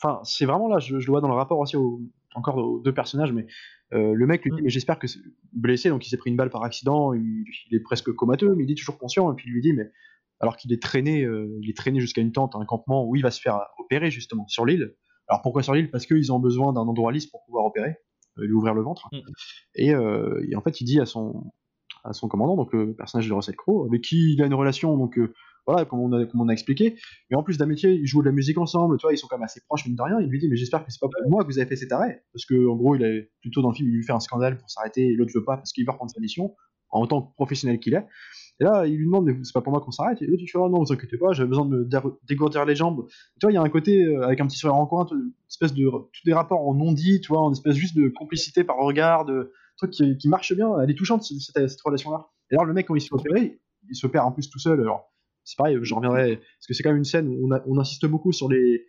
enfin, 0.01 0.19
c'est 0.23 0.45
vraiment 0.45 0.67
là, 0.67 0.79
je, 0.79 0.99
je 0.99 1.05
le 1.07 1.11
vois 1.11 1.21
dans 1.21 1.29
le 1.29 1.33
rapport 1.35 1.59
aussi 1.59 1.77
au- 1.77 2.01
encore 2.35 2.57
aux 2.57 2.79
deux 2.79 2.93
personnages, 2.93 3.31
mais 3.31 3.45
euh, 3.93 4.13
le 4.13 4.25
mec 4.27 4.43
lui 4.43 4.51
dit, 4.51 4.61
Mm. 4.61 4.63
mais 4.65 4.69
j'espère 4.69 4.99
que 4.99 5.07
c'est 5.07 5.19
blessé, 5.53 5.89
donc 5.89 6.05
il 6.05 6.09
s'est 6.09 6.17
pris 6.17 6.29
une 6.31 6.35
balle 6.35 6.49
par 6.49 6.63
accident, 6.63 7.13
il, 7.13 7.45
il 7.69 7.75
est 7.75 7.79
presque 7.79 8.11
comateux, 8.11 8.53
mais 8.55 8.63
il 8.65 8.71
est 8.71 8.75
toujours 8.75 8.97
conscient, 8.97 9.31
et 9.31 9.35
puis 9.35 9.45
il 9.49 9.53
lui 9.53 9.61
dit, 9.61 9.73
mais 9.73 9.91
alors 10.39 10.57
qu'il 10.57 10.73
est 10.73 10.81
traîné, 10.81 11.23
euh, 11.23 11.57
il 11.61 11.69
est 11.69 11.77
traîné 11.77 11.99
jusqu'à 12.01 12.21
une 12.21 12.31
tente, 12.31 12.55
un 12.55 12.65
campement 12.65 13.05
où 13.07 13.15
il 13.15 13.21
va 13.21 13.31
se 13.31 13.39
faire 13.39 13.59
opérer 13.79 14.11
justement 14.11 14.45
sur 14.47 14.65
l'île. 14.65 14.95
Alors 15.27 15.41
pourquoi 15.41 15.63
sur 15.63 15.73
l'île? 15.73 15.89
Parce 15.89 16.05
qu'ils 16.05 16.33
ont 16.33 16.39
besoin 16.39 16.73
d'un 16.73 16.81
endroit 16.81 17.11
lisse 17.13 17.27
pour 17.27 17.43
pouvoir 17.45 17.65
opérer, 17.65 17.95
lui 18.37 18.53
ouvrir 18.53 18.73
le 18.73 18.81
ventre. 18.81 19.07
Mm. 19.11 19.19
Et, 19.75 19.93
euh, 19.93 20.45
et 20.49 20.55
en 20.55 20.61
fait, 20.61 20.81
il 20.81 20.85
dit 20.85 20.99
à 20.99 21.05
son 21.05 21.51
à 22.03 22.13
son 22.13 22.27
commandant, 22.27 22.57
donc 22.57 22.73
le 22.73 22.93
personnage 22.93 23.27
de 23.27 23.33
Russell 23.33 23.55
Crowe, 23.55 23.85
avec 23.85 24.01
qui 24.01 24.33
il 24.33 24.41
a 24.41 24.45
une 24.45 24.53
relation, 24.53 24.97
donc 24.97 25.17
euh, 25.17 25.33
voilà, 25.65 25.85
comme 25.85 25.99
on, 25.99 26.11
a, 26.11 26.25
comme 26.25 26.41
on 26.41 26.49
a 26.49 26.51
expliqué. 26.51 26.97
Et 27.29 27.35
en 27.35 27.43
plus 27.43 27.57
d'amitié, 27.57 27.93
ils 27.93 28.05
jouent 28.05 28.21
de 28.21 28.27
la 28.27 28.33
musique 28.33 28.57
ensemble, 28.57 28.97
tu 28.97 29.03
vois, 29.03 29.13
ils 29.13 29.17
sont 29.17 29.27
quand 29.27 29.37
même 29.37 29.45
assez 29.45 29.61
proches, 29.61 29.85
mine 29.85 29.95
de 29.95 30.01
rien. 30.01 30.19
Il 30.19 30.27
lui 30.27 30.39
dit, 30.39 30.49
mais 30.49 30.57
j'espère 30.57 30.85
que 30.85 30.91
c'est 30.91 30.99
pas 30.99 31.07
pour 31.07 31.31
moi 31.31 31.43
que 31.43 31.47
vous 31.47 31.59
avez 31.59 31.67
fait 31.67 31.77
cet 31.77 31.91
arrêt. 31.91 32.25
Parce 32.33 32.45
que, 32.45 32.67
en 32.67 32.75
gros, 32.75 32.95
il 32.95 33.03
est 33.03 33.31
plutôt 33.39 33.61
dans 33.61 33.69
le 33.69 33.75
film, 33.75 33.89
il 33.89 33.95
lui 33.95 34.03
fait 34.03 34.11
un 34.11 34.19
scandale 34.19 34.57
pour 34.57 34.69
s'arrêter, 34.69 35.07
et 35.07 35.15
l'autre 35.15 35.31
veut 35.33 35.45
pas 35.45 35.55
parce 35.55 35.71
qu'il 35.71 35.85
veut 35.85 35.91
reprendre 35.91 36.11
sa 36.11 36.19
mission, 36.19 36.53
en 36.93 37.07
tant 37.07 37.21
que 37.21 37.33
professionnel 37.35 37.79
qu'il 37.79 37.93
est. 37.93 38.05
Et 38.59 38.63
là, 38.65 38.85
il 38.85 38.95
lui 38.97 39.05
demande, 39.05 39.29
c'est 39.43 39.53
pas 39.53 39.61
pour 39.61 39.71
moi 39.71 39.81
qu'on 39.81 39.91
s'arrête. 39.91 40.21
Et 40.21 40.27
l'autre, 40.27 40.41
il 40.43 40.47
fait, 40.47 40.57
oh 40.59 40.69
non, 40.69 40.83
vous 40.83 40.93
inquiétez 40.93 41.17
pas, 41.17 41.33
j'avais 41.33 41.49
besoin 41.49 41.65
de 41.65 41.75
me 41.75 41.85
dé- 41.85 41.97
dégourdir 42.27 42.65
les 42.65 42.75
jambes. 42.75 43.07
Tu 43.07 43.45
vois, 43.45 43.51
il 43.51 43.55
y 43.55 43.57
a 43.57 43.61
un 43.61 43.69
côté, 43.69 44.03
euh, 44.03 44.23
avec 44.25 44.39
un 44.41 44.47
petit 44.47 44.57
sourire 44.57 44.75
en 44.75 44.85
coin, 44.85 45.07
espèce 45.49 45.73
de, 45.73 45.89
tous 45.89 46.23
des 46.25 46.33
rapports 46.33 46.67
en 46.67 46.73
non-dit, 46.75 47.19
tu 47.19 47.29
vois, 47.29 47.41
en 47.41 47.51
espèce 47.51 47.75
juste 47.75 47.95
de 47.97 48.09
complicité 48.09 48.63
par 48.63 48.77
regard, 48.77 49.25
de 49.25 49.51
truc 49.77 49.91
qui, 49.91 50.17
qui 50.17 50.29
marche 50.29 50.53
bien. 50.53 50.69
Elle 50.79 50.91
est 50.91 50.95
touchante, 50.95 51.23
cette, 51.23 51.67
cette- 51.67 51.81
relation-là. 51.81 52.27
Et 52.51 52.55
alors, 52.55 52.65
le 52.65 52.73
mec, 52.73 52.87
quand 52.87 52.95
il 52.95 53.01
se 53.01 53.07
fait 53.07 53.15
opérer, 53.15 53.59
il 53.89 53.95
se 53.95 54.07
en 54.17 54.31
plus 54.31 54.49
tout 54.49 54.59
seul. 54.59 54.79
Alors, 54.81 55.11
c'est 55.43 55.57
pareil, 55.57 55.77
je 55.81 55.93
reviendrai, 55.93 56.37
parce 56.37 56.67
que 56.67 56.73
c'est 56.73 56.83
quand 56.83 56.91
même 56.91 56.97
une 56.97 57.03
scène 57.03 57.27
où 57.27 57.49
on, 57.51 57.59
on 57.65 57.79
insiste 57.79 58.05
beaucoup 58.05 58.31
sur 58.31 58.49
les, 58.49 58.85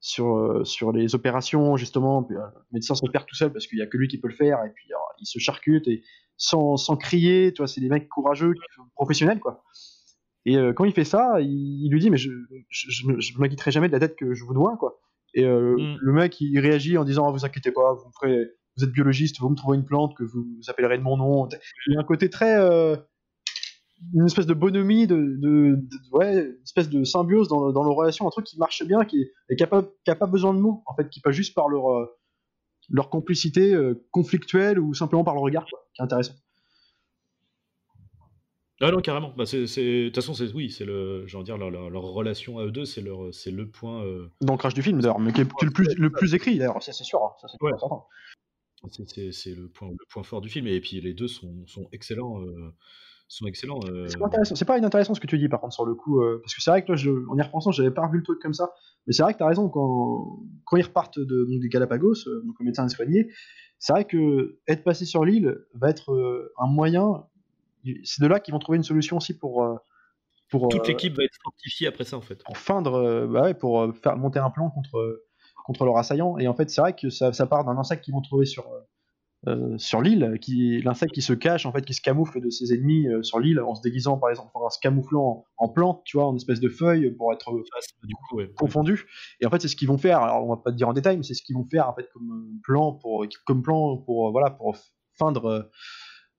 sur, 0.00 0.36
euh, 0.36 0.64
sur 0.64 0.92
les 0.92 1.14
opérations, 1.14 1.76
justement. 1.76 2.26
Euh, 2.30 2.34
le 2.34 2.74
médecin 2.74 2.94
s'opère 2.94 3.26
tout 3.26 3.34
seul 3.34 3.52
parce 3.52 3.66
qu'il 3.66 3.78
y 3.78 3.82
a 3.82 3.86
que 3.86 3.96
lui 3.96 4.08
qui 4.08 4.18
peut 4.18 4.28
le 4.28 4.34
faire, 4.34 4.64
et 4.64 4.70
puis 4.74 4.86
alors, 4.90 4.99
il 5.20 5.26
se 5.26 5.38
charcute, 5.38 5.86
et 5.88 6.02
sans, 6.36 6.76
sans 6.76 6.96
crier, 6.96 7.52
tu 7.52 7.58
vois, 7.58 7.68
c'est 7.68 7.80
des 7.80 7.88
mecs 7.88 8.08
courageux, 8.08 8.54
professionnels, 8.94 9.40
quoi. 9.40 9.62
Et 10.46 10.56
euh, 10.56 10.72
quand 10.72 10.84
il 10.84 10.92
fait 10.92 11.04
ça, 11.04 11.40
il, 11.40 11.84
il 11.84 11.90
lui 11.90 12.00
dit, 12.00 12.10
mais 12.10 12.16
je, 12.16 12.30
je, 12.70 13.02
je, 13.18 13.38
m'acquitterai 13.38 13.70
jamais 13.70 13.88
de 13.88 13.92
la 13.92 13.98
dette 13.98 14.16
que 14.16 14.32
je 14.34 14.44
vous 14.44 14.54
dois, 14.54 14.76
quoi. 14.78 14.98
Et 15.34 15.44
euh, 15.44 15.76
Mm. 15.76 15.96
le 16.00 16.12
mec, 16.12 16.40
il 16.40 16.58
réagit 16.58 16.96
en 16.96 17.04
disant, 17.04 17.28
Ah, 17.28 17.30
vous 17.30 17.44
inquiétez 17.44 17.72
pas, 17.72 17.92
vous 17.92 18.06
me 18.06 18.12
ferez, 18.18 18.46
vous 18.76 18.84
êtes 18.84 18.90
biologiste, 18.90 19.38
vous 19.38 19.50
me 19.50 19.54
trouverez 19.54 19.76
une 19.78 19.84
plante 19.84 20.16
que 20.16 20.24
vous, 20.24 20.44
vous 20.56 20.70
appellerez 20.70 20.96
de 20.98 21.02
mon 21.02 21.16
nom. 21.18 21.46
Il 21.86 21.92
y 21.94 21.96
a 21.96 22.00
un 22.00 22.04
côté 22.04 22.30
très, 22.30 22.56
euh, 22.58 22.96
une 24.14 24.24
espèce 24.24 24.46
de 24.46 24.54
bonhomie, 24.54 25.06
de, 25.06 25.16
de, 25.16 25.76
de- 25.76 26.16
ouais, 26.16 26.34
une 26.46 26.62
espèce 26.64 26.88
de 26.88 27.04
symbiose 27.04 27.48
dans, 27.48 27.70
dans 27.70 27.84
leur 27.84 27.94
relation, 27.94 28.26
un 28.26 28.30
truc 28.30 28.46
qui 28.46 28.58
marche 28.58 28.82
bien, 28.84 29.04
qui 29.04 29.26
et 29.50 29.56
qui 29.56 29.62
a 29.62 29.66
pas, 29.66 29.82
qui 30.04 30.10
a 30.10 30.16
pas 30.16 30.26
besoin 30.26 30.54
de 30.54 30.58
mots, 30.60 30.82
en 30.86 30.94
fait, 30.94 31.08
qui 31.10 31.20
passe 31.20 31.34
juste 31.34 31.54
par 31.54 31.68
leur, 31.68 32.08
leur 32.90 33.08
complicité 33.10 33.72
euh, 33.74 34.06
conflictuelle 34.10 34.78
ou 34.78 34.94
simplement 34.94 35.24
par 35.24 35.34
le 35.34 35.40
regard, 35.40 35.64
quoi, 35.70 35.80
qui 35.94 36.02
est 36.02 36.04
intéressant. 36.04 36.34
Ah 38.82 38.90
non, 38.90 39.00
carrément. 39.00 39.34
Bah, 39.36 39.44
c'est, 39.44 39.58
De 39.66 40.06
toute 40.06 40.14
façon, 40.14 40.32
c'est, 40.32 40.52
oui, 40.54 40.70
c'est 40.70 40.86
le, 40.86 41.26
j'ai 41.26 41.42
dire, 41.42 41.58
leur, 41.58 41.70
leur- 41.70 41.90
leur 41.90 42.02
relation 42.02 42.58
à 42.58 42.64
eux 42.64 42.70
deux, 42.70 42.86
c'est, 42.86 43.02
leur, 43.02 43.32
c'est 43.34 43.50
le 43.50 43.68
point. 43.68 44.02
euh, 44.04 44.30
Dans 44.40 44.54
le 44.54 44.58
crash 44.58 44.72
du 44.74 44.82
film, 44.82 45.00
d'ailleurs, 45.02 45.18
mais 45.18 45.32
qui 45.32 45.42
est, 45.42 45.44
qui 45.44 45.64
est 45.64 45.68
le, 45.68 45.70
plus, 45.72 45.94
le 45.96 46.10
plus 46.10 46.34
écrit, 46.34 46.56
d'ailleurs, 46.56 46.82
ça 46.82 46.92
c'est 46.92 47.04
sûr, 47.04 47.22
hein, 47.22 47.32
ça 47.40 47.48
c'est 47.48 47.62
Ouais. 47.62 47.72
certain. 47.78 48.02
c'est, 48.90 49.08
c'est- 49.08 49.32
c'est 49.32 49.54
le, 49.54 49.68
point, 49.68 49.88
le 49.90 50.06
point 50.08 50.22
fort 50.22 50.40
du 50.40 50.48
film. 50.48 50.66
Et 50.66 50.80
puis 50.80 50.98
les 51.02 51.12
deux 51.12 51.28
sont, 51.28 51.66
sont 51.66 51.88
excellents. 51.92 52.40
euh, 52.42 52.74
sont 53.30 53.46
excellents. 53.46 53.78
euh, 53.88 54.08
C'est 54.44 54.64
pas 54.64 54.76
inintéressant 54.76 55.14
ce 55.14 55.20
que 55.20 55.26
tu 55.26 55.38
dis 55.38 55.48
par 55.48 55.60
contre 55.60 55.74
sur 55.74 55.86
le 55.86 55.94
coup, 55.94 56.20
euh, 56.20 56.40
parce 56.42 56.54
que 56.54 56.60
c'est 56.60 56.70
vrai 56.70 56.84
que 56.84 56.92
là, 56.92 56.96
je, 56.96 57.10
en 57.30 57.38
y 57.38 57.42
repensant, 57.42 57.70
j'avais 57.70 57.92
pas 57.92 58.06
revu 58.06 58.18
le 58.18 58.24
truc 58.24 58.40
comme 58.40 58.54
ça. 58.54 58.72
Mais 59.06 59.12
c'est 59.12 59.22
vrai 59.22 59.32
que 59.32 59.38
t'as 59.38 59.46
raison 59.46 59.68
quand 59.68 60.40
quand 60.64 60.76
ils 60.76 60.82
repartent 60.82 61.18
de, 61.18 61.44
donc, 61.44 61.60
des 61.60 61.68
Galapagos, 61.68 62.26
euh, 62.26 62.42
donc 62.44 62.56
le 62.58 62.64
médecin 62.64 62.84
est 62.86 62.90
soigné, 62.94 63.28
c'est 63.78 63.92
vrai 63.92 64.04
que 64.04 64.58
être 64.66 64.82
passé 64.82 65.04
sur 65.04 65.24
l'île 65.24 65.58
va 65.74 65.90
être 65.90 66.52
un 66.58 66.66
moyen 66.66 67.24
c'est 68.04 68.22
de 68.22 68.26
là 68.26 68.40
qu'ils 68.40 68.52
vont 68.52 68.58
trouver 68.58 68.76
une 68.76 68.84
solution 68.84 69.16
aussi 69.16 69.38
pour. 69.38 69.64
pour 70.50 70.68
Toute 70.68 70.86
l'équipe 70.88 71.16
va 71.16 71.24
être 71.24 71.38
fortifiée 71.42 71.86
après 71.86 72.04
ça, 72.04 72.18
en 72.18 72.20
fait. 72.20 72.42
Pour 72.44 72.58
feindre, 72.58 73.26
bah 73.26 73.42
ouais, 73.42 73.54
pour 73.54 73.94
faire 73.96 74.18
monter 74.18 74.38
un 74.38 74.50
plan 74.50 74.68
contre, 74.68 75.24
contre 75.64 75.86
leur 75.86 75.96
assaillant. 75.96 76.36
Et 76.36 76.46
en 76.46 76.54
fait, 76.54 76.68
c'est 76.68 76.82
vrai 76.82 76.94
que 76.94 77.08
ça, 77.08 77.32
ça 77.32 77.46
part 77.46 77.64
d'un 77.64 77.78
insecte 77.78 78.04
qu'ils 78.04 78.12
vont 78.12 78.20
trouver 78.20 78.44
sur, 78.44 78.66
euh, 79.48 79.78
sur 79.78 80.02
l'île, 80.02 80.36
qui 80.38 80.82
l'insecte 80.82 81.14
qui 81.14 81.22
se 81.22 81.32
cache, 81.32 81.64
en 81.64 81.72
fait, 81.72 81.82
qui 81.82 81.94
se 81.94 82.02
camoufle 82.02 82.42
de 82.42 82.50
ses 82.50 82.74
ennemis 82.74 83.08
euh, 83.08 83.22
sur 83.22 83.40
l'île 83.40 83.58
en 83.60 83.74
se 83.74 83.80
déguisant, 83.80 84.18
par 84.18 84.28
exemple, 84.28 84.50
en 84.52 84.68
se 84.68 84.78
camouflant 84.78 85.46
en, 85.56 85.68
plante, 85.70 86.02
tu 86.04 86.18
vois, 86.18 86.26
en 86.26 86.36
espèce 86.36 86.60
de 86.60 86.68
feuille 86.68 87.10
pour 87.12 87.32
être 87.32 87.50
du 88.04 88.14
coup, 88.14 88.42
confondu. 88.54 89.06
Et 89.40 89.46
en 89.46 89.50
fait, 89.50 89.62
c'est 89.62 89.68
ce 89.68 89.76
qu'ils 89.76 89.88
vont 89.88 89.96
faire. 89.96 90.20
Alors, 90.20 90.44
on 90.44 90.50
va 90.50 90.58
pas 90.58 90.72
te 90.72 90.76
dire 90.76 90.88
en 90.88 90.92
détail, 90.92 91.16
mais 91.16 91.22
c'est 91.22 91.32
ce 91.32 91.42
qu'ils 91.42 91.56
vont 91.56 91.64
faire 91.64 91.88
en 91.88 91.94
fait 91.94 92.06
comme 92.12 92.60
plan 92.62 92.92
pour, 92.92 93.24
comme 93.46 93.62
plan 93.62 93.96
pour, 93.96 94.28
euh, 94.28 94.30
voilà, 94.30 94.50
pour 94.50 94.76
feindre. 95.18 95.70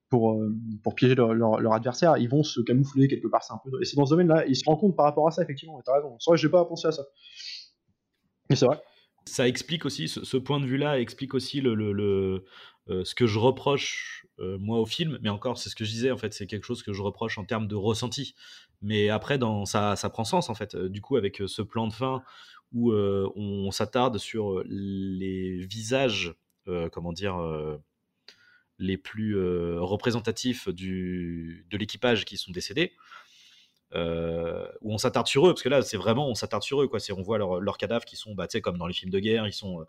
Pour, 0.09 0.37
pour 0.83 0.93
piéger 0.93 1.15
leur, 1.15 1.73
adversaire, 1.73 2.17
ils 2.17 2.27
vont 2.27 2.43
se 2.43 2.59
camoufler 2.59 3.07
quelque 3.07 3.29
part. 3.29 3.45
C'est 3.45 3.53
un 3.53 3.61
peu... 3.63 3.81
Et 3.81 3.85
c'est 3.85 3.95
dans 3.95 4.05
ce 4.05 4.09
domaine-là, 4.09 4.45
ils 4.45 4.57
se 4.57 4.65
rendent 4.65 4.77
compte 4.77 4.93
par 4.93 5.05
rapport 5.05 5.25
à 5.25 5.31
ça, 5.31 5.41
effectivement. 5.41 5.81
T'as 5.85 5.93
raison. 5.93 6.17
C'est 6.19 6.31
vrai, 6.31 6.37
j'ai 6.37 6.49
pas 6.49 6.65
pensé 6.65 6.89
à 6.89 6.91
ça. 6.91 7.03
Mais 8.49 8.57
c'est 8.57 8.65
vrai. 8.65 8.81
Ça 9.31 9.47
explique 9.47 9.85
aussi, 9.85 10.09
ce, 10.09 10.35
point 10.35 10.59
de 10.59 10.65
vue-là 10.65 10.99
explique 10.99 11.33
aussi 11.33 11.61
le, 11.61 12.43
euh, 12.89 13.05
ce 13.05 13.15
que 13.15 13.27
je 13.27 13.39
reproche 13.39 14.27
euh, 14.39 14.57
moi 14.57 14.77
au 14.77 14.85
film, 14.85 15.19
mais 15.21 15.29
encore 15.29 15.57
c'est 15.57 15.69
ce 15.69 15.75
que 15.75 15.85
je 15.85 15.89
disais 15.91 16.11
en 16.11 16.17
fait, 16.17 16.33
c'est 16.33 16.47
quelque 16.47 16.65
chose 16.65 16.83
que 16.83 16.91
je 16.91 17.01
reproche 17.01 17.37
en 17.37 17.45
termes 17.45 17.69
de 17.69 17.75
ressenti. 17.75 18.35
Mais 18.81 19.07
après, 19.07 19.39
ça, 19.63 19.95
ça 19.95 20.09
prend 20.09 20.25
sens 20.25 20.49
en 20.49 20.53
fait. 20.53 20.75
Euh, 20.75 20.89
du 20.89 20.99
coup, 20.99 21.15
avec 21.15 21.41
ce 21.47 21.61
plan 21.61 21.87
de 21.87 21.93
fin 21.93 22.23
où 22.73 22.91
on, 22.91 23.71
s'attarde 23.71 24.17
sur 24.17 24.63
les 24.65 25.65
visages, 25.65 26.33
comment 26.91 27.13
dire, 27.13 27.37
les 28.79 28.97
plus 28.97 29.37
représentatifs 29.77 30.67
du, 30.69 31.65
de 31.69 31.77
l'équipage 31.77 32.25
qui 32.25 32.37
sont 32.37 32.51
décédés. 32.51 32.93
Où 33.93 34.93
on 34.93 34.97
s'attarde 34.97 35.27
sur 35.27 35.47
eux, 35.47 35.53
parce 35.53 35.63
que 35.63 35.69
là, 35.69 35.81
c'est 35.81 35.97
vraiment, 35.97 36.29
on 36.29 36.35
s'attarde 36.35 36.63
sur 36.63 36.81
eux, 36.81 36.87
quoi. 36.87 36.99
C'est, 36.99 37.13
on 37.13 37.21
voit 37.21 37.37
leurs 37.37 37.77
cadavres 37.77 38.05
qui 38.05 38.15
sont, 38.15 38.33
bah, 38.35 38.47
tu 38.47 38.53
sais, 38.53 38.61
comme 38.61 38.77
dans 38.77 38.87
les 38.87 38.93
films 38.93 39.11
de 39.11 39.19
guerre, 39.19 39.47
ils 39.47 39.53
sont 39.53 39.85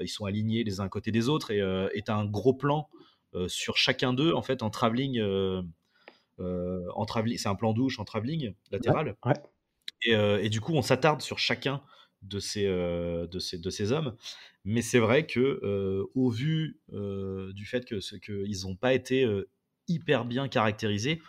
ils 0.00 0.08
sont 0.08 0.24
alignés 0.24 0.64
les 0.64 0.80
uns 0.80 0.84
à 0.84 0.88
côté 0.88 1.10
des 1.10 1.28
autres 1.28 1.50
et 1.50 1.60
euh, 1.60 1.88
est 1.94 2.10
un 2.10 2.24
gros 2.24 2.54
plan 2.54 2.88
euh, 3.34 3.48
sur 3.48 3.76
chacun 3.76 4.12
d'eux 4.12 4.32
en 4.34 4.42
fait 4.42 4.62
en 4.62 4.70
travelling. 4.70 5.18
Euh, 5.20 5.62
en 6.38 7.04
travelling, 7.04 7.38
c'est 7.38 7.48
un 7.48 7.54
plan 7.54 7.72
douche 7.72 7.98
en 7.98 8.04
travelling 8.04 8.54
latéral. 8.70 9.16
Et, 10.02 10.48
du 10.50 10.60
coup, 10.60 10.74
on 10.74 10.82
s'attarde 10.82 11.22
sur 11.22 11.38
chacun 11.38 11.80
de 12.22 12.40
ces, 12.40 12.66
de 12.66 13.38
ces, 13.38 13.58
de 13.58 13.70
ces 13.70 13.92
hommes. 13.92 14.16
Mais 14.64 14.82
c'est 14.82 14.98
vrai 14.98 15.26
que, 15.26 16.04
au 16.14 16.28
vu 16.28 16.80
du 16.90 17.64
fait 17.64 17.84
qu'ils 17.84 18.20
que 18.20 18.66
n'ont 18.66 18.74
pas 18.74 18.94
été 18.94 19.26
hyper 19.86 20.24
bien 20.24 20.48
caractérisés, 20.48 21.22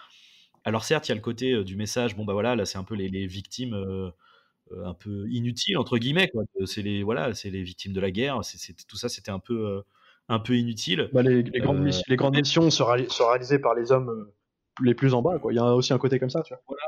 alors 0.66 0.84
certes, 0.84 1.08
il 1.08 1.12
y 1.12 1.14
a 1.14 1.16
le 1.16 1.22
côté 1.22 1.64
du 1.64 1.76
message, 1.76 2.16
bon 2.16 2.26
bah 2.26 2.34
voilà, 2.34 2.56
là 2.56 2.66
c'est 2.66 2.78
un 2.78 2.84
peu 2.84 2.96
les, 2.96 3.08
les 3.08 3.28
victimes 3.28 4.12
euh, 4.72 4.84
un 4.84 4.96
peu 4.96 5.28
inutile 5.30 5.78
entre 5.78 5.98
guillemets 6.00 6.28
quoi. 6.30 6.44
C'est 6.66 6.82
les 6.82 7.04
voilà, 7.04 7.34
c'est 7.36 7.52
les 7.52 7.62
victimes 7.62 7.94
de 7.94 8.00
la 8.00 8.10
guerre. 8.10 8.40
C'est 8.44 8.74
tout 8.88 8.98
ça, 8.98 9.10
c'était 9.10 9.32
un 9.32 9.40
peu 9.40 9.68
euh, 9.68 9.82
un 10.28 10.40
peu 10.40 10.58
inutile. 10.58 11.10
Bah, 11.14 11.22
les, 11.22 11.44
grandes, 11.44 11.82
missions, 11.82 12.04
les 12.08 12.16
grandes 12.16 12.36
missions 12.36 12.70
sont, 12.72 12.86
réalisées 12.86 13.60
par 13.60 13.76
les 13.76 13.92
hommes 13.92 14.10
euh, 14.10 14.34
les 14.82 14.96
plus 14.96 15.14
en 15.14 15.22
bas. 15.22 15.38
Quoi. 15.38 15.54
Il 15.54 15.58
y 15.58 15.60
a 15.60 15.76
aussi 15.76 15.94
un 15.94 16.00
côté 16.00 16.18
comme 16.20 16.32
ça, 16.32 16.42
tu 16.42 16.54
vois. 16.54 16.64
Voilà. 16.68 16.84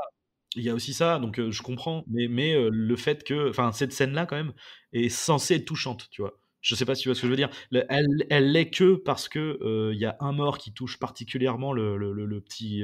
Il 0.55 0.63
y 0.63 0.69
a 0.69 0.73
aussi 0.73 0.93
ça, 0.93 1.19
donc 1.19 1.39
je 1.39 1.61
comprends, 1.61 2.03
mais, 2.07 2.27
mais 2.27 2.55
le 2.71 2.95
fait 2.95 3.23
que, 3.23 3.49
enfin, 3.49 3.71
cette 3.71 3.91
scène-là 3.91 4.25
quand 4.25 4.37
même 4.37 4.53
est 4.91 5.09
censée 5.09 5.55
être 5.55 5.65
touchante, 5.65 6.07
tu 6.09 6.23
vois. 6.23 6.39
Je 6.67 6.75
sais 6.75 6.83
pas 6.83 6.95
si 6.95 7.03
tu 7.03 7.07
vois 7.07 7.15
ce 7.15 7.21
que 7.21 7.27
je 7.27 7.31
veux 7.31 7.37
dire. 7.37 7.49
Elle, 7.71 8.25
elle 8.29 8.51
l'est 8.51 8.69
que 8.69 8.95
parce 8.95 9.29
que 9.29 9.57
il 9.93 9.97
y 9.97 10.05
a 10.05 10.17
un 10.19 10.33
mort 10.33 10.57
qui 10.57 10.73
touche 10.73 10.99
particulièrement 10.99 11.71
le, 11.71 11.95
le, 11.95 12.11
le, 12.11 12.41
petit, 12.41 12.83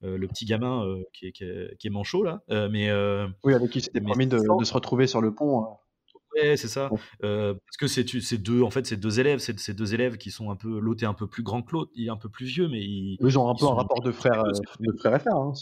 le 0.00 0.26
petit 0.26 0.44
gamin 0.44 0.84
qui, 1.12 1.28
est, 1.28 1.32
qui, 1.32 1.44
est, 1.44 1.90
manchot 1.90 2.24
là. 2.24 2.42
mais 2.48 2.90
oui, 3.44 3.54
avec 3.54 3.70
qui 3.70 3.80
c'était 3.80 4.00
promis 4.00 4.26
de, 4.26 4.38
de, 4.38 4.64
se 4.64 4.74
retrouver 4.74 5.06
sur 5.06 5.20
le 5.20 5.32
pont. 5.32 5.66
Ouais, 6.34 6.56
c'est 6.56 6.68
ça. 6.68 6.90
Euh, 7.24 7.54
parce 7.54 7.76
que 7.76 7.86
c'est 7.86 8.38
deux, 8.38 8.62
en 8.62 8.70
fait, 8.70 8.86
c'est 8.86 8.96
deux 8.96 9.20
élèves, 9.20 9.38
c'est 9.40 9.58
ces 9.60 9.74
deux 9.74 9.92
élèves 9.92 10.16
qui 10.16 10.30
sont 10.30 10.50
un 10.50 10.56
peu, 10.56 10.78
l'autre 10.78 11.02
est 11.02 11.06
un 11.06 11.12
peu 11.14 11.26
plus 11.26 11.42
grand 11.42 11.62
que 11.62 11.72
l'autre, 11.72 11.90
il 11.94 12.06
est 12.06 12.10
un 12.10 12.16
peu 12.16 12.30
plus 12.30 12.46
vieux, 12.46 12.68
mais 12.68 12.80
ils, 12.80 13.18
ils 13.20 13.38
ont 13.38 13.50
un 13.50 13.54
peu 13.54 13.66
un 13.66 13.74
rapport 13.74 14.00
de 14.00 14.12
frère, 14.12 14.42
euh, 14.44 14.50
de 14.80 14.92
frère 14.96 15.14
et 15.14 15.18
frère, 15.18 15.36
hein. 15.36 15.52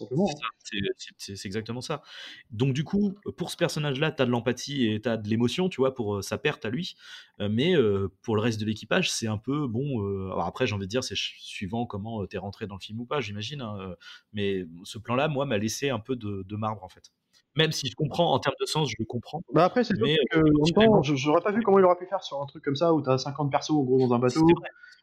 C'est 1.19 1.45
exactement 1.45 1.81
ça. 1.81 2.03
Donc 2.51 2.73
du 2.73 2.85
coup, 2.85 3.15
pour 3.37 3.51
ce 3.51 3.57
personnage-là, 3.57 4.13
t'as 4.13 4.27
de 4.27 4.31
l'empathie 4.31 4.87
et 4.87 5.01
t'as 5.01 5.17
de 5.17 5.29
l'émotion, 5.29 5.69
tu 5.69 5.81
vois, 5.81 5.93
pour 5.95 6.23
sa 6.23 6.39
perte 6.39 6.65
à 6.65 6.71
lui. 6.71 6.95
mais 7.39 7.75
pour 8.23 8.37
le 8.37 8.43
reste 8.43 8.61
de 8.61 8.65
l'équipage, 8.65 9.11
c'est 9.11 9.27
un 9.27 9.39
peu 9.39 9.67
bon. 9.67 10.01
alors 10.31 10.47
après, 10.47 10.67
j'ai 10.69 10.75
envie 10.75 10.87
de 10.87 10.91
dire, 10.91 11.03
c'est 11.03 11.17
suivant 11.17 11.85
comment 11.87 12.25
t'es 12.27 12.39
rentré 12.39 12.67
dans 12.69 12.77
le 12.77 12.81
film 12.81 13.01
ou 13.01 13.07
pas, 13.07 13.21
j'imagine. 13.21 13.61
Hein, 13.63 13.95
mais 14.33 14.67
ce 14.85 14.99
plan-là, 14.99 15.27
moi, 15.29 15.47
m'a 15.47 15.59
laissé 15.59 15.91
un 15.91 15.99
peu 15.99 16.15
de, 16.15 16.45
de 16.47 16.57
marbre 16.57 16.85
en 16.85 16.89
fait. 16.89 17.11
Même 17.57 17.73
si 17.73 17.89
je 17.89 17.95
comprends, 17.97 18.33
en 18.33 18.39
termes 18.39 18.55
de 18.61 18.67
sens, 18.67 18.91
je 18.91 18.97
le 18.99 19.05
comprends. 19.05 19.43
Bah 19.53 19.65
après, 19.65 19.83
c'est 19.83 19.95
mais 20.01 20.17
que, 20.31 20.39
euh, 20.39 21.17
j'aurais 21.17 21.41
pas 21.41 21.51
vu 21.51 21.63
comment 21.63 21.79
il 21.79 21.85
aurait 21.85 21.97
pu 21.97 22.07
faire 22.07 22.23
sur 22.23 22.41
un 22.41 22.47
truc 22.47 22.63
comme 22.65 22.77
ça 22.77 22.95
où 22.95 23.03
t'as 23.03 23.19
50 23.19 23.51
persos 23.51 23.73
en 23.73 23.83
gros 23.83 23.99
dans 23.99 24.15
un 24.15 24.19
bateau. 24.19 24.47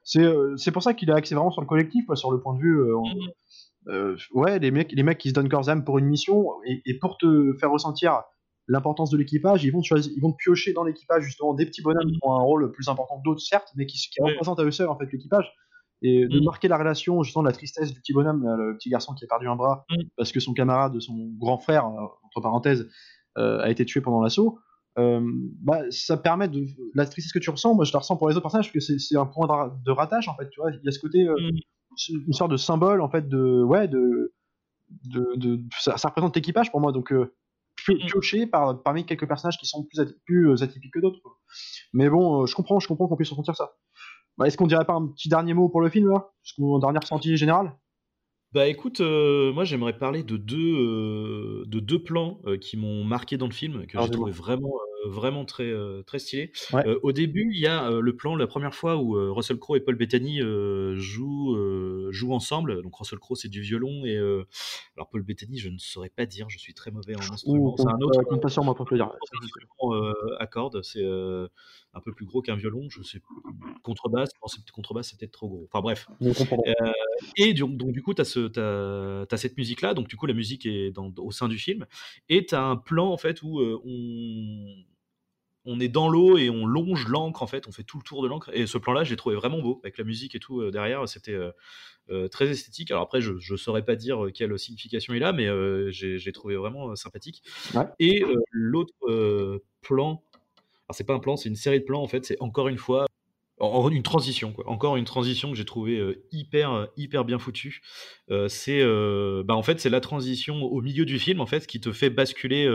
C'est 0.03 0.23
euh, 0.23 0.55
c'est 0.55 0.71
pour 0.71 0.81
ça 0.81 0.93
qu'il 0.93 1.11
a 1.11 1.15
axé 1.15 1.35
vraiment 1.35 1.51
sur 1.51 1.61
le 1.61 1.67
collectif, 1.67 2.05
quoi, 2.05 2.15
sur 2.15 2.31
le 2.31 2.39
point 2.39 2.53
de 2.55 2.59
vue. 2.59 2.79
Euh, 2.79 2.97
mmh 2.97 4.15
ouais, 4.33 4.59
les 4.59 4.71
mecs, 4.71 4.91
les 4.91 5.03
mecs 5.03 5.17
qui 5.17 5.29
se 5.29 5.33
donnent 5.33 5.47
corps 5.47 5.69
âme 5.69 5.85
pour 5.85 5.97
une 5.97 6.07
mission 6.07 6.45
et, 6.65 6.99
pour 6.99 7.17
te 7.17 7.53
faire 7.57 7.71
ressentir 7.71 8.21
l'importance 8.67 9.09
de 9.11 9.17
l'équipage, 9.17 9.63
ils 9.63 9.71
vont 9.71 9.81
te 9.81 9.95
ils 9.95 10.21
vont 10.21 10.33
piocher 10.33 10.73
dans 10.73 10.83
l'équipage 10.83 11.23
justement 11.23 11.53
des 11.53 11.65
petits 11.65 11.81
bonhommes 11.81 12.11
qui 12.11 12.17
mmh. 12.17 12.29
ont 12.29 12.33
un 12.33 12.41
rôle 12.41 12.71
plus 12.73 12.89
important 12.89 13.17
que 13.17 13.23
d'autres, 13.23 13.41
certes, 13.41 13.71
mais 13.75 13.85
qui, 13.85 13.97
qui 13.97 14.21
représentent 14.21 14.59
à 14.59 14.63
eux 14.63 14.71
seuls 14.71 14.89
en 14.89 14.97
fait 14.97 15.09
l'équipage 15.11 15.53
et 16.01 16.27
de 16.27 16.39
mmh. 16.39 16.43
marquer 16.43 16.67
la 16.67 16.77
relation 16.77 17.23
justement 17.23 17.43
de 17.43 17.47
la 17.47 17.53
tristesse 17.53 17.91
du 17.91 17.99
petit 17.99 18.13
bonhomme, 18.13 18.43
le 18.43 18.75
petit 18.77 18.89
garçon 18.89 19.13
qui 19.15 19.25
a 19.25 19.27
perdu 19.27 19.47
un 19.47 19.55
bras 19.55 19.85
parce 20.15 20.31
que 20.31 20.39
son 20.39 20.53
camarade, 20.53 20.99
son 20.99 21.31
grand 21.39 21.57
frère, 21.57 21.89
parenthèses, 22.41 22.87
euh, 23.37 23.59
a 23.59 23.69
été 23.69 23.85
tué 23.85 24.01
pendant 24.01 24.21
l'assaut, 24.21 24.59
euh, 24.97 25.21
bah, 25.61 25.81
ça 25.91 26.17
permet 26.17 26.47
de 26.47 26.65
la 26.95 27.05
tristesse 27.05 27.31
que 27.31 27.39
tu 27.39 27.49
ressens. 27.49 27.75
Moi, 27.75 27.85
je 27.85 27.93
la 27.93 27.99
ressens 27.99 28.17
pour 28.17 28.29
les 28.29 28.35
autres 28.35 28.43
personnages 28.43 28.71
parce 28.73 28.87
que 28.87 28.97
c'est 28.97 29.17
un 29.17 29.25
point 29.25 29.47
de, 29.85 29.91
rattache 29.91 30.27
en 30.27 30.35
fait. 30.35 30.49
Tu 30.49 30.59
vois, 30.59 30.71
il 30.71 30.79
y 30.83 30.87
a 30.87 30.91
ce 30.91 30.99
côté, 30.99 31.27
euh, 31.27 31.35
mm. 31.35 32.25
une 32.27 32.33
sorte 32.33 32.51
de 32.51 32.57
symbole 32.57 33.01
en 33.01 33.09
fait 33.09 33.27
de, 33.27 33.61
ouais, 33.63 33.87
de, 33.87 34.33
de, 35.03 35.61
ça, 35.79 35.95
représente 36.03 36.35
l'équipage 36.35 36.71
pour 36.71 36.79
moi. 36.79 36.91
Donc 36.91 37.11
mm. 37.11 37.27
pioché 38.07 38.47
par, 38.47 38.81
parmi 38.81 39.05
quelques 39.05 39.27
personnages 39.27 39.57
qui 39.59 39.67
sont 39.67 39.83
plus, 39.83 40.15
plus 40.25 40.63
atypiques 40.63 40.93
que 40.93 40.99
d'autres. 40.99 41.21
Mais 41.93 42.09
bon, 42.09 42.47
je 42.47 42.55
comprends, 42.55 42.79
je 42.79 42.87
comprends 42.87 43.07
qu'on 43.07 43.17
puisse 43.17 43.29
ressentir 43.29 43.55
ça. 43.55 43.73
Bah, 44.37 44.47
est-ce 44.47 44.57
qu'on 44.57 44.67
dirait 44.67 44.85
pas 44.85 44.93
un 44.93 45.07
petit 45.07 45.29
dernier 45.29 45.53
mot 45.53 45.67
pour 45.69 45.81
le 45.81 45.89
film 45.89 46.09
là? 46.09 46.31
Est-ce 46.45 46.79
dernier 46.79 46.99
ressenti 46.99 47.35
général? 47.37 47.75
Bah 48.53 48.67
écoute, 48.67 49.01
euh, 49.01 49.51
moi 49.51 49.65
j'aimerais 49.65 49.97
parler 49.97 50.23
de 50.23 50.37
deux, 50.37 50.57
euh, 50.57 51.63
de 51.67 51.79
deux 51.79 52.01
plans 52.01 52.39
euh, 52.45 52.57
qui 52.57 52.77
m'ont 52.77 53.03
marqué 53.03 53.37
dans 53.37 53.47
le 53.47 53.53
film, 53.53 53.85
que 53.87 54.01
j'ai 54.01 54.09
trouvé 54.09 54.31
vraiment, 54.31 54.71
vraiment 55.07 55.45
très, 55.45 55.73
très 56.05 56.19
stylé. 56.19 56.51
au 57.03 57.11
début, 57.11 57.49
il 57.53 57.59
y 57.59 57.67
a 57.67 57.89
le 57.89 58.15
plan, 58.15 58.35
la 58.35 58.47
première 58.47 58.73
fois 58.73 58.97
où 58.97 59.13
Russell 59.33 59.57
Crowe 59.57 59.77
et 59.77 59.81
Paul 59.81 59.95
Bettany 59.95 60.39
jouent, 60.95 62.11
jouent 62.11 62.33
ensemble. 62.33 62.81
Donc 62.83 62.95
Russell 62.95 63.19
Crowe 63.19 63.35
c'est 63.35 63.49
du 63.49 63.61
violon 63.61 64.05
et 64.05 64.17
alors 64.95 65.09
Paul 65.09 65.23
Bettany, 65.23 65.57
je 65.57 65.69
ne 65.69 65.77
saurais 65.77 66.09
pas 66.09 66.25
dire, 66.25 66.49
je 66.49 66.57
suis 66.57 66.73
très 66.73 66.91
mauvais 66.91 67.15
en 67.15 67.33
instrument. 67.33 67.75
C'est 67.77 67.87
un 67.87 67.99
autre. 67.99 68.19
Euh, 68.19 68.63
moi 68.63 68.75
pour 68.75 68.85
dire. 68.85 69.11
à 70.39 70.47
cordes, 70.47 70.81
c'est 70.83 71.03
un 71.03 72.01
peu 72.01 72.13
plus 72.13 72.25
gros 72.25 72.41
qu'un 72.41 72.55
violon. 72.55 72.87
Je 72.89 73.01
sais 73.03 73.21
contrebasse, 73.83 74.29
contrebasse 74.73 75.09
c'est 75.09 75.19
peut-être 75.19 75.31
trop 75.31 75.47
gros. 75.47 75.67
Enfin 75.71 75.81
bref. 75.81 76.07
et 77.37 77.53
donc, 77.53 77.77
donc, 77.77 77.91
du 77.91 78.01
coup, 78.01 78.13
tu 78.13 78.21
as, 78.21 78.25
ce, 78.25 79.25
as, 79.31 79.37
cette 79.37 79.57
musique 79.57 79.81
là. 79.81 79.93
Donc 79.93 80.07
du 80.07 80.15
coup, 80.15 80.25
la 80.25 80.33
musique 80.33 80.65
est 80.65 80.91
dans, 80.91 81.13
au 81.17 81.31
sein 81.31 81.47
du 81.47 81.57
film 81.57 81.85
et 82.29 82.45
tu 82.45 82.55
as 82.55 82.63
un 82.63 82.77
plan 82.77 83.11
en 83.11 83.17
fait 83.17 83.41
où 83.43 83.59
on 83.59 84.75
on 85.67 85.81
est 85.81 85.89
dans 85.89 86.07
l'eau 86.07 86.37
et 86.37 86.49
on 86.49 86.65
longe 86.65 87.07
l'encre 87.07 87.43
en 87.43 87.47
fait, 87.47 87.67
on 87.67 87.71
fait 87.71 87.83
tout 87.83 87.97
le 87.97 88.03
tour 88.03 88.23
de 88.23 88.27
l'encre. 88.27 88.49
Et 88.53 88.65
ce 88.65 88.77
plan-là, 88.77 89.03
je 89.03 89.11
l'ai 89.11 89.17
trouvé 89.17 89.35
vraiment 89.35 89.61
beau 89.61 89.79
avec 89.83 89.97
la 89.97 90.05
musique 90.05 90.33
et 90.33 90.39
tout 90.39 90.61
euh, 90.61 90.71
derrière. 90.71 91.07
C'était 91.09 91.33
euh, 91.33 91.51
euh, 92.09 92.29
très 92.29 92.47
esthétique. 92.49 92.89
Alors 92.89 93.03
après, 93.03 93.19
je 93.19 93.33
ne 93.33 93.57
saurais 93.57 93.83
pas 93.83 93.97
dire 93.97 94.27
quelle 94.33 94.57
signification 94.57 95.13
il 95.13 95.23
a, 95.25 95.33
mais 95.33 95.47
j'ai 95.91 96.31
trouvé 96.31 96.55
vraiment 96.55 96.95
sympathique. 96.95 97.43
Et 97.99 98.23
l'autre 98.49 98.93
plan, 99.81 100.23
alors 100.87 100.95
c'est 100.95 101.03
pas 101.03 101.13
un 101.13 101.19
plan, 101.19 101.35
c'est 101.35 101.49
une 101.49 101.57
série 101.57 101.81
de 101.81 101.85
plans 101.85 102.01
en 102.01 102.07
fait. 102.07 102.25
C'est 102.25 102.37
encore 102.39 102.69
une 102.69 102.77
fois 102.77 103.05
une 103.59 104.03
transition 104.03 104.53
quoi. 104.53 104.69
encore 104.69 104.97
une 104.97 105.03
transition 105.03 105.49
que 105.49 105.57
j'ai 105.57 105.65
trouvé 105.65 105.99
hyper 106.31 106.89
hyper 106.95 107.25
bien 107.25 107.39
foutue 107.39 107.81
c'est 108.49 108.85
bah 109.43 109.55
en 109.55 109.63
fait 109.63 109.79
c'est 109.79 109.89
la 109.89 109.99
transition 109.99 110.61
au 110.61 110.79
milieu 110.79 111.05
du 111.05 111.17
film 111.17 111.41
en 111.41 111.47
fait 111.47 111.65
qui 111.65 111.81
te 111.81 111.91
fait 111.91 112.11
basculer 112.11 112.67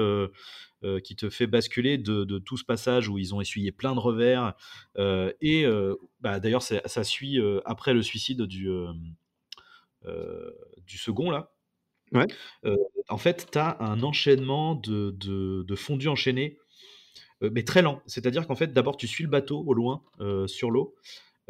euh, 0.85 0.99
qui 0.99 1.15
te 1.15 1.31
fait 1.31 1.47
basculer 1.47 1.97
de, 1.97 2.39
tout 2.39 2.57
ce 2.57 2.65
passage 2.65 3.09
où 3.09 3.17
ils 3.17 3.35
ont 3.35 3.41
essuyé 3.41 3.71
plein 3.71 3.95
de 3.95 4.01
revers. 4.01 4.55
Euh, 4.99 5.33
et 5.41 5.65
euh, 5.65 5.95
bah, 6.21 6.41
d'ailleurs, 6.41 6.63
ça 6.63 7.05
suit 7.05 7.41
après 7.65 7.95
le 7.95 8.03
suicide 8.03 8.43
du, 8.43 8.69
du 10.87 10.99
second, 10.99 11.31
là. 11.31 11.53
en 13.09 13.19
fait, 13.19 13.49
tu 13.53 13.59
as 13.59 13.77
un 13.81 14.03
enchaînement 14.03 14.75
de, 14.75 15.11
de, 15.13 15.75
fondus 15.77 16.09
enchaînés, 16.09 16.59
mais 17.41 17.63
très 17.63 17.83
lent. 17.83 18.03
C'est-à-dire 18.07 18.47
qu'en 18.47 18.57
fait, 18.57 18.73
d'abord, 18.73 18.97
tu 18.97 19.07
suis 19.07 19.25
le 19.25 19.31
bateau 19.31 19.63
au 19.67 19.75
loin 19.75 20.03
sur 20.47 20.71
l'eau. 20.71 20.97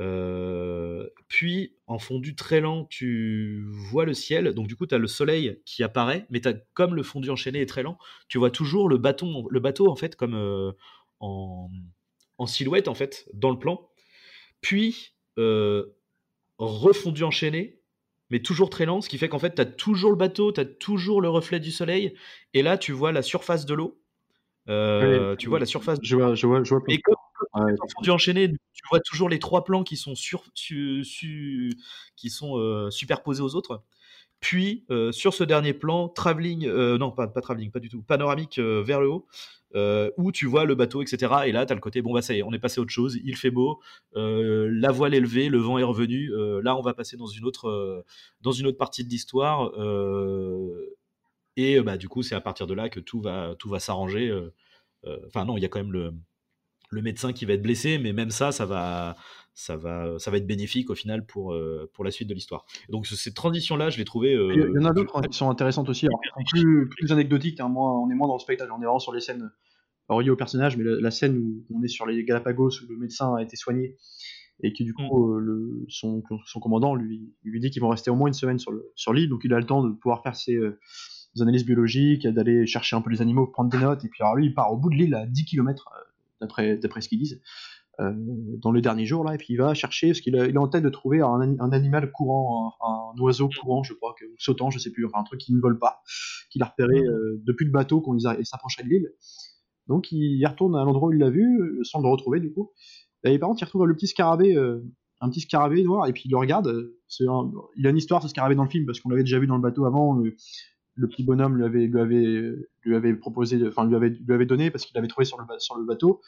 Euh, 0.00 1.08
puis, 1.28 1.76
en 1.86 1.98
fondu 1.98 2.34
très 2.34 2.60
lent, 2.60 2.84
tu 2.86 3.64
vois 3.90 4.04
le 4.04 4.14
ciel. 4.14 4.52
Donc, 4.54 4.66
du 4.66 4.76
coup, 4.76 4.86
tu 4.86 4.94
as 4.94 4.98
le 4.98 5.06
soleil 5.06 5.60
qui 5.64 5.82
apparaît, 5.82 6.26
mais 6.30 6.46
as, 6.46 6.54
comme 6.74 6.94
le 6.94 7.02
fondu 7.02 7.30
enchaîné 7.30 7.60
est 7.60 7.66
très 7.66 7.82
lent, 7.82 7.98
tu 8.28 8.38
vois 8.38 8.50
toujours 8.50 8.88
le, 8.88 8.98
bâton, 8.98 9.46
le 9.50 9.60
bateau, 9.60 9.88
en 9.88 9.96
fait, 9.96 10.16
comme 10.16 10.34
euh, 10.34 10.72
en, 11.20 11.68
silhouette, 12.46 12.88
en 12.88 12.94
fait, 12.94 13.28
dans 13.34 13.50
le 13.50 13.58
plan. 13.58 13.88
Puis, 14.60 15.14
euh, 15.38 15.86
refondu 16.58 17.22
enchaîné, 17.22 17.80
mais 18.30 18.40
toujours 18.40 18.70
très 18.70 18.86
lent, 18.86 19.02
ce 19.02 19.08
qui 19.08 19.18
fait 19.18 19.28
qu'en 19.28 19.38
fait, 19.38 19.54
tu 19.54 19.60
as 19.60 19.66
toujours 19.66 20.10
le 20.10 20.16
bateau, 20.16 20.52
tu 20.52 20.60
as 20.60 20.64
toujours 20.64 21.20
le 21.20 21.28
reflet 21.28 21.60
du 21.60 21.70
soleil, 21.70 22.14
et 22.54 22.62
là, 22.62 22.78
tu 22.78 22.92
vois 22.92 23.12
la 23.12 23.22
surface 23.22 23.66
de 23.66 23.74
l'eau. 23.74 24.00
tu 24.66 25.48
vois 25.48 25.58
la 25.58 25.66
surface. 25.66 25.98
Je 26.02 26.16
vois, 26.16 26.34
je 26.34 26.46
vois, 26.46 26.64
je 26.64 26.74
vois. 26.74 26.82
Et 26.88 26.98
comme, 26.98 27.14
fondu 27.94 28.10
enchaîné, 28.10 28.48
tu 28.48 28.82
vois 28.90 29.00
toujours 29.00 29.28
les 29.28 29.38
trois 29.38 29.64
plans 29.64 29.84
qui 29.84 29.96
sont, 29.96 30.14
sur, 30.14 30.44
qui 30.54 31.04
sont 32.30 32.58
euh, 32.58 32.90
superposés 32.90 33.42
aux 33.42 33.54
autres. 33.54 33.82
Puis, 34.40 34.84
euh, 34.90 35.12
sur 35.12 35.34
ce 35.34 35.44
dernier 35.44 35.72
plan, 35.72 36.08
travelling, 36.08 36.66
euh, 36.66 36.98
non, 36.98 37.12
pas, 37.12 37.28
pas 37.28 37.40
travelling, 37.40 37.70
pas 37.70 37.78
du 37.78 37.88
tout, 37.88 38.02
panoramique 38.02 38.58
vers 38.58 39.00
le 39.00 39.08
haut, 39.08 39.26
où 40.16 40.32
tu 40.32 40.46
vois 40.46 40.64
le 40.64 40.74
bateau, 40.74 41.00
etc. 41.02 41.32
Et 41.46 41.52
là, 41.52 41.64
tu 41.64 41.72
as 41.72 41.74
le 41.76 41.80
côté, 41.80 42.02
bon, 42.02 42.12
bah 42.12 42.22
ça 42.22 42.34
y 42.34 42.38
est, 42.38 42.42
on 42.42 42.52
est 42.52 42.58
passé 42.58 42.80
à 42.80 42.82
autre 42.82 42.90
chose, 42.90 43.18
il 43.24 43.36
fait 43.36 43.50
beau, 43.52 43.80
la 44.14 44.90
voile 44.90 45.14
est 45.14 45.20
levée, 45.20 45.48
le 45.48 45.58
vent 45.58 45.78
est 45.78 45.84
revenu, 45.84 46.30
là, 46.62 46.76
on 46.76 46.82
va 46.82 46.92
passer 46.92 47.16
dans 47.16 47.26
une 47.26 47.44
autre, 47.44 48.04
dans 48.40 48.52
une 48.52 48.66
autre 48.66 48.78
partie 48.78 49.04
de 49.04 49.08
l'histoire. 49.10 49.70
et 51.56 51.80
bah, 51.80 51.96
du 51.96 52.08
coup, 52.08 52.22
c'est 52.22 52.34
à 52.34 52.40
partir 52.40 52.66
de 52.66 52.74
là 52.74 52.88
que 52.88 53.00
tout 53.00 53.20
va, 53.20 53.54
tout 53.58 53.68
va 53.68 53.78
s'arranger. 53.78 54.36
Enfin, 55.26 55.44
non, 55.44 55.56
il 55.56 55.62
y 55.62 55.64
a 55.64 55.68
quand 55.68 55.80
même 55.80 55.92
le, 55.92 56.12
le 56.92 57.02
médecin 57.02 57.32
qui 57.32 57.46
va 57.46 57.54
être 57.54 57.62
blessé, 57.62 57.98
mais 57.98 58.12
même 58.12 58.30
ça, 58.30 58.52
ça 58.52 58.66
va, 58.66 59.16
ça 59.54 59.76
va, 59.76 60.18
ça 60.18 60.30
va 60.30 60.36
être 60.36 60.46
bénéfique 60.46 60.90
au 60.90 60.94
final 60.94 61.24
pour, 61.26 61.54
euh, 61.54 61.90
pour 61.94 62.04
la 62.04 62.10
suite 62.10 62.28
de 62.28 62.34
l'histoire. 62.34 62.66
Donc 62.90 63.06
cette 63.06 63.34
transition-là, 63.34 63.88
je 63.88 63.98
l'ai 63.98 64.04
trouvé. 64.04 64.34
Euh, 64.34 64.52
il 64.54 64.80
y 64.80 64.84
en 64.84 64.88
a 64.88 64.92
d'autres 64.92 65.16
hein, 65.16 65.22
qui 65.22 65.36
sont 65.36 65.50
intéressantes 65.50 65.88
aussi. 65.88 66.06
plus, 66.50 66.88
plus 66.88 67.10
anecdotiques, 67.10 67.60
hein, 67.60 67.72
on 67.74 68.10
est 68.10 68.14
moins 68.14 68.28
dans 68.28 68.36
le 68.36 68.40
spectacle, 68.40 68.70
on 68.72 68.80
est 68.80 68.84
vraiment 68.84 68.98
sur 68.98 69.12
les 69.12 69.20
scènes 69.20 69.50
reliées 70.08 70.30
au 70.30 70.36
personnage, 70.36 70.76
mais 70.76 70.84
la, 70.84 71.10
scène 71.10 71.38
où 71.38 71.64
on 71.74 71.82
est 71.82 71.88
sur 71.88 72.06
les 72.06 72.22
Galapagos 72.24 72.82
où 72.82 72.86
le 72.90 72.98
médecin 72.98 73.34
a 73.34 73.42
été 73.42 73.56
soigné 73.56 73.96
et 74.62 74.74
qui 74.74 74.84
du 74.84 74.92
coup 74.92 75.02
mm. 75.02 75.36
euh, 75.36 75.40
le, 75.40 75.86
son, 75.88 76.22
son, 76.44 76.60
commandant 76.60 76.94
lui, 76.94 77.32
lui 77.42 77.58
dit 77.58 77.70
qu'ils 77.70 77.80
vont 77.80 77.88
rester 77.88 78.10
au 78.10 78.16
moins 78.16 78.28
une 78.28 78.34
semaine 78.34 78.58
sur 78.58 78.70
l'île, 78.72 78.82
sur 78.94 79.14
donc 79.30 79.40
il 79.44 79.54
a 79.54 79.58
le 79.58 79.64
temps 79.64 79.82
de 79.82 79.92
pouvoir 79.94 80.22
faire 80.22 80.36
ses, 80.36 80.60
analyses 81.40 81.64
biologiques, 81.64 82.26
d'aller 82.26 82.66
chercher 82.66 82.94
un 82.94 83.00
peu 83.00 83.08
les 83.08 83.22
animaux, 83.22 83.46
prendre 83.46 83.70
des 83.70 83.78
notes, 83.78 84.04
et 84.04 84.08
puis 84.08 84.22
alors 84.22 84.36
lui 84.36 84.46
il 84.46 84.54
part 84.54 84.70
au 84.70 84.76
bout 84.76 84.90
de 84.90 84.96
l'île 84.96 85.14
à 85.14 85.24
10 85.24 85.46
km 85.46 85.88
d'après 86.42 87.00
ce 87.00 87.08
qu'ils 87.08 87.18
disent, 87.18 87.40
euh, 88.00 88.10
dans 88.16 88.70
le 88.70 88.80
dernier 88.80 89.04
jour 89.04 89.22
là, 89.22 89.34
et 89.34 89.38
puis 89.38 89.48
il 89.50 89.56
va 89.56 89.74
chercher, 89.74 90.08
parce 90.08 90.20
qu'il 90.20 90.34
a 90.34 90.60
en 90.60 90.68
tête 90.68 90.82
de 90.82 90.88
trouver 90.88 91.20
un, 91.20 91.72
animal 91.72 92.10
courant, 92.10 92.72
un, 92.80 93.20
oiseau 93.20 93.50
courant, 93.60 93.82
je 93.82 93.92
crois, 93.92 94.14
que, 94.18 94.24
sautant, 94.38 94.70
je 94.70 94.78
sais 94.78 94.90
plus, 94.90 95.04
enfin 95.04 95.18
un 95.20 95.24
truc 95.24 95.40
qui 95.40 95.52
ne 95.52 95.60
vole 95.60 95.78
pas, 95.78 96.00
qu'il 96.50 96.62
a 96.62 96.66
repéré 96.66 97.02
mmh. 97.02 97.06
euh, 97.06 97.42
depuis 97.44 97.66
le 97.66 97.70
bateau 97.70 98.00
quand 98.00 98.16
il 98.16 98.46
s'approcherait 98.46 98.84
de 98.84 98.88
l'île. 98.88 99.12
Donc 99.88 100.10
il, 100.10 100.42
retourne 100.46 100.74
à 100.74 100.84
l'endroit 100.84 101.10
où 101.10 101.12
il 101.12 101.18
l'a 101.18 101.28
vu, 101.28 101.60
euh, 101.60 101.80
sans 101.82 102.00
le 102.00 102.08
retrouver 102.08 102.40
du 102.40 102.50
coup. 102.52 102.72
Et 103.24 103.38
par 103.38 103.50
contre, 103.50 103.60
il 103.62 103.66
retrouve 103.66 103.86
le 103.86 103.94
petit 103.94 104.06
scarabée, 104.06 104.56
un 105.20 105.28
petit 105.28 105.40
scarabée 105.40 105.84
noir, 105.84 106.08
et 106.08 106.12
puis 106.12 106.24
il 106.24 106.30
le 106.30 106.38
regarde. 106.38 106.90
il 107.20 107.86
a 107.86 107.90
une 107.90 107.96
histoire 107.96 108.22
ce 108.22 108.28
scarabée 108.28 108.56
dans 108.56 108.64
le 108.64 108.70
film, 108.70 108.86
parce 108.86 109.00
qu'on 109.00 109.10
l'avait 109.10 109.22
déjà 109.22 109.38
vu 109.38 109.46
dans 109.46 109.54
le 109.54 109.62
bateau 109.62 109.84
avant. 109.84 110.20
Le, 110.94 111.08
petit 111.08 111.24
bonhomme 111.24 111.56
lui 111.56 111.64
avait, 111.64 111.86
lui 111.86 112.00
avait, 112.00 112.54
lui 112.82 112.96
avait 112.96 113.14
proposé, 113.14 113.58
enfin 113.66 113.86
lui 113.86 113.96
avait, 113.96 114.10
lui 114.10 114.34
avait 114.34 114.46
donné 114.46 114.70
parce 114.70 114.84
qu'il 114.84 114.94
l'avait 114.94 115.08
trouvé 115.08 115.24
sur 115.24 115.38
le, 115.38 115.44
sur 115.58 115.76
le 115.76 115.84
bateau 115.84 116.20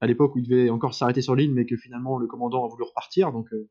à 0.00 0.06
l'époque 0.06 0.34
où 0.34 0.38
il 0.38 0.48
devait 0.48 0.70
encore 0.70 0.94
s'arrêter 0.94 1.22
sur 1.22 1.34
l'île, 1.34 1.52
mais 1.52 1.66
que 1.66 1.76
finalement 1.76 2.18
le 2.18 2.26
commandant 2.26 2.64
a 2.64 2.68
voulu 2.68 2.84
repartir. 2.84 3.32
Donc, 3.32 3.52
euh, 3.52 3.68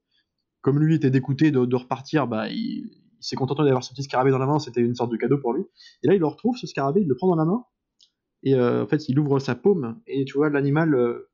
comme 0.61 0.79
lui 0.79 0.95
était 0.95 1.11
dégoûté 1.11 1.51
de, 1.51 1.75
repartir, 1.75 2.27
bah, 2.27 2.49
il, 2.49 2.89
s'est 3.19 3.35
contenté 3.35 3.63
d'avoir 3.63 3.83
ce 3.83 3.91
petit 3.93 4.03
scarabée 4.03 4.31
dans 4.31 4.39
la 4.39 4.45
main. 4.45 4.59
C'était 4.59 4.81
une 4.81 4.95
sorte 4.95 5.11
de 5.11 5.17
cadeau 5.17 5.37
pour 5.37 5.53
lui. 5.53 5.63
Et 6.03 6.07
là, 6.07 6.15
il 6.15 6.19
le 6.19 6.27
retrouve 6.27 6.57
ce 6.57 6.67
scarabée, 6.67 7.01
il 7.01 7.07
le 7.07 7.15
prend 7.15 7.27
dans 7.27 7.35
la 7.35 7.45
main, 7.45 7.63
et 8.43 8.55
euh, 8.55 8.83
en 8.83 8.87
fait, 8.87 9.07
il 9.07 9.17
ouvre 9.19 9.39
sa 9.39 9.55
paume, 9.55 10.01
et 10.07 10.25
tu 10.25 10.33
vois 10.33 10.49
l'animal. 10.49 10.93
Euh, 10.95 11.29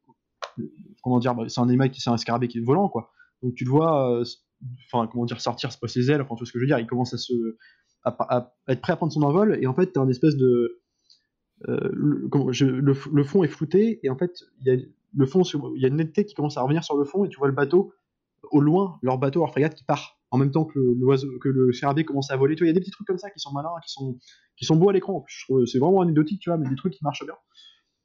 comment 1.02 1.20
dire 1.20 1.34
bah, 1.34 1.46
C'est 1.48 1.62
un 1.62 1.68
animal 1.70 1.90
qui, 1.92 2.02
c'est 2.02 2.10
un 2.10 2.18
scarabée 2.18 2.48
qui 2.48 2.60
est 2.60 2.64
volant, 2.64 2.90
quoi. 2.90 3.12
Donc 3.42 3.56
tu 3.56 3.64
le 3.64 3.70
vois, 3.70 4.22
enfin 4.92 5.08
comment 5.08 5.24
dire, 5.24 5.40
sortir, 5.40 5.72
c'est 5.72 5.80
pas 5.80 5.88
ses 5.88 6.12
ailes, 6.12 6.22
enfin 6.22 6.36
tout 6.36 6.46
ce 6.46 6.52
que 6.52 6.60
je 6.60 6.64
veux 6.64 6.68
dire. 6.68 6.80
Il 6.80 6.88
commence 6.88 7.14
à 7.14 7.18
se, 7.18 7.34
à, 8.04 8.56
être 8.68 8.82
prêt 8.82 8.94
à 8.94 8.96
prendre 8.96 9.12
son 9.12 9.24
envol, 9.24 9.58
et 9.62 9.68
en 9.68 9.74
fait, 9.74 9.94
t'as 9.94 10.02
un 10.02 10.10
espèce 10.10 10.36
de 10.36 10.80
euh, 11.68 11.90
le, 11.92 13.24
fond 13.24 13.44
est 13.44 13.50
flouté 13.50 14.00
et 14.04 14.10
en 14.10 14.16
fait 14.16 14.46
il 14.62 14.68
y 14.68 14.72
a 14.72 14.82
le 15.14 15.26
fond 15.26 15.42
il 15.76 15.82
y 15.82 15.84
a 15.84 15.90
une 15.90 15.98
netteté 15.98 16.24
qui 16.24 16.34
commence 16.34 16.56
à 16.56 16.62
revenir 16.62 16.86
sur 16.86 16.96
le 16.96 17.04
fond 17.04 17.26
et 17.26 17.30
tu 17.30 17.38
vois 17.38 17.50
le 17.50 17.54
bateau 17.54 17.92
au 18.52 18.62
loin 18.62 18.98
leur 19.02 19.18
bateau 19.18 19.42
leur 19.42 19.50
frégate 19.50 19.76
qui 19.76 19.84
part 19.84 20.20
en 20.32 20.38
même 20.38 20.52
temps 20.52 20.64
que 20.64 20.80
le 20.80 21.40
que 21.40 21.50
le 21.50 22.04
commence 22.04 22.32
à 22.32 22.38
voler. 22.38 22.56
Il 22.60 22.68
y 22.68 22.70
a 22.70 22.74
des 22.74 22.80
petits 22.80 22.92
trucs 22.92 23.08
comme 23.08 23.18
ça 23.18 23.30
qui 23.30 23.40
sont 23.40 23.52
malins 23.52 23.74
qui 23.84 23.92
sont 23.92 24.18
qui 24.56 24.64
sont 24.64 24.78
beaux 24.78 24.90
à 24.90 24.94
l'écran. 24.94 25.26
C'est 25.66 25.80
vraiment 25.80 26.02
anecdotique 26.02 26.40
tu 26.40 26.50
vois 26.50 26.58
mais 26.58 26.70
des 26.70 26.76
trucs 26.76 26.94
qui 26.94 27.04
marchent 27.04 27.26
bien. 27.26 27.36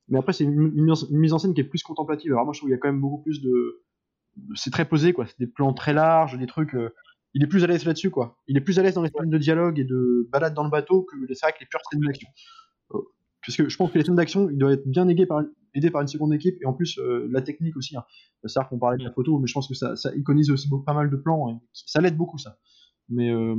Mais 0.09 0.19
après 0.19 0.33
c'est 0.33 0.45
une, 0.45 0.73
mise 1.11 1.33
en 1.33 1.39
scène 1.39 1.55
qui 1.55 1.61
est 1.61 1.65
plus 1.65 1.83
contemplative. 1.85 2.33
Alors 2.33 2.45
moi 2.45 2.55
je 2.55 2.59
trouve 2.59 2.69
qu'il 2.69 2.75
y 2.75 2.79
a 2.79 2.81
quand 2.81 2.89
même 2.89 3.01
beaucoup 3.01 3.23
plus 3.23 3.41
de 3.41 3.85
c'est 4.57 4.71
très 4.71 4.85
posé 4.85 5.13
quoi. 5.13 5.27
C'est 5.27 5.39
des 5.39 5.47
plans 5.47 5.73
très 5.75 5.93
larges 5.93 6.37
des 6.37 6.47
trucs 6.47 6.75
euh, 6.75 6.93
il 7.35 7.43
est 7.43 7.47
plus 7.47 7.65
à 7.65 7.67
l'aise 7.67 7.85
là-dessus 7.85 8.11
quoi 8.11 8.39
il 8.47 8.57
est 8.57 8.61
plus 8.61 8.79
à 8.79 8.83
l'aise 8.83 8.95
dans 8.95 9.03
les 9.03 9.11
scènes 9.11 9.31
de 9.31 9.39
dialogue 9.39 9.79
et 9.79 9.85
de 9.85 10.29
balade 10.31 10.55
dans 10.55 10.65
le 10.65 10.71
bateau 10.71 11.03
que 11.03 11.17
c'est 11.35 11.47
vrai 11.47 11.53
que 11.53 11.61
les 11.61 11.67
pures 11.67 11.81
scènes 11.91 12.01
d'action 12.01 12.29
parce 13.45 13.57
que 13.57 13.69
je 13.69 13.77
pense 13.77 13.91
que 13.91 13.99
les 13.99 14.05
scènes 14.05 14.17
d'action, 14.17 14.49
il 14.51 14.59
doit 14.59 14.73
être 14.73 14.87
bien 14.87 15.09
aidé 15.09 15.27
par, 15.27 15.43
aidé 15.75 15.91
par 15.91 16.01
une 16.01 16.09
seconde 16.09 16.33
équipe, 16.33 16.57
et 16.63 16.67
en 16.67 16.73
plus, 16.73 16.99
euh, 16.99 17.29
la 17.31 17.43
technique 17.43 17.77
aussi. 17.77 17.97
Hein. 17.97 18.05
C'est 18.45 18.59
vrai 18.59 18.69
qu'on 18.69 18.79
parlait 18.79 18.99
de 18.99 19.05
la 19.05 19.13
photo, 19.13 19.39
mais 19.39 19.47
je 19.47 19.53
pense 19.53 19.69
que 19.69 19.75
ça, 19.75 19.97
ça 19.97 20.15
iconise 20.15 20.51
aussi 20.51 20.69
pas 20.85 20.95
mal 20.95 21.11
de 21.11 21.17
plans, 21.17 21.61
ça 21.73 22.01
l'aide 22.01 22.17
beaucoup, 22.17 22.39
ça. 22.39 22.57
Mais, 23.09 23.31
euh, 23.31 23.55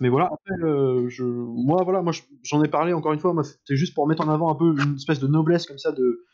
mais 0.00 0.08
voilà, 0.08 0.30
après, 0.32 0.64
euh, 0.64 1.08
je, 1.08 1.24
moi, 1.24 1.82
voilà, 1.84 2.02
moi, 2.02 2.12
j'en 2.42 2.62
ai 2.62 2.68
parlé 2.68 2.92
encore 2.92 3.12
une 3.12 3.18
fois, 3.18 3.34
c'était 3.42 3.76
juste 3.76 3.94
pour 3.94 4.06
mettre 4.06 4.26
en 4.26 4.30
avant 4.30 4.50
un 4.50 4.54
peu 4.54 4.74
une 4.82 4.96
espèce 4.96 5.20
de 5.20 5.26
noblesse 5.26 5.66
comme 5.66 5.78
ça, 5.78 5.92
de, 5.92 6.24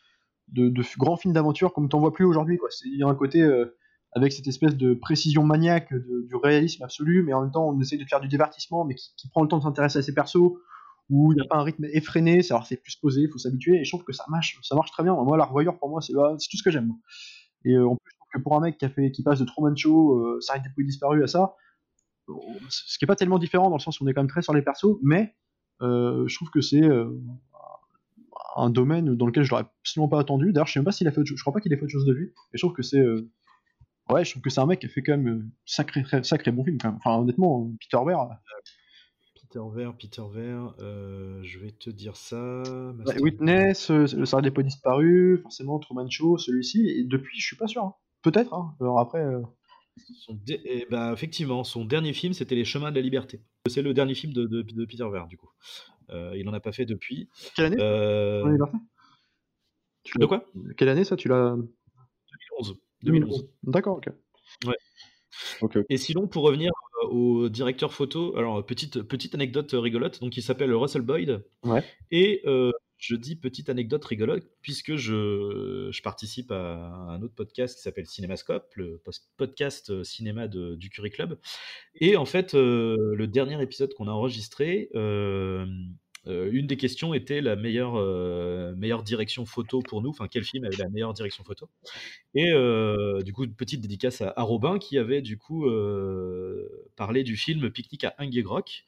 de, 0.49 0.68
de 0.68 0.82
grands 0.99 1.16
films 1.16 1.34
d'aventure, 1.34 1.72
comme 1.72 1.88
t'en 1.88 2.01
vois 2.01 2.12
plus 2.12 2.24
aujourd'hui. 2.24 2.59
Il 2.84 2.99
y 2.99 3.03
a 3.03 3.09
un 3.09 3.14
côté, 3.14 3.42
avec 4.15 4.33
cette 4.33 4.47
espèce 4.47 4.77
de 4.77 4.95
précision 4.95 5.43
maniaque, 5.45 5.93
du 5.93 6.37
réalisme 6.37 6.85
absolu, 6.85 7.25
mais 7.25 7.33
en 7.33 7.43
même 7.43 7.51
temps, 7.51 7.69
on 7.69 7.81
essaie 7.81 7.97
de 7.97 8.05
faire 8.05 8.21
du 8.21 8.29
divertissement, 8.29 8.85
mais 8.85 8.95
qui, 8.95 9.29
prend 9.29 9.43
le 9.43 9.49
temps 9.49 9.59
de 9.59 9.65
s'intéresser 9.65 9.99
à 9.99 10.03
ses 10.03 10.15
persos, 10.15 10.53
où 11.11 11.33
il 11.33 11.37
n'y 11.37 11.43
a 11.43 11.45
pas 11.49 11.57
un 11.57 11.62
rythme 11.65 11.85
effréné, 11.93 12.43
c'est 12.43 12.77
plus 12.81 12.97
posé, 12.97 13.23
il 13.23 13.29
faut 13.31 13.39
s'habituer, 13.39 13.81
et 13.81 13.85
je 13.85 13.91
trouve 13.91 14.05
que 14.05 14.12
ça 14.12 14.25
marche, 14.29 14.59
ça 14.62 14.77
marche 14.77 14.93
très 14.93 15.03
bien. 15.03 15.15
Moi, 15.15 15.37
la 15.37 15.45
revoyeur, 15.45 15.79
pour 15.79 15.91
moi, 15.91 16.01
c'est 16.01 16.12
tout 16.12 16.57
ce 16.57 16.62
que 16.62 16.71
j'aime. 16.71 16.93
Et 17.65 17.75
euh, 17.75 17.89
en 17.89 17.97
plus, 17.97 18.12
je 18.12 18.17
trouve 18.17 18.29
que 18.35 18.43
pour 18.43 18.57
un 18.57 18.61
mec 18.61 18.79
qui, 19.12 19.23
passe 19.23 19.41
de 19.41 19.45
Truman 19.45 19.75
Show, 19.75 20.19
euh, 20.19 20.39
ça 20.41 20.55
plus 20.75 20.85
disparu 20.85 21.25
à 21.25 21.27
ça, 21.27 21.57
euh, 22.29 22.35
ce 22.69 22.99
qui 22.99 23.05
est 23.05 23.09
pas 23.09 23.17
tellement 23.17 23.41
différent 23.41 23.69
dans 23.69 23.77
le 23.77 23.83
sens 23.83 24.01
où 24.01 24.05
on 24.05 24.07
est 24.07 24.15
quand 24.15 24.23
même 24.23 24.31
très 24.31 24.43
sur 24.43 24.55
les 24.55 24.62
persos, 24.62 24.97
mais 25.03 25.35
euh, 25.83 26.25
je 26.29 26.35
trouve 26.37 26.51
que 26.51 26.61
c'est 26.61 26.89
un 28.57 28.71
domaine 28.71 29.17
dans 29.17 29.27
lequel 29.27 29.43
je 29.43 29.51
l'aurais 29.51 29.67
absolument 29.81 30.09
pas 30.09 30.21
attendu. 30.21 30.53
D'ailleurs, 30.53 30.69
je 30.69 30.75
sais 30.75 30.79
même 30.79 30.85
pas 30.85 30.93
s'il 30.93 31.09
a 31.09 31.11
fait 31.11 31.19
autre 31.21 31.29
chose, 31.29 31.39
je 31.39 31.43
crois 31.43 31.53
pas 31.53 31.61
qu'il 31.61 31.73
ait 31.73 31.77
fait 31.77 31.83
autre 31.83 31.93
chose 31.93 32.07
de 32.07 32.15
vue, 32.15 32.33
et 32.53 32.59
je 32.59 32.65
trouve 32.65 32.73
que 32.73 32.83
c'est 32.83 33.03
ouais, 34.11 34.24
je 34.24 34.30
trouve 34.30 34.42
que 34.42 34.50
c'est 34.50 34.61
un 34.61 34.66
mec 34.66 34.80
qui 34.80 34.86
a 34.86 34.88
fait 34.88 35.02
quand 35.02 35.16
même 35.16 35.50
sacré, 35.64 36.05
sacré 36.22 36.50
bon 36.50 36.64
film. 36.64 36.78
Quand 36.78 36.88
même. 36.88 36.98
Enfin, 36.98 37.18
honnêtement, 37.18 37.70
Peter 37.80 38.02
Weir, 38.05 38.28
Peter 39.55 39.66
Ver, 39.72 39.96
Peter 39.96 40.22
Ver, 40.32 40.74
euh, 40.80 41.40
je 41.44 41.61
vais 41.61 41.70
te 41.70 41.88
dire 41.88 42.16
ça. 42.16 42.64
Witness, 43.20 43.88
euh, 43.90 44.07
le 44.16 44.26
Sarah 44.26 44.42
des 44.42 44.50
pas 44.50 44.64
disparu, 44.64 45.38
forcément 45.42 45.78
Truman 45.78 46.11
Show, 46.11 46.38
celui-ci, 46.38 46.88
et 46.88 47.05
depuis, 47.05 47.38
je 47.38 47.46
suis 47.46 47.57
pas 47.57 47.68
sûr. 47.68 47.84
Hein. 47.84 47.94
Peut-être, 48.22 48.52
hein. 48.52 48.74
alors 48.80 48.98
après. 48.98 49.22
Euh. 49.22 49.42
Eh 50.48 50.86
ben, 50.90 51.12
effectivement, 51.12 51.62
son 51.62 51.84
dernier 51.84 52.12
film, 52.12 52.32
c'était 52.32 52.57
Les 52.57 52.64
Chemins 52.64 52.90
de 52.90 52.96
la 52.96 53.02
Liberté. 53.02 53.42
C'est 53.68 53.82
le 53.82 53.94
dernier 53.94 54.14
film 54.14 54.32
de, 54.32 54.46
de, 54.46 54.84
Peter 54.86 55.09
Ver, 55.09 55.28
du 55.28 55.36
coup. 55.36 55.50
il 56.11 56.48
en 56.48 56.52
a 56.52 56.59
pas 56.59 56.72
fait 56.72 56.84
depuis. 56.84 57.28
Quelle 57.55 57.66
année? 57.66 57.76
De 60.16 60.26
quoi? 60.26 60.44
Quelle 60.76 60.88
année 60.88 61.05
ça? 61.05 61.14
Tu 61.14 61.28
l'as 61.28 61.55
2011. 61.55 62.76
2011. 63.05 63.48
D'accord, 63.62 63.96
ok. 63.98 64.09
Ouais. 64.66 64.76
Et 65.88 65.96
sinon, 65.96 66.26
pour 66.26 66.44
revenir 66.44 66.72
euh, 67.02 67.09
au 67.09 67.48
directeur 67.48 67.92
photo, 67.92 68.36
alors 68.36 68.64
petite, 68.64 69.02
petite 69.02 69.34
anecdote 69.34 69.70
rigolote, 69.72 70.20
donc 70.20 70.36
il 70.36 70.42
s'appelle 70.42 70.72
Russell 70.72 71.02
Boyd. 71.02 71.44
Ouais. 71.64 71.82
Et 72.11 72.42
euh, 72.46 72.72
je 72.98 73.16
dis 73.16 73.36
petite 73.36 73.68
anecdote 73.68 74.05
rigolote 74.05 74.48
puisque 74.62 74.96
je, 74.96 75.88
je 75.90 76.02
participe 76.02 76.52
à 76.52 76.76
un 77.09 77.22
autre 77.22 77.34
podcast 77.34 77.76
qui 77.76 77.82
s'appelle 77.82 78.07
Cinémascope, 78.07 78.72
le 78.76 79.02
podcast 79.36 79.90
euh, 79.90 80.05
cinéma 80.05 80.48
de, 80.48 80.76
du 80.76 80.88
Curie 80.88 81.11
Club. 81.11 81.38
Et 81.96 82.16
en 82.16 82.24
fait, 82.24 82.55
le 82.55 83.26
dernier 83.26 83.61
épisode 83.62 83.92
qu'on 83.94 84.09
a 84.09 84.12
enregistré, 84.12 84.90
euh, 86.27 86.51
une 86.53 86.66
des 86.66 86.77
questions 86.77 87.14
était 87.14 87.41
la 87.41 87.57
meilleure, 87.57 87.97
euh, 87.97 88.75
meilleure 88.77 89.03
direction 89.03 89.45
photo 89.45 89.81
pour 89.81 90.03
nous, 90.03 90.11
enfin 90.11 90.27
quel 90.29 90.45
film 90.45 90.64
avait 90.64 90.77
la 90.77 90.89
meilleure 90.89 91.12
direction 91.12 91.45
photo? 91.45 91.68
Et 92.35 92.51
euh, 92.53 93.22
du 93.22 93.33
coup, 93.33 93.45
une 93.45 93.55
petite 93.55 93.81
dédicace 93.81 94.22
à, 94.22 94.43
Robin 94.43 94.79
qui 94.79 94.99
avait 94.99 95.22
du 95.22 95.39
coup 95.39 95.66
parlé 96.97 97.25
du 97.25 97.37
film 97.37 97.70
Picnic 97.70 98.05
à 98.05 98.14
Hanging 98.18 98.47
Rock, 98.47 98.85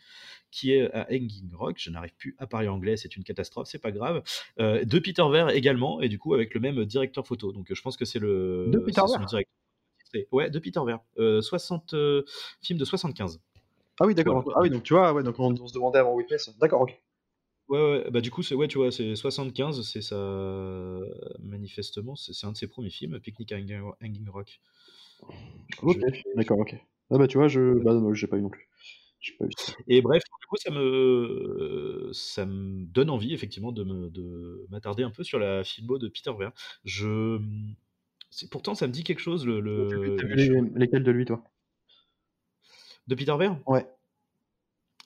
qui 0.51 0.73
est 0.73 0.91
à 0.93 1.07
Hanging 1.11 1.53
Rock, 1.55 1.77
je 1.79 1.91
n'arrive 1.91 2.15
plus 2.17 2.35
à 2.39 2.47
parler 2.47 2.69
anglais, 2.69 2.97
c'est 2.97 3.17
une 3.17 3.25
catastrophe, 3.25 3.69
c'est 3.69 3.79
pas 3.79 3.93
grave, 3.93 4.23
de 4.59 4.99
Peter 4.99 5.25
Ver 5.31 5.51
également, 5.51 6.01
et 6.01 6.09
du 6.09 6.19
coup 6.19 6.35
avec 6.35 6.55
le 6.55 6.61
même 6.61 6.85
directeur 6.85 7.27
photo. 7.27 7.53
Donc 7.53 7.73
je 7.73 7.83
pense 7.83 7.97
que 7.97 8.05
c'est 8.05 8.19
le, 8.19 8.69
de 8.69 8.79
Peter 8.79 9.03
Ouais, 10.33 10.49
de 10.49 10.59
Peter 10.59 10.81
Ver. 10.87 11.01
60 11.43 11.95
film 12.63 12.79
de 12.79 12.85
75. 12.85 13.41
Ah 13.99 14.07
oui, 14.07 14.15
d'accord. 14.15 14.45
Ah 14.55 14.61
oui, 14.61 14.71
donc 14.71 14.83
tu 14.83 14.95
vois, 14.95 15.13
ouais, 15.13 15.23
donc 15.23 15.39
on, 15.39 15.55
on 15.59 15.67
se 15.67 15.73
demandait 15.75 15.99
avant 15.99 16.15
Witness. 16.15 16.55
D'accord, 16.59 16.83
ok. 16.83 17.01
Ouais, 17.69 17.81
ouais, 17.81 18.11
bah 18.11 18.21
du 18.21 18.31
coup, 18.31 18.43
c'est 18.43 18.55
ouais, 18.55 18.69
tu 18.69 18.79
vois, 18.79 18.93
c'est 18.93 19.17
75, 19.17 19.83
c'est 19.83 20.03
ça. 20.03 20.17
Manifestement, 21.41 22.15
c'est 22.15 22.33
c'est 22.33 22.47
un 22.47 22.53
de 22.53 22.57
ses 22.57 22.69
premiers 22.69 22.91
films, 22.91 23.19
Picnic 23.21 23.53
à 23.53 23.57
Hanging 23.57 23.81
Hanging 24.03 24.29
Rock. 24.29 24.61
Ok, 25.83 25.99
Je- 26.13 26.23
d'accord, 26.37 26.59
ok. 26.61 26.75
Ah 27.11 27.19
bah 27.19 27.27
tu 27.27 27.39
vois, 27.39 27.49
je. 27.49 27.83
Bah 27.83 27.95
non, 27.95 28.15
j'ai 28.15 28.27
pas 28.27 28.37
eu 28.37 28.43
non 28.43 28.51
plus. 28.51 28.69
J'ai 29.21 29.33
pas 29.35 29.47
eu 29.47 29.51
ça. 29.57 29.73
Et 29.89 30.01
bref, 30.01 30.23
du 30.41 30.47
coup, 30.47 30.57
ça 30.57 30.71
me, 30.71 32.11
ça 32.13 32.47
me 32.47 32.85
donne 32.87 33.11
envie, 33.11 33.35
effectivement, 33.35 33.73
de 33.73 33.83
me, 33.83 34.11
de 34.11 34.67
m'attarder 34.71 35.03
un 35.03 35.11
peu 35.11 35.25
sur 35.25 35.39
la 35.39 35.65
filmo 35.65 35.99
de 35.99 36.09
Peter 36.09 36.33
Ver. 36.39 36.53
Je, 36.85 37.41
c'est, 38.31 38.51
pourtant, 38.51 38.75
ça 38.75 38.87
me 38.87 38.93
dit 38.93 39.05
quelque 39.05 39.21
chose, 39.21 39.47
le, 39.47 39.61
le- 39.61 39.89
T'as 40.17 40.27
vu 40.27 40.35
les 40.37 40.61
lesquels 40.75 41.03
de 41.05 41.11
lui, 41.11 41.25
toi? 41.25 41.43
De 43.09 43.15
Peter 43.15 43.37
Ver. 43.39 43.57
Ouais. 43.67 43.87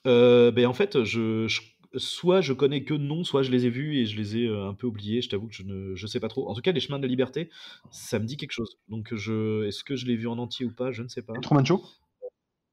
Euh, 0.07 0.51
ben 0.51 0.67
en 0.67 0.73
fait, 0.73 1.05
je, 1.05 1.47
je- 1.47 1.61
soit 1.97 2.41
je 2.41 2.53
connais 2.53 2.85
que 2.85 2.95
de 2.95 3.03
nom, 3.03 3.25
soit 3.25 3.43
je 3.43 3.51
les 3.51 3.67
ai 3.67 3.71
vus 3.71 3.97
et 3.99 4.07
je 4.07 4.17
les 4.17 4.37
ai 4.39 4.47
euh, 4.47 4.69
un 4.69 4.75
peu 4.75 4.87
oubliés. 4.87 5.23
Je 5.23 5.29
t'avoue 5.29 5.49
que 5.49 5.55
je 5.55 5.63
ne 5.63 5.95
je 5.95 6.07
sais 6.07 6.21
pas 6.21 6.29
trop. 6.29 6.49
En 6.49 6.55
tout 6.55 6.61
cas, 6.61 6.73
les 6.73 6.81
chemins 6.81 6.99
de 6.99 7.03
la 7.03 7.09
liberté, 7.09 7.51
ça 7.91 8.19
me 8.19 8.25
dit 8.25 8.37
quelque 8.37 8.53
chose. 8.53 8.79
Donc, 8.89 9.15
je, 9.15 9.65
est-ce 9.67 9.83
que 9.85 9.97
je 9.97 10.07
l'ai 10.07 10.17
vu 10.17 10.29
en 10.29 10.39
entier 10.39 10.67
ou 10.67 10.71
pas? 10.73 10.93
Je 10.93 11.03
ne 11.03 11.09
sais 11.09 11.23
pas. 11.23 11.35
Et 11.37 11.41
Truman 11.41 11.65
Show? 11.65 11.83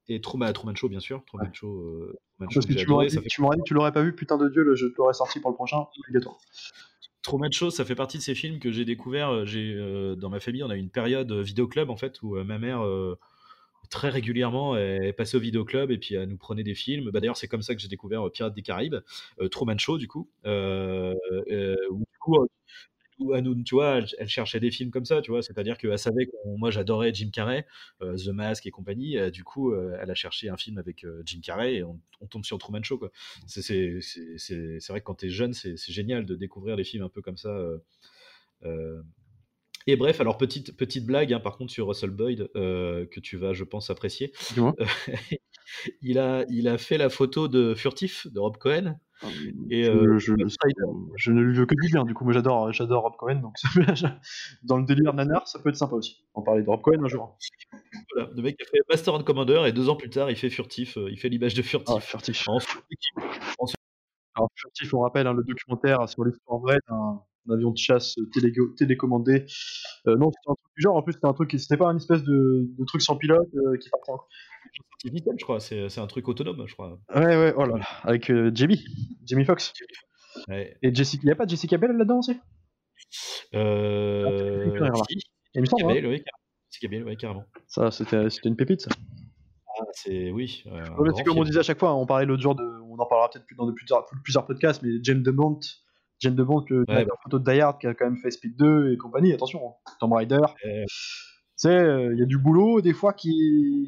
Et 0.10 0.22
Truman, 0.22 0.54
Truman 0.54 0.76
Show, 0.76 0.88
bien 0.90 1.00
sûr. 1.00 1.24
Truman 1.26 1.52
Show, 1.54 1.68
euh, 1.68 2.16
Truman 2.38 2.50
Show 2.52 2.60
Parce 2.60 2.66
que 2.66 2.74
j'ai 2.74 2.80
tu 2.86 2.90
m'aurais 2.90 3.08
dit, 3.08 3.16
fait 3.16 3.22
tu 3.28 3.42
dit 3.42 3.74
l'aurais 3.74 3.92
pas 3.92 4.04
vu, 4.04 4.16
putain 4.16 4.38
de 4.38 4.48
dieu, 4.50 4.64
le- 4.64 4.76
je 4.76 4.88
te 4.88 4.94
l'aurais 4.98 5.14
sorti 5.14 5.40
pour 5.40 5.50
le 5.52 5.56
prochain, 5.56 5.86
obligatoire. 6.00 6.38
Truman 7.24 7.52
Show, 7.52 7.72
ça 7.72 7.84
fait 7.84 7.96
partie 7.96 8.18
de 8.18 8.24
ces 8.24 8.36
films 8.36 8.60
que 8.60 8.72
j'ai 8.72 8.86
découvert. 8.86 9.30
euh, 9.30 9.46
J'ai 9.46 9.74
euh, 9.74 10.16
dans 10.16 10.30
ma 10.30 10.40
famille, 10.40 10.64
on 10.64 10.70
a 10.70 10.78
eu 10.78 10.80
une 10.80 10.90
période 10.90 11.32
vidéoclub 11.34 11.90
en 11.90 11.98
fait 11.98 12.22
où 12.22 12.42
ma 12.44 12.58
mère 12.58 12.82
très 13.90 14.10
régulièrement 14.10 14.76
elle 14.76 15.14
passait 15.14 15.38
au 15.38 15.40
vidéoclub 15.40 15.92
et 15.92 15.98
puis 15.98 16.16
elle 16.16 16.30
nous 16.30 16.38
prenait 16.38 16.64
des 16.64 16.76
films. 16.76 17.12
Bah, 17.12 17.20
D'ailleurs, 17.20 17.38
c'est 17.38 17.48
comme 17.48 17.62
ça 17.62 17.76
que 17.76 17.82
j'ai 17.82 17.88
découvert 17.88 18.28
euh, 18.28 18.30
Pirates 18.30 18.54
des 18.54 18.62
Caraïbes, 18.62 18.98
euh, 19.42 19.50
Truman 19.50 19.78
Show 19.78 19.98
du 19.98 20.08
coup. 20.08 20.30
Euh, 20.46 21.14
euh, 21.52 21.76
du 21.92 22.18
coup, 22.20 22.36
euh, 22.40 22.48
tu 23.66 23.76
vois, 23.76 24.00
elle, 24.18 24.30
cherchait 24.30 24.60
des 24.60 24.72
films 24.72 24.92
comme 24.92 25.06
ça, 25.06 25.22
tu 25.22 25.32
vois. 25.32 25.42
C'est-à-dire 25.42 25.78
qu'elle 25.78 25.98
savait 25.98 26.28
que 26.28 26.32
moi 26.46 26.72
j'adorais 26.72 27.14
Jim 27.14 27.30
Carrey, 27.32 27.66
euh, 28.02 28.16
The 28.16 28.28
Mask 28.28 28.66
et 28.66 28.72
compagnie. 28.72 29.18
euh, 29.18 29.32
du 29.32 29.44
coup, 29.44 29.72
euh, 29.72 29.98
elle 30.02 30.12
a 30.12 30.16
cherché 30.16 30.50
un 30.50 30.58
film 30.58 30.78
avec 30.78 31.04
euh, 31.04 31.22
Jim 31.26 31.40
Carrey 31.42 31.76
et 31.76 31.84
on, 31.84 32.00
tombe 32.30 32.46
sur 32.46 32.58
Truman 32.58 32.84
Show. 32.84 33.00
C'est 33.48 33.64
vrai 34.90 35.00
que 35.00 35.06
quand 35.06 35.16
t'es 35.16 35.30
jeune, 35.30 35.54
c'est 35.54 35.78
génial 35.78 36.26
de 36.26 36.36
découvrir 36.36 36.76
des 36.76 36.84
films 36.84 37.04
un 37.04 37.10
peu 37.10 37.22
comme 37.22 37.38
ça. 37.38 37.58
Euh, 39.88 39.92
euh, 39.92 39.94
et 39.94 39.96
bref, 39.96 40.22
alors 40.22 40.38
petite, 40.38 40.76
petite 40.78 41.06
blague 41.06 41.34
hein, 41.34 41.40
par 41.40 41.58
contre 41.58 41.72
sur 41.72 41.88
Russell 41.88 42.12
Boyd 42.12 42.50
euh, 42.56 43.06
que 43.06 43.20
tu 43.20 43.38
vas, 43.38 43.54
je 43.54 43.64
pense, 43.64 43.90
apprécier. 43.90 44.32
Dis-moi. 44.54 44.74
il, 46.02 46.20
a, 46.20 46.46
il 46.50 46.68
a 46.68 46.78
fait 46.78 46.98
la 46.98 47.10
photo 47.10 47.48
de 47.48 47.74
Furtif 47.76 48.28
de 48.32 48.40
Rob 48.40 48.58
Cohen. 48.58 48.98
Et, 49.72 49.86
je, 49.86 49.90
euh, 49.92 50.20
je, 50.20 50.34
je 51.16 51.32
ne 51.32 51.42
lui 51.42 51.58
veux 51.58 51.66
que 51.66 51.74
du 51.82 51.88
bien, 51.92 52.04
du 52.06 52.14
coup, 52.14 52.24
moi 52.24 52.34
j'adore, 52.34 52.72
j'adore 52.72 53.02
Rob 53.02 53.16
Cohen, 53.18 53.42
donc 53.42 53.56
dans 54.64 54.78
le 54.78 54.86
délire 54.86 55.14
nanar, 55.16 55.48
ça 55.48 55.58
peut 55.58 55.70
être 55.70 55.76
sympa 55.76 55.96
aussi. 55.96 56.24
On 56.36 56.44
parlait 56.44 56.62
de 56.62 56.70
Rob 56.70 56.82
Cohen 56.82 57.04
un 57.04 57.08
jour. 57.08 57.36
Voilà, 58.14 58.30
le 58.36 58.42
mec 58.44 58.62
a 58.62 58.66
fait 58.66 58.78
Master 58.90 59.16
and 59.16 59.24
Commander 59.24 59.64
et 59.66 59.72
deux 59.72 59.90
ans 59.90 59.96
plus 59.96 60.12
tard, 60.12 60.30
il 60.30 60.36
fait 60.36 60.52
Furtif. 60.52 60.98
euh, 60.98 61.10
il 61.10 61.18
fait 61.18 61.30
l'image 61.30 61.56
de 61.56 61.64
Furtif. 61.64 61.96
Ah, 61.98 62.00
furtif. 62.00 62.48
En- 62.48 62.60
Alors, 64.36 64.50
furtif, 64.56 64.94
on 64.94 65.00
rappelle 65.00 65.26
hein, 65.26 65.34
le 65.34 65.44
documentaire 65.44 66.08
sur 66.08 66.24
l'histoire 66.24 66.60
vraie 66.60 66.78
d'un 66.88 67.20
d'un 67.48 67.56
avion 67.56 67.72
de 67.72 67.78
chasse 67.78 68.16
télégo- 68.34 68.74
télécommandé. 68.76 69.46
Euh, 70.08 70.16
non, 70.18 70.32
c'était 70.32 70.52
un 70.52 70.56
truc 70.56 70.74
du 70.76 70.82
genre, 70.84 70.96
en 70.96 71.02
plus, 71.04 71.14
c'était 71.14 71.28
un 71.28 71.34
truc 71.34 71.52
c'était 71.58 71.78
pas 71.78 71.88
un 71.88 71.96
espèce 71.98 72.24
de, 72.24 72.68
de 72.78 72.86
truc 72.86 73.02
sans 73.02 73.16
pilote 73.18 73.48
euh, 73.56 73.78
qui 73.78 73.90
partait 73.90 74.12
en. 74.12 74.20
artificiel, 74.94 75.36
je 75.40 75.44
crois. 75.44 75.60
C'est 75.60 76.00
un 76.00 76.08
truc 76.08 76.28
autonome, 76.28 76.64
je 76.68 76.74
crois. 76.74 77.00
Ouais, 77.16 77.26
ouais, 77.26 77.54
oh 77.58 77.66
là 77.66 77.78
là, 77.78 77.86
avec 78.04 78.30
euh, 78.30 78.52
Jamie, 78.54 78.84
Jamie 79.26 79.46
Foxx. 79.46 79.74
Ouais. 80.48 80.78
Et 80.84 80.94
Jessica, 80.94 81.22
il 81.24 81.30
y 81.30 81.32
a 81.32 81.36
pas 81.36 81.48
Jessica 81.48 81.78
Bell 81.78 81.92
là-dedans 81.98 82.20
aussi? 82.20 82.38
Euh, 83.56 84.26
Ah, 84.28 84.92
c'est 85.08 85.14
si, 85.14 85.20
Il 85.56 85.62
me 85.62 85.66
semble, 85.66 85.82
Jessica 85.82 85.88
hein. 85.90 85.94
Biel, 85.94 86.08
oui. 86.08 86.24
Jessica 86.70 87.06
oui, 87.06 87.18
carrément. 87.18 87.46
Ça, 87.68 87.92
c'était 87.92 88.28
une 88.46 88.56
pépite, 88.56 88.82
ça. 88.82 88.92
Ah, 89.80 89.84
c'est 89.94 90.32
oui. 90.32 90.64
euh, 90.68 90.84
un 90.86 90.98
Ouais, 90.98 91.10
c'est 91.16 91.24
comme 91.24 91.38
on 91.38 91.44
disait 91.44 91.60
à 91.60 91.64
chaque 91.64 91.80
fois, 91.80 91.96
on 91.96 92.06
parlait 92.06 92.26
l'autre 92.26 92.42
jour 92.42 92.56
de, 92.56 92.64
on 92.64 92.98
en 92.98 93.06
parlera 93.06 93.30
peut-être 93.30 93.46
plus 93.46 93.56
dans 93.56 93.66
de 93.68 93.72
plusieurs, 93.72 94.06
plusieurs 94.24 94.46
podcasts, 94.46 94.82
mais 94.82 94.90
James 95.04 95.22
DeMont, 95.24 95.60
James 96.20 96.36
DeMont, 96.36 96.64
le 96.70 96.80
Ouais, 96.88 97.06
la 97.06 97.14
photo 97.24 97.40
de 97.40 97.52
Die 97.52 97.60
Hard 97.62 97.80
qui 97.80 97.88
a 97.88 97.94
quand 97.94 98.06
même 98.06 98.18
fait 98.18 98.32
Speed 98.32 98.56
2 98.58 98.94
et 98.94 98.98
compagnie, 98.98 99.34
attention, 99.34 99.62
hein. 99.68 99.92
Tomb 100.00 100.14
Raider. 100.14 100.38
Euh, 100.66 100.84
Tu 100.86 100.88
sais, 101.56 101.70
euh, 101.70 102.14
il 102.14 102.20
y 102.20 102.24
a 102.24 102.26
du 102.26 102.38
boulot 102.38 102.82
des 102.82 102.94
fois 102.94 103.14
qui 103.14 103.88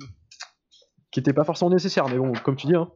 qui 1.11 1.19
était 1.19 1.33
pas 1.33 1.43
forcément 1.43 1.71
nécessaire, 1.71 2.07
mais 2.07 2.17
bon, 2.17 2.33
comme 2.43 2.55
tu 2.55 2.67
dis, 2.67 2.75
hein. 2.75 2.91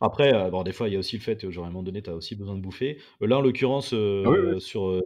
Après, 0.00 0.34
euh, 0.34 0.50
bon, 0.50 0.62
des 0.62 0.72
fois, 0.72 0.88
il 0.88 0.92
y 0.94 0.96
a 0.96 0.98
aussi 0.98 1.16
le 1.16 1.22
fait, 1.22 1.50
genre, 1.50 1.64
à 1.64 1.68
un 1.68 1.70
moment 1.70 1.82
donné, 1.82 2.02
tu 2.02 2.08
as 2.10 2.14
aussi 2.14 2.34
besoin 2.34 2.54
de 2.56 2.60
bouffer. 2.60 2.98
Là, 3.20 3.38
en 3.38 3.40
l'occurrence, 3.42 3.92
euh, 3.92 4.22
Ah 4.26 4.30
oui, 4.30 4.38
oui. 4.54 4.60
sur 4.60 4.86
euh, 4.88 5.02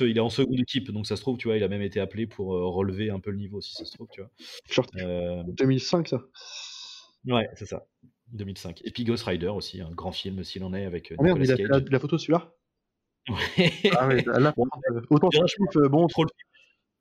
il 0.00 0.16
est 0.16 0.20
en 0.20 0.28
seconde 0.28 0.58
équipe, 0.60 0.90
donc 0.90 1.06
ça 1.06 1.16
se 1.16 1.22
trouve, 1.22 1.36
tu 1.38 1.48
vois, 1.48 1.56
il 1.56 1.62
a 1.62 1.68
même 1.68 1.80
été 1.82 2.00
appelé 2.00 2.26
pour 2.26 2.48
relever 2.48 3.10
un 3.10 3.18
peu 3.20 3.30
le 3.30 3.38
niveau, 3.38 3.60
si 3.62 3.74
ça 3.74 3.84
se 3.84 3.92
trouve, 3.94 4.08
tu 4.12 4.20
vois. 4.20 4.30
Short 4.70 4.90
Euh, 4.96 5.42
2005, 5.58 6.08
ça. 6.08 6.22
ouais, 7.26 7.48
c'est 7.54 7.66
ça. 7.66 7.86
2005. 8.32 8.80
Et 8.84 8.90
puis 8.90 9.04
Ghost 9.04 9.24
Rider 9.24 9.48
aussi, 9.48 9.80
un 9.80 9.90
grand 9.90 10.12
film, 10.12 10.44
s'il 10.44 10.64
en 10.64 10.72
est, 10.74 10.84
avec 10.84 11.12
Oh 11.18 11.22
merde, 11.22 11.38
il 11.42 11.50
a 11.52 11.56
la, 11.56 11.80
la 11.80 11.98
photo 11.98 12.16
celui-là. 12.18 12.52
Ah 13.96 14.08
ouais, 14.08 14.22
là, 14.24 14.52
euh, 14.92 15.00
autant 15.10 15.30
Furtif, 15.30 15.58
euh, 15.76 15.88
bon, 15.88 16.06
Trop 16.08 16.24
le- 16.24 16.30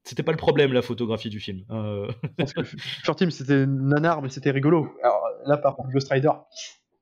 C'était 0.04 0.24
pas 0.24 0.32
le 0.32 0.38
problème, 0.38 0.74
la 0.74 0.82
photographie 0.82 1.30
du 1.30 1.40
film. 1.40 1.64
Euh, 1.72 2.10
parce 2.38 2.54
que 2.54 2.62
Furtif 3.04 3.30
c'était 3.30 3.66
nanar, 3.66 4.22
mais 4.22 4.30
c'était 4.30 4.52
rigolo. 4.52 4.94
Alors 5.04 5.22
là, 5.46 5.58
par 5.58 5.76
contre, 5.76 5.90
Ghost 5.90 6.10
Rider. 6.12 6.32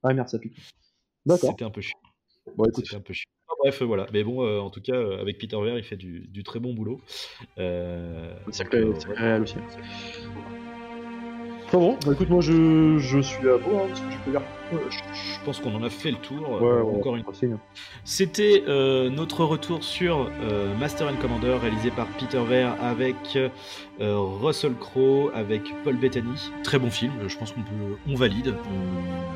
Ah 0.04 0.14
merde, 0.14 0.28
ça 0.30 0.40
pique. 0.40 0.58
D'accord. 1.26 1.52
C'était 1.52 1.66
un 1.66 1.70
peu 1.72 1.82
chiant. 1.82 1.98
Bon, 2.56 2.66
écoute, 2.66 2.86
C'était 2.86 2.98
un 2.98 3.02
peu 3.02 3.14
chiant. 3.14 3.30
Ah, 3.50 3.54
bref, 3.60 3.82
voilà. 3.82 4.08
Mais 4.14 4.24
bon, 4.24 4.44
euh, 4.46 4.60
en 4.60 4.70
tout 4.70 4.82
cas, 4.82 4.94
euh, 4.96 5.20
avec 5.22 5.38
Peter 5.38 5.56
Weir, 5.58 5.78
il 5.78 5.84
fait 5.84 5.98
du, 5.98 6.28
du 6.28 6.44
très 6.44 6.60
bon 6.60 6.74
boulot. 6.74 7.02
C'est 7.58 8.68
réel 8.68 9.42
aussi. 9.42 9.56
Enfin 11.68 11.80
bon, 11.80 11.98
bah 12.06 12.14
écoute, 12.14 12.30
moi 12.30 12.40
je, 12.40 12.98
je 12.98 13.20
suis 13.20 13.48
à 13.50 13.58
bout, 13.58 13.76
hein, 13.76 13.90
ce 13.94 14.00
que 14.02 14.12
je 14.12 14.18
peux 14.24 14.32
dire. 14.32 14.42
je 14.72 14.98
je 14.98 15.46
pense 15.46 15.60
qu'on 15.60 15.76
en 15.76 15.84
a 15.84 15.90
fait 15.90 16.12
le 16.12 16.18
tour. 16.18 16.50
Ouais, 16.50 16.68
euh, 16.70 16.82
ouais, 16.82 16.98
encore 16.98 17.18
une 17.18 17.24
signe. 17.34 17.58
C'était 18.06 18.64
euh, 18.70 19.10
notre 19.10 19.44
retour 19.44 19.84
sur 19.84 20.30
euh, 20.42 20.74
Master 20.78 21.08
and 21.10 21.18
Commander 21.22 21.58
réalisé 21.62 21.92
par 21.92 22.08
Peter 22.18 22.40
Ver 22.48 22.74
avec 22.82 23.16
euh, 23.36 23.50
Russell 24.42 24.76
Crowe, 24.80 25.30
avec 25.36 25.62
Paul 25.84 25.98
Bettany. 25.98 26.52
Très 26.64 26.80
bon 26.80 26.90
film, 26.90 27.12
je 27.28 27.38
pense 27.38 27.52
qu'on 27.52 27.62
peut, 27.62 27.98
on 28.08 28.16
valide. 28.16 28.56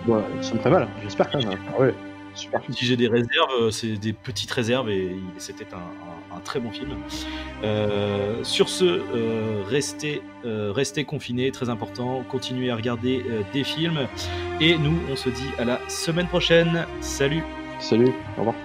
On- 0.08 0.12
Ouais, 0.12 0.22
ça 0.42 0.54
me 0.56 0.60
ferait 0.60 0.72
mal, 0.72 0.88
j'espère 1.04 1.30
quand 1.30 1.38
même. 1.46 1.60
Ah 1.78 1.82
ouais, 1.82 1.94
super 2.36 2.62
film. 2.62 2.74
Si 2.74 2.86
j'ai 2.86 2.98
des 2.98 3.08
réserves, 3.08 3.52
euh, 3.60 3.72
c'est 3.72 3.94
des 3.98 4.14
petites 4.14 4.52
réserves 4.52 4.90
et 4.90 5.16
c'était 5.38 5.68
un, 5.74 5.78
un- 5.78 6.38
un 6.38 6.40
très 6.40 6.60
bon 6.60 6.72
film. 6.72 6.90
Euh, 7.64 8.44
sur 8.44 8.70
ce, 8.70 8.86
euh, 8.86 9.64
restez, 9.68 10.22
euh, 10.46 10.72
restez 10.74 11.04
confinés, 11.04 11.52
très 11.52 11.70
important. 11.70 12.24
Continuez 12.30 12.72
à 12.72 12.76
regarder 12.76 13.24
euh, 13.30 13.42
des 13.54 13.64
films 13.64 14.08
et 14.60 14.78
nous, 14.78 14.98
on 15.12 15.16
se 15.16 15.30
dit 15.30 15.50
à 15.60 15.66
la 15.66 15.80
semaine 15.90 16.28
prochaine. 16.28 16.86
Salut. 17.02 17.44
Salut, 17.80 18.10
au 18.38 18.40
revoir. 18.42 18.56